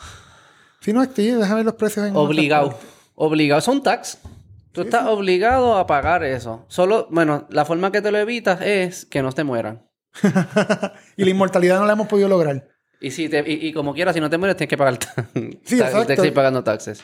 Si 0.81 0.93
no, 0.93 1.01
aquí, 1.01 1.31
déjame 1.31 1.57
ver 1.57 1.65
los 1.65 1.75
precios 1.75 2.07
en 2.07 2.17
Obligado. 2.17 2.79
Obligado. 3.15 3.61
Son 3.61 3.83
tax. 3.83 4.19
Tú 4.73 4.83
estás 4.83 5.07
obligado 5.07 5.77
a 5.77 5.87
pagar 5.87 6.25
eso. 6.25 6.65
Solo, 6.69 7.07
bueno, 7.11 7.47
la 7.51 7.65
forma 7.65 7.93
que 7.93 8.01
te 8.01 8.11
lo 8.11 8.19
evitas 8.19 8.61
es 8.63 9.05
que 9.05 9.23
no 9.23 9.33
te 9.33 9.45
mueran. 9.45 9.87
y 11.17 11.25
la 11.25 11.31
inmortalidad 11.31 11.79
no 11.79 11.87
la 11.87 11.93
hemos 11.93 12.09
podido 12.09 12.29
lograr. 12.29 12.69
Y, 13.01 13.11
si 13.11 13.29
te, 13.29 13.45
y, 13.47 13.67
y 13.67 13.73
como 13.73 13.95
quieras, 13.95 14.15
si 14.15 14.21
no 14.21 14.31
te 14.31 14.39
mueres, 14.39 14.57
tienes 14.57 14.71
que 14.71 14.79
pagar 14.79 14.99
Sí, 15.65 15.77
tienes 15.77 16.21
que 16.21 16.27
ir 16.27 16.35
pagando 16.35 16.63
taxes. 16.63 17.03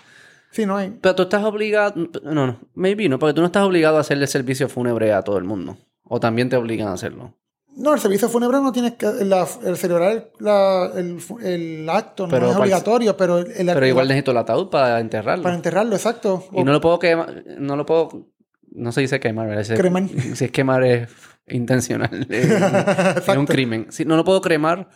Sí, 0.50 0.64
no 0.64 0.76
hay. 0.76 0.96
Pero 1.00 1.14
tú 1.14 1.22
estás 1.24 1.44
obligado. 1.44 1.94
No, 2.22 2.46
no, 2.46 2.60
maybe 2.74 3.08
no, 3.08 3.18
porque 3.18 3.34
tú 3.34 3.40
no 3.40 3.46
estás 3.46 3.64
obligado 3.64 3.98
a 3.98 4.00
hacerle 4.00 4.26
servicio 4.26 4.68
fúnebre 4.68 5.12
a 5.12 5.22
todo 5.22 5.38
el 5.38 5.44
mundo. 5.44 5.76
O 6.08 6.20
también 6.20 6.48
te 6.48 6.56
obligan 6.56 6.88
a 6.88 6.92
hacerlo. 6.94 7.34
No, 7.76 7.94
el 7.94 8.00
servicio 8.00 8.28
fúnebre 8.28 8.56
no 8.60 8.72
tienes 8.72 8.94
que. 8.94 9.06
la- 9.24 9.46
el 9.64 9.76
celebrar 9.76 10.30
la- 10.40 10.90
el, 10.96 11.88
acto 11.88 12.26
no 12.26 12.30
Pero 12.30 12.50
es 12.50 12.56
obligatorio, 12.56 13.16
pero, 13.16 13.38
el, 13.38 13.46
Pero 13.66 13.86
igual 13.86 14.08
necesito 14.08 14.32
el 14.32 14.38
ataúd 14.38 14.68
para 14.68 14.98
enterrarlo. 14.98 15.44
para 15.44 15.54
enterrarlo, 15.54 15.94
exacto. 15.94 16.44
Y 16.52 16.64
no 16.64 16.72
lo 16.72 16.80
puedo 16.80 16.98
quemar. 16.98 17.44
No 17.58 17.76
lo 17.76 17.86
puedo. 17.86 18.26
No 18.72 18.90
se 18.90 19.00
dice 19.02 19.20
quemar, 19.20 19.48
¿verdad? 19.48 19.62
Se- 19.62 19.76
Cremar. 19.76 20.04
Si 20.34 20.44
es 20.46 20.50
quemar 20.50 20.82
es 20.82 21.08
intencional. 21.46 22.26
Es, 22.28 22.48
es 23.28 23.36
un 23.36 23.46
crimen. 23.46 23.86
Si 23.90 24.04
no 24.04 24.16
lo 24.16 24.24
puedo 24.24 24.40
cremar. 24.40 24.88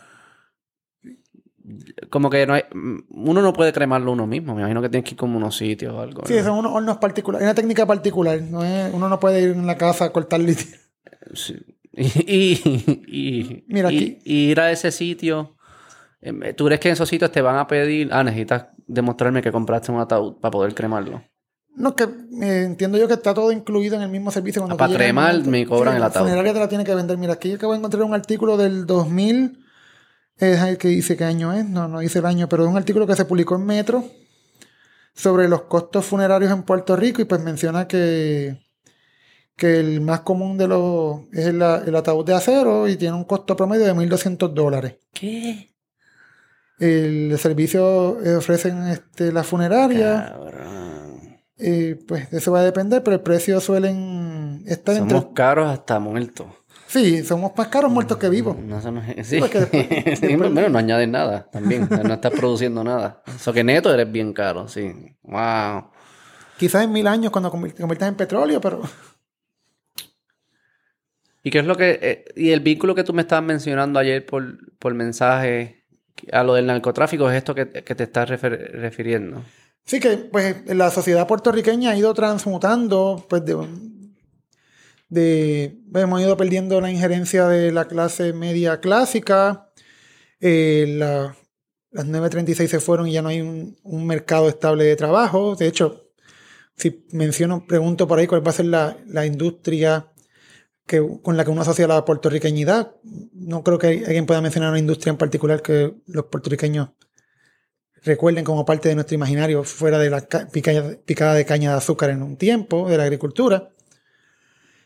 Como 2.09 2.29
que 2.29 2.45
no 2.45 2.53
hay. 2.55 2.63
Uno 3.09 3.41
no 3.41 3.53
puede 3.53 3.71
cremarlo 3.71 4.11
uno 4.11 4.27
mismo. 4.27 4.53
Me 4.55 4.61
imagino 4.61 4.81
que 4.81 4.89
tienes 4.89 5.05
que 5.05 5.11
ir 5.11 5.17
como 5.17 5.37
unos 5.37 5.55
sitios 5.55 5.93
o 5.93 6.01
algo. 6.01 6.23
Sí, 6.25 6.35
¿no? 6.35 6.43
son 6.43 6.57
unos 6.59 6.73
hornos 6.73 6.97
particulares. 6.97 7.43
Hay 7.45 7.47
una 7.49 7.55
técnica 7.55 7.85
particular. 7.85 8.41
No 8.41 8.65
es, 8.65 8.93
uno 8.93 9.07
no 9.07 9.19
puede 9.21 9.41
ir 9.41 9.49
en 9.51 9.65
la 9.65 9.77
casa 9.77 10.05
a 10.05 10.09
cortarlo 10.11 10.51
y. 10.51 10.57
Y, 11.95 12.05
y, 12.25 13.03
y- 13.07 13.65
Mira 13.67 13.91
y- 13.91 13.95
aquí. 13.97 14.19
y 14.25 14.49
ir 14.51 14.59
a 14.59 14.71
ese 14.71 14.91
sitio. 14.91 15.55
eh, 16.21 16.53
¿Tú 16.53 16.65
crees 16.65 16.79
que 16.79 16.87
en 16.89 16.93
esos 16.93 17.07
sitios 17.07 17.31
te 17.31 17.41
van 17.41 17.57
a 17.57 17.67
pedir, 17.67 18.09
ah, 18.11 18.23
necesitas 18.23 18.67
demostrarme 18.87 19.41
que 19.43 19.51
compraste 19.51 19.91
un 19.91 19.99
ataúd 19.99 20.37
para 20.39 20.51
poder 20.51 20.73
cremarlo? 20.73 21.23
No, 21.75 21.95
que 21.95 22.03
eh, 22.05 22.63
entiendo 22.65 22.97
yo 22.97 23.07
que 23.07 23.13
está 23.13 23.33
todo 23.33 23.51
incluido 23.51 23.95
en 23.95 24.01
el 24.01 24.09
mismo 24.09 24.31
servicio. 24.31 24.61
Cuando 24.61 24.75
Ah, 24.75 24.77
para 24.77 24.93
cremar 24.95 25.43
me 25.45 25.65
cobran 25.67 25.93
el 25.95 26.01
la 26.01 26.07
ataúd. 26.07 26.23
funeraria 26.25 26.53
te 26.53 26.59
la 26.59 26.67
tiene 26.69 26.83
que 26.83 26.95
vender. 26.95 27.17
Mira, 27.17 27.33
aquí 27.33 27.49
yo 27.49 27.55
acabo 27.55 27.73
de 27.73 27.79
encontrar 27.79 28.03
un 28.03 28.13
artículo 28.15 28.57
del 28.57 28.85
2000. 28.87 29.59
Es 30.37 30.61
el 30.63 30.77
que 30.79 30.87
dice 30.87 31.15
qué 31.15 31.25
año 31.25 31.53
es. 31.53 31.63
No, 31.67 31.87
no 31.87 31.99
dice 31.99 32.19
el 32.19 32.25
año, 32.25 32.49
pero 32.49 32.63
es 32.63 32.69
un 32.71 32.77
artículo 32.77 33.05
que 33.05 33.15
se 33.15 33.25
publicó 33.25 33.55
en 33.55 33.65
Metro 33.67 34.03
sobre 35.13 35.47
los 35.47 35.63
costos 35.63 36.05
funerarios 36.05 36.51
en 36.51 36.63
Puerto 36.63 36.95
Rico 36.95 37.21
y 37.21 37.25
pues 37.25 37.39
menciona 37.41 37.87
que, 37.87 38.59
que 39.55 39.79
el 39.79 40.01
más 40.01 40.21
común 40.21 40.57
de 40.57 40.67
los 40.67 41.21
es 41.31 41.45
el, 41.47 41.61
el 41.61 41.95
ataúd 41.95 42.25
de 42.25 42.33
acero 42.33 42.87
y 42.87 42.95
tiene 42.97 43.15
un 43.15 43.23
costo 43.25 43.55
promedio 43.55 43.85
de 43.85 43.93
1.200 43.93 44.53
dólares. 44.53 44.95
¿Qué? 45.13 45.69
El 46.79 47.37
servicio 47.37 48.17
ofrecen 48.37 48.87
este, 48.87 49.31
la 49.31 49.43
funeraria. 49.43 50.33
Cabrón. 50.33 51.37
Eh, 51.57 51.97
pues 52.07 52.33
eso 52.33 52.51
va 52.51 52.59
a 52.59 52.63
depender, 52.63 53.03
pero 53.03 53.15
el 53.15 53.21
precio 53.21 53.61
suelen 53.61 54.63
estar 54.65 54.95
entre... 54.95 55.17
Somos 55.17 55.33
caros 55.33 55.69
hasta 55.71 55.99
muertos. 55.99 56.47
Sí, 56.87 57.23
somos 57.23 57.51
más 57.55 57.67
caros 57.69 57.91
muertos 57.91 58.17
que 58.17 58.27
vivos. 58.29 58.57
No, 58.57 58.79
no 58.91 59.01
es- 59.03 59.27
sí. 59.27 59.39
Porque 59.39 59.59
después- 59.61 59.87
Sí, 60.19 60.35
bueno, 60.35 60.67
no 60.69 60.77
añades 60.77 61.07
nada 61.07 61.47
también. 61.51 61.87
No 62.03 62.13
estás 62.15 62.31
produciendo 62.33 62.83
nada. 62.83 63.23
Eso 63.33 63.53
que 63.53 63.63
neto 63.63 63.93
eres 63.93 64.11
bien 64.11 64.33
caro, 64.33 64.67
sí. 64.67 64.91
Wow. 65.23 65.85
Quizás 66.57 66.83
en 66.83 66.91
mil 66.91 67.07
años 67.07 67.31
cuando 67.31 67.49
conviertas 67.49 68.09
en 68.09 68.15
petróleo, 68.15 68.59
pero 68.59 68.81
¿Y 71.43 71.51
qué 71.51 71.59
es 71.59 71.65
lo 71.65 71.75
que... 71.75 71.99
eh, 72.01 72.25
y 72.35 72.51
el 72.51 72.61
vínculo 72.61 72.95
que 72.95 73.03
tú 73.03 73.13
me 73.13 73.21
estabas 73.21 73.43
mencionando 73.45 73.99
ayer 73.99 74.25
por, 74.25 74.57
por 74.79 74.93
mensaje 74.93 75.83
a 76.31 76.43
lo 76.43 76.53
del 76.53 76.67
narcotráfico 76.67 77.29
es 77.29 77.37
esto 77.37 77.53
que, 77.55 77.69
que 77.69 77.95
te 77.95 78.03
estás 78.03 78.29
refiriendo? 78.29 79.43
sí 79.85 79.99
que 79.99 80.17
pues 80.17 80.63
la 80.67 80.89
sociedad 80.91 81.27
puertorriqueña 81.27 81.91
ha 81.91 81.97
ido 81.97 82.13
transmutando, 82.13 83.25
pues 83.29 83.43
de, 83.45 83.55
de 85.09 85.77
hemos 85.95 86.21
ido 86.21 86.37
perdiendo 86.37 86.81
la 86.81 86.91
injerencia 86.91 87.47
de 87.47 87.71
la 87.71 87.85
clase 87.87 88.33
media 88.33 88.79
clásica, 88.79 89.69
eh, 90.39 90.85
la- 90.97 91.35
las 91.91 92.05
936 92.07 92.71
se 92.71 92.79
fueron 92.79 93.07
y 93.07 93.13
ya 93.13 93.21
no 93.21 93.29
hay 93.29 93.41
un, 93.41 93.77
un 93.83 94.07
mercado 94.07 94.49
estable 94.49 94.83
de 94.85 94.95
trabajo. 94.95 95.55
De 95.55 95.67
hecho, 95.67 96.09
si 96.77 97.05
menciono, 97.11 97.65
pregunto 97.67 98.07
por 98.07 98.19
ahí 98.19 98.27
cuál 98.27 98.45
va 98.45 98.51
a 98.51 98.55
ser 98.55 98.67
la, 98.67 98.97
la 99.07 99.25
industria 99.25 100.12
que, 100.85 101.01
con 101.21 101.37
la 101.37 101.45
que 101.45 101.51
uno 101.51 101.61
asocia 101.61 101.87
la 101.87 102.03
puertorriqueñidad. 102.05 102.95
No 103.33 103.63
creo 103.63 103.77
que 103.77 104.03
alguien 104.05 104.25
pueda 104.25 104.41
mencionar 104.41 104.69
una 104.69 104.79
industria 104.79 105.11
en 105.11 105.17
particular 105.17 105.61
que 105.61 105.95
los 106.07 106.25
puertorriqueños 106.25 106.89
recuerden 108.03 108.43
como 108.43 108.65
parte 108.65 108.89
de 108.89 108.95
nuestro 108.95 109.15
imaginario 109.15 109.63
fuera 109.63 109.97
de 109.97 110.09
la 110.09 110.21
ca- 110.21 110.47
pica- 110.49 110.97
picada 111.05 111.35
de 111.35 111.45
caña 111.45 111.71
de 111.71 111.77
azúcar 111.77 112.09
en 112.09 112.21
un 112.21 112.35
tiempo, 112.37 112.89
de 112.89 112.97
la 112.97 113.03
agricultura. 113.03 113.69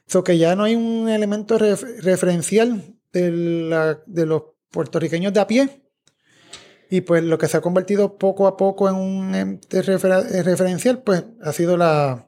So 0.06 0.24
que 0.24 0.38
ya 0.38 0.56
no 0.56 0.64
hay 0.66 0.76
un 0.76 1.10
elemento 1.10 1.58
ref- 1.58 2.00
referencial 2.02 2.96
de, 3.12 4.26
los 4.26 4.44
puertorriqueños 4.72 5.34
de 5.34 5.40
a 5.40 5.48
pie. 5.48 5.84
Y 6.90 7.02
pues 7.02 7.24
lo 7.24 7.38
que 7.38 7.48
se 7.48 7.58
ha 7.58 7.62
convertido 7.62 8.18
poco 8.18 8.48
a 8.48 8.56
poco 8.56 8.88
en 8.88 8.96
un 8.96 9.60
referencial, 9.72 11.02
pues 11.04 11.26
ha 11.42 11.52
sido 11.52 11.76
la, 11.76 12.27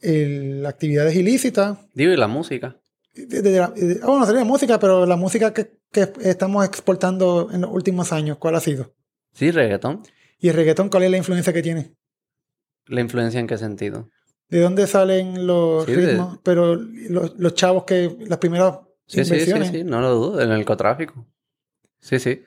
el- 0.00 0.64
actividades 0.66 1.14
ilícitas. 1.16 1.78
Digo, 1.94 2.12
y 2.12 2.16
la 2.16 2.28
música. 2.28 2.76
De- 3.14 3.42
de 3.42 3.58
la- 3.58 3.68
de- 3.70 3.96
bueno, 4.04 4.24
sería 4.26 4.44
música, 4.44 4.78
pero 4.78 5.04
la 5.06 5.16
música 5.16 5.52
que, 5.52 5.72
que 5.92 6.12
estamos 6.22 6.64
exportando 6.66 7.48
en 7.52 7.62
los 7.62 7.70
últimos 7.72 8.12
años, 8.12 8.38
¿cuál 8.38 8.54
ha 8.54 8.60
sido? 8.60 8.92
Sí, 9.32 9.50
reggaetón. 9.50 10.02
¿Y 10.38 10.48
el 10.48 10.54
reggaetón 10.54 10.88
cuál 10.88 11.02
es 11.04 11.10
la 11.10 11.16
influencia 11.18 11.52
que 11.52 11.62
tiene? 11.62 11.94
¿La 12.86 13.00
influencia 13.00 13.38
en 13.40 13.46
qué 13.46 13.58
sentido? 13.58 14.08
¿De 14.48 14.60
dónde 14.60 14.86
salen 14.86 15.46
los 15.46 15.84
Sí, 15.86 15.92
de- 15.92 16.06
ritmos? 16.08 16.38
Pero 16.42 16.74
los, 16.76 17.38
los 17.38 17.54
chavos 17.54 17.84
que 17.84 18.16
las 18.26 18.38
primeras 18.38 18.78
Sí, 19.06 19.24
sí, 19.24 19.40
sí, 19.40 19.52
sí, 19.70 19.84
no 19.84 20.00
lo 20.00 20.14
dudo, 20.14 20.40
el 20.40 20.48
narcotráfico. 20.48 21.26
Sí, 22.00 22.18
sí. 22.20 22.42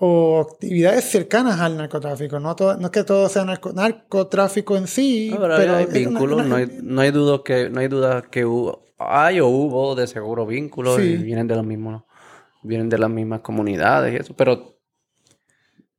O 0.00 0.46
actividades 0.52 1.04
cercanas 1.04 1.58
al 1.60 1.76
narcotráfico. 1.76 2.38
No, 2.38 2.54
todo- 2.54 2.76
no 2.76 2.86
es 2.86 2.90
que 2.92 3.02
todo 3.04 3.28
sea 3.28 3.44
narco- 3.44 3.72
narcotráfico 3.74 4.76
en 4.76 4.86
sí, 4.86 5.30
No, 5.30 5.40
pero 5.40 5.56
pero 5.56 5.76
hay 5.76 5.86
vínculos, 5.86 6.38
una- 6.40 6.48
no 6.48 6.56
hay, 6.56 6.78
no 6.82 7.00
hay 7.00 7.10
dudas 7.10 7.40
que, 7.44 7.68
no 7.68 7.80
hay 7.80 7.88
dudas 7.88 8.24
que 8.30 8.44
hubo, 8.44 8.84
hay 8.98 9.40
o 9.40 9.48
hubo 9.48 9.94
de 9.96 10.06
seguro 10.06 10.46
vínculos 10.46 11.00
y 11.00 11.16
vienen 11.16 11.48
de 11.48 11.56
los 11.56 11.64
mismos, 11.64 12.04
vienen 12.62 12.88
de 12.88 12.98
las 12.98 13.10
mismas 13.10 13.40
comunidades 13.40 14.12
y 14.12 14.16
eso, 14.16 14.34
pero 14.36 14.76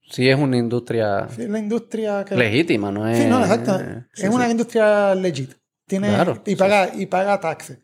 sí 0.10 0.30
es 0.30 0.38
una 0.40 0.58
industria 0.58 1.28
sí, 1.30 1.44
es 1.44 1.50
la 1.50 1.60
industria 1.60 2.24
que... 2.26 2.36
legítima, 2.36 2.92
no 2.92 3.08
es. 3.08 3.18
Sí, 3.18 3.26
no, 3.26 3.42
exacto. 3.42 3.78
sí, 4.14 4.26
es 4.26 4.30
una 4.30 4.50
industria 4.50 5.14
legit. 5.16 5.54
Tiene, 5.86 6.10
Claro, 6.10 6.42
y 6.46 6.56
paga, 6.56 6.92
y 6.96 7.06
paga 7.08 7.40
taxes. 7.40 7.80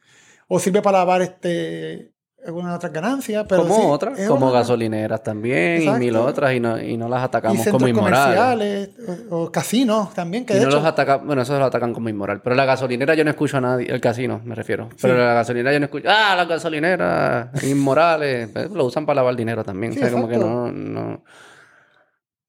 O 0.47 0.59
sirve 0.59 0.81
para 0.83 0.99
lavar 0.99 1.23
este 1.23 2.13
algunas 2.45 2.75
otras 2.75 2.93
ganancias, 2.93 3.45
pero 3.49 3.63
como 3.63 3.75
sí, 3.75 3.81
otras, 3.85 4.19
como 4.27 4.47
una- 4.49 4.59
gasolineras 4.59 5.23
también 5.23 5.81
Exacto. 5.81 5.97
y 5.97 6.05
mil 6.05 6.15
otras 6.15 6.53
y 6.53 6.59
no, 6.59 6.79
y 6.81 6.95
no 6.97 7.09
las 7.09 7.21
y 7.21 7.25
atacamos 7.25 7.57
centros 7.63 7.73
como 7.81 7.87
inmorales. 7.87 8.89
comerciales 8.89 9.29
o, 9.31 9.43
o 9.43 9.51
casinos 9.51 10.13
también, 10.13 10.45
que 10.45 10.53
Y 10.53 10.57
de 10.57 10.61
no 10.63 10.67
hecho... 10.69 10.77
los 10.77 10.85
atacan, 10.85 11.25
bueno, 11.25 11.41
eso 11.41 11.57
lo 11.57 11.65
atacan 11.65 11.93
como 11.93 12.09
inmoral. 12.09 12.41
Pero 12.43 12.55
la 12.55 12.65
gasolinera 12.65 13.13
yo 13.15 13.23
no 13.23 13.29
escucho 13.31 13.57
a 13.57 13.61
nadie, 13.61 13.87
el 13.91 13.99
casino 14.01 14.41
me 14.43 14.55
refiero. 14.55 14.89
Pero 15.01 15.17
la 15.17 15.33
gasolinera 15.33 15.73
yo 15.73 15.79
no 15.79 15.85
escucho, 15.85 16.07
ah, 16.09 16.35
las 16.37 16.47
gasolineras 16.47 17.63
inmorales. 17.63 18.49
Lo 18.73 18.85
usan 18.85 19.05
para 19.05 19.15
lavar 19.17 19.35
dinero 19.35 19.63
también. 19.63 19.93
Sí, 19.93 19.99
o 19.99 20.01
sea, 20.03 20.11
como 20.11 20.27
que 20.27 20.37
no, 20.37 20.71
no. 20.71 21.23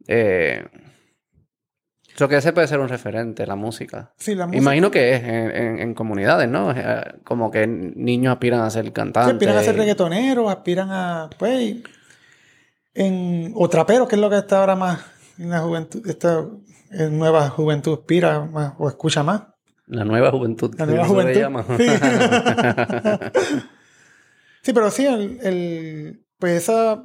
Eh, 0.09 0.65
eso 2.17 2.29
que 2.29 2.37
ese 2.37 2.53
puede 2.53 2.67
ser 2.67 2.81
un 2.81 2.89
referente, 2.89 3.47
la 3.47 3.55
música. 3.57 4.13
sí, 4.17 4.35
la 4.35 4.47
música- 4.47 4.63
Imagino 4.63 4.91
que 4.91 5.15
es 5.15 5.23
en, 5.23 5.51
en- 5.51 5.79
en 5.79 5.95
comunidades, 5.95 6.49
¿no? 6.49 6.73
Eh, 6.73 7.15
Como 7.25 7.51
que 7.51 7.67
niños 7.67 8.33
aspiran 8.33 8.63
a 8.63 8.71
ser 8.71 8.87
Sí, 8.87 8.91
cantantes. 8.91 9.35
aspiran 9.35 9.57
a 9.57 9.63
ser 9.63 9.77
reggaetoneros, 9.77 10.51
aspiran 10.51 10.89
a, 10.91 11.31
pues, 11.39 11.77
en, 12.95 13.53
o 13.55 13.69
traperos, 13.69 14.09
que 14.09 14.15
es 14.17 14.21
lo 14.21 14.31
que 14.31 14.39
está 14.39 14.61
ahora 14.61 14.75
más 14.77 15.01
en 15.39 15.51
la 15.51 15.61
juventud, 15.61 16.03
esta 16.09 16.45
en 16.91 17.19
nueva 17.19 17.51
juventud 17.51 17.93
aspira 17.99 18.41
más 18.47 18.73
o 18.79 18.89
escucha 18.89 19.23
más. 19.23 19.43
La 19.87 20.05
nueva 20.05 20.31
juventud. 20.31 20.75
La 20.79 20.87
nueva 20.87 21.05
se 21.05 21.09
juventud. 21.11 21.41
llama. 21.41 21.65
Sí. 21.77 21.87
Sí, 24.63 24.73
pero 24.73 24.91
sí, 24.91 25.07
el, 25.07 25.39
el- 25.45 26.27
pues 26.41 26.63
esa, 26.65 27.05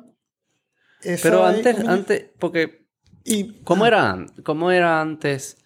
esa 1.04 1.22
Pero 1.30 1.46
antes, 1.46 1.80
antes, 1.88 2.26
porque 2.40 2.81
y, 3.24 3.62
¿Cómo 3.64 3.86
ah, 3.86 3.88
era, 3.88 4.26
¿Cómo 4.44 4.72
era 4.72 5.02
antes? 5.02 5.58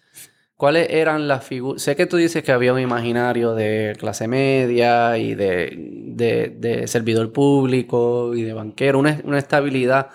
¿Cuáles 0.56 0.88
eran 0.90 1.28
las 1.28 1.44
figuras? 1.44 1.82
Sé 1.82 1.96
que 1.96 2.06
tú 2.06 2.16
dices 2.16 2.42
que 2.42 2.52
había 2.52 2.72
un 2.72 2.80
imaginario 2.80 3.54
de 3.54 3.94
clase 3.98 4.28
media 4.28 5.18
y 5.18 5.34
de, 5.34 5.74
de- 5.78 6.48
de 6.58 6.86
servidor 6.88 7.32
público 7.32 8.34
y 8.34 8.42
de 8.42 8.52
banquero, 8.54 8.98
una, 8.98 9.20
una 9.24 9.38
estabilidad 9.38 10.08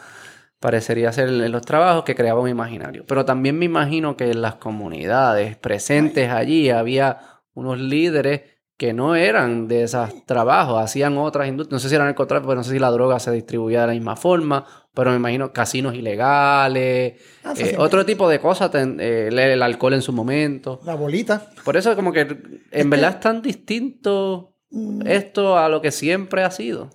parecería 0.59 1.11
ser 1.11 1.29
en 1.29 1.51
los 1.51 1.63
trabajos 1.63 2.03
que 2.03 2.15
creaba 2.15 2.41
un 2.41 2.49
imaginario. 2.49 3.05
Pero 3.07 3.25
también 3.25 3.57
me 3.59 3.65
imagino 3.65 4.17
que 4.17 4.31
en 4.31 4.41
las 4.41 4.55
comunidades 4.55 5.57
presentes 5.57 6.29
allí 6.31 6.69
había 6.69 7.19
unos 7.53 7.79
líderes 7.79 8.41
que 8.77 8.93
no 8.93 9.15
eran 9.15 9.67
de 9.67 9.83
esos 9.83 10.25
trabajos, 10.25 10.81
hacían 10.81 11.17
otras 11.17 11.47
industrias. 11.47 11.73
No 11.73 11.79
sé 11.79 11.89
si 11.89 11.95
eran 11.95 12.07
narcotráfico, 12.07 12.47
pero 12.49 12.57
no 12.59 12.63
sé 12.63 12.71
si 12.71 12.79
la 12.79 12.89
droga 12.91 13.19
se 13.19 13.31
distribuía 13.31 13.81
de 13.81 13.87
la 13.87 13.93
misma 13.93 14.15
forma, 14.15 14.65
pero 14.93 15.11
me 15.11 15.17
imagino 15.17 15.53
casinos 15.53 15.95
ilegales, 15.95 17.21
Ah, 17.43 17.53
eh, 17.57 17.75
otro 17.77 18.05
tipo 18.05 18.29
de 18.29 18.39
cosas, 18.39 18.71
ten- 18.71 18.97
eh, 18.99 19.27
el, 19.31 19.61
alcohol 19.63 19.93
en 19.93 20.01
su 20.01 20.11
momento. 20.13 20.79
la 20.85 20.95
bolita. 20.95 21.47
Por 21.63 21.77
eso 21.77 21.95
como 21.95 22.11
que 22.13 22.37
en 22.71 22.89
verdad 22.89 23.11
es 23.11 23.19
tan 23.19 23.41
distinto 23.41 24.47
Mm, 24.73 25.05
esto 25.05 25.57
a 25.57 25.67
lo 25.67 25.81
que 25.81 25.91
siempre 25.91 26.43
ha 26.43 26.49
sido. 26.51 26.89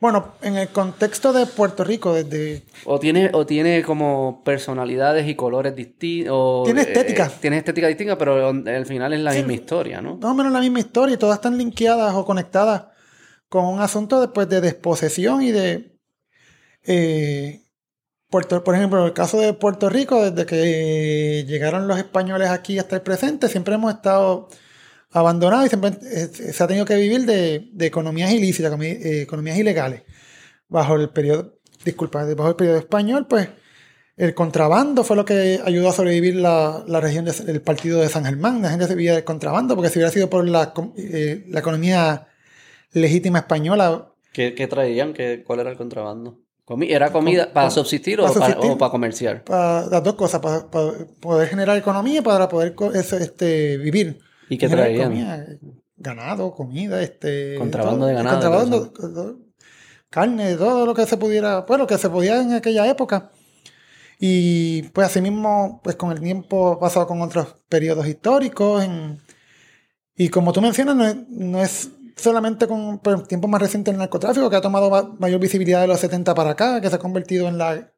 Bueno, 0.00 0.34
en 0.42 0.56
el 0.58 0.68
contexto 0.68 1.32
de 1.32 1.46
Puerto 1.46 1.82
Rico, 1.82 2.12
desde 2.12 2.62
O 2.84 2.98
tiene, 2.98 3.30
o 3.32 3.46
tiene 3.46 3.82
como 3.84 4.42
personalidades 4.44 5.26
y 5.26 5.34
colores 5.34 5.74
distintos. 5.74 6.64
Tiene 6.64 6.82
estética. 6.82 7.30
tiene 7.40 7.56
estética 7.58 7.86
distinta, 7.86 8.18
pero 8.18 8.48
al 8.48 8.84
final 8.86 9.14
es 9.14 9.20
la 9.20 9.32
misma 9.32 9.52
historia, 9.54 10.02
¿no? 10.02 10.16
más 10.16 10.30
o 10.32 10.34
menos 10.34 10.52
la 10.52 10.60
misma 10.60 10.80
historia 10.80 11.14
y 11.14 11.18
todas 11.18 11.36
están 11.36 11.56
linkeadas 11.56 12.12
o 12.14 12.24
conectadas 12.26 12.84
con 13.48 13.64
un 13.64 13.80
asunto 13.80 14.20
después 14.20 14.46
de 14.48 14.60
desposesión 14.60 15.40
y 15.42 15.52
de 15.52 15.91
eh, 16.84 17.62
Puerto, 18.30 18.64
por 18.64 18.74
ejemplo, 18.74 19.04
el 19.04 19.12
caso 19.12 19.38
de 19.40 19.52
Puerto 19.52 19.90
Rico, 19.90 20.30
desde 20.30 20.46
que 20.46 21.44
llegaron 21.46 21.86
los 21.86 21.98
españoles 21.98 22.48
aquí 22.48 22.78
hasta 22.78 22.96
el 22.96 23.02
presente, 23.02 23.48
siempre 23.48 23.74
hemos 23.74 23.94
estado 23.94 24.48
abandonados 25.10 25.66
y 25.66 25.68
siempre 25.68 25.90
eh, 26.02 26.28
se 26.52 26.64
ha 26.64 26.66
tenido 26.66 26.86
que 26.86 26.96
vivir 26.96 27.26
de, 27.26 27.70
economías 27.80 28.32
ilícitas, 28.32 28.72
eh, 28.80 29.22
economías 29.22 29.58
ilegales. 29.58 30.02
Bajo 30.68 30.96
el 30.96 31.10
periodo, 31.10 31.58
disculpa, 31.84 32.24
bajo 32.34 32.48
el 32.48 32.56
periodo 32.56 32.78
español, 32.78 33.26
pues 33.28 33.50
el 34.16 34.34
contrabando 34.34 35.04
fue 35.04 35.16
lo 35.16 35.24
que 35.26 35.60
ayudó 35.64 35.90
a 35.90 35.92
sobrevivir 35.92 36.36
la, 36.36 36.84
región 37.00 37.26
del 37.26 37.60
partido 37.60 38.00
de 38.00 38.08
San 38.08 38.24
Germán. 38.24 38.62
La 38.62 38.70
gente 38.70 38.86
se 38.86 38.94
vivía 38.94 39.14
del 39.14 39.24
contrabando, 39.24 39.74
porque 39.74 39.90
si 39.90 39.98
hubiera 39.98 40.10
sido 40.10 40.30
por 40.30 40.48
la 40.48 40.72
economía 41.54 42.28
legítima 42.92 43.40
española, 43.40 44.12
¿Qué, 44.32 44.54
qué 44.54 44.66
traían? 44.66 45.12
¿Qué, 45.12 45.42
¿Cuál 45.44 45.60
era 45.60 45.70
el 45.70 45.76
contrabando? 45.76 46.41
Comi- 46.72 46.90
¿Era 46.90 47.12
comida 47.12 47.44
Com- 47.46 47.54
para 47.54 47.70
subsistir 47.70 48.20
o 48.20 48.24
para 48.24 48.34
para, 48.34 48.46
subsistir. 48.46 48.70
o 48.72 48.78
para 48.78 48.90
comerciar? 48.90 49.44
para 49.44 49.86
las 49.86 50.02
dos 50.02 50.14
cosas, 50.14 50.40
para, 50.40 50.70
para 50.70 50.92
poder 51.20 51.48
generar 51.48 51.76
economía 51.76 52.18
y 52.18 52.22
para 52.22 52.48
poder 52.48 52.74
este, 52.94 53.76
vivir. 53.78 54.18
¿Y 54.48 54.58
qué 54.58 54.68
traían? 54.68 55.12
economía, 55.12 55.46
ganado, 55.96 56.52
comida, 56.54 57.02
este... 57.02 57.56
Contrabando 57.58 57.98
todo, 58.00 58.06
de 58.08 58.14
ganado, 58.14 58.36
contrabando, 58.40 58.90
todo, 58.90 59.36
carne, 60.10 60.56
todo 60.56 60.84
lo 60.86 60.94
que 60.94 61.06
se 61.06 61.16
pudiera, 61.16 61.60
bueno, 61.60 61.84
lo 61.84 61.88
que 61.88 61.98
se 61.98 62.10
podía 62.10 62.40
en 62.42 62.52
aquella 62.54 62.86
época. 62.88 63.30
Y 64.18 64.82
pues 64.92 65.06
asimismo, 65.08 65.80
pues 65.82 65.96
con 65.96 66.12
el 66.12 66.20
tiempo 66.20 66.78
pasado 66.78 67.06
con 67.06 67.20
otros 67.22 67.56
periodos 67.68 68.06
históricos. 68.06 68.84
en- 68.84 69.20
y 70.16 70.28
como 70.28 70.52
tú 70.52 70.60
mencionas, 70.60 70.94
no 70.94 71.06
es, 71.06 71.16
no 71.30 71.62
es 71.62 71.88
solamente 72.16 72.66
con 72.66 73.00
el 73.04 73.26
tiempo 73.26 73.48
más 73.48 73.60
reciente 73.60 73.90
el 73.90 73.98
narcotráfico, 73.98 74.48
que 74.50 74.56
ha 74.56 74.60
tomado 74.60 74.90
ma- 74.90 75.14
mayor 75.18 75.40
visibilidad 75.40 75.80
de 75.80 75.86
los 75.88 76.00
70 76.00 76.34
para 76.34 76.50
acá, 76.50 76.80
que 76.80 76.88
se 76.88 76.94
ha 76.96 76.98
convertido 76.98 77.48
en 77.48 77.58
la... 77.58 77.88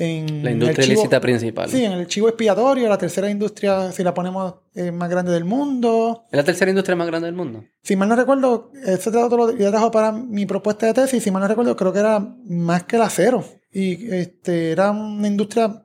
En 0.00 0.44
La 0.44 0.50
el 0.50 0.56
industria 0.58 0.84
chivo- 0.86 0.92
ilícita 0.92 1.20
principal. 1.20 1.68
Sí, 1.68 1.84
en 1.84 1.90
el 1.90 2.06
chivo 2.06 2.28
expiatorio, 2.28 2.88
la 2.88 2.98
tercera 2.98 3.28
industria, 3.28 3.90
si 3.90 4.04
la 4.04 4.14
ponemos 4.14 4.54
eh, 4.76 4.92
más 4.92 5.10
grande 5.10 5.32
del 5.32 5.44
mundo. 5.44 6.24
¿Es 6.30 6.36
la 6.36 6.44
tercera 6.44 6.70
industria 6.70 6.94
más 6.94 7.08
grande 7.08 7.26
del 7.26 7.34
mundo? 7.34 7.64
Si 7.82 7.96
mal 7.96 8.08
no 8.08 8.14
recuerdo, 8.14 8.70
ese 8.86 9.10
dato 9.10 9.36
lo 9.36 9.52
trajo 9.56 9.90
para 9.90 10.12
mi 10.12 10.46
propuesta 10.46 10.86
de 10.86 10.94
tesis, 10.94 11.20
si 11.20 11.32
mal 11.32 11.42
no 11.42 11.48
recuerdo, 11.48 11.74
creo 11.74 11.92
que 11.92 11.98
era 11.98 12.20
más 12.44 12.84
que 12.84 12.94
el 12.94 13.02
acero. 13.02 13.44
Y 13.72 14.08
este, 14.14 14.70
era 14.70 14.92
una 14.92 15.26
industria, 15.26 15.84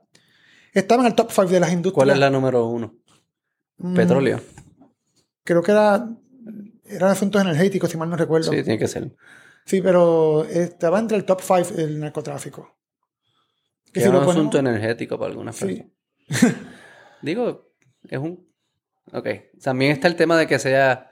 estaba 0.72 1.02
en 1.02 1.08
el 1.08 1.14
top 1.16 1.32
5 1.32 1.48
de 1.48 1.58
las 1.60 1.72
industrias. 1.72 1.94
¿Cuál 1.94 2.10
es 2.10 2.18
la 2.18 2.30
número 2.30 2.66
uno? 2.68 2.94
Mm, 3.78 3.94
Petróleo. 3.96 4.40
Creo 5.42 5.60
que 5.64 5.72
era, 5.72 6.08
eran 6.86 7.10
asuntos 7.10 7.40
energéticos, 7.42 7.90
si 7.90 7.96
mal 7.96 8.08
no 8.10 8.16
recuerdo. 8.16 8.50
Sí, 8.50 8.58
Sí, 8.58 8.62
tiene 8.64 8.78
que 8.78 8.88
ser. 8.88 9.10
pero 9.82 10.44
estaba 10.44 10.98
entre 10.98 11.16
el 11.16 11.24
top 11.24 11.40
5 11.40 11.78
el 11.80 11.98
narcotráfico. 12.00 12.76
Que 13.92 14.00
si 14.00 14.08
un 14.08 14.16
asunto 14.16 14.58
energético 14.58 15.18
para 15.18 15.30
algunas 15.30 15.56
Sí. 15.56 15.86
personas. 16.28 16.56
Digo, 17.22 17.70
es 18.08 18.18
un... 18.18 18.46
Ok. 19.12 19.28
También 19.62 19.92
está 19.92 20.08
el 20.08 20.16
tema 20.16 20.36
de 20.36 20.46
que 20.46 20.58
sea... 20.58 21.10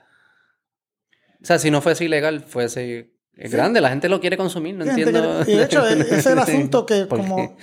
O 1.41 1.45
sea, 1.45 1.59
si 1.59 1.71
no 1.71 1.81
fuese 1.81 2.05
ilegal, 2.05 2.41
fuese... 2.41 3.13
Es 3.35 3.49
Sí. 3.49 3.57
grande, 3.57 3.81
la 3.81 3.89
gente 3.89 4.09
lo 4.09 4.19
quiere 4.21 4.37
consumir, 4.37 4.75
no 4.75 4.83
Sí, 4.83 4.89
entiendo. 4.91 5.41
quiere- 5.43 5.51
y 5.51 5.57
de 5.57 5.63
hecho, 5.63 5.87
e- 5.89 5.99
ese 6.01 6.17
es 6.17 6.25
el 6.27 6.37
asunto 6.39 6.85
que 6.85 7.05
¿Por 7.09 7.19
como-? 7.19 7.57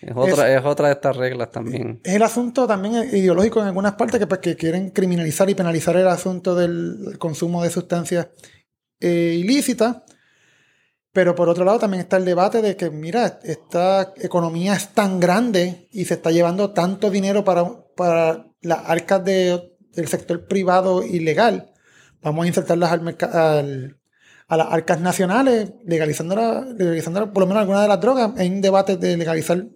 Es 0.00 0.12
otra, 0.16 0.54
es 0.54 0.64
otra 0.64 0.88
de 0.88 0.94
estas 0.94 1.16
reglas 1.16 1.50
también. 1.50 2.00
Es 2.04 2.14
el 2.14 2.22
asunto 2.22 2.66
también 2.66 2.94
ideológico 3.12 3.60
en 3.60 3.66
algunas 3.66 3.94
partes 3.94 4.18
que, 4.20 4.26
pues, 4.26 4.40
que 4.40 4.56
quieren 4.56 4.90
criminalizar 4.90 5.48
y 5.50 5.54
penalizar 5.54 5.96
el 5.96 6.06
asunto 6.08 6.54
del 6.54 7.16
consumo 7.18 7.62
de 7.62 7.70
sustancias 7.70 8.28
eh, 9.00 9.36
ilícitas. 9.38 10.02
Pero 11.12 11.34
por 11.34 11.48
otro 11.48 11.64
lado 11.64 11.78
también 11.78 12.00
está 12.02 12.16
el 12.16 12.24
debate 12.24 12.62
de 12.62 12.76
que, 12.76 12.90
mira, 12.90 13.40
esta 13.42 14.12
economía 14.20 14.74
es 14.74 14.88
tan 14.94 15.18
grande 15.18 15.88
y 15.90 16.04
se 16.04 16.14
está 16.14 16.30
llevando 16.30 16.70
tanto 16.72 17.10
dinero 17.10 17.44
para, 17.44 17.64
para 17.96 18.46
las 18.60 18.78
arcas 18.86 19.24
de- 19.24 19.74
del 19.94 20.06
sector 20.06 20.46
privado 20.46 21.02
ilegal. 21.02 21.72
Vamos 22.22 22.44
a 22.44 22.48
insertarlas 22.48 22.92
al 22.92 23.16
al- 23.32 23.97
a 24.48 24.56
las 24.56 24.72
arcas 24.72 25.00
nacionales, 25.00 25.72
legalizándola, 25.84 26.66
legalizándola, 26.76 27.32
por 27.32 27.42
lo 27.42 27.46
menos 27.46 27.60
algunas 27.60 27.82
de 27.82 27.88
las 27.88 28.00
drogas. 28.00 28.32
Hay 28.38 28.48
un 28.48 28.62
debate 28.62 28.96
de 28.96 29.16
legalizar 29.16 29.66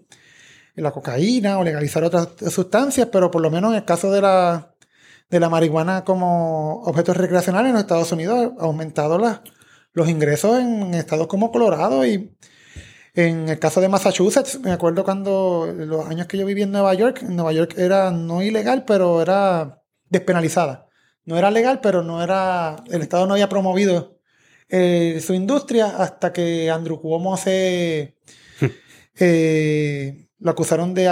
la 0.74 0.90
cocaína 0.90 1.59
o 1.59 1.65
legalizar 1.65 2.03
otras 2.03 2.28
sustancias, 2.51 3.09
pero 3.12 3.31
por 3.31 3.43
lo 3.43 3.51
menos 3.51 3.73
en 3.73 3.78
el 3.78 3.85
caso 3.85 4.11
de 4.11 4.23
la, 4.23 4.74
de 5.28 5.40
la 5.40 5.51
marihuana 5.51 6.05
como 6.05 6.82
objeto 6.85 7.12
recreacional 7.12 7.66
en 7.66 7.73
los 7.73 7.82
Estados 7.82 8.11
Unidos 8.12 8.53
ha 8.59 8.65
aumentado 8.65 9.19
los 9.93 10.09
ingresos 10.09 10.59
en 10.59 10.94
estados 10.94 11.27
como 11.27 11.53
Colorado 11.53 12.07
y 12.07 12.35
en 13.15 13.51
el 13.51 13.59
caso 13.59 13.82
de 13.82 13.90
Massachusetts, 13.90 14.59
me 14.61 14.73
acuerdo 14.73 15.05
cuando 15.05 15.70
los 15.77 16.09
años 16.09 16.27
que 16.27 16.39
yo 16.39 16.47
viví 16.47 16.62
en 16.62 16.73
Nueva 16.73 16.94
York, 16.94 17.20
en 17.20 17.36
Nueva 17.36 17.53
York 17.53 17.74
era 17.77 18.11
no 18.11 18.43
ilegal, 18.43 18.86
pero 18.86 19.20
era 19.20 19.82
despenalizada. 20.09 20.89
No 21.27 21.36
era 21.36 21.51
legal, 21.51 21.81
pero 21.82 22.03
no 22.03 22.23
era, 22.23 22.77
el 22.90 23.03
estado 23.03 23.27
no 23.27 23.35
había 23.35 23.51
promovido 23.51 24.22
eh, 24.68 25.20
su 25.24 25.34
industria 25.34 25.86
hasta 25.98 26.32
que 26.32 26.70
Andrew 26.70 27.01
Cuomo 27.01 27.36
se 27.36 28.16
eh, 29.18 30.28
lo 30.39 30.51
acusaron 30.51 30.94
de, 30.94 31.09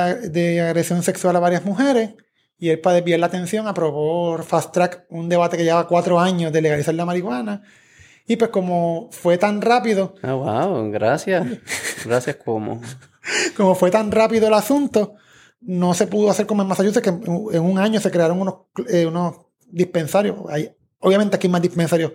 agresión 0.61 1.03
sexual 1.03 1.37
a 1.37 1.41
varias 1.41 1.65
mujeres 1.65 2.11
y 2.59 2.71
él 2.71 2.81
para 2.81 2.97
desviar 2.97 3.21
la 3.21 3.27
atención 3.27 3.67
aprobó 3.69 4.39
fast 4.43 4.73
track 4.73 5.05
un 5.11 5.29
debate 5.29 5.57
que 5.57 5.65
lleva 5.65 5.87
cuatro 5.89 6.19
años 6.21 6.53
de 6.53 6.61
legalizar 6.63 6.95
la 6.95 7.05
marihuana 7.05 7.63
y 8.27 8.37
pues 8.37 8.51
como 8.51 9.09
fue 9.13 9.39
tan 9.39 9.61
rápido 9.61 10.15
Ah, 10.23 10.35
wow, 10.35 10.91
gracias. 10.91 11.47
Gracias, 12.05 12.37
como. 12.37 12.81
como 13.57 13.75
fue 13.75 13.91
tan 13.91 14.11
rápido 14.11 14.49
el 14.49 14.55
asunto 14.55 15.15
no 15.61 15.93
se 15.93 16.07
pudo 16.07 16.31
hacer 16.31 16.47
como 16.47 16.63
en 16.63 16.69
Massachusetts 16.69 17.03
que 17.03 17.11
en, 17.11 17.23
en 17.53 17.63
un 17.63 17.79
año 17.79 18.01
se 18.01 18.11
crearon 18.11 18.41
unos, 18.41 18.55
eh, 18.89 19.05
unos 19.05 19.35
dispensarios 19.67 20.37
Hay- 20.49 20.71
obviamente 21.01 21.37
aquí 21.37 21.47
hay 21.47 21.51
más 21.53 21.61
dispensarios 21.63 22.13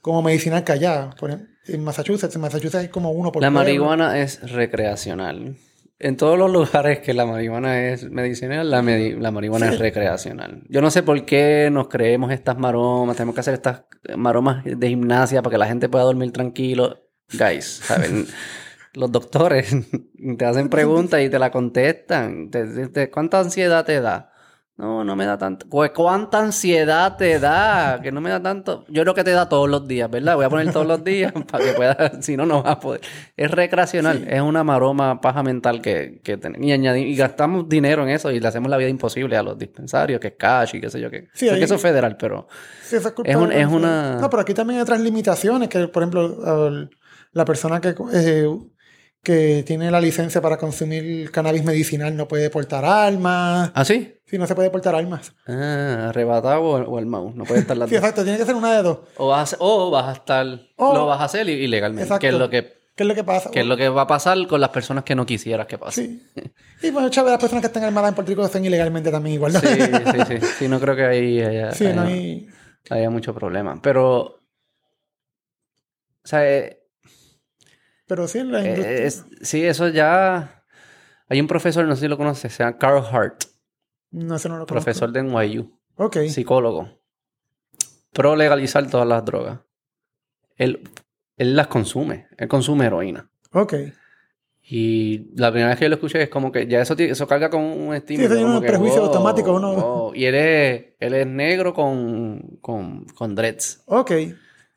como 0.00 0.22
medicinal 0.22 0.64
que 0.64 0.72
allá 0.72 1.10
por 1.18 1.30
ejemplo, 1.30 1.48
en 1.66 1.84
Massachusetts 1.84 2.34
en 2.34 2.40
Massachusetts 2.40 2.82
hay 2.84 2.88
como 2.88 3.10
uno 3.12 3.30
por 3.32 3.42
La 3.42 3.48
pueblo. 3.48 3.60
marihuana 3.60 4.18
es 4.20 4.50
recreacional. 4.50 5.56
En 6.00 6.16
todos 6.16 6.38
los 6.38 6.50
lugares 6.52 7.00
que 7.00 7.12
la 7.12 7.26
marihuana 7.26 7.88
es 7.88 8.08
medicinal, 8.08 8.70
la, 8.70 8.82
medi- 8.82 9.18
la 9.18 9.32
marihuana 9.32 9.68
es 9.68 9.80
recreacional. 9.80 10.62
Yo 10.68 10.80
no 10.80 10.90
sé 10.92 11.02
por 11.02 11.24
qué 11.24 11.70
nos 11.72 11.88
creemos 11.88 12.30
estas 12.30 12.56
maromas, 12.56 13.16
tenemos 13.16 13.34
que 13.34 13.40
hacer 13.40 13.54
estas 13.54 13.82
maromas 14.16 14.64
de 14.64 14.88
gimnasia 14.88 15.42
para 15.42 15.54
que 15.54 15.58
la 15.58 15.66
gente 15.66 15.88
pueda 15.88 16.04
dormir 16.04 16.30
tranquilo. 16.32 17.00
Guys, 17.32 17.64
¿saben? 17.82 18.26
Los 18.94 19.10
doctores 19.12 19.74
te 20.38 20.44
hacen 20.44 20.68
preguntas 20.68 21.20
y 21.20 21.28
te 21.28 21.38
la 21.40 21.50
contestan. 21.50 22.48
Te- 22.50 22.64
te- 22.66 22.88
te- 22.88 23.10
¿Cuánta 23.10 23.40
ansiedad 23.40 23.84
te 23.84 24.00
da? 24.00 24.27
No, 24.78 25.02
no 25.02 25.16
me 25.16 25.26
da 25.26 25.36
tanto. 25.36 25.66
Pues, 25.68 25.90
¿cuánta 25.90 26.38
ansiedad 26.38 27.16
te 27.16 27.40
da? 27.40 27.98
Que 28.00 28.12
no 28.12 28.20
me 28.20 28.30
da 28.30 28.40
tanto. 28.40 28.84
Yo 28.88 29.02
creo 29.02 29.12
que 29.12 29.24
te 29.24 29.32
da 29.32 29.48
todos 29.48 29.68
los 29.68 29.88
días, 29.88 30.08
¿verdad? 30.08 30.36
Voy 30.36 30.44
a 30.44 30.48
poner 30.48 30.72
todos 30.72 30.86
los 30.86 31.02
días 31.02 31.32
para 31.50 31.64
que 31.64 31.72
puedas. 31.72 32.12
Si 32.24 32.36
no, 32.36 32.46
no 32.46 32.62
vas 32.62 32.74
a 32.74 32.78
poder. 32.80 33.00
Es 33.36 33.50
recreacional. 33.50 34.24
Es 34.28 34.40
una 34.40 34.62
maroma 34.62 35.20
paja 35.20 35.42
mental 35.42 35.82
que, 35.82 36.20
que 36.22 36.36
tenemos. 36.36 36.64
Y, 36.64 36.70
añadir, 36.70 37.08
y 37.08 37.16
gastamos 37.16 37.68
dinero 37.68 38.04
en 38.04 38.10
eso 38.10 38.30
y 38.30 38.38
le 38.38 38.46
hacemos 38.46 38.70
la 38.70 38.76
vida 38.76 38.88
imposible 38.88 39.36
a 39.36 39.42
los 39.42 39.58
dispensarios, 39.58 40.20
que 40.20 40.28
es 40.28 40.34
cash 40.38 40.76
y 40.76 40.80
qué 40.80 40.90
sé 40.90 41.00
yo 41.00 41.10
qué. 41.10 41.26
Sí, 41.34 41.46
Sé 41.46 41.50
ahí- 41.50 41.58
que 41.58 41.64
eso 41.64 41.74
es 41.74 41.82
federal, 41.82 42.16
pero. 42.16 42.46
Sí, 42.84 42.94
esa 42.94 43.12
culpa 43.12 43.28
Es 43.32 43.36
un- 43.36 43.50
es 43.50 43.66
una- 43.66 44.18
No, 44.20 44.30
pero 44.30 44.42
aquí 44.42 44.54
también 44.54 44.78
hay 44.78 44.82
otras 44.82 45.00
limitaciones, 45.00 45.68
que 45.68 45.88
por 45.88 46.04
ejemplo, 46.04 46.88
la 47.32 47.44
persona 47.44 47.80
que, 47.80 47.96
eh, 48.14 48.46
que 49.24 49.64
tiene 49.66 49.90
la 49.90 50.00
licencia 50.00 50.40
para 50.40 50.56
consumir 50.56 51.32
cannabis 51.32 51.64
medicinal 51.64 52.16
no 52.16 52.28
puede 52.28 52.48
portar 52.48 52.84
armas. 52.84 53.72
¿Ah, 53.74 53.84
sí? 53.84 54.14
Sí, 54.28 54.36
no 54.38 54.46
se 54.46 54.54
puede 54.54 54.70
portar 54.70 54.94
armas. 54.94 55.32
Ah, 55.46 56.08
arrebatado 56.10 56.60
o, 56.62 56.76
o 56.82 56.98
el 56.98 57.06
mouse. 57.06 57.34
No 57.34 57.44
puede 57.44 57.60
estar 57.60 57.76
las 57.78 57.88
Sí, 57.88 57.96
exacto, 57.96 58.22
tiene 58.24 58.38
que 58.38 58.44
ser 58.44 58.54
una 58.54 58.74
de 58.76 58.82
dos. 58.82 58.98
O 59.16 59.28
vas, 59.28 59.54
a, 59.54 59.56
o 59.60 59.90
vas 59.90 60.06
a 60.08 60.12
estar. 60.12 60.46
O- 60.76 60.94
lo 60.94 61.06
vas 61.06 61.20
a 61.20 61.24
hacer 61.24 61.48
i- 61.48 61.64
ilegalmente. 61.64 62.02
Exacto. 62.04 62.20
Que 62.20 62.28
es 62.28 62.34
lo 62.34 62.50
que. 62.50 62.78
¿Qué 62.94 63.04
es 63.04 63.08
lo 63.08 63.14
que 63.14 63.24
pasa? 63.24 63.50
Que 63.50 63.60
es 63.60 63.66
lo 63.66 63.76
que 63.76 63.88
va 63.88 64.02
a 64.02 64.06
pasar 64.08 64.36
con 64.48 64.60
las 64.60 64.70
personas 64.70 65.04
que 65.04 65.14
no 65.14 65.24
quisieras 65.24 65.66
que 65.68 65.78
pase. 65.78 66.20
Sí. 66.34 66.52
Y 66.88 66.90
muchas 66.90 67.24
de 67.24 67.30
las 67.30 67.40
personas 67.40 67.62
que 67.62 67.68
están 67.68 67.84
armadas 67.84 68.08
en 68.10 68.14
Puerto 68.16 68.30
Rico 68.30 68.44
están 68.44 68.64
ilegalmente 68.64 69.10
también 69.12 69.34
igual. 69.34 69.52
¿no? 69.52 69.60
Sí, 69.60 69.66
sí, 69.68 70.20
sí. 70.40 70.46
Sí, 70.58 70.68
no 70.68 70.80
creo 70.80 70.96
que 70.96 71.04
ahí 71.04 71.40
haya, 71.40 71.70
Sí, 71.72 71.84
no 71.94 72.02
haya- 72.02 72.12
hay... 72.12 72.48
haya 72.90 73.08
mucho 73.10 73.32
problema. 73.34 73.80
Pero. 73.80 74.40
O 76.24 76.28
sea, 76.28 76.46
eh, 76.46 76.82
Pero 78.06 78.26
sí, 78.28 78.38
en 78.40 78.52
la 78.52 78.62
eh, 78.64 78.68
industria... 78.68 78.98
es- 79.04 79.24
sí, 79.42 79.64
eso 79.64 79.88
ya. 79.88 80.64
Hay 81.28 81.40
un 81.40 81.46
profesor, 81.46 81.84
no 81.86 81.94
sé 81.94 82.02
si 82.02 82.08
lo 82.08 82.16
conoces, 82.16 82.52
se 82.52 82.64
llama 82.64 82.78
Carl 82.78 83.04
Hart, 83.12 83.44
No, 84.10 84.36
eso 84.36 84.48
no 84.48 84.56
lo 84.58 84.66
conozco. 84.66 84.84
profesor 84.84 85.12
de 85.12 85.22
NYU, 85.22 85.70
Ok. 85.96 86.16
psicólogo. 86.28 86.88
Pro 88.12 88.36
legalizar 88.36 88.88
todas 88.90 89.06
las 89.06 89.24
drogas. 89.24 89.60
Él, 90.56 90.82
él 91.36 91.54
las 91.56 91.66
consume. 91.68 92.26
Él 92.36 92.48
consume 92.48 92.86
heroína. 92.86 93.30
Ok. 93.52 93.74
Y 94.70 95.30
la 95.34 95.50
primera 95.50 95.70
vez 95.70 95.78
que 95.78 95.84
yo 95.86 95.88
lo 95.88 95.94
escuché 95.94 96.22
es 96.22 96.28
como 96.28 96.52
que 96.52 96.66
ya 96.66 96.80
eso, 96.82 96.94
eso 96.98 97.26
carga 97.26 97.48
con 97.48 97.62
un 97.62 97.94
estímulo. 97.94 98.26
eso 98.34 98.42
como 98.42 98.56
un 98.56 98.60
que, 98.60 98.66
prejuicio 98.68 99.02
automático, 99.04 99.52
uno-. 99.54 100.12
Y 100.14 100.24
él 100.26 100.34
es, 100.34 100.84
él 100.98 101.14
es 101.14 101.26
negro 101.26 101.72
con, 101.72 102.58
con, 102.60 103.04
con 103.06 103.34
dreads. 103.34 103.82
Ok. 103.86 104.12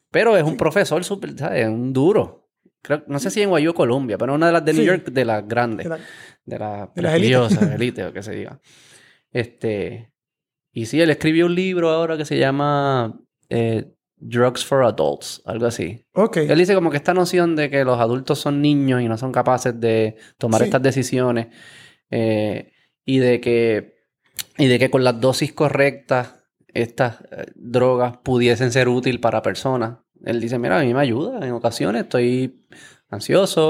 Pero 0.10 0.38
es 0.38 0.44
un 0.44 0.56
profesor 0.56 1.04
súper, 1.04 1.38
¿sabes? 1.38 1.68
Un 1.68 1.92
duro. 1.94 2.50
Creo, 2.82 3.04
no 3.08 3.20
sé 3.20 3.30
si 3.32 3.42
en 3.42 3.50
Guayú 3.50 3.74
Colombia, 3.74 4.18
pero 4.18 4.34
una 4.34 4.48
de 4.48 4.54
las 4.54 4.66
de 4.66 4.74
New 4.74 4.82
Sí. 4.82 4.88
York, 4.88 5.06
de 5.12 5.26
las 5.26 5.48
grandes. 5.48 5.86
De 5.86 5.90
la- 5.90 6.00
De 6.46 6.60
las 6.60 6.94
De 6.96 7.02
las 7.02 7.14
élites. 7.16 7.38
prestigiosas, 7.40 8.10
o 8.10 8.14
que 8.14 8.24
se 8.24 8.32
diga. 8.32 8.60
Este. 9.32 10.12
Y 10.74 10.86
sí, 10.86 11.02
él 11.02 11.10
escribió 11.10 11.46
un 11.48 11.56
libro 11.56 11.90
ahora 11.90 12.18
que 12.18 12.26
se 12.26 12.38
llama 12.38 13.20
eh, 13.50 13.92
Drugs 14.18 14.64
for 14.64 14.84
Adults, 14.84 15.42
algo 15.46 15.66
así. 15.66 16.06
Ok. 16.14 16.38
Él 16.38 16.58
dice 16.60 16.76
como 16.76 16.92
que 16.92 16.98
esta 16.98 17.14
noción 17.14 17.56
de 17.56 17.70
que 17.70 17.84
los 17.84 18.00
adultos 18.00 18.40
son 18.40 18.62
niños 18.62 19.02
y 19.02 19.08
no 19.08 19.18
son 19.18 19.32
capaces 19.32 19.78
de 19.80 20.16
tomar 20.38 20.62
Sí. 20.62 20.66
estas 20.66 20.82
decisiones 20.82 21.48
eh, 22.10 22.72
y 23.06 23.18
de 23.20 23.42
que 23.42 23.96
y 24.58 24.68
de 24.68 24.80
que 24.80 24.90
con 24.90 25.04
las 25.04 25.20
dosis 25.20 25.54
correctas 25.54 26.36
estas 26.74 27.22
eh, 27.32 27.46
drogas 27.56 28.18
pudiesen 28.24 28.72
ser 28.72 28.88
útil 28.88 29.20
para 29.20 29.42
personas. 29.42 29.98
Él 30.24 30.40
dice, 30.40 30.58
mira, 30.60 30.80
a 30.80 30.84
mí 30.84 30.94
me 30.94 31.02
ayuda 31.02 31.46
en 31.46 31.52
ocasiones, 31.54 32.04
estoy 32.04 32.62
ansioso 33.10 33.62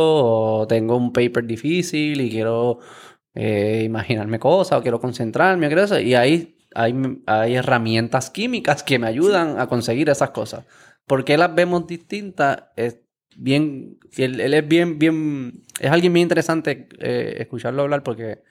o 0.61 0.67
tengo 0.67 0.97
un 0.97 1.11
paper 1.13 1.45
difícil 1.45 2.21
y 2.21 2.29
quiero 2.29 2.79
eh, 3.33 3.83
imaginarme 3.85 4.39
cosas 4.39 4.79
o 4.79 4.81
quiero 4.81 4.99
concentrarme 4.99 5.67
quiero 5.67 5.83
eso. 5.83 5.99
Y 5.99 6.15
ahí 6.15 6.57
hay, 6.73 6.95
hay 7.25 7.55
herramientas 7.55 8.29
químicas 8.29 8.83
que 8.83 8.99
me 8.99 9.07
ayudan 9.07 9.59
a 9.59 9.67
conseguir 9.67 10.09
esas 10.09 10.31
cosas. 10.31 10.65
¿Por 11.05 11.25
qué 11.25 11.37
las 11.37 11.53
vemos 11.53 11.87
distintas? 11.87 12.63
Es 12.75 12.99
bien, 13.35 13.99
él, 14.17 14.39
él 14.39 14.53
es 14.53 14.67
bien, 14.67 14.99
bien, 14.99 15.63
es 15.79 15.91
alguien 15.91 16.13
bien 16.13 16.23
interesante 16.23 16.87
eh, 16.99 17.35
escucharlo 17.39 17.83
hablar 17.83 18.03
porque 18.03 18.43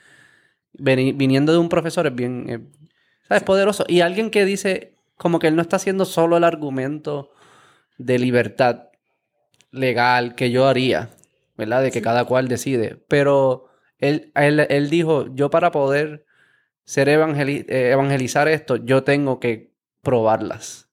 viniendo 0.73 1.53
de 1.53 1.59
un 1.59 1.69
profesor 1.69 2.07
es 2.07 2.15
bien, 2.15 2.47
eh, 2.49 2.61
¿sabes? 3.29 3.43
Poderoso. 3.43 3.85
Y 3.89 4.01
alguien 4.01 4.31
que 4.31 4.45
dice 4.45 4.95
como 5.17 5.39
que 5.39 5.49
él 5.49 5.57
no 5.57 5.63
está 5.63 5.77
haciendo 5.77 6.05
solo 6.05 6.37
el 6.37 6.45
argumento 6.45 7.31
de 7.99 8.19
libertad 8.19 8.89
legal 9.71 10.35
que 10.35 10.51
yo 10.51 10.67
haría, 10.67 11.11
¿verdad? 11.57 11.83
De 11.83 11.91
que 11.91 12.03
cada 12.03 12.25
cual 12.25 12.49
decide. 12.49 12.97
Pero 13.09 13.70
él, 14.01 14.33
él, 14.35 14.61
él 14.69 14.91
dijo, 14.91 15.27
yo 15.35 15.51
para 15.51 15.71
poder 15.71 16.25
ser 16.85 17.09
evangeli- 17.09 17.65
eh, 17.69 17.91
evangelizar 17.93 18.49
esto, 18.49 18.77
yo 18.77 19.05
tengo 19.05 19.39
que 19.41 19.73
probarlas. 20.03 20.89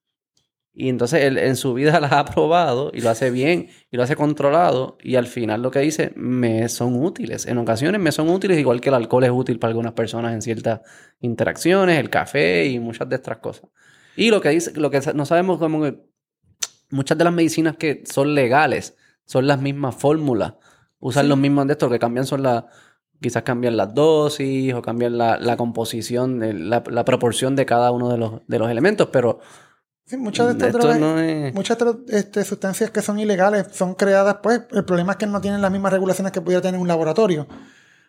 Y 0.72 0.90
entonces 0.90 1.24
él 1.24 1.38
en 1.38 1.56
su 1.56 1.74
vida 1.74 1.98
las 2.00 2.12
ha 2.12 2.24
probado 2.24 2.92
y 2.94 3.00
lo 3.00 3.10
hace 3.10 3.30
bien 3.32 3.68
y 3.90 3.96
lo 3.96 4.04
hace 4.04 4.14
controlado 4.14 4.96
y 5.02 5.16
al 5.16 5.26
final 5.26 5.60
lo 5.62 5.70
que 5.72 5.80
dice 5.80 6.12
me 6.14 6.68
son 6.68 6.94
útiles. 7.02 7.46
En 7.46 7.58
ocasiones 7.58 8.00
me 8.00 8.12
son 8.12 8.28
útiles 8.28 8.58
igual 8.58 8.80
que 8.80 8.90
el 8.90 8.94
alcohol 8.94 9.24
es 9.24 9.30
útil 9.30 9.58
para 9.58 9.70
algunas 9.70 9.92
personas 9.94 10.34
en 10.34 10.42
ciertas 10.42 10.80
interacciones, 11.20 11.98
el 11.98 12.10
café 12.10 12.66
y 12.66 12.78
muchas 12.78 13.08
de 13.08 13.16
estas 13.16 13.38
cosas. 13.38 13.68
Y 14.16 14.30
lo 14.30 14.40
que 14.40 14.50
dice, 14.50 14.72
lo 14.78 14.90
que 14.90 15.00
no 15.14 15.26
sabemos 15.26 15.58
como 15.58 15.82
que 15.82 15.98
muchas 16.90 17.18
de 17.18 17.24
las 17.24 17.32
medicinas 17.32 17.76
que 17.76 18.02
son 18.06 18.34
legales 18.34 18.96
son 19.24 19.46
las 19.48 19.60
mismas 19.60 19.94
fórmulas, 19.96 20.54
usan 21.00 21.24
Sí. 21.24 21.28
los 21.28 21.38
mismos 21.38 21.66
de 21.66 21.72
estos, 21.72 21.88
lo 21.88 21.92
que 21.92 21.98
cambian 21.98 22.24
son 22.26 22.42
las, 22.42 22.64
quizás 23.20 23.42
cambian 23.42 23.76
las 23.76 23.94
dosis 23.94 24.72
o 24.74 24.82
cambian 24.82 25.18
la, 25.18 25.38
la 25.38 25.56
composición, 25.56 26.42
el- 26.42 26.70
la, 26.70 26.82
la 26.90 27.04
proporción 27.04 27.56
de 27.56 27.66
cada 27.66 27.90
uno 27.90 28.10
de 28.10 28.18
los, 28.18 28.32
de 28.46 28.58
los 28.58 28.70
elementos, 28.70 29.08
pero 29.12 29.40
Sí, 30.06 30.16
muchas 30.16 30.46
de 30.46 30.52
estas 30.52 30.68
esto 30.68 30.78
drogas- 30.78 30.98
no 31.00 31.18
es... 31.20 31.52
Muchas 31.54 31.76
este, 32.08 32.42
sustancias 32.44 32.90
que 32.90 33.02
son 33.02 33.18
ilegales 33.20 33.66
son 33.72 33.94
creadas, 33.94 34.38
pues, 34.42 34.62
el 34.72 34.84
problema 34.86 35.12
es 35.12 35.18
que 35.18 35.26
no 35.26 35.40
tienen 35.42 35.60
las 35.60 35.70
mismas 35.70 35.92
regulaciones 35.92 36.32
que 36.32 36.40
pudiera 36.40 36.62
tener 36.62 36.80
un 36.80 36.88
laboratorio 36.88 37.46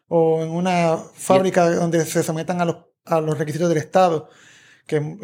o 0.07 0.41
en 0.43 0.49
una 0.49 0.97
fábrica 1.13 1.69
donde 1.69 2.05
se 2.05 2.23
sometan 2.23 2.61
a 2.61 2.65
los, 2.65 2.77
a 3.05 3.19
los 3.21 3.37
requisitos 3.37 3.67
del 3.69 3.77
Estado, 3.79 4.29
que 4.87 4.95
en, 4.95 5.19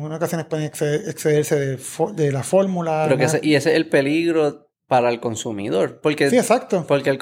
unas 0.00 0.18
ocasiones 0.18 0.46
pueden 0.46 0.70
exceder- 0.70 1.08
excederse 1.08 1.78
de, 2.14 2.32
la 2.32 2.42
fórmula. 2.42 3.04
Pero 3.06 3.16
que 3.18 3.24
ese- 3.24 3.40
y 3.42 3.54
ese 3.54 3.70
es 3.70 3.76
el 3.76 3.88
peligro 3.88 4.70
para 4.86 5.08
el 5.08 5.20
consumidor, 5.20 6.00
porque, 6.02 6.28
Sí, 6.30 6.36
exacto. 6.36 6.84
porque 6.86 7.10
el 7.10 7.18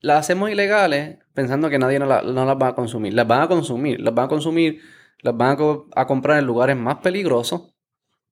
las 0.00 0.18
hacemos 0.20 0.50
ilegales 0.50 1.18
pensando 1.34 1.68
que 1.70 1.78
nadie 1.78 1.98
no, 1.98 2.06
la- 2.06 2.22
no 2.22 2.44
las 2.44 2.56
va 2.56 2.68
a 2.68 2.74
consumir. 2.74 3.14
Las 3.14 3.26
van 3.26 3.42
a 3.42 3.48
consumir, 3.48 4.00
las 4.00 4.14
van 4.14 4.26
a 4.26 4.28
consumir, 4.28 4.80
las 5.22 5.36
van 5.36 5.52
a, 5.52 5.56
co- 5.56 5.88
a 5.94 6.06
comprar 6.06 6.38
en 6.38 6.46
lugares 6.46 6.76
más 6.76 6.96
peligrosos. 6.98 7.74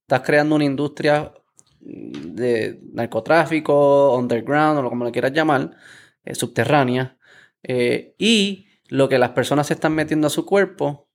Estás 0.02 0.22
creando 0.22 0.54
una 0.56 0.64
industria 0.64 1.32
mm, 1.80 2.10
de 2.34 2.80
narcotráfico, 2.92 4.16
underground, 4.16 4.78
o 4.84 4.88
como 4.88 5.04
le 5.04 5.12
quieras 5.12 5.32
llamar, 5.32 5.76
eh, 6.24 6.34
subterránea. 6.34 7.16
eh, 7.62 8.14
y 8.18 8.66
lo 8.88 9.08
que 9.08 9.18
las 9.18 9.30
personas 9.30 9.66
se 9.66 9.74
están 9.74 9.94
metiendo 9.94 10.26
a 10.28 10.30
su 10.30 10.46
cuerpo 10.46 11.08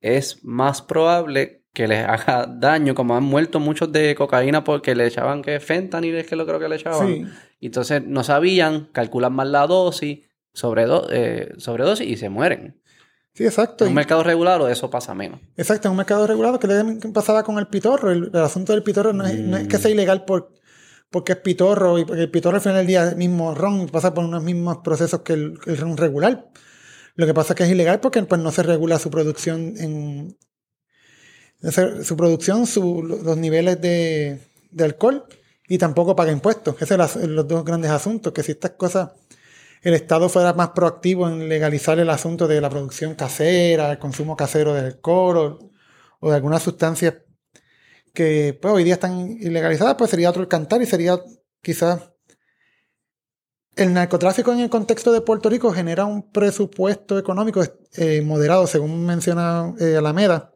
es 0.00 0.44
más 0.44 0.82
probable 0.82 1.64
que 1.72 1.88
les 1.88 2.04
haga 2.06 2.46
daño, 2.58 2.94
como 2.94 3.16
han 3.16 3.24
muerto 3.24 3.60
muchos 3.60 3.90
de 3.92 4.14
cocaína 4.14 4.64
porque 4.64 4.94
le 4.94 5.06
echaban 5.06 5.42
que 5.42 5.60
fentanil 5.60 6.14
es 6.16 6.26
que 6.26 6.36
lo 6.36 6.46
creo 6.46 6.58
que 6.58 6.68
le 6.68 6.76
echaban. 6.76 7.06
Sí. 7.08 7.24
Entonces 7.60 8.04
no 8.06 8.22
sabían, 8.24 8.88
calculan 8.92 9.32
mal 9.34 9.52
la 9.52 9.66
dosis, 9.66 10.20
sobredo- 10.56 11.06
eh, 11.10 11.52
sobredosis 11.58 12.06
y 12.08 12.16
se 12.16 12.28
mueren. 12.28 12.80
Sí, 13.34 13.44
exacto. 13.44 13.84
En 13.84 13.90
un 13.90 13.94
mercado 13.96 14.22
regulado 14.22 14.68
eso 14.68 14.88
pasa 14.88 15.14
menos. 15.14 15.40
Exacto, 15.56 15.88
en 15.88 15.90
un 15.92 15.98
mercado 15.98 16.26
regulado, 16.26 16.58
que 16.58 16.66
le 16.68 16.84
pasaba 17.12 17.42
con 17.44 17.58
el 17.58 17.66
pitorro. 17.66 18.10
El, 18.10 18.30
el 18.32 18.40
asunto 18.40 18.72
del 18.72 18.82
pitorro 18.82 19.12
no 19.12 19.26
es, 19.26 19.34
no 19.38 19.58
es 19.58 19.68
que 19.68 19.76
sea 19.78 19.90
ilegal 19.90 20.24
por, 20.24 20.54
porque 21.10 21.32
es 21.32 21.38
pitorro, 21.38 21.98
y 21.98 22.04
porque 22.06 22.22
el 22.22 22.30
pitorro 22.30 22.56
al 22.56 22.62
final 22.62 22.78
del 22.78 22.86
día 22.86 23.04
es 23.04 23.10
el 23.12 23.16
mismo 23.18 23.54
ron 23.54 23.82
y 23.82 23.86
pasa 23.88 24.14
por 24.14 24.24
unos 24.24 24.42
mismos 24.42 24.78
procesos 24.82 25.20
que 25.20 25.34
el, 25.34 25.58
el 25.66 25.76
ron 25.76 25.98
regular. 25.98 26.48
Lo 27.14 27.26
que 27.26 27.34
pasa 27.34 27.52
es 27.52 27.56
que 27.58 27.64
es 27.64 27.70
ilegal 27.70 28.00
porque 28.00 28.22
pues, 28.22 28.40
no 28.40 28.50
se 28.52 28.62
regula 28.62 28.98
su 28.98 29.10
producción 29.10 29.74
en 29.76 30.36
su 32.04 32.16
producción, 32.16 32.66
su- 32.66 33.02
los 33.02 33.36
niveles 33.36 33.80
de, 33.80 34.40
de 34.70 34.84
alcohol 34.84 35.24
y 35.68 35.78
tampoco 35.78 36.14
paga 36.14 36.30
impuestos. 36.32 36.76
Esos 36.80 37.10
son 37.10 37.34
los 37.34 37.48
dos 37.48 37.64
grandes 37.64 37.90
asuntos, 37.90 38.32
que 38.32 38.42
si 38.42 38.52
estas 38.52 38.72
cosas 38.72 39.10
el 39.86 39.94
Estado 39.94 40.28
fuera 40.28 40.52
más 40.52 40.70
proactivo 40.70 41.28
en 41.28 41.48
legalizar 41.48 41.96
el 42.00 42.10
asunto 42.10 42.48
de 42.48 42.60
la 42.60 42.68
producción 42.68 43.14
casera, 43.14 43.92
el 43.92 44.00
consumo 44.00 44.36
casero 44.36 44.74
de 44.74 44.80
alcohol 44.80 45.70
o, 46.18 46.28
de 46.28 46.34
algunas 46.34 46.64
sustancias 46.64 47.14
que 48.12 48.58
pues, 48.60 48.74
hoy 48.74 48.82
día 48.82 48.94
están 48.94 49.30
ilegalizadas, 49.40 49.94
pues 49.94 50.10
sería 50.10 50.30
otro 50.30 50.48
cantar 50.48 50.82
y 50.82 50.86
sería 50.86 51.20
quizás... 51.62 52.10
El 53.76 53.94
narcotráfico 53.94 54.52
en 54.52 54.58
el 54.58 54.70
contexto 54.70 55.12
de 55.12 55.20
Puerto 55.20 55.48
Rico 55.48 55.70
genera 55.70 56.04
un 56.04 56.32
presupuesto 56.32 57.16
económico 57.16 57.62
eh, 57.92 58.22
moderado, 58.22 58.66
según 58.66 59.06
menciona 59.06 59.72
eh, 59.78 59.96
Alameda, 59.96 60.52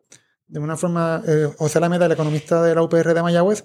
de 0.48 0.59
una 0.59 0.77
forma, 0.77 1.23
eh, 1.24 1.52
José 1.57 1.78
Alameda, 1.78 2.07
el 2.07 2.12
economista 2.12 2.65
de 2.65 2.74
la 2.74 2.82
UPR 2.82 3.15
de 3.15 3.23
Mayagüez, 3.23 3.65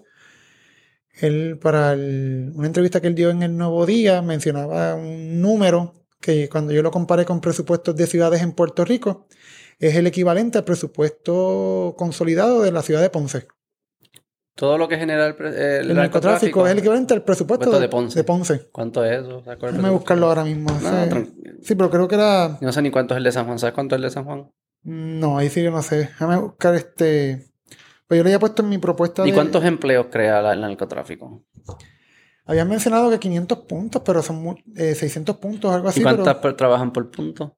él, 1.21 1.57
para 1.61 1.93
el- 1.93 2.51
una 2.55 2.67
entrevista 2.67 3.01
que 3.01 3.07
él 3.07 3.15
dio 3.15 3.29
en 3.29 3.43
el 3.43 3.55
Nuevo 3.57 3.85
Día, 3.85 4.21
mencionaba 4.21 4.95
un 4.95 5.41
número 5.41 5.93
que 6.19 6.49
cuando 6.49 6.73
yo 6.73 6.81
lo 6.81 6.91
comparé 6.91 7.25
con 7.25 7.41
presupuestos 7.41 7.95
de 7.95 8.07
ciudades 8.07 8.41
en 8.41 8.51
Puerto 8.53 8.83
Rico, 8.85 9.27
es 9.79 9.95
el 9.95 10.07
equivalente 10.07 10.57
al 10.57 10.63
presupuesto 10.63 11.93
consolidado 11.97 12.61
de 12.61 12.71
la 12.71 12.81
ciudad 12.81 13.01
de 13.01 13.09
Ponce. 13.09 13.47
Todo 14.55 14.77
lo 14.77 14.87
que 14.87 14.97
genera 14.97 15.27
el, 15.27 15.35
el 15.53 15.91
El 15.91 15.95
narcotráfico 15.97 16.65
es 16.65 16.71
el 16.71 16.79
equivalente 16.79 17.13
al 17.13 17.23
presupuesto 17.23 17.69
de, 17.71 17.79
de 17.81 17.89
Ponce. 17.89 18.17
de 18.17 18.23
Ponce. 18.23 18.69
¿Cuánto 18.71 19.03
es 19.03 19.19
eso? 19.21 19.43
¿Sabes 19.43 19.59
cuál 19.59 19.69
es 19.71 19.75
el 19.75 19.81
Déjame 19.81 19.93
buscarlo 19.93 20.27
ahora 20.27 20.45
mismo. 20.45 20.71
No, 20.81 21.25
Sí. 21.61 21.75
pero 21.75 21.89
creo 21.91 22.07
que 22.07 22.15
era. 22.15 22.57
Yo 22.61 22.67
no 22.67 22.71
sé 22.71 22.81
ni 22.81 22.89
cuánto 22.89 23.13
es 23.15 23.17
el 23.17 23.23
de 23.25 23.31
San 23.33 23.45
Juan. 23.47 23.59
¿Sabes 23.59 23.73
cuánto 23.75 23.95
es 23.95 23.97
el 23.97 24.03
de 24.03 24.09
San 24.11 24.23
Juan? 24.23 24.49
No, 24.83 25.37
ahí 25.37 25.49
sí 25.49 25.61
que 25.61 25.71
no 25.71 25.81
sé. 25.81 25.97
Déjame 25.97 26.37
buscar 26.37 26.73
este. 26.75 27.47
Pues 28.07 28.19
yo 28.19 28.23
le 28.23 28.29
había 28.29 28.39
puesto 28.39 28.61
en 28.61 28.69
mi 28.69 28.77
propuesta. 28.77 29.23
¿Y 29.25 29.31
de- 29.31 29.35
cuántos 29.35 29.63
empleos 29.63 30.07
crea 30.11 30.53
el 30.53 30.61
narcotráfico? 30.61 31.43
Habían 32.45 32.69
mencionado 32.69 33.09
que 33.09 33.19
500 33.19 33.59
puntos, 33.59 34.01
pero 34.05 34.21
son 34.21 34.41
mu- 34.43 34.55
eh, 34.75 34.93
600 34.93 35.37
puntos, 35.37 35.73
algo 35.73 35.89
así. 35.89 35.99
¿Y 36.01 36.03
cuántas 36.03 36.35
Pero 36.35 36.55
trabajan 36.55 36.91
por 36.93 37.09
punto? 37.09 37.57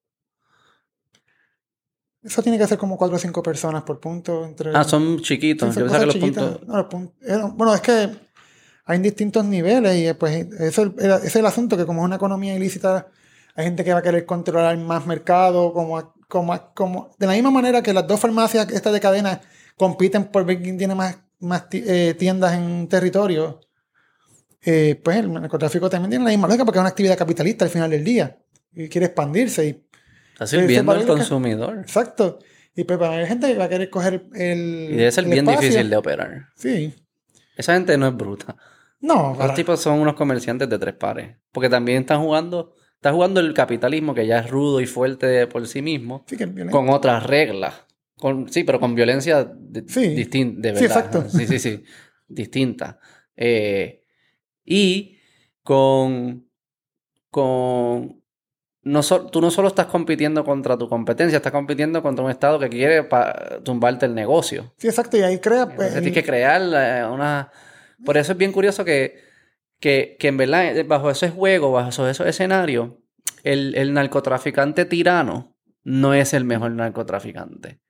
eso 2.23 2.41
tiene 2.43 2.57
que 2.57 2.67
ser 2.67 2.77
como 2.77 2.97
4 2.97 3.15
o 3.15 3.19
5 3.19 3.41
personas 3.43 3.83
por 3.83 3.99
punto. 3.99 4.43
Entre... 4.45 4.71
Ah, 4.75 4.83
son 4.83 5.19
chiquitos. 5.19 5.73
Sí, 5.73 5.79
Yo 5.79 5.87
son 5.89 5.99
pensaba 5.99 5.99
que 5.99 6.05
los 6.05 6.15
cosas 6.15 6.29
chiquitas. 6.29 6.57
puntos... 6.57 6.67
No, 6.67 6.77
los 6.77 6.85
pun- 6.87 7.53
bueno, 7.55 7.73
es 7.75 7.81
que 7.81 8.09
hay 8.85 8.99
distintos 8.99 9.45
niveles 9.45 9.95
y 9.95 10.07
eh, 10.07 10.15
pues 10.15 10.47
eso 10.59 10.65
es 10.65 10.77
el- 10.77 10.93
ese 11.11 11.27
es 11.27 11.35
el 11.37 11.45
asunto, 11.45 11.77
que 11.77 11.85
como 11.85 12.01
es 12.01 12.05
una 12.05 12.15
economía 12.17 12.55
ilícita, 12.55 13.07
hay 13.55 13.65
gente 13.65 13.83
que 13.83 13.93
va 13.93 13.99
a 13.99 14.03
querer 14.03 14.25
controlar 14.25 14.77
más 14.77 15.05
mercado, 15.05 15.71
como, 15.73 16.13
como, 16.27 16.73
como 16.73 17.11
de 17.17 17.27
la 17.27 17.33
misma 17.33 17.51
manera 17.51 17.81
que 17.81 17.93
las 17.93 18.07
dos 18.07 18.19
farmacias 18.19 18.69
estas 18.71 18.93
de 18.93 18.99
cadena 18.99 19.41
compiten 19.77 20.25
por 20.25 20.43
ver 20.43 20.61
quién 20.61 20.77
tiene 20.77 20.95
más, 20.95 21.17
más 21.39 21.65
eh, 21.71 22.13
tiendas 22.17 22.53
en 22.55 22.87
territorio, 22.89 23.61
eh, 24.65 24.99
pues 25.03 25.17
el 25.17 25.31
narcotráfico 25.31 25.89
también 25.89 26.09
tiene 26.09 26.25
la 26.25 26.31
misma 26.31 26.47
lógica 26.47 26.65
porque 26.65 26.79
es 26.79 26.81
una 26.81 26.89
actividad 26.89 27.17
capitalista 27.17 27.63
al 27.65 27.71
final 27.71 27.89
del 27.89 28.03
día 28.03 28.37
y 28.73 28.89
quiere 28.89 29.05
expandirse 29.07 29.65
y 29.67 29.83
Está 30.33 30.45
Ese 30.45 30.59
sirviendo 30.59 30.91
al 30.91 30.99
que- 31.01 31.07
consumidor. 31.07 31.79
exacto 31.79 32.37
y 32.75 32.83
pues 32.83 32.99
para 32.99 33.13
hay 33.17 33.25
gente 33.25 33.55
va 33.55 33.63
a 33.65 33.69
querer 33.69 33.89
coger 33.89 34.25
el 34.35 34.89
Y 34.91 34.95
debe 34.95 35.11
ser 35.11 35.25
bien 35.25 35.47
espacio. 35.47 35.61
difícil 35.69 35.89
de 35.89 35.95
operar. 35.97 36.49
sí 36.55 36.93
Esa 37.55 37.73
gente 37.73 37.97
no 37.97 38.07
es 38.07 38.15
bruta. 38.15 38.55
no 38.99 39.29
Los 39.29 39.37
para- 39.37 39.53
tipos 39.55 39.79
son 39.81 39.99
unos 39.99 40.13
comerciantes 40.15 40.69
de 40.69 40.77
tres 40.77 40.93
pares. 40.95 41.37
Porque 41.51 41.69
también 41.69 41.99
están 42.01 42.21
jugando... 42.21 42.73
Está 42.95 43.11
jugando 43.13 43.39
el 43.39 43.53
capitalismo 43.53 44.13
que 44.15 44.25
ya 44.27 44.39
es 44.39 44.49
rudo 44.49 44.81
y 44.81 44.85
fuerte 44.87 45.45
por 45.47 45.67
sí 45.67 45.81
mismo. 45.83 46.23
sí 46.27 46.35
que. 46.35 46.47
Con 46.71 46.89
otras 46.89 47.23
reglas. 47.27 47.73
Con, 48.17 48.49
sí, 48.49 48.63
pero 48.63 48.79
con 48.79 48.95
violencia 48.95 49.43
de, 49.45 49.83
Sí. 49.87 50.15
distin- 50.15 50.55
de 50.57 50.75
Sí, 50.75 50.83
verdad. 50.83 50.97
exacto. 51.05 51.29
Sí, 51.29 51.45
sí, 51.47 51.59
sí. 51.59 51.83
Distinta. 52.27 52.99
Eh, 53.35 54.03
y 54.65 55.17
con. 55.63 56.47
Con. 57.29 58.23
No 58.83 59.03
so- 59.03 59.25
tú 59.27 59.41
no 59.41 59.51
solo 59.51 59.67
estás 59.67 59.87
compitiendo 59.87 60.45
contra 60.45 60.77
tu 60.77 60.87
competencia, 60.87 61.37
estás 61.37 61.51
compitiendo 61.51 62.01
contra 62.01 62.23
un 62.23 62.31
Estado 62.31 62.57
que 62.57 62.69
quiere 62.69 63.03
pa- 63.03 63.59
tumbarte 63.63 64.05
el 64.05 64.15
negocio. 64.15 64.73
Sí, 64.77 64.87
exacto, 64.87 65.17
y 65.17 65.21
ahí 65.21 65.39
crea. 65.39 65.65
pues, 65.65 65.71
Entonces 65.89 66.01
tienes 66.03 66.13
que 66.13 66.23
crear 66.23 66.61
eh, 66.61 67.05
una... 67.05 67.51
Por 68.05 68.15
eso 68.17 68.31
es 68.31 68.37
bien 68.37 68.53
curioso 68.53 68.85
que, 68.85 69.19
que, 69.81 70.15
que 70.19 70.29
en 70.29 70.37
verdad, 70.37 70.77
eh, 70.77 70.83
bajo 70.83 71.09
ese 71.11 71.29
juego, 71.29 71.73
bajo 71.73 71.89
esos 71.89 72.21
escenarios, 72.25 72.91
el, 73.43 73.75
el 73.75 73.93
narcotraficante 73.93 74.85
tirano 74.85 75.57
no 75.83 76.13
es 76.13 76.33
el 76.33 76.45
mejor 76.45 76.71
narcotraficante. 76.71 77.81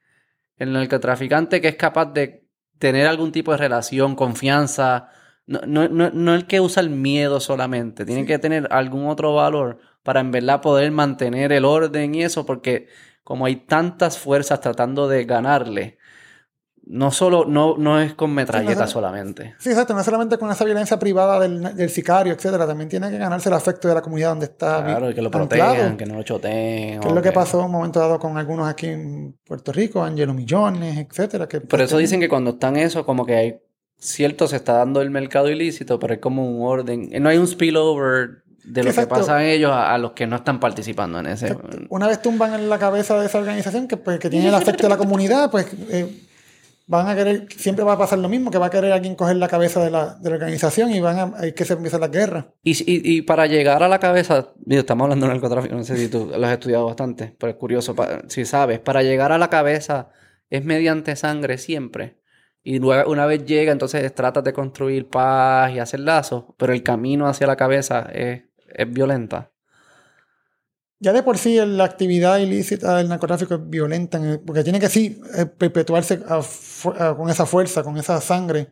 El 0.57 0.73
narcotraficante 0.73 1.61
que 1.61 1.69
es 1.69 1.75
capaz 1.75 2.13
de 2.13 2.47
tener 2.79 3.07
algún 3.07 3.31
tipo 3.31 3.51
de 3.51 3.57
relación, 3.57 4.15
confianza, 4.15 5.09
no, 5.45 5.61
no, 5.65 5.87
no, 5.87 6.09
no 6.11 6.35
el 6.35 6.45
que 6.45 6.59
usa 6.59 6.81
el 6.81 6.89
miedo 6.89 7.39
solamente, 7.39 8.05
tiene 8.05 8.25
que 8.25 8.37
tener 8.37 8.67
algún 8.71 9.07
otro 9.07 9.33
valor 9.33 9.79
para 10.03 10.19
en 10.19 10.31
verdad 10.31 10.61
poder 10.61 10.91
mantener 10.91 11.51
el 11.51 11.65
orden 11.65 12.15
y 12.15 12.23
eso, 12.23 12.45
porque 12.45 12.87
como 13.23 13.45
hay 13.45 13.57
tantas 13.57 14.17
fuerzas 14.17 14.61
tratando 14.61 15.07
de 15.07 15.25
ganarle, 15.25 15.97
no 16.89 17.11
solo, 17.11 17.43
no, 17.45 17.75
no 17.77 17.99
es 17.99 18.13
con 18.13 18.33
metralletas 18.33 18.77
no- 18.79 18.87
solamente. 18.87 19.55
Sí, 19.59 19.69
exacto, 19.69 19.93
no 19.93 20.03
solamente 20.03 20.37
con 20.37 20.49
esa 20.49 20.63
violencia 20.63 20.97
privada 20.97 21.39
del, 21.39 21.75
del 21.75 21.89
sicario, 21.89 22.33
etcétera, 22.33 22.65
también 22.65 22.87
tiene 22.89 23.09
que 23.09 23.17
ganarse 23.17 23.49
el 23.49 23.55
afecto 23.55 23.87
de 23.89 23.93
la 23.95 24.01
comunidad 24.01 24.29
donde 24.29 24.45
está. 24.45 24.83
Claro, 24.83 25.09
y 25.11 25.13
que 25.13 25.21
lo 25.21 25.27
anclado, 25.27 25.47
protejan, 25.49 25.97
que 25.97 26.05
no 26.05 26.15
lo 26.15 26.23
choteen. 26.23 26.99
Que 27.01 27.07
es 27.07 27.13
lo 27.13 27.21
que 27.21 27.31
pasó 27.33 27.59
en 27.59 27.65
un 27.65 27.71
momento 27.71 27.99
dado 27.99 28.19
con 28.19 28.37
algunos 28.37 28.67
aquí 28.69 28.87
en 28.87 29.37
Puerto 29.45 29.71
Rico, 29.73 30.01
Angelo 30.03 30.33
Millones, 30.33 30.97
etcétera. 30.97 31.47
Que, 31.47 31.59
Por 31.61 31.81
eso 31.81 31.97
dicen 31.97 32.19
que 32.19 32.29
cuando 32.29 32.51
están 32.51 32.77
eso, 32.77 33.05
como 33.05 33.25
que 33.25 33.35
hay 33.35 33.59
cierto, 33.99 34.47
se 34.47 34.55
está 34.57 34.73
dando 34.73 35.01
el 35.01 35.09
mercado 35.09 35.49
ilícito, 35.49 35.99
pero 35.99 36.13
hay 36.13 36.19
como 36.19 36.49
un 36.49 36.65
orden. 36.67 37.09
No 37.21 37.29
hay 37.29 37.37
un 37.37 37.47
spillover 37.47 38.43
de 38.63 38.83
lo 38.83 38.89
Exacto. 38.89 39.15
que 39.15 39.19
pasa 39.21 39.41
en 39.43 39.49
ellos 39.49 39.71
a, 39.71 39.93
a 39.93 39.97
los 39.97 40.11
que 40.11 40.27
no 40.27 40.35
están 40.35 40.59
participando 40.59 41.19
en 41.19 41.27
ese. 41.27 41.57
Una 41.89 42.07
vez 42.07 42.21
tumban 42.21 42.53
en 42.53 42.69
la 42.69 42.77
cabeza 42.79 43.19
de 43.19 43.25
esa 43.25 43.39
organización 43.39 43.87
que, 43.87 43.97
pues, 43.97 44.19
que 44.19 44.29
tiene 44.29 44.49
el 44.49 44.55
afecto 44.55 44.83
de 44.83 44.89
la 44.89 44.97
comunidad, 44.97 45.49
pues 45.49 45.67
eh, 45.89 46.23
van 46.87 47.07
a 47.07 47.15
querer, 47.15 47.47
siempre 47.55 47.83
va 47.83 47.93
a 47.93 47.97
pasar 47.97 48.17
lo 48.19 48.29
mismo, 48.29 48.49
que 48.49 48.57
va 48.57 48.67
a 48.67 48.69
querer 48.69 48.91
alguien 48.93 49.15
coger 49.15 49.35
la 49.35 49.47
cabeza 49.47 49.83
de 49.83 49.91
la, 49.91 50.15
de 50.15 50.29
la 50.29 50.35
organización 50.37 50.91
y 50.91 50.99
van 51.01 51.19
a, 51.19 51.33
hay 51.37 51.51
que 51.51 51.65
se 51.65 51.73
empieza 51.73 51.99
la 51.99 52.07
guerra. 52.07 52.47
Y, 52.63 52.71
y, 52.71 53.17
y 53.17 53.21
para 53.21 53.45
llegar 53.45 53.83
a 53.83 53.87
la 53.87 53.99
cabeza, 53.99 54.53
estamos 54.67 55.05
hablando 55.05 55.27
de 55.27 55.33
narcotráfico, 55.33 55.75
no 55.75 55.83
sé 55.83 55.97
si 55.97 56.07
tú 56.07 56.31
lo 56.35 56.45
has 56.45 56.53
estudiado 56.53 56.85
bastante, 56.85 57.35
pero 57.37 57.51
es 57.51 57.57
curioso, 57.57 57.93
si 58.27 58.45
sabes, 58.45 58.79
para 58.79 59.03
llegar 59.03 59.31
a 59.31 59.37
la 59.37 59.49
cabeza 59.49 60.09
es 60.49 60.63
mediante 60.63 61.15
sangre 61.15 61.57
siempre. 61.57 62.21
Y 62.63 62.79
luego, 62.79 63.11
una 63.11 63.25
vez 63.25 63.45
llega, 63.45 63.71
entonces 63.71 64.13
tratas 64.13 64.43
de 64.43 64.53
construir 64.53 65.07
paz 65.09 65.71
y 65.73 65.79
hacer 65.79 66.01
lazos, 66.01 66.45
pero 66.57 66.73
el 66.73 66.83
camino 66.83 67.27
hacia 67.27 67.47
la 67.47 67.55
cabeza 67.55 68.09
es, 68.13 68.43
es 68.73 68.91
violenta. 68.91 69.51
Ya 70.99 71.13
de 71.13 71.21
por 71.23 71.37
sí 71.37 71.57
la 71.63 71.83
actividad 71.83 72.39
ilícita 72.39 72.97
del 72.97 73.07
narcotráfico 73.09 73.53
es 73.55 73.69
violenta, 73.69 74.19
porque 74.45 74.63
tiene 74.63 74.79
que 74.79 74.89
sí 74.89 75.21
eh, 75.37 75.45
perpetuarse 75.45 76.21
a 76.27 76.41
fu- 76.41 76.89
a- 76.89 77.15
con 77.15 77.29
esa 77.29 77.45
fuerza, 77.45 77.83
con 77.83 77.97
esa 77.97 78.19
sangre. 78.19 78.69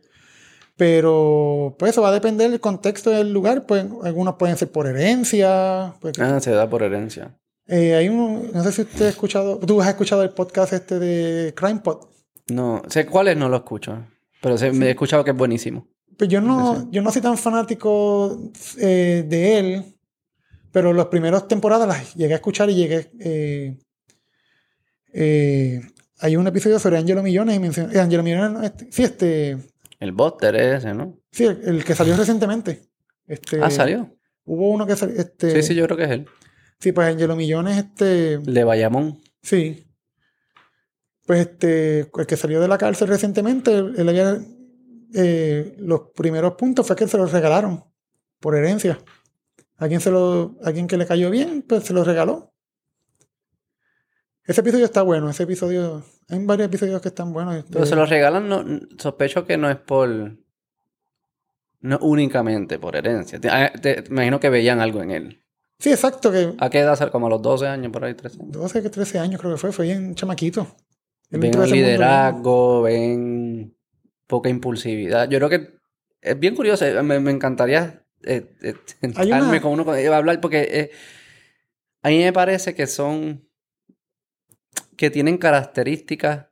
Pero 0.76 1.74
pues 1.78 1.92
eso 1.92 2.02
va 2.02 2.08
a 2.10 2.12
depender 2.12 2.50
del 2.50 2.60
contexto 2.60 3.10
del 3.10 3.32
lugar. 3.32 3.64
Pues 3.66 3.86
algunos 4.04 4.34
pueden 4.36 4.56
ser 4.56 4.70
por 4.70 4.86
herencia. 4.86 5.94
pues, 6.00 6.18
Ah, 6.18 6.40
se 6.40 6.50
da 6.50 6.68
por 6.68 6.82
herencia. 6.82 7.36
eh, 7.66 7.94
hay 7.94 8.08
un, 8.08 8.50
no 8.52 8.62
sé 8.62 8.72
si 8.72 8.82
usted 8.82 9.06
ha 9.06 9.08
escuchado, 9.08 9.58
tú 9.58 9.80
has 9.80 9.88
escuchado 9.88 10.22
el 10.22 10.30
podcast 10.30 10.72
este 10.72 10.98
de 10.98 11.54
Crime 11.54 11.80
Pod. 11.80 12.08
No, 12.48 12.82
sé 12.88 13.06
cuáles 13.06 13.36
no 13.36 13.48
lo 13.48 13.56
escucho, 13.56 14.04
pero 14.42 14.56
sé- 14.58 14.70
me 14.72 14.86
he 14.86 14.90
escuchado 14.90 15.24
que 15.24 15.30
es 15.32 15.36
buenísimo. 15.36 15.88
Pues 16.18 16.30
yo 16.30 16.40
no, 16.40 16.90
yo 16.90 17.02
no 17.02 17.10
soy 17.10 17.20
tan 17.22 17.36
fanático 17.36 18.38
eh, 18.78 19.24
de 19.26 19.58
él, 19.58 19.95
pero 20.76 20.92
las 20.92 21.06
primeras 21.06 21.48
temporadas 21.48 21.88
las 21.88 22.14
llegué 22.16 22.34
a 22.34 22.36
escuchar 22.36 22.68
y 22.68 22.74
llegué. 22.74 23.10
eh, 23.18 23.78
eh, 25.14 25.80
hay 26.18 26.36
un 26.36 26.46
episodio 26.46 26.78
sobre 26.78 26.98
Angelo 26.98 27.22
Millones 27.22 27.56
y 27.56 27.60
mencionó. 27.60 27.90
eh, 27.94 27.98
Angelo 27.98 28.22
Millones, 28.22 28.50
no, 28.50 28.62
este- 28.62 28.92
sí, 28.92 29.02
este. 29.04 29.56
El 29.98 30.12
Buster 30.12 30.54
es 30.54 30.74
ese, 30.84 30.92
¿no? 30.92 31.18
Sí, 31.32 31.44
el, 31.44 31.62
el 31.66 31.82
que 31.82 31.94
salió 31.94 32.14
recientemente. 32.14 32.82
Este, 33.26 33.58
ah, 33.62 33.70
salió. 33.70 34.14
Hubo 34.44 34.68
uno 34.70 34.86
que 34.86 34.96
salió. 34.96 35.16
Este, 35.18 35.50
Sí, 35.62 35.68
sí, 35.68 35.74
yo 35.74 35.86
creo 35.86 35.96
que 35.96 36.04
es 36.04 36.10
él. 36.10 36.26
sí, 36.78 36.92
pues 36.92 37.08
Angelo 37.08 37.36
Millones, 37.36 37.78
este. 37.78 38.34
El 38.34 38.52
de 38.52 38.64
Bayamón. 38.64 39.18
Sí. 39.42 39.86
Pues 41.24 41.40
este, 41.40 42.00
el 42.00 42.26
que 42.26 42.36
salió 42.36 42.60
de 42.60 42.68
la 42.68 42.76
cárcel 42.76 43.08
recientemente, 43.08 43.74
él, 43.78 44.06
había, 44.10 44.38
los 45.78 46.00
primeros 46.14 46.52
puntos 46.52 46.86
fue 46.86 46.96
que 46.96 47.08
se 47.08 47.16
los 47.16 47.32
regalaron 47.32 47.82
por 48.40 48.54
herencia. 48.56 48.98
A 49.78 49.88
quien, 49.88 50.00
se 50.00 50.10
lo, 50.10 50.56
a 50.64 50.72
quien 50.72 50.86
que 50.86 50.96
le 50.96 51.06
cayó 51.06 51.30
bien, 51.30 51.62
pues 51.66 51.84
se 51.84 51.92
los 51.92 52.06
regaló. 52.06 52.52
Ese 54.44 54.60
episodio 54.60 54.84
está 54.84 55.02
bueno, 55.02 55.28
ese 55.28 55.42
episodio, 55.42 56.04
hay 56.28 56.44
varios 56.44 56.68
episodios 56.68 57.00
que 57.02 57.08
están 57.08 57.32
buenos. 57.32 57.64
Pero 57.70 57.84
se 57.84 57.96
lo 57.96 58.06
regalan, 58.06 58.48
no, 58.48 58.64
sospecho 58.98 59.44
que 59.44 59.56
no 59.56 59.68
es 59.68 59.76
por. 59.76 60.36
No 61.80 61.98
únicamente 62.00 62.78
por 62.78 62.96
herencia. 62.96 63.38
Te, 63.40 63.48
ah, 63.48 63.70
te- 63.72 64.04
imagino 64.08 64.40
que 64.40 64.48
veían 64.48 64.80
algo 64.80 65.02
en 65.02 65.10
él. 65.10 65.42
Sí, 65.78 65.90
exacto, 65.90 66.32
que 66.32 66.54
¿A 66.58 66.70
qué 66.70 66.78
edad? 66.80 67.10
Como 67.10 67.26
a 67.26 67.30
los 67.30 67.42
12 67.42 67.66
años, 67.66 67.92
por 67.92 68.04
ahí, 68.04 68.14
13 68.14 68.40
años. 68.40 68.52
12, 68.52 68.82
que 68.82 68.88
13 68.90 69.18
años 69.18 69.40
creo 69.40 69.52
que 69.52 69.58
fue, 69.58 69.72
fue 69.72 69.84
bien 69.86 70.14
chamaquito. 70.14 70.66
Él 71.30 71.40
Ven 71.40 71.58
un 71.58 71.68
liderazgo, 71.70 72.82
ven 72.82 73.76
poca 74.26 74.48
impulsividad. 74.48 75.28
Yo 75.28 75.38
creo 75.38 75.48
que 75.50 75.76
es 76.22 76.38
bien 76.38 76.54
curioso. 76.56 76.86
eh, 76.86 77.02
Me, 77.02 77.20
me 77.20 77.30
encantaría 77.30 78.05
eh, 78.26 78.46
eh, 78.62 78.74
Hay 79.02 79.10
sentarme 79.12 79.48
una- 79.48 79.60
con 79.60 79.72
uno 79.72 79.84
con- 79.84 79.98
eh, 79.98 80.06
hablar 80.08 80.40
porque 80.40 80.68
eh, 80.70 80.90
a 82.02 82.08
mí 82.08 82.18
me 82.18 82.32
parece 82.32 82.74
que 82.74 82.86
son 82.86 83.48
que 84.96 85.10
tienen 85.10 85.38
características 85.38 86.46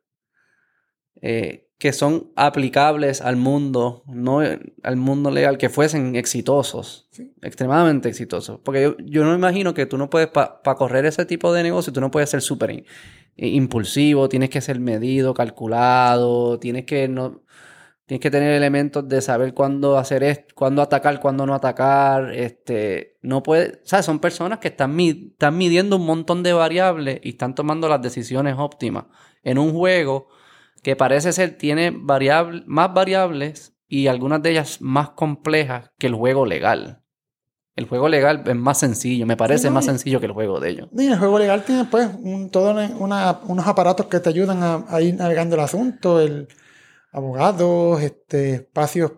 eh, 1.23 1.71
que 1.79 1.93
son 1.93 2.33
aplicables 2.37 3.21
al 3.21 3.37
mundo, 3.37 4.05
no 4.07 4.41
al 4.41 4.97
mundo 4.97 5.31
legal, 5.31 5.59
que 5.59 5.69
fuesen 5.69 6.17
exitosos, 6.17 7.09
Sí. 7.11 7.35
extremadamente 7.43 8.09
exitosos. 8.09 8.61
Porque 8.65 8.83
yo, 8.83 8.97
yo 9.05 9.25
no 9.25 9.35
imagino 9.35 9.75
que 9.75 9.85
tú 9.87 9.99
no 9.99 10.09
puedes, 10.09 10.29
para 10.29 10.61
correr 10.77 11.05
ese 11.05 11.27
tipo 11.27 11.53
de 11.53 11.63
negocio, 11.63 11.93
tú 11.93 12.01
no 12.01 12.11
puedes 12.11 12.31
ser 12.31 12.41
súper 12.43 12.85
impulsivo, 13.37 14.29
tienes 14.29 14.51
que 14.51 14.61
ser 14.61 14.79
medido, 14.81 15.35
calculado, 15.35 16.59
tienes 16.59 16.85
que 16.87 17.09
no... 17.09 17.43
Tienes 18.07 18.21
que 18.21 18.31
tener 18.31 18.53
elementos 18.53 19.09
de 19.09 19.23
saber 19.23 19.55
cuándo 19.55 19.97
hacer 19.97 20.23
esto, 20.23 20.55
cuándo 20.55 20.83
atacar, 20.83 21.21
cuándo 21.21 21.47
no 21.47 21.55
atacar. 21.55 22.35
Este, 22.35 23.17
no 23.23 23.43
puede, 23.43 23.81
¿sabes? 23.85 24.05
Son 24.05 24.19
personas 24.19 24.59
que 24.59 24.69
están, 24.69 24.99
están 25.01 25.57
midiendo 25.57 25.97
un 25.97 26.05
montón 26.05 26.43
de 26.43 26.53
variables 26.53 27.21
y 27.23 27.31
están 27.31 27.55
tomando 27.55 27.89
las 27.89 28.03
decisiones 28.03 28.57
óptimas 28.59 29.07
en 29.43 29.59
un 29.59 29.73
juego 29.73 30.29
que 30.83 30.97
parece 30.97 31.33
ser 31.33 31.57
tiene 31.57 31.91
más 31.91 32.95
variables 32.95 33.75
y 33.89 34.07
algunas 34.09 34.43
de 34.43 34.51
ellas 34.51 34.81
más 34.83 35.11
complejas 35.11 35.91
que 35.99 36.07
el 36.07 36.15
juego 36.15 36.45
legal. 36.45 37.01
El 37.77 37.87
juego 37.89 38.09
legal 38.09 38.45
es 38.47 38.55
más 38.55 38.79
sencillo, 38.79 39.27
me 39.27 39.37
parece 39.37 39.69
más 39.69 39.87
sencillo 39.87 40.21
que 40.21 40.27
el 40.27 40.33
juego 40.33 40.61
de 40.61 40.71
ellos. 40.71 40.89
el 40.97 41.19
juego 41.19 41.39
legal 41.41 41.65
tiene 41.65 41.85
pues 41.87 42.09
un, 42.23 42.51
todo 42.51 42.77
unos 42.99 43.67
aparatos 43.67 44.07
que 44.07 44.21
te 44.21 44.29
ayudan 44.29 44.61
a, 44.63 45.01
ir 45.01 45.17
navegando 45.17 45.57
el 45.57 45.63
asunto, 45.63 46.21
el 46.21 46.47
abogados, 47.15 48.03
este, 48.03 48.55
espacios 48.55 49.12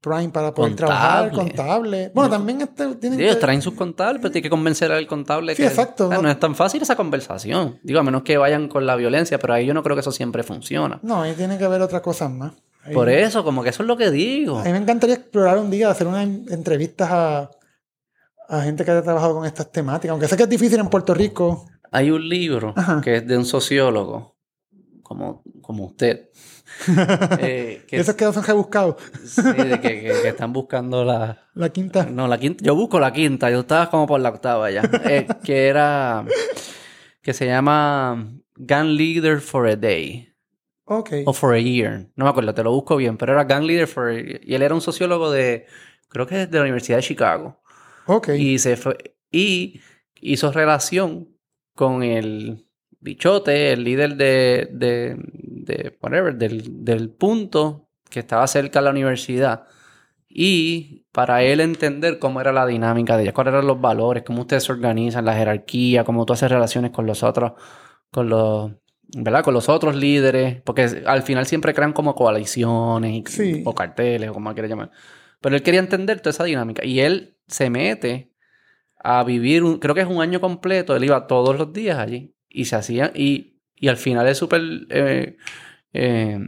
Prime 0.00 0.28
para 0.28 0.54
poder 0.54 0.76
trabajar, 0.76 1.32
contable. 1.32 2.12
Bueno, 2.14 2.30
también 2.30 2.60
este, 2.60 2.94
tienen 2.96 3.20
Ellos 3.20 3.40
traen 3.40 3.60
sus 3.60 3.74
contables, 3.74 4.20
pero 4.22 4.30
tiene 4.30 4.44
que 4.44 4.50
convencer 4.50 4.92
al 4.92 5.06
contable 5.08 5.56
sí, 5.56 5.64
exacto. 5.64 6.08
no 6.08 6.30
es 6.30 6.38
tan 6.38 6.54
fácil 6.54 6.80
esa 6.80 6.94
conversación. 6.94 7.80
Digo, 7.82 7.98
a 7.98 8.04
menos 8.04 8.22
que 8.22 8.38
vayan 8.38 8.68
con 8.68 8.86
la 8.86 8.94
violencia, 8.94 9.40
pero 9.40 9.54
ahí 9.54 9.66
yo 9.66 9.74
no 9.74 9.82
creo 9.82 9.96
que 9.96 10.00
eso 10.00 10.12
siempre 10.12 10.44
funciona. 10.44 11.00
No, 11.02 11.22
ahí 11.22 11.34
tiene 11.34 11.58
que 11.58 11.64
haber 11.64 11.82
otras 11.82 12.00
cosas 12.00 12.30
más. 12.30 12.52
Por 12.94 13.08
eso, 13.08 13.42
como 13.42 13.62
que 13.62 13.70
eso 13.70 13.82
es 13.82 13.88
lo 13.88 13.96
que 13.96 14.10
digo. 14.10 14.60
A 14.60 14.64
mí 14.64 14.70
me 14.70 14.78
encantaría 14.78 15.16
explorar 15.16 15.58
un 15.58 15.68
día, 15.68 15.90
hacer 15.90 16.06
unas 16.06 16.24
entrevistas 16.48 17.08
a, 17.10 17.50
a 18.48 18.62
gente 18.62 18.84
que 18.84 18.92
haya 18.92 19.02
trabajado 19.02 19.34
con 19.34 19.46
estas 19.46 19.70
temáticas, 19.72 20.12
aunque 20.12 20.28
sé 20.28 20.36
que 20.36 20.44
es 20.44 20.48
difícil 20.48 20.78
en 20.78 20.88
Puerto 20.88 21.12
Rico. 21.12 21.66
Hay 21.90 22.10
un 22.10 22.26
libro 22.28 22.72
que 23.02 23.16
es 23.16 23.26
de 23.26 23.36
un 23.36 23.44
sociólogo, 23.44 24.37
como, 25.08 25.42
como 25.62 25.86
usted. 25.86 26.28
eh, 27.40 27.82
que, 27.88 27.96
Esos 27.96 28.14
que 28.14 28.30
son 28.30 28.44
rebuscados. 28.44 28.96
sí, 29.24 29.42
de 29.42 29.80
que, 29.80 30.28
están 30.28 30.52
buscando 30.52 31.02
la... 31.02 31.48
La 31.54 31.70
quinta. 31.70 32.04
No, 32.04 32.28
la 32.28 32.38
quinta. 32.38 32.62
Yo 32.62 32.74
busco 32.74 33.00
la 33.00 33.10
quinta. 33.10 33.50
Yo 33.50 33.60
estaba 33.60 33.90
como 33.90 34.06
por 34.06 34.20
la 34.20 34.28
octava 34.28 34.70
ya. 34.70 34.82
Eh, 35.04 35.26
que 35.42 35.66
era... 35.66 36.26
Que 37.22 37.32
se 37.32 37.46
llama 37.46 38.28
Gun 38.56 38.96
Leader 38.96 39.40
for 39.40 39.66
a 39.66 39.76
Day. 39.76 40.28
O 40.84 41.32
for 41.32 41.54
a 41.54 41.58
year. 41.58 42.10
No 42.14 42.24
me 42.24 42.30
acuerdo, 42.30 42.54
te 42.54 42.62
lo 42.62 42.70
busco 42.72 42.96
bien. 42.96 43.16
Pero 43.16 43.32
era 43.32 43.44
Gang 43.44 43.64
Leader 43.64 43.86
for 43.86 44.08
a 44.08 44.14
year. 44.14 44.40
Y 44.44 44.54
él 44.54 44.62
era 44.62 44.74
un 44.74 44.82
sociólogo 44.82 45.30
de, 45.30 45.66
creo 46.08 46.26
que 46.26 46.42
es 46.42 46.50
de 46.50 46.58
la 46.58 46.64
Universidad 46.64 46.98
de 46.98 47.02
Chicago. 47.02 47.60
Ok. 48.06 48.28
Y, 48.36 48.58
se 48.58 48.76
fue, 48.76 49.16
y 49.30 49.80
hizo 50.20 50.52
relación 50.52 51.34
con 51.74 52.02
el 52.02 52.67
bichote, 53.00 53.72
el 53.72 53.84
líder 53.84 54.16
de, 54.16 54.68
de, 54.72 55.16
de 55.18 55.98
whatever, 56.02 56.36
del, 56.36 56.84
del 56.84 57.10
punto 57.10 57.88
que 58.10 58.20
estaba 58.20 58.46
cerca 58.46 58.80
de 58.80 58.84
la 58.84 58.90
universidad. 58.90 59.64
Y 60.28 61.06
para 61.12 61.42
él 61.42 61.60
entender 61.60 62.18
cómo 62.18 62.40
era 62.40 62.52
la 62.52 62.66
dinámica 62.66 63.16
de 63.16 63.24
ella, 63.24 63.32
cuáles 63.32 63.52
eran 63.54 63.66
los 63.66 63.80
valores, 63.80 64.22
cómo 64.24 64.42
ustedes 64.42 64.64
se 64.64 64.72
organizan, 64.72 65.24
la 65.24 65.34
jerarquía, 65.34 66.04
cómo 66.04 66.26
tú 66.26 66.32
haces 66.32 66.50
relaciones 66.50 66.90
con 66.90 67.06
los 67.06 67.22
otros, 67.22 67.52
con 68.10 68.28
los 68.28 68.72
¿verdad? 69.16 69.42
Con 69.42 69.54
los 69.54 69.68
otros 69.70 69.96
líderes, 69.96 70.60
porque 70.62 71.02
al 71.06 71.22
final 71.22 71.46
siempre 71.46 71.72
crean 71.72 71.94
como 71.94 72.14
coaliciones 72.14 73.24
o 73.64 73.74
carteles 73.74 74.30
o 74.30 74.34
como 74.34 74.52
quiera 74.52 74.68
llamar. 74.68 74.90
Pero 75.40 75.56
él 75.56 75.62
quería 75.62 75.80
entender 75.80 76.20
toda 76.20 76.30
esa 76.30 76.44
dinámica 76.44 76.84
y 76.84 77.00
él 77.00 77.38
se 77.46 77.70
mete 77.70 78.34
a 79.02 79.24
vivir, 79.24 79.62
creo 79.80 79.94
que 79.94 80.02
es 80.02 80.06
un 80.08 80.20
año 80.20 80.40
completo, 80.40 80.94
él 80.94 81.04
iba 81.04 81.26
todos 81.26 81.56
los 81.58 81.72
días 81.72 81.98
allí 81.98 82.34
y 82.48 82.66
se 82.66 82.76
hacía, 82.76 83.12
y, 83.14 83.60
y 83.76 83.88
al 83.88 83.96
final 83.96 84.26
es 84.26 84.38
súper... 84.38 84.62
Eh, 84.90 85.36
eh, 85.92 86.38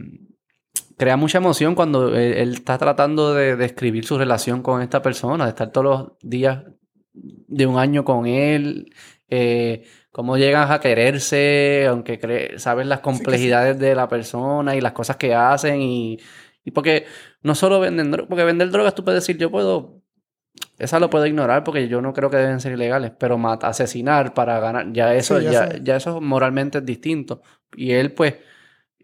crea 0.97 1.17
mucha 1.17 1.39
emoción 1.39 1.73
cuando 1.73 2.15
él, 2.15 2.53
está 2.53 2.77
tratando 2.77 3.33
de 3.33 3.55
describir 3.55 4.05
su 4.05 4.19
relación 4.19 4.61
con 4.61 4.83
esta 4.83 5.01
persona, 5.01 5.45
de 5.45 5.49
estar 5.49 5.71
todos 5.71 5.85
los 5.85 6.11
días 6.21 6.63
de 7.13 7.65
un 7.65 7.79
año 7.79 8.05
con 8.05 8.27
él. 8.27 8.93
Eh, 9.27 9.83
cómo 10.11 10.37
llegan 10.37 10.71
a 10.71 10.79
quererse, 10.79 11.87
aunque 11.87 12.53
saben 12.57 12.89
las 12.89 12.99
complejidades 12.99 13.79
de 13.79 13.95
la 13.95 14.07
persona 14.07 14.75
y 14.75 14.81
las 14.81 14.91
cosas 14.91 15.15
que 15.17 15.33
hacen 15.33 15.81
y, 15.81 16.19
y 16.63 16.71
porque 16.71 17.05
no 17.41 17.55
solo 17.55 17.79
venden 17.79 18.11
drogas, 18.11 18.29
porque 18.29 18.43
vender 18.43 18.69
drogas 18.69 18.93
tú 18.93 19.03
puedes 19.03 19.25
decir, 19.25 19.37
yo 19.37 19.49
puedo, 19.49 20.00
esa 20.77 20.99
lo 20.99 21.09
puedo 21.09 21.25
ignorar 21.25 21.63
porque 21.63 21.87
yo 21.87 22.01
no 22.01 22.13
creo 22.13 22.29
que 22.29 22.37
deben 22.37 22.59
ser 22.59 22.73
ilegales, 22.73 23.11
pero 23.17 23.39
asesinar 23.61 24.33
para 24.33 24.59
ganar, 24.59 24.91
ya 24.93 25.13
eso, 25.13 25.39
ya, 25.39 25.77
ya, 25.77 25.95
eso 25.95 26.19
moralmente 26.21 26.79
es 26.79 26.85
distinto. 26.85 27.41
Y 27.75 27.91
él 27.91 28.13
pues, 28.13 28.35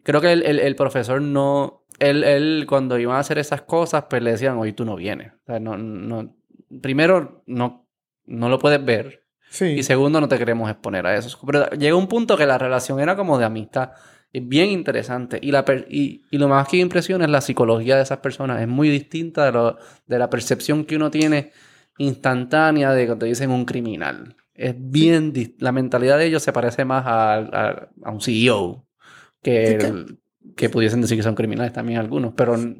creo 0.03 0.19
que 0.19 0.31
el, 0.31 0.43
el, 0.43 0.75
profesor 0.75 1.21
no, 1.21 1.85
él, 1.99 2.23
él, 2.23 2.65
cuando 2.67 2.97
iban 2.97 3.17
a 3.17 3.19
hacer 3.19 3.37
esas 3.37 3.61
cosas, 3.61 4.05
pues 4.09 4.21
le 4.23 4.31
decían, 4.31 4.57
oye, 4.57 4.73
tú 4.73 4.85
no 4.85 4.95
vienes. 4.95 5.33
O 5.33 5.45
sea, 5.45 5.59
no, 5.59 5.77
no, 5.77 6.35
primero, 6.81 7.43
no, 7.45 7.87
no 8.25 8.49
lo 8.49 8.59
puedes 8.59 8.83
ver. 8.83 9.23
Y 9.59 9.83
segundo, 9.83 10.19
no 10.19 10.27
te 10.27 10.37
queremos 10.37 10.69
exponer 10.69 11.07
a 11.07 11.15
eso. 11.15 11.39
Pero 11.45 11.69
llega 11.71 11.95
un 11.95 12.07
punto 12.07 12.37
que 12.37 12.45
la 12.45 12.57
relación 12.57 12.99
era 12.99 13.15
como 13.15 13.37
de 13.37 13.45
amistad. 13.45 13.91
Es 14.33 14.47
bien 14.47 14.69
interesante. 14.69 15.39
Y, 15.41 15.51
la 15.51 15.65
y, 15.89 16.21
lo 16.31 16.47
más 16.47 16.67
que 16.67 16.77
impresiona 16.77 17.25
es 17.25 17.31
la 17.31 17.41
psicología 17.41 17.95
de 17.95 18.03
esas 18.03 18.19
personas. 18.19 18.61
Es 18.61 18.67
muy 18.67 18.89
distinta 18.89 19.45
de, 19.45 19.51
lo, 19.51 19.77
de 20.05 20.19
la 20.19 20.29
percepción 20.29 20.85
que 20.85 20.95
uno 20.95 21.09
tiene 21.09 21.51
instantánea 21.97 22.91
de 22.93 23.05
cuando 23.05 23.25
te 23.25 23.29
dicen 23.29 23.51
un 23.51 23.65
criminal. 23.65 24.35
Es 24.53 24.75
bien... 24.77 25.33
La 25.59 25.71
mentalidad 25.71 26.17
de 26.17 26.25
ellos 26.25 26.43
se 26.43 26.53
parece 26.53 26.85
más 26.85 27.03
a, 27.05 27.35
a, 28.03 28.11
un 28.11 28.21
CEO 28.21 28.85
que, 29.41 30.05
que 30.55 30.69
pudiesen 30.69 31.01
decir 31.01 31.17
que 31.17 31.23
son 31.23 31.35
criminales 31.35 31.73
también 31.73 31.99
algunos. 31.99 32.33
Pero... 32.35 32.55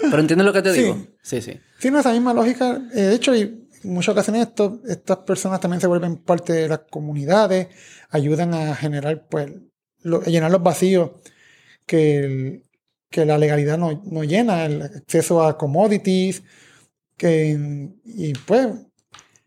pero 0.00 0.18
entiendes 0.18 0.46
lo 0.46 0.52
que 0.52 0.62
te 0.62 0.72
digo. 0.72 0.96
Sí, 1.22 1.42
sí. 1.42 1.60
Tiene 1.78 2.00
esa 2.00 2.12
misma 2.12 2.32
lógica. 2.32 2.80
Eh, 2.94 3.02
de 3.02 3.14
hecho, 3.14 3.34
en 3.34 3.66
muchas 3.84 4.12
ocasiones 4.12 4.48
esto, 4.48 4.80
estas 4.86 5.18
personas 5.18 5.60
también 5.60 5.80
se 5.80 5.86
vuelven 5.86 6.16
parte 6.16 6.52
de 6.52 6.68
las 6.68 6.80
comunidades, 6.90 7.68
ayudan 8.10 8.54
a 8.54 8.74
generar, 8.74 9.26
pues, 9.28 9.52
llenar 10.02 10.50
los 10.50 10.62
vacíos 10.62 11.10
que, 11.86 12.62
que 13.10 13.24
la 13.24 13.38
legalidad 13.38 13.78
no, 13.78 14.02
no, 14.04 14.24
llena, 14.24 14.66
el 14.66 14.82
acceso 14.82 15.42
a 15.42 15.58
commodities, 15.58 16.42
que, 17.16 17.90
y 18.04 18.32
pues 18.32 18.68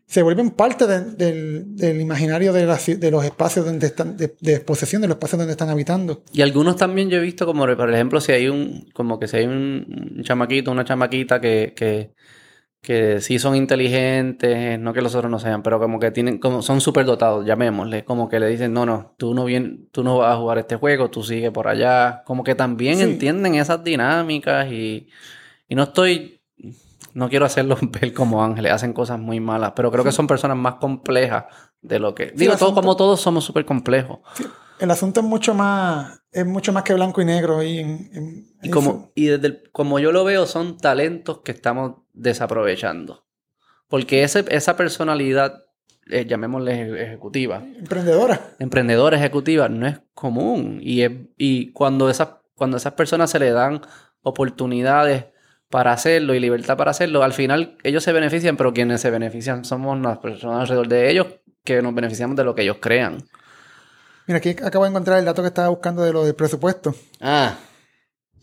se 0.06 0.22
vuelven 0.22 0.50
parte 0.50 0.86
del, 0.86 1.74
del, 1.76 2.00
imaginario 2.00 2.52
de, 2.52 2.66
de, 2.66 3.10
los 3.10 3.24
espacios 3.24 3.66
donde 3.66 3.86
están, 3.86 4.16
de, 4.16 4.34
exposición 4.44 5.02
de 5.02 5.08
los 5.08 5.16
espacios 5.16 5.38
donde 5.38 5.52
están 5.52 5.70
habitando. 5.70 6.22
Y 6.32 6.42
algunos 6.42 6.76
también 6.76 7.10
yo 7.10 7.16
he 7.16 7.20
visto 7.20 7.46
como, 7.46 7.64
por 7.76 7.92
ejemplo, 7.92 8.20
si 8.20 8.32
hay 8.32 8.48
un, 8.48 8.88
como 8.92 9.18
que 9.18 9.26
si 9.26 9.38
hay 9.38 9.46
un 9.46 10.20
chamaquito, 10.22 10.70
una 10.70 10.84
chamaquita 10.84 11.40
que 11.40 12.12
que 12.84 13.22
sí 13.22 13.38
son 13.38 13.56
inteligentes, 13.56 14.78
no 14.78 14.92
que 14.92 15.00
los 15.00 15.14
otros 15.14 15.30
no 15.30 15.38
sean, 15.38 15.62
pero 15.62 15.80
como 15.80 15.98
que 15.98 16.10
tienen, 16.10 16.38
como 16.38 16.60
son 16.60 16.82
súper 16.82 17.06
dotados, 17.06 17.44
llamémosle, 17.46 18.04
como 18.04 18.28
que 18.28 18.38
le 18.38 18.46
dicen, 18.46 18.74
no, 18.74 18.84
no, 18.84 19.14
tú 19.16 19.34
no, 19.34 19.46
bien, 19.46 19.88
tú 19.90 20.04
no 20.04 20.18
vas 20.18 20.34
a 20.34 20.36
jugar 20.36 20.58
este 20.58 20.76
juego, 20.76 21.10
tú 21.10 21.22
sigue 21.22 21.50
por 21.50 21.66
allá, 21.66 22.22
como 22.26 22.44
que 22.44 22.54
también 22.54 23.00
entienden 23.00 23.54
esas 23.54 23.82
dinámicas 23.82 24.70
y, 24.70 25.08
y 25.66 25.74
no 25.74 25.84
estoy, 25.84 26.42
no 27.14 27.30
quiero 27.30 27.46
hacerlos 27.46 27.78
ver 27.90 28.12
como 28.12 28.44
ángeles, 28.44 28.70
hacen 28.70 28.92
cosas 28.92 29.18
muy 29.18 29.40
malas, 29.40 29.72
pero 29.74 29.90
creo 29.90 30.04
que 30.04 30.12
son 30.12 30.26
personas 30.26 30.58
más 30.58 30.74
complejas 30.74 31.46
de 31.80 31.98
lo 31.98 32.14
que, 32.14 32.32
digo, 32.36 32.54
todo, 32.56 32.74
como 32.74 32.96
todos 32.96 33.18
somos 33.18 33.44
súper 33.44 33.64
complejos. 33.64 34.18
El 34.78 34.90
asunto 34.90 35.20
es 35.20 35.26
mucho 35.26 35.54
más, 35.54 36.20
es 36.30 36.44
mucho 36.44 36.72
más 36.74 36.82
que 36.82 36.92
blanco 36.92 37.22
y 37.22 37.24
negro 37.24 37.62
y, 37.62 38.50
y 38.62 38.68
como, 38.68 39.10
y 39.14 39.26
desde 39.26 39.62
como 39.72 39.98
yo 39.98 40.12
lo 40.12 40.22
veo, 40.24 40.44
son 40.44 40.76
talentos 40.76 41.38
que 41.38 41.52
estamos 41.52 42.03
desaprovechando. 42.14 43.26
Porque 43.88 44.22
ese, 44.22 44.44
esa 44.48 44.76
personalidad, 44.76 45.64
eh, 46.06 46.24
llamémosle 46.24 47.02
ejecutiva. 47.02 47.62
Emprendedora. 47.76 48.40
Emprendedora 48.58 49.18
ejecutiva 49.18 49.68
no 49.68 49.86
es 49.86 50.00
común. 50.14 50.80
Y, 50.82 51.04
y 51.36 51.72
cuando, 51.72 52.08
esas, 52.08 52.28
cuando 52.54 52.78
esas 52.78 52.94
personas 52.94 53.30
se 53.30 53.38
le 53.38 53.50
dan 53.50 53.82
oportunidades 54.22 55.26
para 55.68 55.92
hacerlo 55.92 56.34
y 56.34 56.40
libertad 56.40 56.76
para 56.76 56.92
hacerlo, 56.92 57.22
al 57.22 57.32
final 57.32 57.76
ellos 57.82 58.02
se 58.02 58.12
benefician, 58.12 58.56
pero 58.56 58.72
quienes 58.72 59.00
se 59.00 59.10
benefician 59.10 59.64
somos 59.64 60.00
las 60.00 60.18
personas 60.18 60.62
alrededor 60.62 60.88
de 60.88 61.10
ellos 61.10 61.26
que 61.64 61.82
nos 61.82 61.94
beneficiamos 61.94 62.36
de 62.36 62.44
lo 62.44 62.54
que 62.54 62.62
ellos 62.62 62.78
crean. 62.80 63.24
Mira, 64.26 64.38
aquí 64.38 64.50
acabo 64.50 64.84
de 64.84 64.90
encontrar 64.90 65.18
el 65.18 65.24
dato 65.24 65.42
que 65.42 65.48
estaba 65.48 65.68
buscando 65.68 66.02
de 66.02 66.12
lo 66.12 66.24
del 66.24 66.34
presupuesto. 66.34 66.94
Ah. 67.20 67.58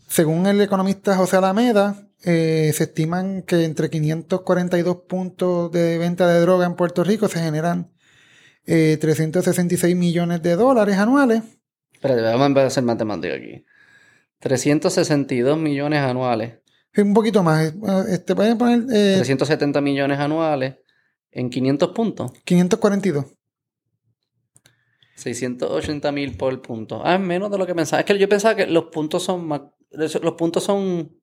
Según 0.06 0.46
el 0.46 0.60
economista 0.60 1.16
José 1.16 1.36
Alameda, 1.38 1.96
eh, 2.24 2.72
se 2.74 2.84
estiman 2.84 3.42
que 3.42 3.64
entre 3.64 3.90
542 3.90 4.96
puntos 5.08 5.72
de 5.72 5.98
venta 5.98 6.26
de 6.28 6.40
droga 6.40 6.66
en 6.66 6.74
Puerto 6.74 7.04
Rico 7.04 7.28
se 7.28 7.40
generan 7.40 7.92
366 8.64 9.92
eh, 9.92 9.96
millones 9.96 10.42
de 10.42 10.56
dólares 10.56 10.96
anuales. 10.96 11.42
Espérate, 11.92 12.22
vamos 12.22 12.42
a 12.42 12.46
empezar 12.46 12.64
a 12.64 12.68
hacer 12.68 12.84
matemática 12.84 13.34
aquí. 13.34 13.64
362 14.38 15.58
millones 15.58 16.00
anuales. 16.00 16.54
Un 16.96 17.14
poquito 17.14 17.42
más. 17.42 17.72
Este, 18.08 18.34
pueden 18.34 18.58
poner. 18.58 18.86
370 18.86 19.78
eh, 19.78 19.82
millones 19.82 20.18
anuales 20.18 20.76
en 21.30 21.48
500 21.48 21.90
puntos. 21.90 22.32
542. 22.44 23.26
680 25.14 26.12
mil 26.12 26.36
por 26.36 26.60
punto. 26.60 27.02
Ah, 27.04 27.14
es 27.14 27.20
menos 27.20 27.50
de 27.50 27.58
lo 27.58 27.66
que 27.66 27.74
pensaba. 27.74 28.00
Es 28.00 28.06
que 28.06 28.18
yo 28.18 28.28
pensaba 28.28 28.56
que 28.56 28.66
los 28.66 28.84
puntos 28.86 29.22
son 29.22 29.46
más, 29.46 29.62
los 29.90 30.34
puntos 30.34 30.64
son, 30.64 31.16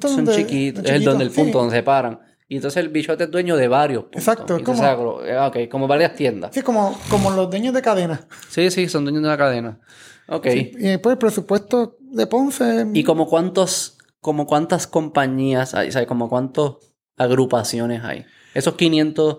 Son 0.00 0.26
chiquitos. 0.26 0.84
Es 0.84 0.90
el 0.90 1.04
donde 1.04 1.24
el 1.24 1.30
punto 1.30 1.52
sí. 1.52 1.58
donde 1.58 1.76
se 1.76 1.82
paran. 1.82 2.20
Y 2.48 2.56
entonces 2.56 2.82
el 2.82 2.90
bichote 2.90 3.24
es 3.24 3.30
dueño 3.30 3.56
de 3.56 3.66
varios 3.68 4.04
puntos. 4.04 4.20
Exacto, 4.20 4.56
es 4.56 4.62
como- 4.62 4.82
ah, 4.84 5.50
como 5.70 5.88
varias 5.88 6.14
tiendas. 6.14 6.50
Sí, 6.54 6.60
como, 6.62 6.98
como 7.08 7.30
los 7.30 7.48
dueños 7.48 7.72
de 7.72 7.80
cadena. 7.80 8.26
Sí, 8.50 8.70
sí, 8.70 8.88
son 8.88 9.04
dueños 9.04 9.22
de 9.22 9.28
la 9.28 9.38
cadena. 9.38 9.80
Ok. 10.28 10.46
Y 10.46 10.70
después 10.76 11.12
el 11.14 11.18
presupuesto 11.18 11.96
de 12.00 12.26
Ponce. 12.26 12.86
¿Y 12.92 13.04
como 13.04 13.26
cuántos, 13.26 13.96
como 14.20 14.46
cuántas 14.46 14.86
compañías 14.86 15.74
hay? 15.74 15.88
O 15.88 15.92
sea, 15.92 16.06
como 16.06 16.28
cuántas 16.28 16.72
agrupaciones 17.16 18.04
hay? 18.04 18.24
Esos 18.54 18.74
500, 18.74 19.38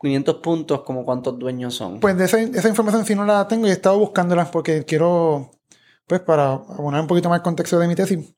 500 0.00 0.36
puntos, 0.36 0.82
como 0.82 1.04
cuántos 1.04 1.38
dueños 1.38 1.74
son? 1.74 2.00
Pues 2.00 2.16
de 2.16 2.26
esa, 2.26 2.40
esa 2.40 2.68
información 2.68 3.04
sí 3.04 3.14
no 3.14 3.24
la 3.24 3.48
tengo 3.48 3.66
y 3.66 3.70
he 3.70 3.72
estado 3.72 3.98
buscándola 3.98 4.50
porque 4.50 4.84
quiero, 4.84 5.50
pues 6.06 6.20
para 6.20 6.52
abonar 6.52 7.00
un 7.00 7.06
poquito 7.08 7.28
más 7.28 7.38
el 7.38 7.42
contexto 7.42 7.78
de 7.78 7.88
mi 7.88 7.94
tesis. 7.94 8.35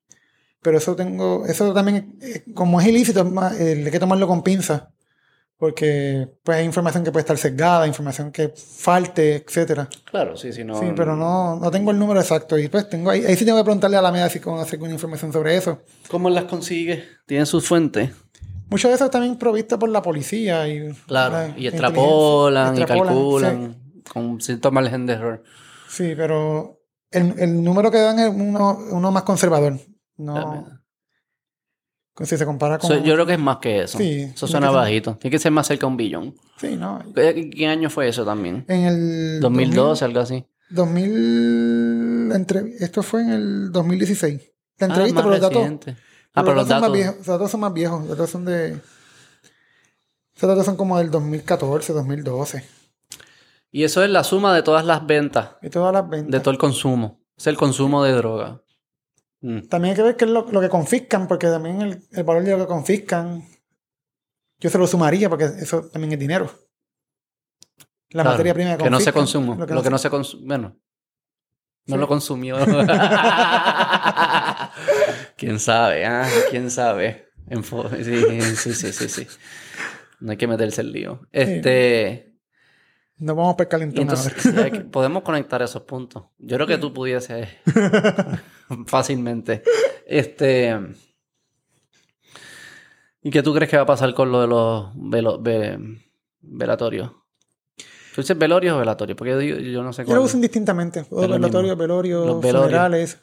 Pero 0.62 0.78
eso 0.78 0.96
tengo, 0.96 1.44
eso 1.46 1.72
también, 1.72 2.18
eh, 2.20 2.44
como 2.54 2.80
es 2.80 2.86
ilícito, 2.86 3.20
eh, 3.58 3.82
hay 3.84 3.90
que 3.90 4.00
tomarlo 4.00 4.26
con 4.26 4.42
pinzas. 4.42 4.84
Porque 5.56 6.28
pues 6.44 6.58
hay 6.58 6.64
información 6.64 7.02
que 7.02 7.10
puede 7.10 7.22
estar 7.22 7.36
sesgada, 7.36 7.84
información 7.86 8.30
que 8.30 8.48
falte, 8.54 9.36
etcétera. 9.36 9.88
Claro, 10.04 10.36
sí, 10.36 10.52
sí, 10.52 10.62
no. 10.62 10.78
Sí, 10.78 10.86
pero 10.94 11.16
no, 11.16 11.56
no 11.56 11.70
tengo 11.72 11.90
el 11.90 11.98
número 11.98 12.20
exacto. 12.20 12.56
Y 12.56 12.68
pues 12.68 12.88
tengo 12.88 13.10
ahí, 13.10 13.24
ahí 13.24 13.34
sí 13.34 13.44
tengo 13.44 13.58
que 13.58 13.64
preguntarle 13.64 13.96
a 13.96 14.02
la 14.02 14.12
media 14.12 14.28
si 14.28 14.38
conoce 14.38 14.76
alguna 14.76 14.92
información 14.92 15.32
sobre 15.32 15.56
eso. 15.56 15.80
¿Cómo 16.08 16.30
las 16.30 16.44
consigue? 16.44 17.04
¿Tienen 17.26 17.46
sus 17.46 17.66
fuentes? 17.66 18.10
Mucho 18.70 18.88
de 18.88 18.94
eso 18.94 19.06
es 19.06 19.10
también 19.10 19.36
provisto 19.36 19.78
por 19.80 19.88
la 19.88 20.00
policía 20.00 20.68
y 20.68 20.92
Claro, 21.06 21.48
la 21.48 21.58
y 21.58 21.66
extrapolan, 21.66 22.78
y 22.78 22.84
calculan 22.84 23.76
con 24.12 24.40
cierto 24.40 24.70
margen 24.70 25.06
de 25.06 25.14
error. 25.14 25.42
Sí, 25.88 26.14
pero 26.16 26.82
el, 27.10 27.34
el 27.38 27.64
número 27.64 27.90
que 27.90 27.98
dan 27.98 28.18
es 28.20 28.28
uno, 28.28 28.78
uno 28.92 29.10
más 29.10 29.22
conservador. 29.24 29.78
No, 30.18 30.66
si 32.24 32.36
se 32.36 32.44
compara 32.44 32.78
con... 32.78 32.88
So, 32.90 32.96
yo 32.98 33.14
creo 33.14 33.26
que 33.26 33.34
es 33.34 33.38
más 33.38 33.58
que 33.58 33.82
eso. 33.82 33.96
Sí, 33.98 34.22
eso 34.34 34.46
suena 34.48 34.70
bajito. 34.70 35.16
Tiene 35.18 35.30
que 35.32 35.38
ser 35.38 35.52
más 35.52 35.68
cerca 35.68 35.86
de 35.86 35.90
un 35.92 35.96
billón. 35.96 36.34
Sí, 36.56 36.76
no. 36.76 37.00
¿Qué, 37.14 37.48
qué 37.50 37.66
año 37.68 37.88
fue 37.90 38.08
eso 38.08 38.24
también? 38.24 38.64
En 38.68 38.84
el... 38.84 39.40
2012, 39.40 40.04
algo 40.04 40.20
así. 40.20 40.44
2000... 40.70 42.28
la 42.28 42.34
entre- 42.36 42.74
esto 42.80 43.02
fue 43.04 43.22
en 43.22 43.30
el 43.30 43.72
2016. 43.72 44.40
La 44.78 44.86
Ah, 44.86 44.88
entrevista, 44.90 45.14
más 45.14 45.24
pero 45.24 45.30
los 45.30 45.40
datos... 45.40 45.94
Ah, 46.34 46.42
pero 46.42 46.54
los 46.54 46.66
son 46.68 46.74
más 46.74 46.80
datos. 46.82 46.92
viejos. 46.96 47.16
Los 47.18 47.26
datos 47.26 47.50
son 47.50 47.60
más 47.60 47.72
viejos. 47.72 48.00
Los 48.00 48.08
datos 48.10 48.30
son 48.30 48.44
de... 48.44 48.80
Esos 50.34 50.48
datos 50.48 50.66
son 50.66 50.76
como 50.76 50.98
del 50.98 51.10
2014, 51.10 51.92
2012. 51.92 52.64
Y 53.70 53.84
eso 53.84 54.02
es 54.02 54.10
la 54.10 54.24
suma 54.24 54.54
de 54.54 54.62
todas 54.62 54.84
las 54.84 55.06
ventas, 55.06 55.50
Y 55.62 55.68
todas 55.70 55.92
las 55.92 56.08
ventas. 56.08 56.30
de 56.32 56.40
todo 56.40 56.50
el 56.50 56.58
consumo. 56.58 57.20
Es 57.36 57.46
el 57.46 57.56
consumo 57.56 58.02
de 58.02 58.12
droga. 58.12 58.62
Mm. 59.40 59.68
También 59.68 59.90
hay 59.92 59.96
que 59.96 60.02
ver 60.02 60.16
qué 60.16 60.24
es 60.24 60.30
lo, 60.30 60.46
lo 60.50 60.60
que 60.60 60.68
confiscan, 60.68 61.28
porque 61.28 61.46
también 61.46 61.80
el, 61.82 62.02
el 62.12 62.24
valor 62.24 62.42
de 62.42 62.52
lo 62.52 62.58
que 62.58 62.66
confiscan, 62.66 63.44
yo 64.58 64.70
se 64.70 64.78
lo 64.78 64.86
sumaría, 64.86 65.28
porque 65.28 65.44
eso 65.44 65.88
también 65.92 66.12
es 66.12 66.18
dinero. 66.18 66.46
La 68.10 68.22
Claro, 68.22 68.30
materia 68.30 68.54
prima 68.54 68.76
que 68.78 68.90
no 68.90 69.00
se 69.00 69.12
consume. 69.12 69.66
Lo 69.66 69.82
que 69.82 69.90
no 69.90 69.98
se 69.98 70.10
consume. 70.10 70.46
Bueno. 70.46 70.76
No 71.86 71.94
Sí. 71.94 72.00
lo 72.00 72.08
consumió. 72.08 72.56
¿Quién 75.36 75.58
sabe? 75.60 76.04
ah? 76.06 76.28
¿Quién 76.50 76.70
sabe? 76.70 77.28
Sí, 78.02 78.40
sí, 78.56 78.74
sí, 78.74 78.92
sí, 78.92 79.08
sí. 79.08 79.26
No 80.20 80.32
hay 80.32 80.36
que 80.36 80.46
meterse 80.46 80.82
el 80.82 80.92
lío. 80.92 81.22
Este. 81.32 82.27
Nos 83.18 83.34
vamos 83.36 83.56
y 83.58 83.66
calentón 83.66 84.02
entonces 84.02 84.32
que- 84.34 84.80
podemos 84.80 85.22
conectar 85.24 85.60
esos 85.62 85.82
puntos. 85.82 86.24
Yo 86.38 86.56
creo 86.56 86.66
que 86.68 86.78
tú 86.78 86.92
pudieses 86.92 87.48
fácilmente. 88.86 89.62
Este. 90.06 90.76
¿Y 93.22 93.30
qué 93.30 93.42
tú 93.42 93.52
crees 93.54 93.70
que 93.70 93.76
va 93.76 93.82
a 93.82 93.86
pasar 93.86 94.14
con 94.14 94.30
lo 94.30 94.40
de 94.40 94.46
los 94.46 94.90
velo- 94.94 95.38
ve- 95.42 95.78
velatorios? 96.40 97.10
¿Tú 98.14 98.22
dices 98.22 98.38
velorios 98.38 98.76
o 98.76 98.78
velatorios? 98.78 99.16
Porque 99.16 99.32
yo, 99.48 99.56
yo 99.58 99.82
no 99.82 99.92
sé 99.92 100.02
Yo 100.02 100.06
cuál. 100.06 100.18
lo 100.18 100.22
uso 100.24 100.36
indistintamente. 100.36 101.04
Velatorio, 101.10 101.76
velorio, 101.76 102.24
Los 102.24 102.40
velorios. 102.40 102.64
funerales. 102.66 103.20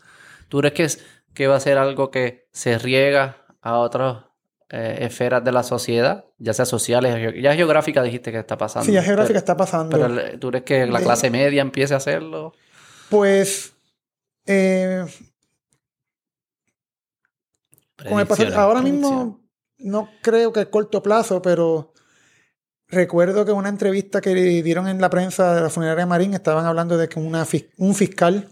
¿Tú 0.49 0.59
crees 0.59 0.73
que, 0.73 0.83
es, 0.83 1.05
que 1.33 1.47
va 1.47 1.55
a 1.55 1.59
ser 1.59 1.77
algo 1.77 2.11
que 2.11 2.47
se 2.51 2.77
riega 2.77 3.37
a 3.61 3.77
otras 3.79 4.24
eh, 4.69 4.97
esferas 5.01 5.43
de 5.43 5.51
la 5.51 5.63
sociedad? 5.63 6.25
Ya 6.37 6.53
sea 6.53 6.65
sociales, 6.65 7.33
ya 7.41 7.53
geográfica 7.55 8.01
dijiste 8.03 8.31
que 8.31 8.39
está 8.39 8.57
pasando. 8.57 8.85
Sí, 8.85 8.91
la 8.91 9.03
geográfica 9.03 9.33
Pero, 9.33 9.39
está 9.39 9.57
pasando. 9.57 9.97
pero 9.97 10.39
¿tú 10.39 10.49
crees 10.49 10.63
que 10.63 10.85
la 10.87 10.99
De- 10.99 11.05
clase 11.05 11.29
media 11.29 11.61
empiece 11.61 11.93
a 11.93 11.97
hacerlo? 11.97 12.53
Pues, 13.09 13.73
eh, 14.45 15.05
con 18.09 18.19
el 18.19 18.53
ahora 18.53 18.81
mismo 18.81 19.41
no 19.77 20.09
creo 20.21 20.51
que 20.51 20.61
a 20.61 20.69
corto 20.69 21.01
plazo, 21.01 21.41
pero 21.41 21.93
recuerdo 22.87 23.45
que 23.45 23.51
en 23.51 23.57
una 23.57 23.69
entrevista 23.69 24.21
que 24.21 24.33
dieron 24.33 24.87
en 24.87 25.01
la 25.01 25.09
prensa 25.09 25.55
de 25.55 25.61
la 25.61 25.69
funeraria 25.69 26.05
Marín 26.05 26.33
estaban 26.33 26.65
hablando 26.65 26.97
de 26.97 27.09
que 27.09 27.19
una 27.19 27.45
un 27.77 27.95
fiscal 27.95 28.49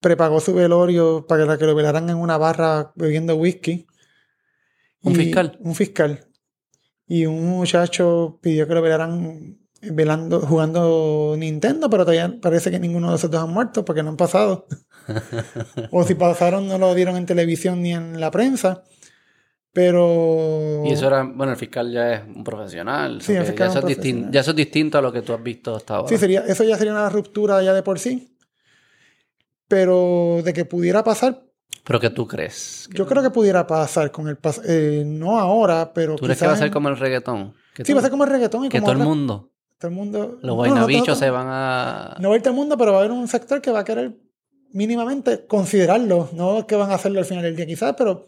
prepagó 0.00 0.40
su 0.40 0.54
velorio 0.54 1.26
para 1.26 1.58
que 1.58 1.64
lo 1.66 1.74
velaran 1.74 2.08
en 2.08 2.16
una 2.16 2.36
barra 2.36 2.92
bebiendo 2.94 3.36
whisky. 3.36 3.86
¿Un 5.08 5.14
fiscal? 5.14 5.58
Un 5.60 5.74
fiscal. 5.74 6.28
Y 7.06 7.26
un 7.26 7.46
muchacho 7.46 8.38
pidió 8.42 8.68
que 8.68 8.74
lo 8.74 8.82
velaran 8.82 9.58
velando, 9.80 10.40
jugando 10.40 11.34
Nintendo, 11.38 11.88
pero 11.88 12.04
todavía 12.04 12.38
parece 12.40 12.70
que 12.70 12.78
ninguno 12.78 13.10
de 13.10 13.16
esos 13.16 13.30
dos 13.30 13.42
han 13.42 13.50
muerto 13.50 13.84
porque 13.84 14.02
no 14.02 14.10
han 14.10 14.16
pasado. 14.16 14.66
o 15.90 16.04
si 16.04 16.14
pasaron 16.14 16.68
no 16.68 16.78
lo 16.78 16.94
dieron 16.94 17.16
en 17.16 17.26
televisión 17.26 17.82
ni 17.82 17.94
en 17.94 18.20
la 18.20 18.30
prensa. 18.30 18.84
Pero... 19.72 20.82
Y 20.84 20.92
eso 20.92 21.06
era, 21.06 21.22
bueno, 21.22 21.52
el 21.52 21.58
fiscal 21.58 21.92
ya 21.92 22.14
es 22.14 22.22
un 22.26 22.42
profesional. 22.42 23.22
Sí, 23.22 23.32
el 23.34 23.42
ok, 23.42 23.46
fiscal 23.46 23.68
ya, 23.68 23.70
es 23.70 23.76
un 23.76 23.82
profesional. 23.82 24.32
ya 24.32 24.40
eso 24.40 24.50
es 24.50 24.56
distinto 24.56 24.98
a 24.98 25.02
lo 25.02 25.12
que 25.12 25.22
tú 25.22 25.32
has 25.32 25.42
visto 25.42 25.76
hasta 25.76 25.96
ahora. 25.96 26.08
Sí, 26.08 26.18
sería, 26.18 26.40
eso 26.40 26.64
ya 26.64 26.76
sería 26.76 26.92
una 26.92 27.08
ruptura 27.08 27.62
ya 27.62 27.72
de 27.72 27.82
por 27.82 27.98
sí. 27.98 28.36
Pero 29.68 30.40
de 30.42 30.52
que 30.52 30.64
pudiera 30.64 31.04
pasar, 31.04 31.47
¿Pero 31.84 32.00
qué 32.00 32.10
tú 32.10 32.26
crees? 32.26 32.88
yo 32.92 33.06
creo 33.06 33.22
que 33.22 33.30
pudiera 33.30 33.66
pasar 33.66 34.10
con 34.10 34.28
el 34.28 34.36
pas 34.36 34.60
eh, 34.64 35.04
no 35.06 35.38
ahora, 35.38 35.92
pero 35.94 36.16
¿Tú 36.16 36.24
crees 36.26 36.38
que 36.38 36.46
va 36.46 36.52
a 36.52 36.56
ser 36.56 36.66
en- 36.66 36.72
como 36.72 36.88
el 36.90 36.98
reggaetón? 36.98 37.54
Sí, 37.76 37.82
tú- 37.84 37.92
va 37.94 37.98
a 38.00 38.02
ser 38.02 38.10
como 38.10 38.24
el 38.24 38.30
reggaetón 38.30 38.64
y 38.66 38.68
Que 38.68 38.78
como 38.80 38.92
todo 38.92 39.00
el 39.02 39.08
mundo, 39.08 39.50
todo 39.78 39.88
el 39.90 39.94
mundo 39.96 40.18
los 40.18 40.42
no, 40.42 40.48
no, 40.48 40.54
guaynabichos 40.56 41.08
no, 41.08 41.14
se 41.14 41.30
van 41.30 41.46
a... 41.48 42.16
No 42.20 42.28
va 42.28 42.34
a 42.34 42.36
ir 42.36 42.42
todo 42.42 42.50
el 42.50 42.56
mundo, 42.56 42.76
pero 42.76 42.92
va 42.92 42.98
a 42.98 43.00
haber 43.00 43.12
un 43.12 43.26
sector 43.28 43.60
que 43.62 43.70
va 43.70 43.80
a 43.80 43.84
querer 43.84 44.12
mínimamente 44.72 45.46
considerarlo. 45.46 46.28
No 46.32 46.66
que 46.66 46.76
van 46.76 46.90
a 46.90 46.94
hacerlo 46.96 47.20
al 47.20 47.24
final 47.24 47.42
del 47.44 47.56
día 47.56 47.66
quizás, 47.66 47.94
pero 47.96 48.26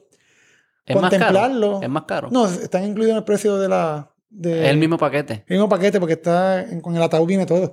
es 0.87 0.97
más 0.97 1.11
caro. 1.11 1.19
contemplarlo. 1.19 1.81
Es 1.83 1.89
más 1.89 2.05
caro. 2.05 2.29
no, 2.31 2.47
están 2.47 2.85
incluidos 2.85 3.13
en 3.13 3.17
el 3.19 3.25
precio 3.25 3.57
de 3.59 3.69
la... 3.69 4.11
De, 4.31 4.71
el 4.71 4.77
mismo 4.77 4.97
paquete. 4.97 5.45
el 5.49 5.57
mismo 5.57 5.69
paquete 5.69 5.99
porque 5.99 6.13
está 6.15 6.65
con 6.83 6.95
el 6.97 7.03
ataúd 7.03 7.27
viene 7.27 7.47
todo. 7.47 7.73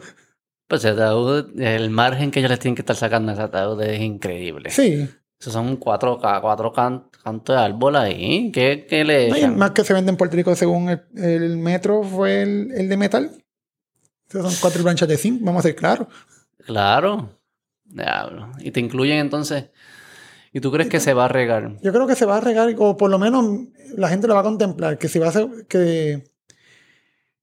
Pues 0.68 0.84
el 0.86 0.94
ataúd, 1.00 1.58
el 1.62 1.90
margen 1.92 2.32
que 2.32 2.40
ellos 2.40 2.50
les 2.50 2.60
tienen 2.60 2.76
que 2.76 2.82
estar 2.82 2.96
sacando 2.96 3.32
a 3.32 3.36
ese 3.36 3.44
ataúd 3.44 3.82
es 3.84 4.02
increíble. 4.02 4.72
Sí. 4.72 5.08
Esos 5.40 5.54
son 5.54 5.78
cuatro, 5.78 6.20
cuatro 6.20 6.74
can- 6.74 7.10
cantos 7.24 7.56
de 7.56 7.62
árbol 7.62 7.96
ahí. 7.96 8.52
¿Qué, 8.52 8.86
qué 8.90 9.04
le 9.04 9.30
No, 9.48 9.56
más 9.56 9.72
que 9.72 9.84
se 9.84 9.94
vende 9.94 10.10
en 10.12 10.18
Puerto 10.18 10.36
Rico 10.36 10.56
según 10.56 10.90
el, 10.90 11.02
el 11.16 11.58
metro 11.58 12.04
fue 12.04 12.42
el, 12.42 12.72
el 12.72 12.90
de 12.90 12.98
metal. 12.98 13.32
Esos 14.30 14.52
son 14.52 14.56
cuatro 14.60 14.82
planchas 14.84 15.08
de 15.08 15.18
zinc, 15.18 15.42
vamos 15.44 15.60
a 15.60 15.68
ser 15.68 15.76
claros. 15.76 16.08
Claro. 16.66 17.30
Diablo. 17.86 18.52
Y 18.60 18.72
te 18.72 18.80
incluyen 18.80 19.20
entonces. 19.20 19.70
¿Y 20.52 20.60
tú 20.60 20.72
crees 20.72 20.90
que 20.90 21.00
se 21.00 21.14
va 21.14 21.26
a 21.26 21.28
regar? 21.30 21.78
Yo 21.82 21.94
creo 21.94 22.08
que 22.08 22.16
se 22.16 22.26
va 22.26 22.38
a 22.38 22.42
regar, 22.42 22.74
o 22.80 22.98
por 22.98 23.10
lo 23.12 23.20
menos 23.20 23.46
la 23.96 24.10
gente 24.10 24.28
lo 24.28 24.34
va 24.34 24.40
a 24.40 24.44
contemplar, 24.44 24.98
que 24.98 25.08
si 25.08 25.20
va 25.20 25.28
a 25.28 25.32
ser, 25.32 25.48
que 25.68 26.24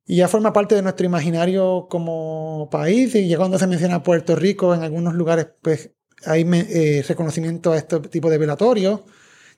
y 0.07 0.17
ya 0.17 0.29
forma 0.29 0.53
parte 0.53 0.75
de 0.75 0.83
nuestro 0.83 1.07
imaginario 1.07 1.87
como 1.89 2.69
país, 2.71 3.15
y 3.15 3.29
ya 3.29 3.39
cuando 3.39 3.59
se 3.59 3.67
menciona 3.67 4.03
Puerto 4.03 4.35
Rico, 4.37 4.75
en 4.75 4.83
algunos 4.83 5.15
lugares, 5.15 5.47
pues 5.63 5.93
hay 6.27 6.47
eh, 6.53 7.05
reconocimiento 7.07 7.73
a 7.73 7.77
este 7.77 8.01
tipo 8.01 8.31
de 8.31 8.39
velatorios, 8.39 9.01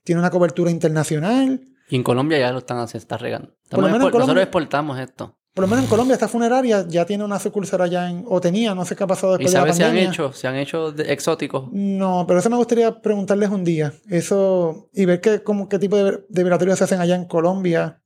tiene 0.04 0.20
una 0.20 0.30
cobertura 0.30 0.70
internacional. 0.70 1.60
Y 1.88 1.96
en 1.96 2.02
Colombia 2.02 2.38
ya 2.38 2.52
lo 2.52 2.58
están 2.58 2.78
haciendo, 2.78 2.90
se 2.92 2.98
está 2.98 3.16
regando. 3.16 3.54
Por 3.70 3.80
lo 3.80 3.86
menos 3.86 3.96
en 3.96 4.02
expor- 4.02 4.04
Nosotros 4.04 4.22
Colombia- 4.24 4.42
exportamos 4.42 4.98
esto. 5.00 5.38
Por 5.54 5.62
lo 5.64 5.68
menos 5.68 5.84
en 5.84 5.88
Colombia, 5.90 6.12
esta 6.14 6.28
funeraria 6.28 6.84
ya 6.86 7.06
tiene 7.06 7.24
una 7.24 7.38
sucursal 7.38 7.80
allá 7.80 8.10
en, 8.10 8.24
o 8.28 8.40
tenía, 8.42 8.74
no 8.74 8.84
sé 8.84 8.94
qué 8.94 9.04
ha 9.04 9.06
pasado 9.06 9.36
¿Y 9.36 9.38
después 9.44 9.52
de 9.52 9.58
la 9.58 9.60
sabes 9.62 9.76
si 9.76 9.82
han 9.82 9.88
pandemia. 9.88 10.10
hecho, 10.10 10.32
se 10.34 10.46
han 10.48 10.56
hecho 10.56 10.94
exóticos? 10.98 11.68
No, 11.72 12.26
pero 12.28 12.40
eso 12.40 12.50
me 12.50 12.56
gustaría 12.56 13.00
preguntarles 13.00 13.48
un 13.48 13.64
día. 13.64 13.90
Eso, 14.10 14.90
y 14.92 15.06
ver 15.06 15.22
qué, 15.22 15.42
cómo, 15.42 15.66
qué 15.70 15.78
tipo 15.78 15.96
de, 15.96 16.24
de 16.28 16.44
velatorios 16.44 16.76
se 16.76 16.84
hacen 16.84 17.00
allá 17.00 17.14
en 17.14 17.24
Colombia, 17.24 18.02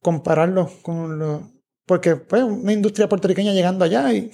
compararlos 0.00 0.70
con 0.82 1.18
los. 1.18 1.42
Porque, 1.86 2.16
pues, 2.16 2.42
una 2.42 2.72
industria 2.72 3.08
puertorriqueña 3.08 3.52
llegando 3.52 3.84
allá 3.84 4.12
y. 4.12 4.32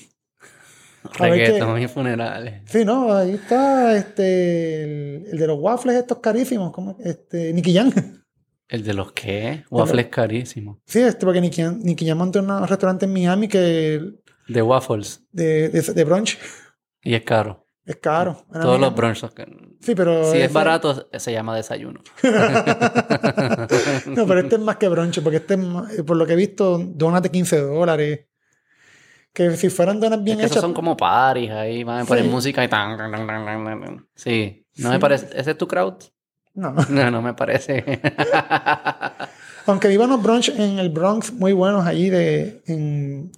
Reggaetón 1.19 1.81
y 1.81 1.89
funerales. 1.89 2.63
Sí, 2.67 2.85
no, 2.85 3.13
ahí 3.13 3.33
está 3.33 3.97
este. 3.97 4.83
El, 4.85 5.27
el 5.33 5.39
de 5.39 5.47
los 5.47 5.59
waffles, 5.59 5.97
estos 5.97 6.19
carísimos, 6.19 6.73
como 6.73 6.97
este. 7.05 7.53
Nicky 7.53 7.75
Jam. 7.75 7.93
¿El 8.69 8.85
de 8.85 8.95
los 8.95 9.13
qué? 9.13 9.65
Waffles 9.71 10.07
carísimos. 10.07 10.79
Sí, 10.87 11.01
este, 11.01 11.25
porque 11.27 11.41
Nicky 11.41 11.63
Nicky 11.63 12.07
Jam 12.07 12.19
montó 12.19 12.39
un 12.41 12.67
restaurante 12.69 13.07
en 13.07 13.13
Miami 13.13 13.49
que. 13.49 14.01
De 14.49 14.63
waffles. 14.63 15.23
De, 15.33 15.69
de, 15.71 15.81
de 15.81 16.05
brunch. 16.05 16.39
Y 17.03 17.15
es 17.15 17.23
caro. 17.23 17.67
Es 17.85 17.97
caro. 17.97 18.45
Todos 18.53 18.79
los 18.79 18.95
brunch. 18.95 19.25
Sí, 19.81 19.95
pero. 19.95 20.31
Si 20.31 20.39
es 20.39 20.53
barato, 20.53 21.09
se 21.19 21.33
llama 21.33 21.57
desayuno. 21.57 22.01
No, 24.07 24.27
pero 24.27 24.41
este 24.41 24.57
es 24.57 24.61
más 24.61 24.77
que 24.77 24.89
bronche, 24.89 25.23
porque 25.23 25.39
este, 25.39 25.55
es 25.55 25.61
más- 25.61 25.93
por 26.07 26.17
lo 26.17 26.27
que 26.27 26.33
he 26.35 26.37
visto, 26.37 26.79
donas 26.79 27.23
de 27.23 27.31
15 27.31 27.61
dólares. 27.61 28.27
Que 29.33 29.57
si 29.57 29.71
fueran 29.71 30.01
donas 30.01 30.23
bien 30.25 30.39
Es 30.41 30.47
que 30.47 30.51
hechas. 30.53 30.61
son 30.63 30.75
como 30.75 30.97
paris 30.97 31.51
ahí, 31.51 31.85
van 31.85 32.01
a 32.01 32.05
poner 32.05 32.25
Sí. 32.25 32.31
música 32.31 32.65
y 32.65 32.69
tan, 32.69 32.97
tan, 32.97 33.11
tan, 33.13 33.27
tan, 33.27 33.45
tan, 33.47 33.65
tan. 33.81 34.07
Sí, 34.15 34.67
no 34.79 34.91
me 34.91 34.99
parece. 34.99 35.29
¿Ese 35.39 35.53
es 35.53 35.59
tu 35.59 35.69
crowd? 35.69 35.95
No. 36.55 36.75
No, 36.91 37.11
no 37.11 37.23
me 37.23 37.35
parece. 37.35 37.85
Aunque 39.67 39.89
vivan 39.89 40.11
unos 40.11 40.23
brunch 40.23 40.49
en 40.49 40.79
el 40.79 40.89
Bronx 40.91 41.33
muy 41.33 41.53
buenos 41.53 41.87
allí 41.87 42.11
de, 42.11 42.63
en, 42.67 43.31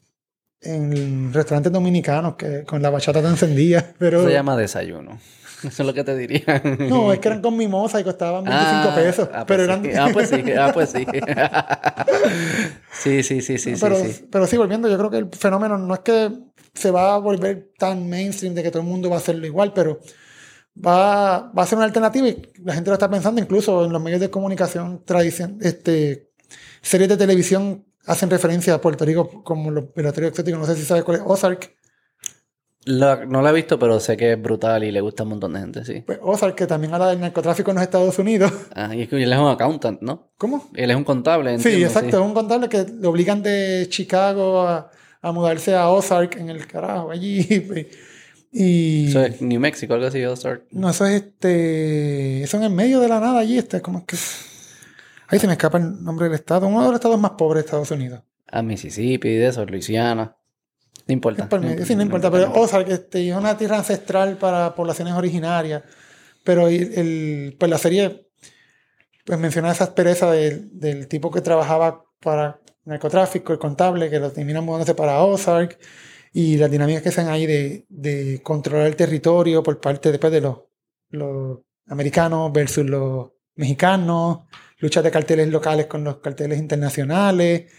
en 0.63 1.33
restaurantes 1.33 1.73
dominicanos 1.73 2.37
que 2.37 2.65
con 2.65 2.81
la 2.81 2.91
bachata 2.91 3.21
tan 3.21 3.33
encendida. 3.33 3.93
Pero 3.99 4.25
Se 4.25 4.33
llama 4.33 4.57
desayuno. 4.57 5.19
Eso 5.69 5.83
es 5.83 5.87
lo 5.87 5.95
que 5.95 6.05
te 6.05 6.17
diría. 6.17 6.63
no, 6.89 7.13
es 7.13 7.19
que 7.21 7.29
eran 7.29 7.43
con 7.43 7.57
mimosa 7.57 8.01
y 8.01 8.05
costaban 8.05 8.45
25 8.45 8.89
Ah, 8.89 8.95
pesos. 8.95 9.29
ah, 9.33 9.45
pues 9.47 9.49
pero 9.59 9.65
sí. 9.65 9.89
eran. 9.91 10.09
Ah, 10.09 10.11
pues 10.13 10.29
sí. 10.31 10.43
Ah, 10.59 10.71
pues 10.73 10.91
sí. 10.95 11.07
sí, 12.93 13.23
sí, 13.23 13.41
sí, 13.43 13.59
sí, 13.59 13.75
pero, 13.81 13.97
sí. 13.97 14.27
pero 14.31 14.47
sí, 14.47 14.57
volviendo, 14.57 14.89
yo 14.89 14.99
creo 14.99 15.11
que 15.11 15.19
el 15.19 15.29
fenómeno 15.33 15.79
no 15.79 15.95
es 15.95 16.01
que 16.01 16.31
se 16.75 16.91
va 16.91 17.15
a 17.15 17.19
volver 17.19 17.71
tan 17.79 18.09
mainstream 18.09 18.55
de 18.55 18.63
que 18.63 18.71
todo 18.71 18.83
el 18.83 18.89
mundo 18.89 19.11
va 19.11 19.17
a 19.17 19.19
hacerlo 19.19 19.47
igual, 19.47 19.73
pero 19.75 20.01
va, 20.75 21.53
va 21.53 21.63
a 21.63 21.67
ser 21.67 21.77
una 21.77 21.85
alternativa 21.87 22.29
y 22.29 22.43
la 22.65 22.75
gente 22.75 22.91
lo 22.91 22.95
está 22.95 23.11
pensando, 23.11 23.41
incluso 23.41 23.85
en 23.85 23.93
los 23.93 24.03
medios 24.03 24.21
de 24.21 24.31
comunicación 24.31 25.05
tradición, 25.05 25.59
este, 25.61 26.31
series 26.81 27.09
de 27.11 27.17
televisión 27.17 27.85
hacen 28.07 28.31
referencia 28.31 28.75
a 28.75 28.81
Puerto 28.81 29.05
Rico 29.05 29.43
como 29.45 29.71
los 29.71 29.93
velatorios 29.95 30.31
exóticos, 30.31 30.61
no 30.61 30.67
sé 30.67 30.77
si 30.77 30.85
sabes 30.85 31.05
cuál 31.05 31.19
es 31.19 31.23
Ozark. 31.27 31.77
No 32.87 33.43
la 33.43 33.51
he 33.51 33.53
visto, 33.53 33.79
pero 33.79 34.01
sé 34.01 34.17
que 34.17 34.33
es 34.33 34.43
brutal 34.43 34.83
y 34.83 34.91
le 34.91 35.01
gusta 35.01 35.23
a 35.23 35.25
un 35.25 35.31
montón 35.31 35.53
de 35.53 35.61
gente, 35.61 35.85
sí. 35.85 36.03
Pues 36.05 36.19
Ozark, 36.21 36.57
que 36.57 36.67
también 36.67 36.93
habla 36.93 37.09
del 37.09 37.21
narcotráfico 37.21 37.71
en 37.71 37.77
los 37.77 37.85
Estados 37.85 38.19
Unidos. 38.19 38.53
Ah, 38.75 38.95
y 38.95 39.03
es 39.03 39.09
que 39.09 39.23
él 39.23 39.33
es 39.33 39.39
un 39.39 39.49
accountant, 39.49 40.01
¿no? 40.01 40.33
¿Cómo? 40.39 40.71
Él 40.75 40.91
es 40.91 40.97
un 40.97 41.05
contable, 41.05 41.59
Sí, 41.59 41.83
exacto, 41.83 42.19
es 42.19 42.27
un 42.27 42.35
contable 42.35 42.69
que 42.69 42.87
lo 43.01 43.11
obligan 43.11 43.43
de 43.43 43.87
Chicago 43.89 44.63
a, 44.63 44.91
a 45.21 45.33
mudarse 45.33 45.75
a 45.75 45.89
Ozark 45.91 46.37
en 46.37 46.49
el 46.49 46.67
carajo 46.67 47.11
allí. 47.11 47.47
Y, 48.55 49.09
Eso 49.09 49.25
es 49.25 49.41
New 49.41 49.59
Mexico, 49.59 49.95
algo 49.95 50.07
así, 50.07 50.23
Ozark. 50.23 50.67
No, 50.73 50.91
eso 50.91 51.07
es 51.07 51.23
este. 51.23 52.43
Eso 52.43 52.59
en 52.59 52.65
el 52.65 52.71
medio 52.71 53.01
de 53.01 53.09
la 53.09 53.19
nada 53.19 53.41
allí. 53.41 53.57
Este, 53.57 53.81
¿Cómo 53.81 54.01
es 54.01 54.05
que.? 54.05 54.17
Ahí 55.29 55.39
se 55.39 55.47
me 55.47 55.55
escapa 55.55 55.79
el 55.79 56.05
nombre 56.05 56.27
del 56.27 56.35
estado. 56.35 56.67
Uno 56.67 56.83
de 56.83 56.89
los 56.89 56.97
estados 56.97 57.19
más 57.19 57.31
pobres 57.31 57.63
de 57.63 57.67
Estados 57.67 57.91
Unidos. 57.91 58.21
A 58.49 58.61
Mississippi, 58.61 59.31
de 59.31 59.47
eso, 59.47 59.65
Luisiana. 59.65 60.37
No 61.07 61.13
importa. 61.15 61.49
Medio, 61.71 61.87
sí, 61.87 61.95
no 61.97 62.03
importa. 62.03 62.31
Pero 62.31 62.53
Ozark 62.53 62.89
este, 62.89 63.29
es 63.29 63.37
una 63.37 63.57
tierra 63.57 63.79
ancestral 63.79 64.37
para 64.37 64.75
poblaciones 64.75 65.15
originarias. 65.15 65.83
Pero 66.45 66.69
el, 66.69 66.93
el- 66.99 67.57
pues 67.59 67.71
la 67.71 67.79
serie 67.79 68.29
pues 69.25 69.39
menciona 69.39 69.71
esa 69.71 69.85
aspereza 69.85 70.31
del, 70.33 70.69
del 70.79 71.07
tipo 71.09 71.31
que 71.31 71.41
trabajaba 71.41 72.05
para 72.21 72.61
narcotráfico, 72.85 73.53
el 73.53 73.59
contable, 73.59 74.11
que 74.11 74.19
lo 74.19 74.31
termina 74.33 74.61
mudándose 74.61 74.95
para 74.95 75.23
Ozark. 75.23 75.79
Y 76.33 76.57
las 76.57 76.71
dinámicas 76.71 77.03
que 77.03 77.13
se 77.13 77.21
ahí 77.21 77.47
de, 77.47 77.85
de 77.89 78.41
controlar 78.43 78.87
el 78.87 78.97
territorio 78.97 79.63
por 79.63 79.81
parte 79.81 80.11
después 80.11 80.33
de 80.33 80.41
los, 80.41 80.59
los 81.11 81.59
americanos 81.87 82.51
versus 82.53 82.87
los 82.87 83.31
mexicanos, 83.55 84.41
luchas 84.79 85.05
de 85.05 85.11
carteles 85.11 85.49
locales 85.49 85.87
con 85.87 86.03
los 86.05 86.17
carteles 86.19 86.59
internacionales. 86.59 87.71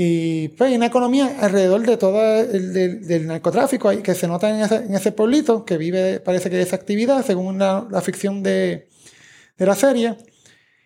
Y 0.00 0.50
pues 0.50 0.70
hay 0.70 0.76
una 0.76 0.86
economía 0.86 1.38
alrededor 1.40 1.84
de 1.84 1.96
todo 1.96 2.22
el 2.40 2.72
del, 2.72 3.26
narcotráfico 3.26 3.90
que 4.00 4.14
se 4.14 4.28
nota 4.28 4.48
en 4.48 4.94
ese, 4.94 5.10
pueblito 5.10 5.64
que 5.64 5.76
vive, 5.76 6.20
parece 6.20 6.50
que 6.50 6.56
de 6.56 6.62
esa 6.62 6.76
actividad, 6.76 7.26
según 7.26 7.58
la, 7.58 8.00
ficción 8.00 8.44
de, 8.44 8.88
de 9.56 9.66
la 9.66 9.74
serie. 9.74 10.16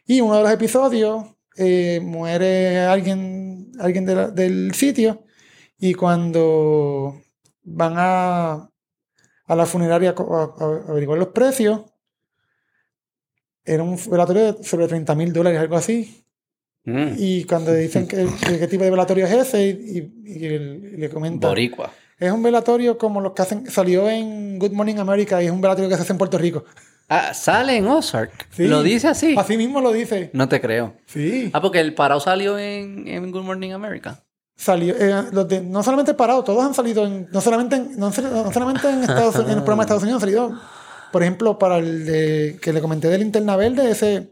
Y 0.07 0.23
uno 0.23 0.39
de 0.39 0.43
los 0.45 0.51
episodios 0.51 1.27
eh, 1.59 2.01
muere 2.03 2.79
alguien, 2.87 3.73
alguien 3.79 4.07
de 4.07 4.31
del 4.31 4.73
sitio 4.73 5.25
y 5.79 5.93
cuando 5.93 7.21
van 7.65 7.93
a, 7.99 8.71
a 9.45 9.55
la 9.55 9.67
funeraria 9.67 10.15
a, 10.17 10.55
averiguar 10.89 11.19
los 11.19 11.29
precios, 11.29 11.83
era 13.63 13.83
un 13.83 13.99
velatorio 14.11 14.57
sobre 14.63 14.89
30 14.89 15.15
mil 15.17 15.35
dólares, 15.35 15.61
algo 15.61 15.77
así. 15.77 16.22
Mm, 16.85 17.15
Y 17.19 17.45
cuando 17.45 17.73
dicen 17.73 18.07
que, 18.09 18.27
que 18.47 18.59
qué 18.59 18.67
tipo 18.67 18.85
de 18.85 18.91
velatorio 18.91 19.25
es 19.27 19.33
ese, 19.33 19.67
y, 19.69 20.01
le 20.97 21.09
comenta. 21.09 21.49
Boricua. 21.49 21.91
Es 22.19 22.31
un 22.31 22.43
velatorio 22.43 22.99
como 22.99 23.21
los 23.21 23.33
que 23.33 23.43
hacen, 23.43 23.71
salió 23.71 24.09
en 24.09 24.59
Good 24.59 24.73
Morning 24.73 24.97
America 24.97 25.43
y 25.43 25.47
es 25.47 25.53
un 25.53 25.61
velatorio 25.61 25.89
que 25.89 25.97
se 25.97 26.03
hace 26.03 26.13
en 26.13 26.19
Puerto 26.19 26.39
Rico. 26.39 26.65
Ah, 27.09 27.35
sale 27.35 27.77
en 27.77 27.87
Ozark. 27.89 28.31
Sí. 28.51 28.67
Lo 28.69 28.83
dice 28.83 29.09
así. 29.09 29.35
Así 29.37 29.57
mismo 29.57 29.81
lo 29.81 29.93
dice. 29.93 30.31
No 30.33 30.49
te 30.49 30.61
creo. 30.61 30.95
Sí. 31.07 31.51
Ah, 31.53 31.61
porque 31.61 31.81
el 31.81 31.95
parado 31.95 32.21
salió 32.21 32.59
en, 32.59 33.07
en 33.09 33.31
Good 33.33 33.43
Morning 33.43 33.73
America. 33.73 34.23
Salió, 34.57 34.95
eh, 34.97 35.25
los 35.33 35.49
de- 35.49 35.63
no 35.63 35.83
solamente 35.83 36.15
parado, 36.15 36.45
todos 36.45 36.65
han 36.65 36.75
salido 36.75 37.05
en, 37.07 37.27
no 37.33 37.41
solamente 37.41 37.77
en, 37.77 37.99
no, 37.99 38.11
no 38.11 38.53
solamente 38.53 38.89
en 38.89 39.01
Estados 39.03 39.35
en 39.37 39.49
el 39.51 39.57
programa 39.57 39.83
de 39.83 39.87
Estados 39.87 40.03
Unidos, 40.05 40.23
han 40.23 40.29
salido, 40.29 40.61
por 41.11 41.23
ejemplo, 41.23 41.59
para 41.59 41.79
el 41.79 42.07
de, 42.07 42.59
que 42.63 42.73
le 42.73 42.81
comenté 42.81 43.09
del 43.09 43.21
Linterna 43.23 43.57
Verde, 43.57 43.91
ese 43.91 44.32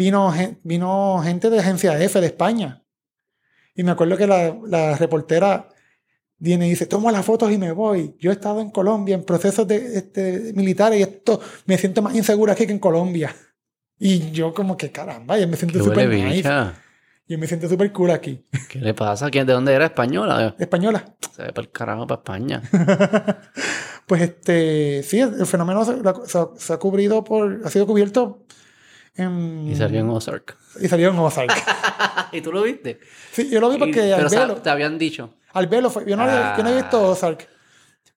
vino, 0.00 0.32
vino 0.62 1.20
gente 1.22 1.50
de 1.50 1.58
agencia 1.58 2.00
F 2.02 2.18
de 2.20 2.26
España. 2.26 2.82
Y 3.74 3.82
me 3.84 3.90
acuerdo 3.90 4.16
que 4.16 4.26
la, 4.26 4.56
la 4.66 4.96
reportera 4.96 5.68
viene 6.38 6.66
y 6.66 6.70
dice, 6.70 6.86
tomo 6.86 7.10
las 7.10 7.24
fotos 7.26 7.52
y 7.52 7.58
me 7.58 7.72
voy. 7.72 8.16
Yo 8.18 8.30
he 8.30 8.32
estado 8.34 8.62
en 8.62 8.70
Colombia 8.70 9.14
en 9.14 9.24
procesos 9.24 9.68
de, 9.68 9.76
este, 9.98 10.52
militares 10.54 10.98
y 10.98 11.02
esto 11.02 11.38
me 11.66 11.76
siento 11.76 12.00
más 12.00 12.14
insegura 12.14 12.54
aquí 12.54 12.66
que 12.66 12.72
en 12.72 12.78
Colombia. 12.78 13.34
Y 13.98 14.30
yo 14.30 14.54
como 14.54 14.74
que 14.78 14.90
caramba, 14.90 15.38
yo 15.38 15.46
me 15.46 15.56
siento 15.58 15.78
súper 15.84 16.08
nice. 16.08 16.48
Yo 17.28 17.38
me 17.38 17.46
siento 17.46 17.68
súper 17.68 17.92
cool 17.92 18.10
aquí. 18.10 18.44
¿Qué 18.70 18.78
le 18.80 18.94
pasa? 18.94 19.30
¿Quién, 19.30 19.46
¿De 19.46 19.52
dónde 19.52 19.74
era? 19.74 19.84
¿Española? 19.84 20.56
Española. 20.58 21.14
Se 21.36 21.42
ve 21.42 21.52
por 21.52 21.64
el 21.64 21.70
carajo 21.70 22.06
para 22.06 22.20
España. 22.20 22.62
Pues 24.06 24.22
este, 24.22 25.04
sí, 25.04 25.20
el 25.20 25.46
fenómeno 25.46 25.84
se, 25.84 25.92
se 26.26 26.38
ha- 26.38 26.48
se 26.56 26.72
ha 26.72 26.78
cubrido 26.78 27.22
por, 27.22 27.60
ha 27.64 27.70
sido 27.70 27.86
cubierto 27.86 28.44
en, 29.14 29.66
Y 29.68 29.76
salió 29.76 30.00
en 30.00 30.08
Ozark. 30.10 30.56
y 30.80 30.88
salió 30.88 31.10
en 31.10 31.18
Ozark. 31.18 31.50
¿Y 32.32 32.40
tú 32.40 32.52
lo 32.52 32.62
viste? 32.62 33.00
Sí, 33.32 33.48
yo 33.50 33.60
lo 33.60 33.70
vi 33.70 33.78
porque 33.78 34.08
Y- 34.08 34.12
pero 34.14 34.28
sa- 34.28 34.42
Albelo, 34.42 34.60
te 34.62 34.70
habían 34.70 34.98
dicho. 34.98 35.34
Albelo 35.52 35.90
fue, 35.90 36.04
yo 36.08 36.16
no, 36.16 36.22
había- 36.24 36.56
yo 36.56 36.62
no 36.62 36.70
he 36.70 36.76
visto 36.76 36.98
Ah. 36.98 37.08
Ozark, 37.10 37.48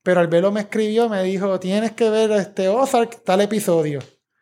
pero 0.04 0.20
Albelo 0.20 0.52
me 0.52 0.62
escribió, 0.62 1.10
me 1.10 1.24
dijo, 1.24 1.60
tienes 1.60 1.92
que 1.94 2.10
ver 2.10 2.32
este 2.32 2.68
Ozark, 2.68 3.24
tal 3.24 3.42
episodio. 3.42 4.00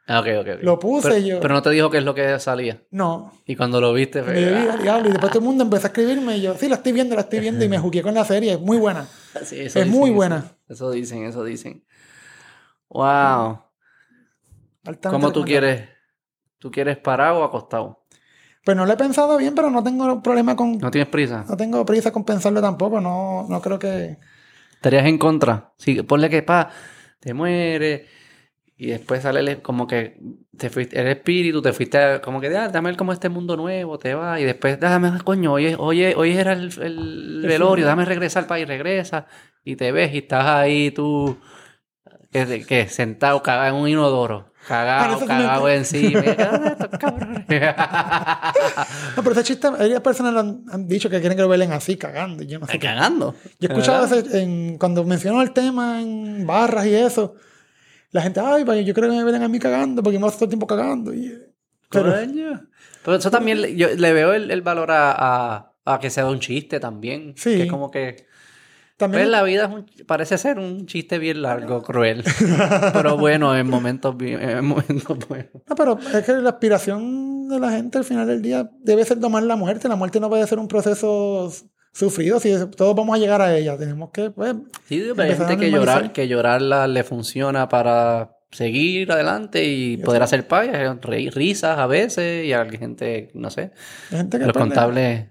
Ah, 0.08 0.20
ok, 0.20 0.28
ok, 0.42 0.48
ok. 0.58 0.64
Lo 0.64 0.78
puse 0.78 1.08
pero, 1.10 1.20
yo. 1.22 1.40
Pero 1.40 1.54
no 1.54 1.62
te 1.62 1.70
dijo 1.70 1.90
qué 1.90 2.00
es 2.00 2.04
lo 2.04 2.14
que 2.14 2.38
salía. 2.40 2.82
No. 2.92 3.32
Y 3.46 3.56
cuando 3.56 3.80
lo 3.80 3.94
viste, 3.94 4.20
Y, 4.20 4.24
fue. 4.24 4.42
yo 4.42 4.50
vi, 4.50 4.88
ah, 4.90 5.00
y 5.00 5.10
después 5.10 5.32
todo 5.32 5.40
el 5.40 5.46
mundo 5.46 5.64
empezó 5.64 5.86
a 5.86 5.88
escribirme 5.90 6.36
y 6.38 6.42
yo, 6.42 6.56
sí, 6.56 6.68
la 6.68 6.76
estoy 6.76 6.92
viendo, 6.92 7.16
la 7.16 7.22
estoy 7.22 7.40
viendo 7.40 7.64
y 7.64 7.70
me 7.70 7.78
jugué 7.80 8.02
con 8.02 8.14
la 8.14 8.26
serie, 8.26 8.54
es 8.54 8.60
muy 8.60 8.78
buena. 8.78 9.08
sí, 9.46 9.60
eso 9.62 9.80
es 9.80 9.88
muy 9.88 10.10
dicen, 10.10 10.16
buena. 10.16 10.38
Eso, 10.68 10.74
eso 10.74 10.92
dicen, 10.92 11.24
eso 11.26 11.44
dicen. 11.46 11.86
Wow. 12.90 13.62
¿Cómo 15.10 15.32
tú 15.32 15.44
quieres? 15.46 15.88
¿Tú 16.62 16.70
quieres 16.70 16.98
parado 16.98 17.40
o 17.40 17.44
acostado? 17.44 18.06
Pues 18.64 18.78
no 18.78 18.86
lo 18.86 18.94
he 18.94 18.98
pensado 18.98 19.36
bien, 19.40 19.56
pero 19.56 19.72
no 19.72 19.84
tengo 19.84 20.22
problema 20.22 20.56
con, 20.56 20.78
¿No 20.78 20.92
tienes 20.92 21.10
prisa? 21.10 21.44
no 21.50 21.58
tengo 21.58 21.84
prisa 21.84 22.12
con 22.12 22.24
pensarlo 22.24 22.62
tampoco, 22.62 23.02
no, 23.02 23.48
no 23.50 23.60
creo 23.62 23.80
que... 23.80 24.18
¿Estarías 24.76 25.06
en 25.08 25.18
contra? 25.18 25.74
Sí, 25.78 26.04
ponle 26.04 26.30
que 26.30 26.44
pa, 26.44 26.70
te 27.20 27.34
mueres 27.34 28.04
y 28.78 28.88
después 28.88 29.24
sale 29.24 29.40
el- 29.40 29.62
como 29.64 29.88
que 29.88 30.20
te 30.56 30.70
fuiste, 30.70 31.02
el 31.02 31.08
espíritu, 31.08 31.62
te 31.64 31.74
fuiste 31.74 31.98
a- 31.98 32.22
como 32.22 32.40
que 32.40 32.56
"Ah, 32.56 32.68
dame 32.70 32.90
ver 32.90 32.98
como 32.98 33.12
este 33.14 33.30
mundo 33.30 33.58
nuevo, 33.58 33.98
te 33.98 34.14
va 34.14 34.40
y 34.40 34.44
después 34.44 34.80
dame, 34.80 35.12
coño, 35.24 35.54
hoy, 35.54 35.66
es- 35.68 35.76
hoy, 35.80 36.32
era 36.34 36.54
el, 36.54 36.72
el 36.82 37.42
velorio, 37.48 37.86
dame 37.88 38.06
regresar 38.06 38.46
para 38.46 38.60
y 38.60 38.66
regresa 38.66 39.26
y 39.64 39.76
te 39.76 39.92
ves 39.92 40.14
y 40.14 40.20
estás 40.20 40.46
ahí 40.46 40.92
tú, 40.92 41.38
que, 42.32 42.64
que 42.68 42.88
sentado, 42.88 43.42
cagado 43.42 43.76
en 43.76 43.82
un 43.82 43.90
inodoro, 43.90 44.51
cagado, 44.68 45.20
me- 45.22 45.28
cagado 45.28 45.70
encima. 45.70 46.20
y, 46.20 46.36
"¿Dónde 46.36 46.68
estos 46.70 47.00
cabrones?" 47.00 47.46
No, 49.16 49.24
pero 49.24 49.32
ese 49.32 49.44
chiste, 49.44 49.70
varias 49.70 50.02
personas 50.02 50.34
lo 50.34 50.40
han, 50.40 50.64
han 50.72 50.88
dicho 50.88 51.10
que 51.10 51.20
quieren 51.20 51.36
que 51.36 51.42
lo 51.44 51.50
velen 51.50 51.72
así, 51.72 51.98
cagando. 51.98 52.44
Yo 52.44 52.60
no 52.60 52.66
sé. 52.66 52.74
qué. 52.74 52.80
cagando. 52.80 53.36
Yo 53.60 53.70
he 53.70 53.72
escuchado 53.72 54.08
cuando 54.80 55.04
menciono 55.04 55.42
el 55.42 55.52
tema 55.52 56.02
en 56.02 56.46
barras 56.46 56.86
y 56.86 56.96
eso, 56.96 57.36
la 58.12 58.22
gente, 58.22 58.40
ay, 58.40 58.64
yo 58.86 58.94
creo 58.94 59.10
que 59.10 59.16
me 59.16 59.24
velen 59.24 59.44
a 59.44 59.48
mí 59.48 59.60
cagando 59.60 60.04
porque 60.04 60.20
me 60.20 60.26
paso 60.26 60.38
todo 60.38 60.46
el 60.46 60.50
tiempo 60.52 60.68
cagando. 60.68 61.14
Y, 61.14 61.38
pero, 61.90 62.16
eso 63.16 63.32
también 63.32 63.76
yo 63.76 63.90
le 63.96 64.14
veo 64.14 64.34
el, 64.34 64.52
el 64.52 64.62
valor 64.62 64.92
a, 64.92 65.12
a, 65.18 65.74
a 65.86 66.00
que 66.00 66.10
sea 66.10 66.26
un 66.28 66.40
chiste 66.40 66.80
también. 66.80 67.34
Sí. 67.36 67.58
Que 67.58 67.68
como 67.68 67.92
que. 67.92 68.28
También 69.02 69.24
Pues 69.24 69.32
la 69.32 69.44
vida 69.44 69.66
es 69.66 69.70
un- 69.74 70.06
parece 70.06 70.38
ser 70.38 70.58
un 70.60 70.86
chiste 70.86 71.20
bien 71.20 71.42
largo, 71.42 71.82
cruel. 71.84 72.24
Pero 72.94 73.18
bueno, 73.18 73.56
en 73.58 73.68
momentos, 73.70 74.16
bien- 74.16 74.42
en 74.42 74.64
momentos 74.66 75.18
buenos. 75.28 75.50
No, 75.68 75.76
pero 75.76 76.00
es 76.14 76.24
que 76.26 76.34
la 76.34 76.52
aspiración 76.52 77.50
de 77.50 77.60
la 77.60 77.72
gente 77.72 77.98
al 77.98 78.04
final 78.06 78.28
del 78.28 78.42
día 78.42 78.70
debe 78.82 79.04
ser 79.04 79.20
tomar 79.20 79.44
la 79.44 79.56
muerte. 79.56 79.88
La 79.90 79.96
muerte 79.96 80.20
no 80.20 80.30
puede 80.30 80.48
ser 80.48 80.60
un 80.60 80.68
proceso 80.68 81.52
sufrido. 81.92 82.40
Si 82.40 82.54
todos 82.78 82.96
vamos 82.96 83.16
a 83.16 83.20
llegar 83.20 83.42
a 83.42 83.56
ella, 83.58 83.78
tenemos 83.78 84.12
que, 84.12 84.30
pues. 84.30 84.56
Sí, 84.88 85.04
pero 85.16 85.30
hay 85.30 85.36
gente 85.36 85.58
que 85.58 85.72
llorar, 85.72 86.14
que 86.14 86.28
llorarla 86.28 86.88
le 86.88 87.04
funciona 87.04 87.68
para 87.68 88.38
seguir 88.52 89.12
adelante 89.12 89.64
y 89.64 89.98
poder 89.98 90.22
hacer 90.24 90.48
payas, 90.48 91.00
reír, 91.02 91.34
risas 91.34 91.80
a 91.80 91.88
veces 91.88 92.46
y 92.46 92.52
hay 92.52 92.78
gente, 92.78 93.32
no 93.34 93.50
sé, 93.50 93.72
gente 94.10 94.40
los 94.40 94.52
contables, 94.52 95.30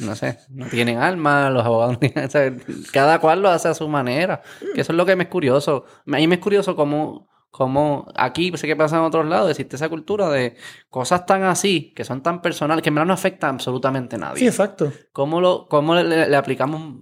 no 0.00 0.14
sé, 0.14 0.38
no 0.50 0.66
tienen 0.66 0.98
alma, 0.98 1.48
los 1.50 1.64
abogados, 1.64 1.98
o 2.26 2.30
sea, 2.30 2.54
cada 2.92 3.20
cual 3.20 3.40
lo 3.40 3.48
hace 3.48 3.68
a 3.68 3.74
su 3.74 3.88
manera, 3.88 4.42
que 4.74 4.82
eso 4.82 4.92
es 4.92 4.96
lo 4.96 5.06
que 5.06 5.16
me 5.16 5.24
es 5.24 5.30
curioso. 5.30 5.86
A 6.06 6.16
mí 6.16 6.26
me 6.26 6.34
es 6.34 6.40
curioso 6.42 6.76
cómo, 6.76 7.28
cómo 7.50 8.06
aquí, 8.14 8.52
sé 8.54 8.66
que 8.66 8.76
pasa 8.76 8.96
en 8.96 9.02
otros 9.02 9.26
lados, 9.26 9.50
existe 9.50 9.76
esa 9.76 9.88
cultura 9.88 10.28
de 10.28 10.54
cosas 10.90 11.24
tan 11.24 11.44
así, 11.44 11.94
que 11.96 12.04
son 12.04 12.22
tan 12.22 12.42
personales, 12.42 12.82
que 12.82 12.90
en 12.90 12.96
verdad 12.96 13.06
no 13.06 13.14
afectan 13.14 13.54
absolutamente 13.54 14.16
a 14.16 14.18
nadie. 14.18 14.40
Sí, 14.40 14.46
exacto. 14.46 14.92
¿Cómo, 15.12 15.40
lo, 15.40 15.68
cómo 15.68 15.94
le 15.94 16.36
aplicamos 16.36 17.00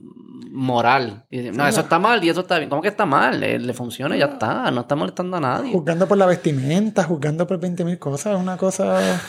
moral. 0.56 1.26
no, 1.30 1.68
eso 1.68 1.82
está 1.82 1.98
mal 1.98 2.24
y 2.24 2.30
eso 2.30 2.40
está 2.40 2.58
bien. 2.58 2.70
¿Cómo 2.70 2.80
que 2.80 2.88
está 2.88 3.04
mal? 3.04 3.38
Le, 3.38 3.74
funciona 3.74 4.16
y 4.16 4.20
ya 4.20 4.26
está. 4.26 4.70
No 4.70 4.80
está 4.80 4.96
molestando 4.96 5.36
a 5.36 5.40
nadie. 5.40 5.70
Juzgando 5.70 6.08
por 6.08 6.16
la 6.16 6.26
vestimenta, 6.26 7.04
juzgando 7.04 7.46
por 7.46 7.60
20.000 7.60 7.98
cosas. 7.98 8.34
Es 8.34 8.40
una 8.40 8.56
cosa. 8.56 9.20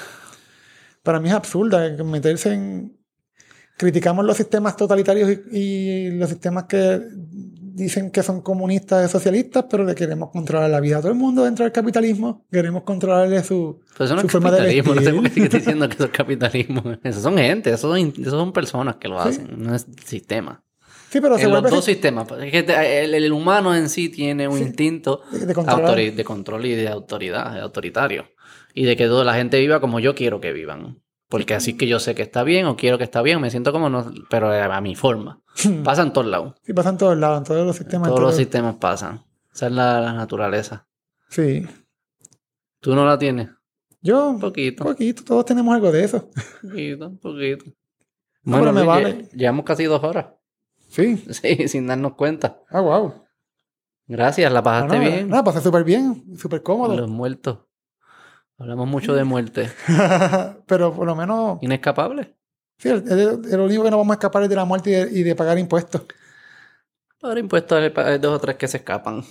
Para 1.03 1.19
mí 1.19 1.29
es 1.29 1.35
absurda 1.35 1.89
meterse 2.03 2.53
en. 2.53 2.97
Criticamos 3.75 4.25
los 4.25 4.35
sistemas 4.35 4.75
totalitarios 4.75 5.29
y, 5.51 6.09
los 6.11 6.29
sistemas 6.29 6.63
que 6.63 6.99
dicen 7.75 8.09
que 8.09 8.23
son 8.23 8.41
comunistas 8.41 9.07
y 9.07 9.11
socialistas, 9.11 9.65
pero 9.69 9.83
le 9.83 9.93
queremos 9.93 10.31
controlar 10.31 10.71
la 10.71 10.79
vida 10.79 10.97
a 10.97 11.01
todo 11.01 11.11
el 11.11 11.17
mundo 11.17 11.43
dentro 11.43 11.63
del 11.63 11.71
capitalismo. 11.71 12.47
Queremos 12.51 12.81
controlarle 12.81 13.43
su, 13.43 13.81
pues 13.95 14.09
eso 14.09 14.15
no 14.15 14.21
es 14.21 14.31
capitalismo, 14.31 14.95
No 14.95 15.01
sé 15.01 15.13
por 15.13 15.21
qué 15.29 15.43
estoy 15.43 15.59
diciendo 15.59 15.87
que 15.87 15.93
eso 15.93 16.05
es 16.05 16.11
capitalismo. 16.11 16.81
Esos 17.03 17.21
son 17.21 17.37
gente, 17.37 17.69
esos 17.69 17.95
son, 18.25 18.51
personas 18.51 18.95
que 18.95 19.07
lo 19.07 19.19
hacen, 19.19 19.47
no 19.57 19.75
es 19.75 19.85
sistema. 20.03 20.63
Sí, 21.09 21.21
pero 21.21 21.37
en 21.37 21.51
los 21.51 21.63
dos 21.63 21.85
sistemas. 21.85 22.27
Pues, 22.27 22.53
el, 22.53 23.31
humano 23.31 23.73
en 23.73 23.89
sí 23.89 24.09
tiene 24.09 24.47
un 24.47 24.57
instinto 24.57 25.21
de, 25.31 25.53
control 25.53 26.65
y 26.65 26.75
de 26.75 26.89
autoridad, 26.89 27.53
de 27.53 27.61
autoritario. 27.61 28.25
Y 28.73 28.83
de 28.83 28.95
que 28.95 29.07
toda 29.07 29.23
la 29.23 29.33
gente 29.33 29.59
viva 29.59 29.79
como 29.79 29.99
yo 29.99 30.15
quiero 30.15 30.41
que 30.41 30.51
vivan. 30.51 31.01
Porque 31.29 31.53
así 31.53 31.75
que 31.75 31.87
yo 31.87 31.99
sé 31.99 32.15
que 32.15 32.21
está 32.21 32.43
bien 32.43 32.65
o 32.67 32.77
quiero 32.77 32.97
que 32.97 33.03
está 33.03 33.21
bien, 33.21 33.41
me 33.41 33.49
siento 33.49 33.71
como 33.71 33.89
no, 33.89 34.11
pero 34.29 34.51
a 34.51 34.81
mi 34.81 34.95
forma. 34.95 35.41
Pasa 35.83 36.03
en 36.03 36.13
todos 36.13 36.27
lados. 36.27 36.55
Sí, 36.63 36.73
pasa 36.73 36.89
en 36.89 36.97
todos 36.97 37.17
lados, 37.17 37.39
en 37.39 37.43
todos 37.45 37.65
los 37.65 37.75
sistemas. 37.75 38.09
Todos 38.09 38.21
los 38.21 38.35
sistemas 38.35 38.75
pasan. 38.75 39.25
Esa 39.53 39.67
es 39.67 39.73
la, 39.73 40.13
naturaleza. 40.13 40.87
Sí. 41.29 41.65
¿Tú 42.79 42.95
no 42.95 43.05
la 43.05 43.17
tienes? 43.17 43.49
Yo. 44.01 44.29
Un 44.29 44.39
poquito. 44.39 44.83
Un 44.83 44.91
poquito, 44.91 45.23
todos 45.23 45.45
tenemos 45.45 45.73
algo 45.73 45.91
de 45.91 46.03
eso. 46.03 46.29
Un 46.63 46.69
poquito, 46.69 47.07
un 47.07 47.17
poquito. 47.17 47.65
bueno, 48.43 48.71
me 48.71 48.83
vale. 48.83 49.29
Llevamos 49.33 49.65
casi 49.65 49.85
dos 49.85 50.03
horas. 50.03 50.27
Sí. 50.87 51.23
Sí, 51.33 51.67
sin 51.67 51.87
darnos 51.87 52.13
cuenta. 52.13 52.61
Ah, 52.69 52.81
wow. 52.81 53.13
Gracias, 54.07 54.51
la 54.51 54.63
pasaste 54.63 54.99
bien. 54.99 55.29
No, 55.29 55.43
pasé 55.43 55.61
súper 55.61 55.83
bien, 55.83 56.37
súper 56.37 56.63
cómodo. 56.63 56.95
Los 56.95 57.09
muertos. 57.09 57.59
Hablamos 58.57 58.87
mucho 58.87 59.13
de 59.13 59.23
muerte. 59.23 59.69
Pero 60.65 60.93
por 60.93 61.05
lo 61.05 61.15
menos. 61.15 61.59
Inescapable. 61.61 62.35
Sí, 62.77 62.89
el, 62.89 63.59
único 63.59 63.83
que 63.83 63.91
no 63.91 63.97
vamos 63.97 64.11
a 64.11 64.17
escapar 64.17 64.43
es 64.43 64.49
de 64.49 64.55
la 64.55 64.65
muerte 64.65 65.09
y 65.11 65.23
de, 65.23 65.35
pagar 65.35 65.57
impuestos. 65.57 66.03
Pagar 67.19 67.37
impuestos 67.39 67.91
hay 67.97 68.19
dos 68.19 68.35
o 68.35 68.39
tres 68.39 68.55
que 68.55 68.67
se 68.67 68.77
escapan. 68.77 69.23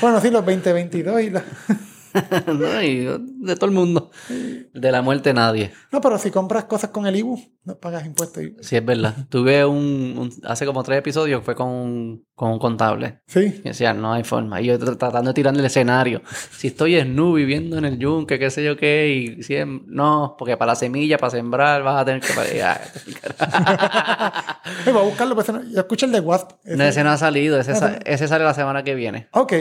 bueno, 0.00 0.20
sí, 0.20 0.30
los 0.30 0.44
2022 0.44 1.20
y 1.20 1.30
la. 1.30 1.44
no, 2.46 2.82
y 2.82 3.06
de 3.06 3.56
todo 3.56 3.66
el 3.66 3.72
mundo. 3.72 4.10
De 4.28 4.92
la 4.92 5.02
muerte 5.02 5.34
nadie. 5.34 5.72
No, 5.90 6.00
pero 6.00 6.18
si 6.18 6.30
compras 6.30 6.64
cosas 6.64 6.90
con 6.90 7.06
el 7.06 7.16
IBU, 7.16 7.40
no 7.64 7.78
pagas 7.78 8.06
impuestos. 8.06 8.44
Sí, 8.60 8.76
es 8.76 8.84
verdad. 8.84 9.26
Tuve 9.28 9.64
un, 9.64 10.30
hace 10.44 10.66
como 10.66 10.82
tres 10.82 10.98
episodios, 10.98 11.42
fue 11.44 11.54
con 11.54 11.68
un, 11.68 12.26
con 12.34 12.52
un 12.52 12.58
contable. 12.58 13.20
Sí. 13.26 13.40
Y 13.40 13.68
decía, 13.68 13.94
no 13.94 14.12
hay 14.12 14.22
forma. 14.22 14.60
Y 14.60 14.66
yo 14.66 14.78
tratando 14.78 15.30
de 15.30 15.34
tirar 15.34 15.54
el 15.54 15.64
escenario. 15.64 16.22
Si 16.50 16.68
estoy 16.68 16.96
en 16.96 17.16
nu 17.16 17.34
viviendo 17.34 17.78
en 17.78 17.84
el 17.84 17.98
yunque, 17.98 18.38
qué 18.38 18.50
sé 18.50 18.64
yo 18.64 18.76
qué, 18.76 19.08
y 19.08 19.42
si 19.42 19.56
no, 19.86 20.36
porque 20.38 20.56
para 20.56 20.72
la 20.72 20.76
semilla, 20.76 21.18
para 21.18 21.30
sembrar, 21.30 21.82
vas 21.82 22.02
a 22.02 22.04
tener 22.04 22.20
que... 22.20 22.32
voy 24.92 25.00
a 25.00 25.04
buscarlo, 25.04 25.34
pues, 25.34 25.48
yo 25.48 25.80
escucho 25.80 26.06
el 26.06 26.12
de 26.12 26.20
WASP. 26.20 26.52
Ese, 26.64 26.88
ese 26.88 27.04
no 27.04 27.10
ha 27.10 27.16
salido, 27.16 27.58
ese, 27.58 27.72
ese 28.04 28.28
sale 28.28 28.44
la 28.44 28.54
semana 28.54 28.84
que 28.84 28.94
viene. 28.94 29.28
Ok. 29.32 29.52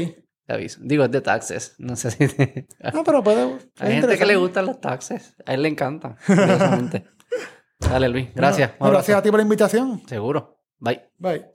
Te 0.45 0.53
aviso. 0.53 0.79
Digo, 0.83 1.05
es 1.05 1.11
de 1.11 1.21
taxes. 1.21 1.75
No 1.77 1.95
sé 1.95 2.11
si. 2.11 2.27
no, 2.93 3.03
pero 3.03 3.23
puede. 3.23 3.59
Hay 3.79 3.93
gente 3.93 4.17
que 4.17 4.25
le 4.25 4.35
gustan 4.35 4.65
los 4.65 4.81
taxes. 4.81 5.35
A 5.45 5.53
él 5.53 5.63
le 5.63 5.69
encanta. 5.69 6.17
Dale, 7.79 8.09
Luis. 8.09 8.29
Gracias. 8.33 8.71
gracias 8.79 9.17
a 9.17 9.21
ti 9.21 9.29
por 9.29 9.39
la 9.39 9.43
invitación. 9.43 10.01
Seguro. 10.07 10.59
Bye. 10.79 11.01
Bye. 11.17 11.52